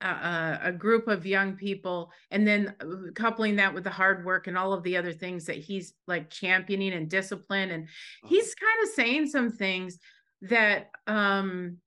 a, 0.00 0.58
a, 0.64 0.72
group 0.72 1.08
of 1.08 1.24
young 1.26 1.56
people 1.56 2.10
and 2.30 2.46
then 2.46 2.74
uh, 2.80 3.10
coupling 3.14 3.56
that 3.56 3.72
with 3.72 3.84
the 3.84 3.90
hard 3.90 4.24
work 4.24 4.46
and 4.46 4.56
all 4.58 4.72
of 4.72 4.82
the 4.82 4.96
other 4.96 5.12
things 5.12 5.46
that 5.46 5.56
he's 5.56 5.94
like 6.06 6.30
championing 6.30 6.92
and 6.92 7.08
discipline 7.08 7.70
and 7.70 7.84
uh-huh. 7.84 8.28
he's 8.28 8.54
kind 8.54 8.82
of 8.82 8.88
saying 8.90 9.26
some 9.26 9.50
things 9.50 9.98
that 10.42 10.90
um 11.06 11.78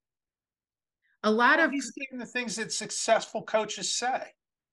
a 1.24 1.30
lot 1.30 1.58
well, 1.58 1.68
of 1.68 1.72
he's 1.72 1.92
saying 1.96 2.20
the 2.20 2.26
things 2.26 2.56
that 2.56 2.72
successful 2.72 3.44
coaches 3.44 3.94
say 3.94 4.24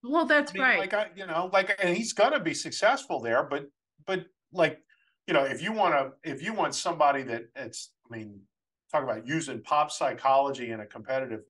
well 0.03 0.25
that's 0.25 0.51
I 0.51 0.53
mean, 0.53 0.63
right 0.63 0.79
like 0.79 0.93
i 0.93 1.07
you 1.15 1.25
know 1.25 1.49
like 1.51 1.77
and 1.81 1.95
he's 1.95 2.13
gonna 2.13 2.39
be 2.39 2.53
successful 2.53 3.21
there 3.21 3.43
but 3.43 3.65
but 4.05 4.25
like 4.53 4.79
you 5.27 5.33
know 5.33 5.43
if 5.43 5.61
you 5.61 5.71
want 5.71 5.93
to 5.93 6.29
if 6.29 6.41
you 6.41 6.53
want 6.53 6.75
somebody 6.75 7.23
that 7.23 7.43
it's 7.55 7.91
i 8.09 8.15
mean 8.15 8.41
talk 8.91 9.03
about 9.03 9.27
using 9.27 9.61
pop 9.61 9.91
psychology 9.91 10.71
in 10.71 10.79
a 10.79 10.85
competitive 10.85 11.41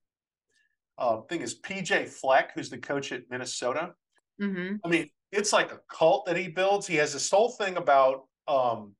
uh, 0.98 1.20
thing 1.22 1.40
is 1.40 1.58
PJ 1.60 2.08
Fleck, 2.08 2.52
who's 2.54 2.70
the 2.70 2.78
coach 2.78 3.12
at 3.12 3.22
Minnesota. 3.30 3.94
Mm-hmm. 4.42 4.76
I 4.84 4.88
mean, 4.88 5.08
it's 5.30 5.52
like 5.52 5.72
a 5.72 5.80
cult 5.88 6.26
that 6.26 6.36
he 6.36 6.48
builds. 6.48 6.86
He 6.86 6.96
has 6.96 7.12
this 7.12 7.30
whole 7.30 7.50
thing 7.50 7.76
about 7.76 8.24
um, 8.48 8.94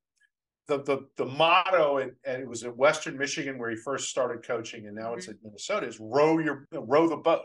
the 0.69 0.83
the 0.83 1.09
the 1.17 1.25
motto, 1.25 1.99
and, 1.99 2.13
and, 2.25 2.43
it 2.43 2.49
was 2.49 2.63
at 2.63 2.77
Western 2.77 3.19
Michigan 3.19 3.59
where 3.59 3.71
he 3.71 3.77
first 3.77 4.11
started 4.11 4.47
coaching, 4.47 4.87
and 4.87 4.95
now 4.95 5.09
mm-hmm. 5.09 5.19
it's 5.19 5.29
at 5.29 5.37
Minnesota. 5.43 5.87
Is 5.87 5.99
row 5.99 6.39
your 6.39 6.69
row 6.73 7.09
the 7.09 7.17
boat, 7.17 7.43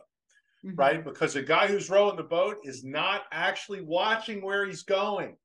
mm-hmm. 0.66 0.76
right? 0.76 1.04
Because 1.04 1.34
the 1.34 1.42
guy 1.42 1.68
who's 1.68 1.90
rowing 1.90 2.16
the 2.16 2.24
boat 2.24 2.58
is 2.64 2.84
not 2.84 3.24
actually 3.32 3.82
watching 3.82 4.44
where 4.44 4.66
he's 4.66 4.84
going. 4.84 5.38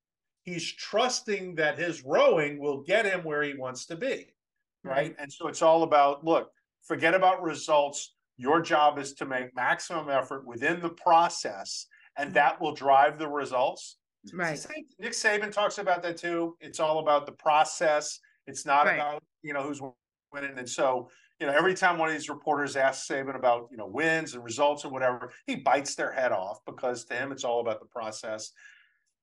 He's 0.43 0.73
trusting 0.73 1.57
that 1.57 1.79
his 1.79 2.05
rowing 2.05 2.59
will 2.59 2.83
get 2.83 3.05
him 3.05 3.23
where 3.23 3.43
he 3.43 3.55
wants 3.55 3.85
to 3.87 3.97
be, 3.97 4.29
right? 4.83 5.15
And 5.19 5.31
so 5.31 5.49
it's 5.49 5.61
all 5.61 5.83
about 5.83 6.25
look, 6.25 6.51
forget 6.83 7.15
about 7.15 7.43
results 7.43 8.15
your 8.39 8.63
job 8.63 8.99
is 8.99 9.13
to 9.15 9.27
make 9.27 9.55
maximum 9.55 10.09
effort 10.09 10.47
within 10.47 10.81
the 10.81 10.91
process, 10.91 11.87
and 12.17 12.29
mm-hmm. 12.29 12.35
that 12.35 12.61
will 12.61 12.73
drive 12.73 13.19
the 13.19 13.29
results. 13.29 13.99
Right. 14.33 14.65
Nick 14.99 15.13
Saban 15.13 15.53
talks 15.53 15.79
about 15.79 16.03
that 16.03 16.17
too. 16.17 16.57
It's 16.61 16.81
all 16.81 17.01
about 17.01 17.27
the 17.27 17.33
process. 17.33 18.19
It's 18.47 18.65
not 18.65 18.87
right. 18.87 18.95
about 18.95 19.23
you 19.43 19.53
know 19.53 19.63
who's 19.63 19.81
winning. 20.33 20.57
And 20.57 20.69
so 20.69 21.11
you 21.41 21.47
know 21.47 21.53
every 21.53 21.75
time 21.75 21.99
one 21.99 22.09
of 22.09 22.15
these 22.15 22.29
reporters 22.29 22.77
asks 22.77 23.09
Saban 23.09 23.37
about 23.37 23.69
you 23.71 23.77
know 23.77 23.87
wins 23.87 24.35
and 24.35 24.45
results 24.45 24.85
or 24.85 24.91
whatever, 24.91 25.33
he 25.47 25.57
bites 25.57 25.95
their 25.95 26.13
head 26.13 26.33
off 26.33 26.59
because 26.67 27.05
to 27.07 27.15
him 27.15 27.33
it's 27.33 27.45
all 27.45 27.61
about 27.61 27.81
the 27.81 27.87
process. 27.87 28.53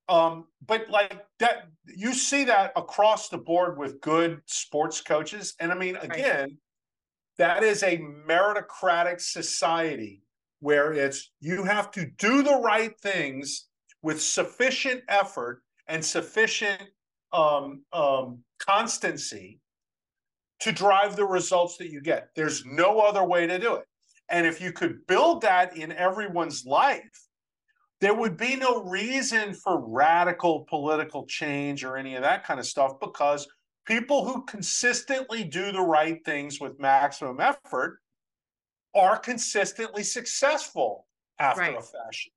Um, 0.07 0.45
but 0.65 0.87
like 0.89 1.25
that, 1.39 1.67
you 1.85 2.13
see 2.13 2.43
that 2.43 2.71
across 2.75 3.29
the 3.29 3.39
board 3.39 3.77
with 3.77 4.01
good 4.01 4.39
sports 4.45 5.01
coaches. 5.01 5.55
And 5.59 5.71
I 5.71 5.75
mean, 5.75 5.95
again, 5.95 6.41
right. 6.41 6.51
That 7.37 7.63
is 7.63 7.83
a 7.83 7.97
meritocratic 7.97 9.19
society 9.19 10.21
where 10.59 10.93
it's 10.93 11.31
you 11.41 11.63
have 11.63 11.91
to 11.91 12.05
do 12.17 12.43
the 12.43 12.55
right 12.55 12.97
things 13.01 13.67
with 14.01 14.21
sufficient 14.21 15.01
effort 15.09 15.61
and 15.87 16.03
sufficient 16.03 16.81
um, 17.33 17.83
um, 17.91 18.39
constancy 18.59 19.59
to 20.61 20.71
drive 20.71 21.15
the 21.15 21.25
results 21.25 21.77
that 21.77 21.91
you 21.91 22.01
get. 22.01 22.29
There's 22.35 22.65
no 22.65 22.99
other 22.99 23.23
way 23.23 23.47
to 23.47 23.59
do 23.59 23.75
it. 23.75 23.85
And 24.29 24.47
if 24.47 24.59
you 24.61 24.71
could 24.71 25.05
build 25.07 25.41
that 25.41 25.77
in 25.77 25.91
everyone's 25.91 26.65
life, 26.65 27.27
there 28.01 28.13
would 28.13 28.37
be 28.37 28.55
no 28.55 28.83
reason 28.83 29.53
for 29.53 29.79
radical 29.79 30.65
political 30.69 31.25
change 31.25 31.83
or 31.83 31.97
any 31.97 32.15
of 32.15 32.23
that 32.23 32.45
kind 32.45 32.59
of 32.59 32.65
stuff 32.65 32.99
because 32.99 33.47
people 33.85 34.25
who 34.25 34.43
consistently 34.45 35.43
do 35.43 35.71
the 35.71 35.81
right 35.81 36.23
things 36.25 36.59
with 36.59 36.79
maximum 36.79 37.39
effort 37.39 37.99
are 38.95 39.17
consistently 39.17 40.03
successful 40.03 41.05
after 41.39 41.61
right. 41.61 41.77
a 41.77 41.81
fashion. 41.81 42.31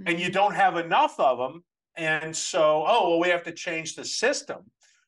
Mm-hmm. 0.00 0.08
And 0.08 0.18
you 0.18 0.26
mm-hmm. 0.26 0.34
don't 0.34 0.54
have 0.54 0.76
enough 0.76 1.18
of 1.18 1.38
them. 1.38 1.64
And 1.96 2.34
so, 2.34 2.84
oh, 2.86 3.10
well, 3.10 3.20
we 3.20 3.28
have 3.28 3.44
to 3.44 3.52
change 3.52 3.94
the 3.94 4.04
system 4.04 4.64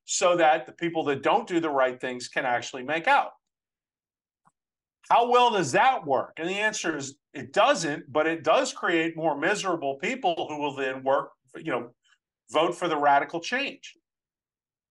so 0.06 0.36
that 0.36 0.66
the 0.66 0.72
people 0.72 1.04
that 1.04 1.22
don't 1.22 1.46
do 1.46 1.60
the 1.60 1.68
right 1.68 2.00
things 2.00 2.28
can 2.28 2.46
actually 2.46 2.84
make 2.84 3.06
out. 3.06 3.32
How 5.10 5.30
well 5.30 5.50
does 5.50 5.72
that 5.72 6.06
work? 6.06 6.34
And 6.38 6.48
the 6.48 6.54
answer 6.54 6.96
is 6.96 7.16
it 7.34 7.52
doesn't, 7.52 8.10
but 8.10 8.26
it 8.26 8.42
does 8.42 8.72
create 8.72 9.16
more 9.16 9.36
miserable 9.36 9.96
people 9.96 10.46
who 10.48 10.58
will 10.58 10.74
then 10.74 11.02
work, 11.02 11.30
you 11.56 11.70
know, 11.70 11.90
vote 12.50 12.76
for 12.76 12.88
the 12.88 12.96
radical 12.96 13.40
change. 13.40 13.94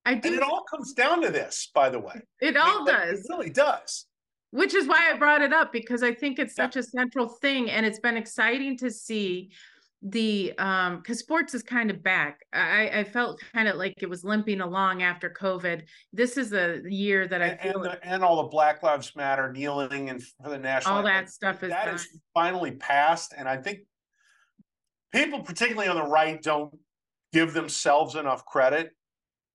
I 0.05 0.15
do. 0.15 0.27
And 0.27 0.37
it 0.37 0.43
all 0.43 0.63
comes 0.69 0.93
down 0.93 1.21
to 1.21 1.31
this, 1.31 1.71
by 1.73 1.89
the 1.89 1.99
way. 1.99 2.21
It 2.41 2.55
all 2.55 2.85
does. 2.85 3.19
It 3.19 3.25
really 3.29 3.49
does. 3.49 4.05
Which 4.51 4.73
is 4.73 4.87
why 4.87 5.11
I 5.11 5.17
brought 5.17 5.41
it 5.41 5.51
up 5.51 5.73
because 5.73 6.03
I 6.03 6.13
think 6.13 6.39
it's 6.39 6.55
such 6.55 6.75
yeah. 6.75 6.81
a 6.81 6.83
central 6.83 7.27
thing, 7.27 7.71
and 7.71 7.85
it's 7.85 7.99
been 7.99 8.15
exciting 8.15 8.77
to 8.77 8.91
see 8.91 9.51
the 10.07 10.53
um 10.59 10.97
because 10.97 11.17
sports 11.17 11.55
is 11.55 11.63
kind 11.63 11.89
of 11.89 12.03
back. 12.03 12.41
I 12.53 12.89
i 12.93 13.03
felt 13.03 13.41
kind 13.53 13.67
of 13.67 13.75
like 13.75 13.95
it 13.97 14.09
was 14.09 14.23
limping 14.23 14.61
along 14.61 15.01
after 15.01 15.29
covid. 15.29 15.83
This 16.13 16.37
is 16.37 16.53
a 16.53 16.81
year 16.85 17.27
that 17.27 17.41
i 17.41 17.55
feel 17.55 17.75
and, 17.75 17.85
the, 17.85 18.05
and 18.05 18.23
all 18.23 18.43
the 18.43 18.49
black 18.49 18.83
lives 18.83 19.15
matter 19.15 19.51
kneeling 19.51 20.09
and 20.09 20.21
for 20.23 20.49
the 20.49 20.59
national 20.59 20.95
all 20.95 21.03
that 21.03 21.29
stuff 21.29 21.63
is 21.63 21.69
that 21.69 21.93
is 21.93 22.07
finally 22.33 22.71
passed 22.71 23.33
and 23.35 23.49
i 23.49 23.57
think 23.57 23.79
people 25.11 25.41
particularly 25.41 25.87
on 25.87 25.95
the 25.95 26.03
right 26.03 26.41
don't 26.41 26.77
give 27.33 27.53
themselves 27.53 28.15
enough 28.15 28.45
credit 28.45 28.91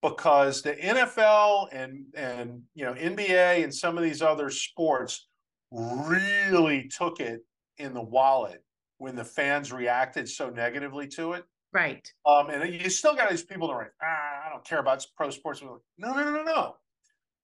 because 0.03 0.63
the 0.63 0.75
NFL 0.75 1.69
and 1.73 2.05
and 2.15 2.63
you 2.75 2.85
know 2.85 2.95
NBA 2.95 3.63
and 3.63 3.75
some 3.75 3.97
of 3.97 4.05
these 4.05 4.23
other 4.23 4.51
sports 4.51 5.29
really 5.71 6.89
took 6.89 7.21
it 7.21 7.41
in 7.79 7.95
the 7.95 8.03
wallet 8.03 8.63
when 9.01 9.17
the 9.17 9.25
fans 9.25 9.73
reacted 9.73 10.29
so 10.29 10.51
negatively 10.51 11.09
to 11.09 11.33
it. 11.33 11.45
Right. 11.73 12.07
Um, 12.27 12.51
and 12.51 12.75
you 12.75 12.91
still 12.91 13.15
got 13.15 13.31
these 13.31 13.43
people 13.43 13.69
that 13.69 13.75
are 13.75 13.83
like, 13.83 13.93
ah, 14.03 14.47
I 14.47 14.51
don't 14.51 14.65
care 14.65 14.79
about 14.79 15.05
pro 15.17 15.31
sports. 15.31 15.63
no, 15.63 15.81
no, 15.99 16.13
no, 16.13 16.31
no, 16.31 16.43
no. 16.43 16.77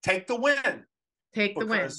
Take 0.02 0.26
the 0.26 0.36
win. 0.36 0.84
Take 1.34 1.58
the 1.58 1.64
win. 1.64 1.90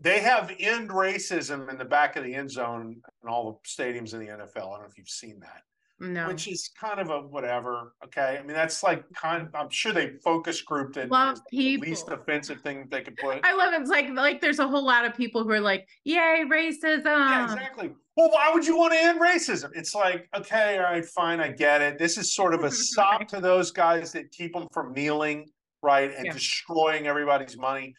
They 0.00 0.20
have 0.20 0.52
end 0.58 0.90
racism 0.90 1.70
in 1.70 1.78
the 1.78 1.84
back 1.84 2.16
of 2.16 2.24
the 2.24 2.34
end 2.34 2.50
zone 2.50 3.00
in 3.22 3.28
all 3.28 3.52
the 3.52 3.68
stadiums 3.68 4.12
in 4.12 4.20
the 4.20 4.26
NFL. 4.26 4.56
I 4.56 4.60
don't 4.60 4.80
know 4.80 4.86
if 4.88 4.98
you've 4.98 5.08
seen 5.08 5.38
that. 5.40 5.62
No. 6.00 6.28
Which 6.28 6.48
is 6.48 6.70
kind 6.80 6.98
of 6.98 7.10
a 7.10 7.20
whatever. 7.20 7.94
Okay. 8.02 8.38
I 8.38 8.42
mean, 8.42 8.56
that's 8.56 8.82
like 8.82 9.04
kind 9.12 9.46
of, 9.46 9.54
I'm 9.54 9.68
sure 9.68 9.92
they 9.92 10.14
focus 10.24 10.62
grouped. 10.62 10.96
Love 11.10 11.40
people. 11.50 11.86
least 11.86 12.08
offensive 12.08 12.62
thing 12.62 12.88
they 12.90 13.02
could 13.02 13.16
put. 13.16 13.44
I 13.44 13.54
love 13.54 13.74
it. 13.74 13.82
It's 13.82 13.90
like 13.90 14.08
like 14.14 14.40
there's 14.40 14.58
a 14.58 14.66
whole 14.66 14.84
lot 14.84 15.04
of 15.04 15.14
people 15.14 15.44
who 15.44 15.50
are 15.50 15.60
like, 15.60 15.86
yay, 16.04 16.44
racism. 16.50 17.04
Yeah, 17.04 17.44
exactly. 17.44 17.92
Well, 18.20 18.28
why 18.32 18.50
would 18.52 18.66
you 18.66 18.76
want 18.76 18.92
to 18.92 18.98
end 18.98 19.18
racism? 19.18 19.70
It's 19.74 19.94
like, 19.94 20.28
okay, 20.36 20.76
all 20.76 20.82
right, 20.82 21.06
fine, 21.06 21.40
I 21.40 21.48
get 21.48 21.80
it. 21.80 21.98
This 21.98 22.18
is 22.18 22.34
sort 22.34 22.52
of 22.52 22.64
a 22.64 22.70
sop 22.70 23.26
to 23.28 23.40
those 23.40 23.70
guys 23.70 24.12
that 24.12 24.30
keep 24.30 24.52
them 24.52 24.66
from 24.74 24.92
kneeling, 24.92 25.48
right, 25.82 26.14
and 26.14 26.26
yeah. 26.26 26.32
destroying 26.34 27.06
everybody's 27.06 27.56
money. 27.56 27.94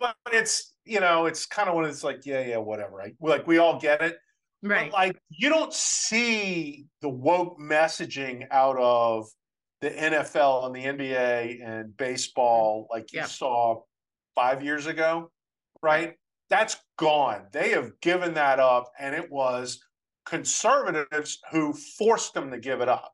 But 0.00 0.16
it's, 0.32 0.74
you 0.84 0.98
know, 0.98 1.26
it's 1.26 1.46
kind 1.46 1.68
of 1.68 1.76
when 1.76 1.84
it's 1.84 2.02
like, 2.02 2.26
yeah, 2.26 2.44
yeah, 2.44 2.56
whatever. 2.56 2.96
Right? 2.96 3.14
Like 3.20 3.46
we 3.46 3.58
all 3.58 3.78
get 3.78 4.02
it. 4.02 4.16
Right. 4.64 4.90
But 4.90 4.98
like 4.98 5.16
you 5.28 5.48
don't 5.48 5.72
see 5.72 6.86
the 7.00 7.08
woke 7.08 7.56
messaging 7.60 8.48
out 8.50 8.76
of 8.80 9.28
the 9.80 9.90
NFL 9.90 10.66
and 10.66 10.74
the 10.74 11.04
NBA 11.04 11.64
and 11.64 11.96
baseball 11.96 12.82
mm-hmm. 12.82 12.96
like 12.96 13.12
you 13.12 13.20
Yeah. 13.20 13.26
saw 13.26 13.82
five 14.34 14.64
years 14.64 14.86
ago, 14.86 15.30
right? 15.82 16.16
That's 16.54 16.76
gone. 16.98 17.46
They 17.50 17.70
have 17.70 17.90
given 18.00 18.34
that 18.34 18.60
up, 18.60 18.92
and 19.00 19.12
it 19.12 19.28
was 19.28 19.84
conservatives 20.24 21.40
who 21.50 21.72
forced 21.72 22.32
them 22.32 22.52
to 22.52 22.58
give 22.60 22.80
it 22.80 22.88
up. 22.88 23.12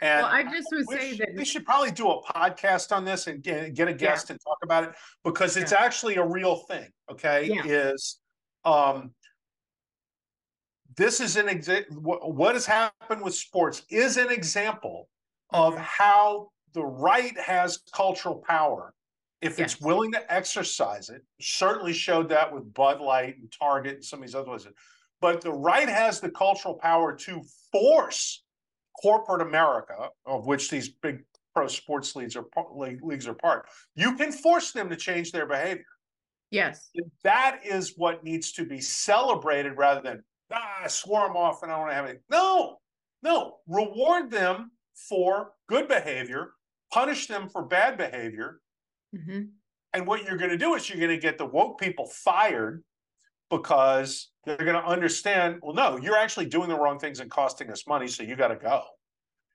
And 0.00 0.22
Well, 0.22 0.32
I 0.32 0.42
just 0.44 0.68
would 0.72 0.88
say 0.88 1.16
that 1.18 1.28
we 1.36 1.44
should 1.44 1.66
probably 1.66 1.90
do 1.90 2.08
a 2.08 2.22
podcast 2.24 2.90
on 2.96 3.04
this 3.04 3.26
and 3.26 3.42
get, 3.42 3.74
get 3.74 3.88
a 3.88 3.92
guest 3.92 4.30
and 4.30 4.40
talk 4.40 4.56
about 4.62 4.84
it 4.84 4.94
because 5.22 5.58
it's 5.58 5.72
actually 5.72 6.16
a 6.16 6.24
real 6.26 6.56
thing. 6.66 6.88
Okay, 7.10 7.44
Yeah. 7.52 7.62
is 7.66 8.20
um, 8.64 9.12
this 10.96 11.20
is 11.20 11.36
an 11.36 11.46
exa- 11.48 11.90
what, 11.90 12.34
what 12.34 12.54
has 12.54 12.64
happened 12.64 13.22
with 13.22 13.34
sports 13.34 13.82
is 13.90 14.16
an 14.16 14.30
example 14.30 15.08
of 15.50 15.74
Mhm. 15.74 15.78
how 15.78 16.48
the 16.72 16.84
right 16.84 17.38
has 17.38 17.82
cultural 17.92 18.42
power 18.48 18.94
if 19.42 19.58
it's 19.58 19.80
willing 19.80 20.12
to 20.12 20.32
exercise 20.32 21.10
it. 21.10 21.22
Certainly 21.40 21.92
showed 21.92 22.28
that 22.28 22.52
with 22.52 22.72
Bud 22.72 23.00
Light 23.00 23.36
and 23.38 23.52
Target 23.52 23.96
and 23.96 24.04
some 24.04 24.20
of 24.20 24.26
these 24.26 24.34
other 24.34 24.48
ones. 24.48 24.66
But 25.20 25.40
the 25.40 25.52
right 25.52 25.88
has 25.88 26.20
the 26.20 26.30
cultural 26.30 26.74
power 26.74 27.14
to 27.16 27.42
force 27.70 28.44
corporate 29.00 29.42
America, 29.42 30.08
of 30.24 30.46
which 30.46 30.70
these 30.70 30.88
big 30.88 31.24
pro 31.54 31.66
sports 31.66 32.16
leagues 32.16 32.36
are 32.36 32.46
leagues 32.74 33.26
are 33.26 33.34
part. 33.34 33.66
You 33.94 34.16
can 34.16 34.32
force 34.32 34.72
them 34.72 34.88
to 34.88 34.96
change 34.96 35.32
their 35.32 35.46
behavior. 35.46 35.84
yes, 36.94 37.04
That 37.24 37.60
is 37.64 37.94
what 37.96 38.24
needs 38.24 38.52
to 38.52 38.64
be 38.64 38.80
celebrated 38.80 39.76
rather 39.76 40.00
than 40.00 40.22
ah, 40.52 40.84
I 40.84 40.88
swore 40.88 41.26
them 41.26 41.36
off 41.36 41.62
and 41.62 41.72
I 41.72 41.78
don't 41.78 41.92
have 41.92 42.08
any. 42.08 42.18
No, 42.30 42.78
no, 43.22 43.58
reward 43.66 44.30
them 44.30 44.70
for 44.94 45.52
good 45.68 45.88
behavior, 45.88 46.52
punish 46.92 47.26
them 47.26 47.48
for 47.48 47.64
bad 47.64 47.96
behavior, 47.96 48.60
hmm 49.12 49.62
and 49.92 50.06
what 50.06 50.24
you're 50.24 50.38
going 50.38 50.50
to 50.50 50.58
do 50.58 50.74
is 50.74 50.88
you're 50.88 50.98
going 50.98 51.10
to 51.10 51.18
get 51.18 51.38
the 51.38 51.46
woke 51.46 51.78
people 51.78 52.06
fired 52.06 52.82
because 53.50 54.32
they're 54.44 54.56
going 54.58 54.74
to 54.74 54.84
understand, 54.84 55.60
well, 55.62 55.74
no, 55.74 55.98
you're 55.98 56.16
actually 56.16 56.46
doing 56.46 56.68
the 56.68 56.78
wrong 56.78 56.98
things 56.98 57.20
and 57.20 57.30
costing 57.30 57.70
us 57.70 57.86
money, 57.86 58.08
so 58.08 58.22
you 58.22 58.36
got 58.36 58.48
to 58.48 58.56
go. 58.56 58.84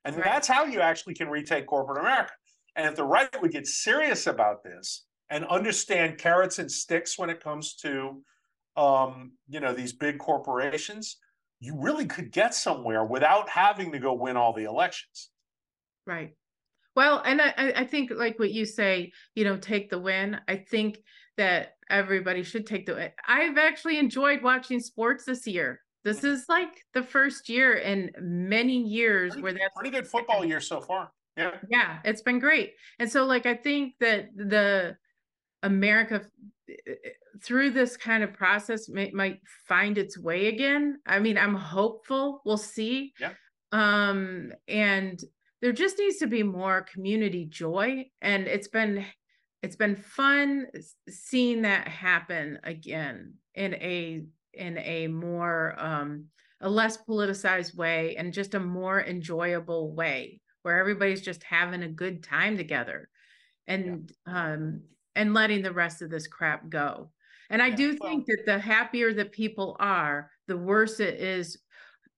And 0.04 0.16
Right. 0.16 0.24
that's 0.24 0.48
how 0.48 0.64
you 0.66 0.80
actually 0.80 1.14
can 1.14 1.28
retake 1.28 1.66
corporate 1.66 2.00
America. 2.00 2.32
And 2.76 2.86
if 2.86 2.96
the 2.96 3.04
right 3.04 3.30
would 3.42 3.52
get 3.52 3.66
serious 3.66 4.26
about 4.26 4.64
this 4.64 5.06
and 5.30 5.44
understand 5.46 6.18
carrots 6.18 6.58
and 6.58 6.70
sticks 6.70 7.18
when 7.18 7.30
it 7.30 7.42
comes 7.42 7.74
to, 7.76 8.22
um, 8.76 9.34
you 9.48 9.60
know, 9.60 9.74
these 9.74 9.92
big 9.94 10.18
corporations, 10.18 11.18
you 11.60 11.80
really 11.80 12.06
could 12.06 12.32
get 12.32 12.54
somewhere 12.54 13.04
without 13.04 13.48
having 13.50 13.92
to 13.92 14.00
go 14.00 14.14
win 14.14 14.36
all 14.36 14.54
the 14.54 14.64
elections. 14.64 15.32
Right. 16.06 16.37
Well, 16.98 17.22
and 17.24 17.40
I, 17.40 17.52
I 17.76 17.84
think 17.84 18.10
like 18.10 18.40
what 18.40 18.50
you 18.50 18.64
say, 18.64 19.12
you 19.36 19.44
know, 19.44 19.56
take 19.56 19.88
the 19.88 20.00
win. 20.00 20.40
I 20.48 20.56
think 20.56 20.98
that 21.36 21.76
everybody 21.88 22.42
should 22.42 22.66
take 22.66 22.86
the 22.86 22.96
win. 22.96 23.12
I've 23.24 23.56
actually 23.56 24.00
enjoyed 24.00 24.42
watching 24.42 24.80
sports 24.80 25.24
this 25.24 25.46
year. 25.46 25.80
This 26.02 26.24
is 26.24 26.46
like 26.48 26.82
the 26.94 27.04
first 27.04 27.48
year 27.48 27.74
in 27.74 28.10
many 28.20 28.82
years 28.82 29.34
Pretty, 29.34 29.42
where 29.44 29.52
that's 29.52 29.76
pretty 29.76 29.90
good 29.90 30.08
football 30.08 30.44
year 30.44 30.58
so 30.58 30.80
far. 30.80 31.12
Yeah. 31.36 31.52
yeah, 31.70 31.98
it's 32.04 32.22
been 32.22 32.40
great. 32.40 32.72
And 32.98 33.08
so 33.08 33.26
like 33.26 33.46
I 33.46 33.54
think 33.54 33.94
that 34.00 34.30
the 34.34 34.96
America 35.62 36.22
eh, 36.68 36.94
through 37.44 37.70
this 37.70 37.96
kind 37.96 38.24
of 38.24 38.32
process 38.32 38.88
may, 38.88 39.12
might 39.12 39.38
find 39.68 39.98
its 39.98 40.18
way 40.18 40.48
again. 40.48 40.98
I 41.06 41.20
mean, 41.20 41.38
I'm 41.38 41.54
hopeful. 41.54 42.42
We'll 42.44 42.56
see. 42.56 43.12
Yeah. 43.20 43.34
Um 43.70 44.50
and 44.66 45.22
there 45.60 45.72
just 45.72 45.98
needs 45.98 46.18
to 46.18 46.26
be 46.26 46.42
more 46.42 46.82
community 46.82 47.44
joy 47.46 48.04
and 48.20 48.46
it's 48.46 48.68
been 48.68 49.04
it's 49.62 49.76
been 49.76 49.96
fun 49.96 50.66
seeing 51.08 51.62
that 51.62 51.88
happen 51.88 52.58
again 52.64 53.34
in 53.54 53.74
a 53.74 54.24
in 54.52 54.78
a 54.78 55.06
more 55.08 55.74
um 55.78 56.26
a 56.60 56.68
less 56.70 56.96
politicized 56.98 57.74
way 57.76 58.16
and 58.16 58.32
just 58.32 58.54
a 58.54 58.60
more 58.60 59.00
enjoyable 59.00 59.94
way 59.94 60.40
where 60.62 60.78
everybody's 60.78 61.22
just 61.22 61.42
having 61.44 61.82
a 61.82 61.88
good 61.88 62.22
time 62.22 62.56
together 62.56 63.08
and 63.66 64.12
um 64.26 64.82
and 65.16 65.34
letting 65.34 65.62
the 65.62 65.72
rest 65.72 66.02
of 66.02 66.10
this 66.10 66.26
crap 66.28 66.68
go. 66.68 67.10
And 67.50 67.62
i 67.62 67.68
Yeah, 67.68 67.76
do 67.76 67.98
well- 68.00 68.10
think 68.10 68.26
that 68.26 68.42
the 68.46 68.58
happier 68.58 69.12
that 69.14 69.32
people 69.32 69.76
are 69.80 70.30
the 70.46 70.56
worse 70.56 71.00
it 71.00 71.14
is 71.20 71.58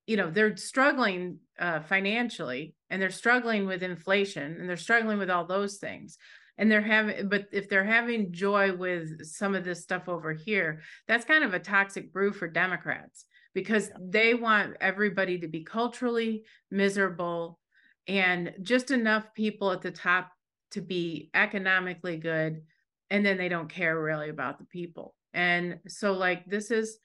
you 0.07 0.17
know 0.17 0.31
they're 0.31 0.57
struggling 0.57 1.41
uh 1.59 1.81
financially 1.81 2.75
and 2.91 3.01
they're 3.01 3.11
struggling 3.11 3.67
with 3.67 3.83
inflation 3.83 4.57
and 4.59 4.69
they're 4.69 4.77
struggling 4.77 5.19
with 5.19 5.31
all 5.31 5.47
those 5.47 5.77
things 5.77 6.19
and 6.59 6.71
they're 6.71 6.81
having 6.81 7.29
but 7.29 7.47
if 7.53 7.69
they're 7.69 7.85
having 7.85 8.33
joy 8.33 8.75
with 8.75 9.25
some 9.25 9.55
of 9.55 9.65
this 9.65 9.83
stuff 9.83 10.09
over 10.09 10.33
here 10.33 10.81
that's 11.09 11.25
kind 11.25 11.45
of 11.45 11.55
a 11.55 11.59
toxic 11.59 12.12
brew 12.12 12.33
for 12.33 12.49
democrats 12.49 13.25
because 13.55 13.91
they 14.01 14.35
want 14.35 14.77
everybody 14.81 15.39
to 15.39 15.49
be 15.49 15.65
culturally 15.65 16.45
miserable 16.71 17.59
and 18.07 18.53
just 18.62 18.91
enough 18.91 19.25
people 19.35 19.71
at 19.71 19.83
the 19.83 19.91
top 19.91 20.31
to 20.73 20.81
be 20.81 21.31
economically 21.35 22.17
good 22.17 22.62
and 23.11 23.27
then 23.27 23.37
they 23.37 23.49
don't 23.49 23.69
care 23.69 24.01
really 24.01 24.29
about 24.29 24.59
the 24.59 24.65
people. 24.65 25.15
And 25.35 25.79
so 25.89 26.12
like 26.12 26.47
this 26.47 26.71
is 26.71 26.99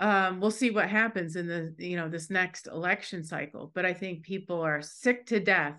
um 0.00 0.40
we'll 0.40 0.50
see 0.50 0.70
what 0.70 0.88
happens 0.88 1.36
in 1.36 1.46
the 1.46 1.74
you 1.78 1.96
know 1.96 2.08
this 2.08 2.30
next 2.30 2.66
election 2.66 3.22
cycle 3.22 3.70
but 3.74 3.84
i 3.86 3.92
think 3.92 4.22
people 4.22 4.60
are 4.60 4.82
sick 4.82 5.26
to 5.26 5.38
death 5.38 5.76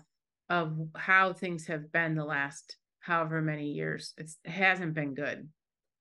of 0.48 0.76
how 0.96 1.32
things 1.32 1.66
have 1.66 1.90
been 1.92 2.14
the 2.14 2.24
last 2.24 2.76
however 3.00 3.42
many 3.42 3.66
years 3.72 4.14
it's, 4.16 4.38
it 4.44 4.50
hasn't 4.50 4.94
been 4.94 5.14
good 5.14 5.48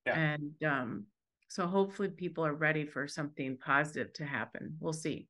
Yeah. 0.05 0.17
and 0.35 0.53
um 0.65 1.05
so 1.49 1.67
hopefully 1.67 2.09
people 2.09 2.45
are 2.45 2.53
ready 2.53 2.85
for 2.85 3.07
something 3.07 3.57
positive 3.57 4.13
to 4.13 4.25
happen 4.25 4.77
we'll 4.79 4.93
see 4.93 5.27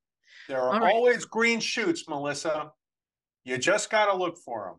There 0.48 0.60
are 0.60 0.80
right. 0.80 0.94
always 0.94 1.24
green 1.24 1.60
shoots, 1.60 2.04
Melissa. 2.08 2.70
You 3.44 3.58
just 3.58 3.90
got 3.90 4.06
to 4.06 4.16
look 4.16 4.38
for 4.38 4.66
them. 4.68 4.76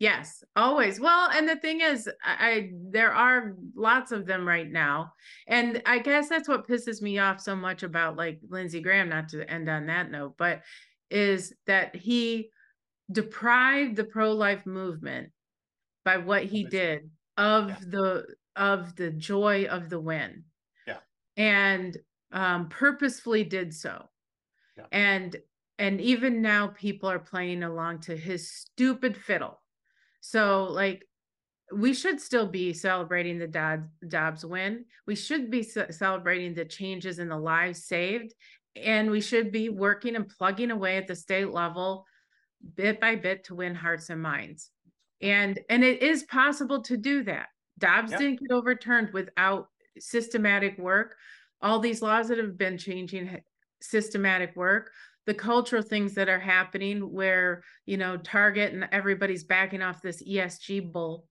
Yes, 0.00 0.42
always. 0.56 0.98
Well, 0.98 1.28
and 1.30 1.46
the 1.46 1.56
thing 1.56 1.82
is, 1.82 2.08
I, 2.24 2.48
I 2.50 2.70
there 2.90 3.12
are 3.12 3.54
lots 3.74 4.12
of 4.12 4.24
them 4.26 4.48
right 4.48 4.68
now, 4.68 5.12
and 5.46 5.82
I 5.84 5.98
guess 5.98 6.28
that's 6.30 6.48
what 6.48 6.66
pisses 6.66 7.02
me 7.02 7.18
off 7.18 7.38
so 7.40 7.54
much 7.54 7.82
about 7.82 8.16
like 8.16 8.40
Lindsey 8.48 8.80
Graham. 8.80 9.10
Not 9.10 9.28
to 9.28 9.48
end 9.48 9.68
on 9.68 9.86
that 9.86 10.10
note, 10.10 10.36
but 10.38 10.62
is 11.10 11.52
that 11.66 11.94
he 11.94 12.50
deprived 13.12 13.96
the 13.96 14.04
pro-life 14.04 14.66
movement 14.66 15.32
by 16.04 16.16
what 16.18 16.44
he 16.44 16.64
did 16.64 17.10
of 17.36 17.68
Yeah. 17.70 17.76
the 17.88 18.34
of 18.56 18.96
the 18.96 19.10
joy 19.10 19.66
of 19.66 19.90
the 19.90 20.00
win. 20.00 20.44
Yeah. 20.86 21.00
and 21.36 21.96
um, 22.32 22.68
purposefully 22.70 23.44
did 23.44 23.74
so, 23.74 24.08
Yeah. 24.78 24.86
and 24.92 25.36
and 25.78 26.00
even 26.00 26.42
now 26.42 26.68
people 26.68 27.10
are 27.10 27.18
playing 27.18 27.62
along 27.64 28.00
to 28.02 28.16
his 28.16 28.50
stupid 28.50 29.16
fiddle. 29.16 29.59
So 30.20 30.64
like 30.64 31.06
we 31.72 31.94
should 31.94 32.20
still 32.20 32.46
be 32.46 32.72
celebrating 32.72 33.38
the 33.38 33.46
Dobbs, 33.46 33.88
Dobbs 34.08 34.44
win. 34.44 34.84
We 35.06 35.14
should 35.14 35.50
be 35.50 35.62
ce- 35.62 35.96
celebrating 35.96 36.54
the 36.54 36.64
changes 36.64 37.18
in 37.18 37.28
the 37.28 37.38
lives 37.38 37.84
saved 37.84 38.34
and 38.76 39.10
we 39.10 39.20
should 39.20 39.52
be 39.52 39.68
working 39.68 40.16
and 40.16 40.28
plugging 40.28 40.70
away 40.70 40.96
at 40.96 41.06
the 41.06 41.14
state 41.16 41.50
level 41.50 42.06
bit 42.74 43.00
by 43.00 43.16
bit 43.16 43.44
to 43.44 43.54
win 43.54 43.74
hearts 43.74 44.10
and 44.10 44.20
minds. 44.20 44.70
And 45.22 45.58
and 45.68 45.84
it 45.84 46.02
is 46.02 46.24
possible 46.24 46.82
to 46.82 46.96
do 46.96 47.22
that. 47.24 47.48
Dobbs 47.78 48.12
Yeah. 48.12 48.18
didn't 48.18 48.40
get 48.40 48.52
overturned 48.52 49.12
without 49.12 49.68
systematic 49.98 50.78
work. 50.78 51.16
All 51.62 51.78
these 51.78 52.02
laws 52.02 52.28
that 52.28 52.38
have 52.38 52.56
been 52.56 52.78
changing 52.78 53.42
systematic 53.82 54.54
work 54.56 54.90
the 55.26 55.34
cultural 55.34 55.82
things 55.82 56.14
that 56.14 56.28
are 56.28 56.40
happening 56.40 57.12
where 57.12 57.62
you 57.86 57.96
know 57.96 58.16
target 58.16 58.72
and 58.72 58.88
everybody's 58.92 59.44
backing 59.44 59.82
off 59.82 60.02
this 60.02 60.22
esg 60.26 60.92
bull 60.92 61.26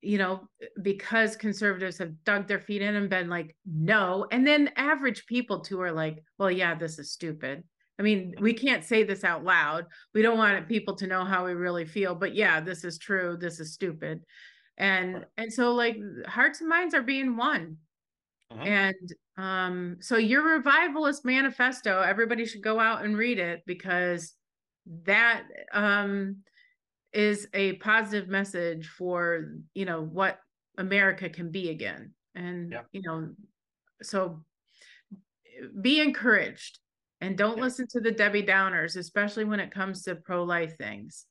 you 0.00 0.18
know 0.18 0.48
because 0.82 1.36
conservatives 1.36 1.98
have 1.98 2.22
dug 2.24 2.46
their 2.46 2.60
feet 2.60 2.82
in 2.82 2.94
and 2.96 3.08
been 3.08 3.28
like 3.30 3.56
no. 3.64 4.26
And 4.30 4.46
then 4.46 4.70
average 4.76 5.26
people 5.26 5.60
too 5.60 5.80
are 5.80 5.92
like 5.92 6.22
well 6.38 6.50
yeah 6.50 6.74
this 6.74 6.98
is 6.98 7.12
stupid. 7.12 7.64
I 7.98 8.02
mean 8.02 8.34
we 8.40 8.52
can't 8.54 8.84
say 8.84 9.02
this 9.04 9.24
out 9.24 9.44
loud. 9.44 9.86
We 10.12 10.22
don't 10.22 10.38
want 10.38 10.68
people 10.68 10.96
to 10.96 11.06
know 11.06 11.24
how 11.24 11.46
we 11.46 11.52
really 11.54 11.84
feel 11.86 12.14
but 12.14 12.34
yeah 12.34 12.60
this 12.60 12.84
is 12.84 12.98
true 12.98 13.36
this 13.40 13.60
is 13.60 13.72
stupid. 13.72 14.24
And 14.76 15.24
and 15.36 15.52
so 15.52 15.72
like 15.74 15.96
hearts 16.26 16.60
and 16.60 16.68
minds 16.68 16.94
are 16.94 17.02
being 17.02 17.36
won 17.36 17.78
Mhm. 18.52 18.66
and 18.66 19.12
um, 19.36 19.96
so 20.00 20.16
your 20.16 20.42
revivalist 20.42 21.24
manifesto, 21.24 22.00
everybody 22.00 22.46
should 22.46 22.62
go 22.62 22.78
out 22.80 23.04
and 23.04 23.16
read 23.16 23.38
it 23.38 23.62
because 23.66 24.34
that 25.04 25.44
um 25.72 26.42
is 27.12 27.48
a 27.54 27.74
positive 27.74 28.28
message 28.28 28.88
for 28.88 29.54
you 29.74 29.84
know 29.84 30.02
what 30.02 30.40
America 30.78 31.28
can 31.30 31.50
be 31.50 31.70
again. 31.70 32.14
And 32.34 32.72
Yeah. 32.72 32.82
you 32.92 33.02
know, 33.02 33.34
so 34.02 34.44
be 35.80 36.00
encouraged 36.00 36.78
and 37.20 37.38
don't 37.38 37.56
Yeah. 37.56 37.64
listen 37.64 37.86
to 37.88 38.00
the 38.00 38.12
Debbie 38.12 38.42
Downers, 38.42 38.96
especially 38.96 39.44
when 39.44 39.60
it 39.60 39.70
comes 39.70 40.02
to 40.02 40.16
pro-life 40.16 40.76
things. 40.76 41.26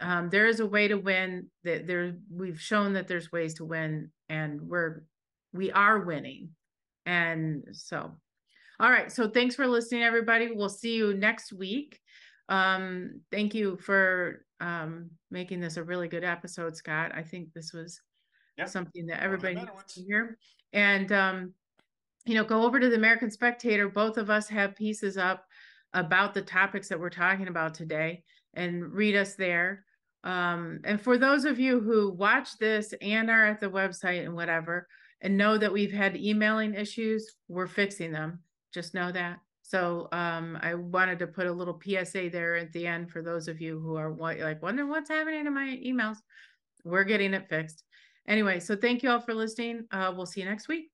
um, 0.00 0.30
there 0.30 0.46
is 0.46 0.60
a 0.60 0.66
way 0.66 0.88
to 0.88 0.96
win 0.96 1.50
that 1.64 1.86
there, 1.86 2.16
we've 2.30 2.60
shown 2.60 2.94
that 2.94 3.08
there's 3.08 3.32
ways 3.32 3.54
to 3.54 3.64
win 3.64 4.12
and 4.28 4.60
we're, 4.62 5.04
we 5.52 5.70
are 5.72 6.00
winning. 6.00 6.56
And 7.08 7.64
so, 7.72 8.12
all 8.78 8.90
right. 8.90 9.10
So 9.10 9.30
thanks 9.30 9.54
for 9.54 9.66
listening, 9.66 10.02
everybody. 10.02 10.50
We'll 10.52 10.68
see 10.68 10.94
you 10.94 11.14
next 11.14 11.54
week. 11.54 11.98
Um, 12.50 13.22
thank 13.32 13.54
you 13.54 13.78
for, 13.78 14.44
um, 14.60 15.08
making 15.30 15.60
this 15.60 15.78
a 15.78 15.82
really 15.82 16.06
good 16.08 16.22
episode, 16.22 16.76
Scott. 16.76 17.12
I 17.14 17.22
think 17.22 17.54
this 17.54 17.72
was 17.72 18.02
Yep. 18.58 18.68
something 18.68 19.06
that 19.06 19.22
One 19.22 19.32
of 19.34 19.40
the 19.40 19.48
everybody 19.48 19.72
needs 19.72 19.94
to 19.94 20.02
hear. 20.02 20.36
And, 20.74 21.10
um, 21.10 21.54
you 22.26 22.34
know, 22.34 22.44
go 22.44 22.64
over 22.64 22.78
to 22.78 22.90
the 22.90 22.96
American 22.96 23.30
Spectator. 23.30 23.88
Both 23.88 24.18
of 24.18 24.28
us 24.28 24.46
have 24.48 24.76
pieces 24.76 25.16
up 25.16 25.46
about 25.94 26.34
the 26.34 26.42
topics 26.42 26.88
that 26.88 27.00
we're 27.00 27.08
talking 27.08 27.48
about 27.48 27.72
today 27.72 28.22
and 28.52 28.92
read 28.92 29.16
us 29.16 29.34
there. 29.34 29.86
Um, 30.24 30.80
and 30.84 31.00
for 31.00 31.16
those 31.16 31.46
of 31.46 31.58
you 31.58 31.80
who 31.80 32.10
watch 32.10 32.58
this 32.58 32.92
and 33.00 33.30
are 33.30 33.46
at 33.46 33.60
the 33.60 33.70
website 33.70 34.24
and 34.26 34.34
whatever, 34.34 34.86
and 35.20 35.36
know 35.36 35.58
that 35.58 35.72
we've 35.72 35.92
had 35.92 36.16
emailing 36.16 36.74
issues, 36.74 37.34
we're 37.48 37.66
fixing 37.66 38.12
them. 38.12 38.40
Just 38.72 38.94
know 38.94 39.10
that. 39.12 39.38
So 39.62 40.08
um, 40.12 40.58
I 40.62 40.74
wanted 40.74 41.18
to 41.18 41.26
put 41.26 41.46
a 41.46 41.52
little 41.52 41.80
PSA 41.82 42.30
there 42.30 42.56
at 42.56 42.72
the 42.72 42.86
end 42.86 43.10
for 43.10 43.22
those 43.22 43.48
of 43.48 43.60
you 43.60 43.78
who 43.78 43.96
are 43.96 44.10
like 44.10 44.62
wondering 44.62 44.88
what's 44.88 45.10
happening 45.10 45.44
to 45.44 45.50
my 45.50 45.78
emails. 45.84 46.16
We're 46.84 47.04
getting 47.04 47.34
it 47.34 47.48
fixed. 47.48 47.84
Anyway, 48.26 48.60
so 48.60 48.76
thank 48.76 49.02
you 49.02 49.10
all 49.10 49.20
for 49.20 49.34
listening. 49.34 49.86
Uh, 49.90 50.12
we'll 50.16 50.26
see 50.26 50.40
you 50.40 50.46
next 50.46 50.68
week. 50.68 50.90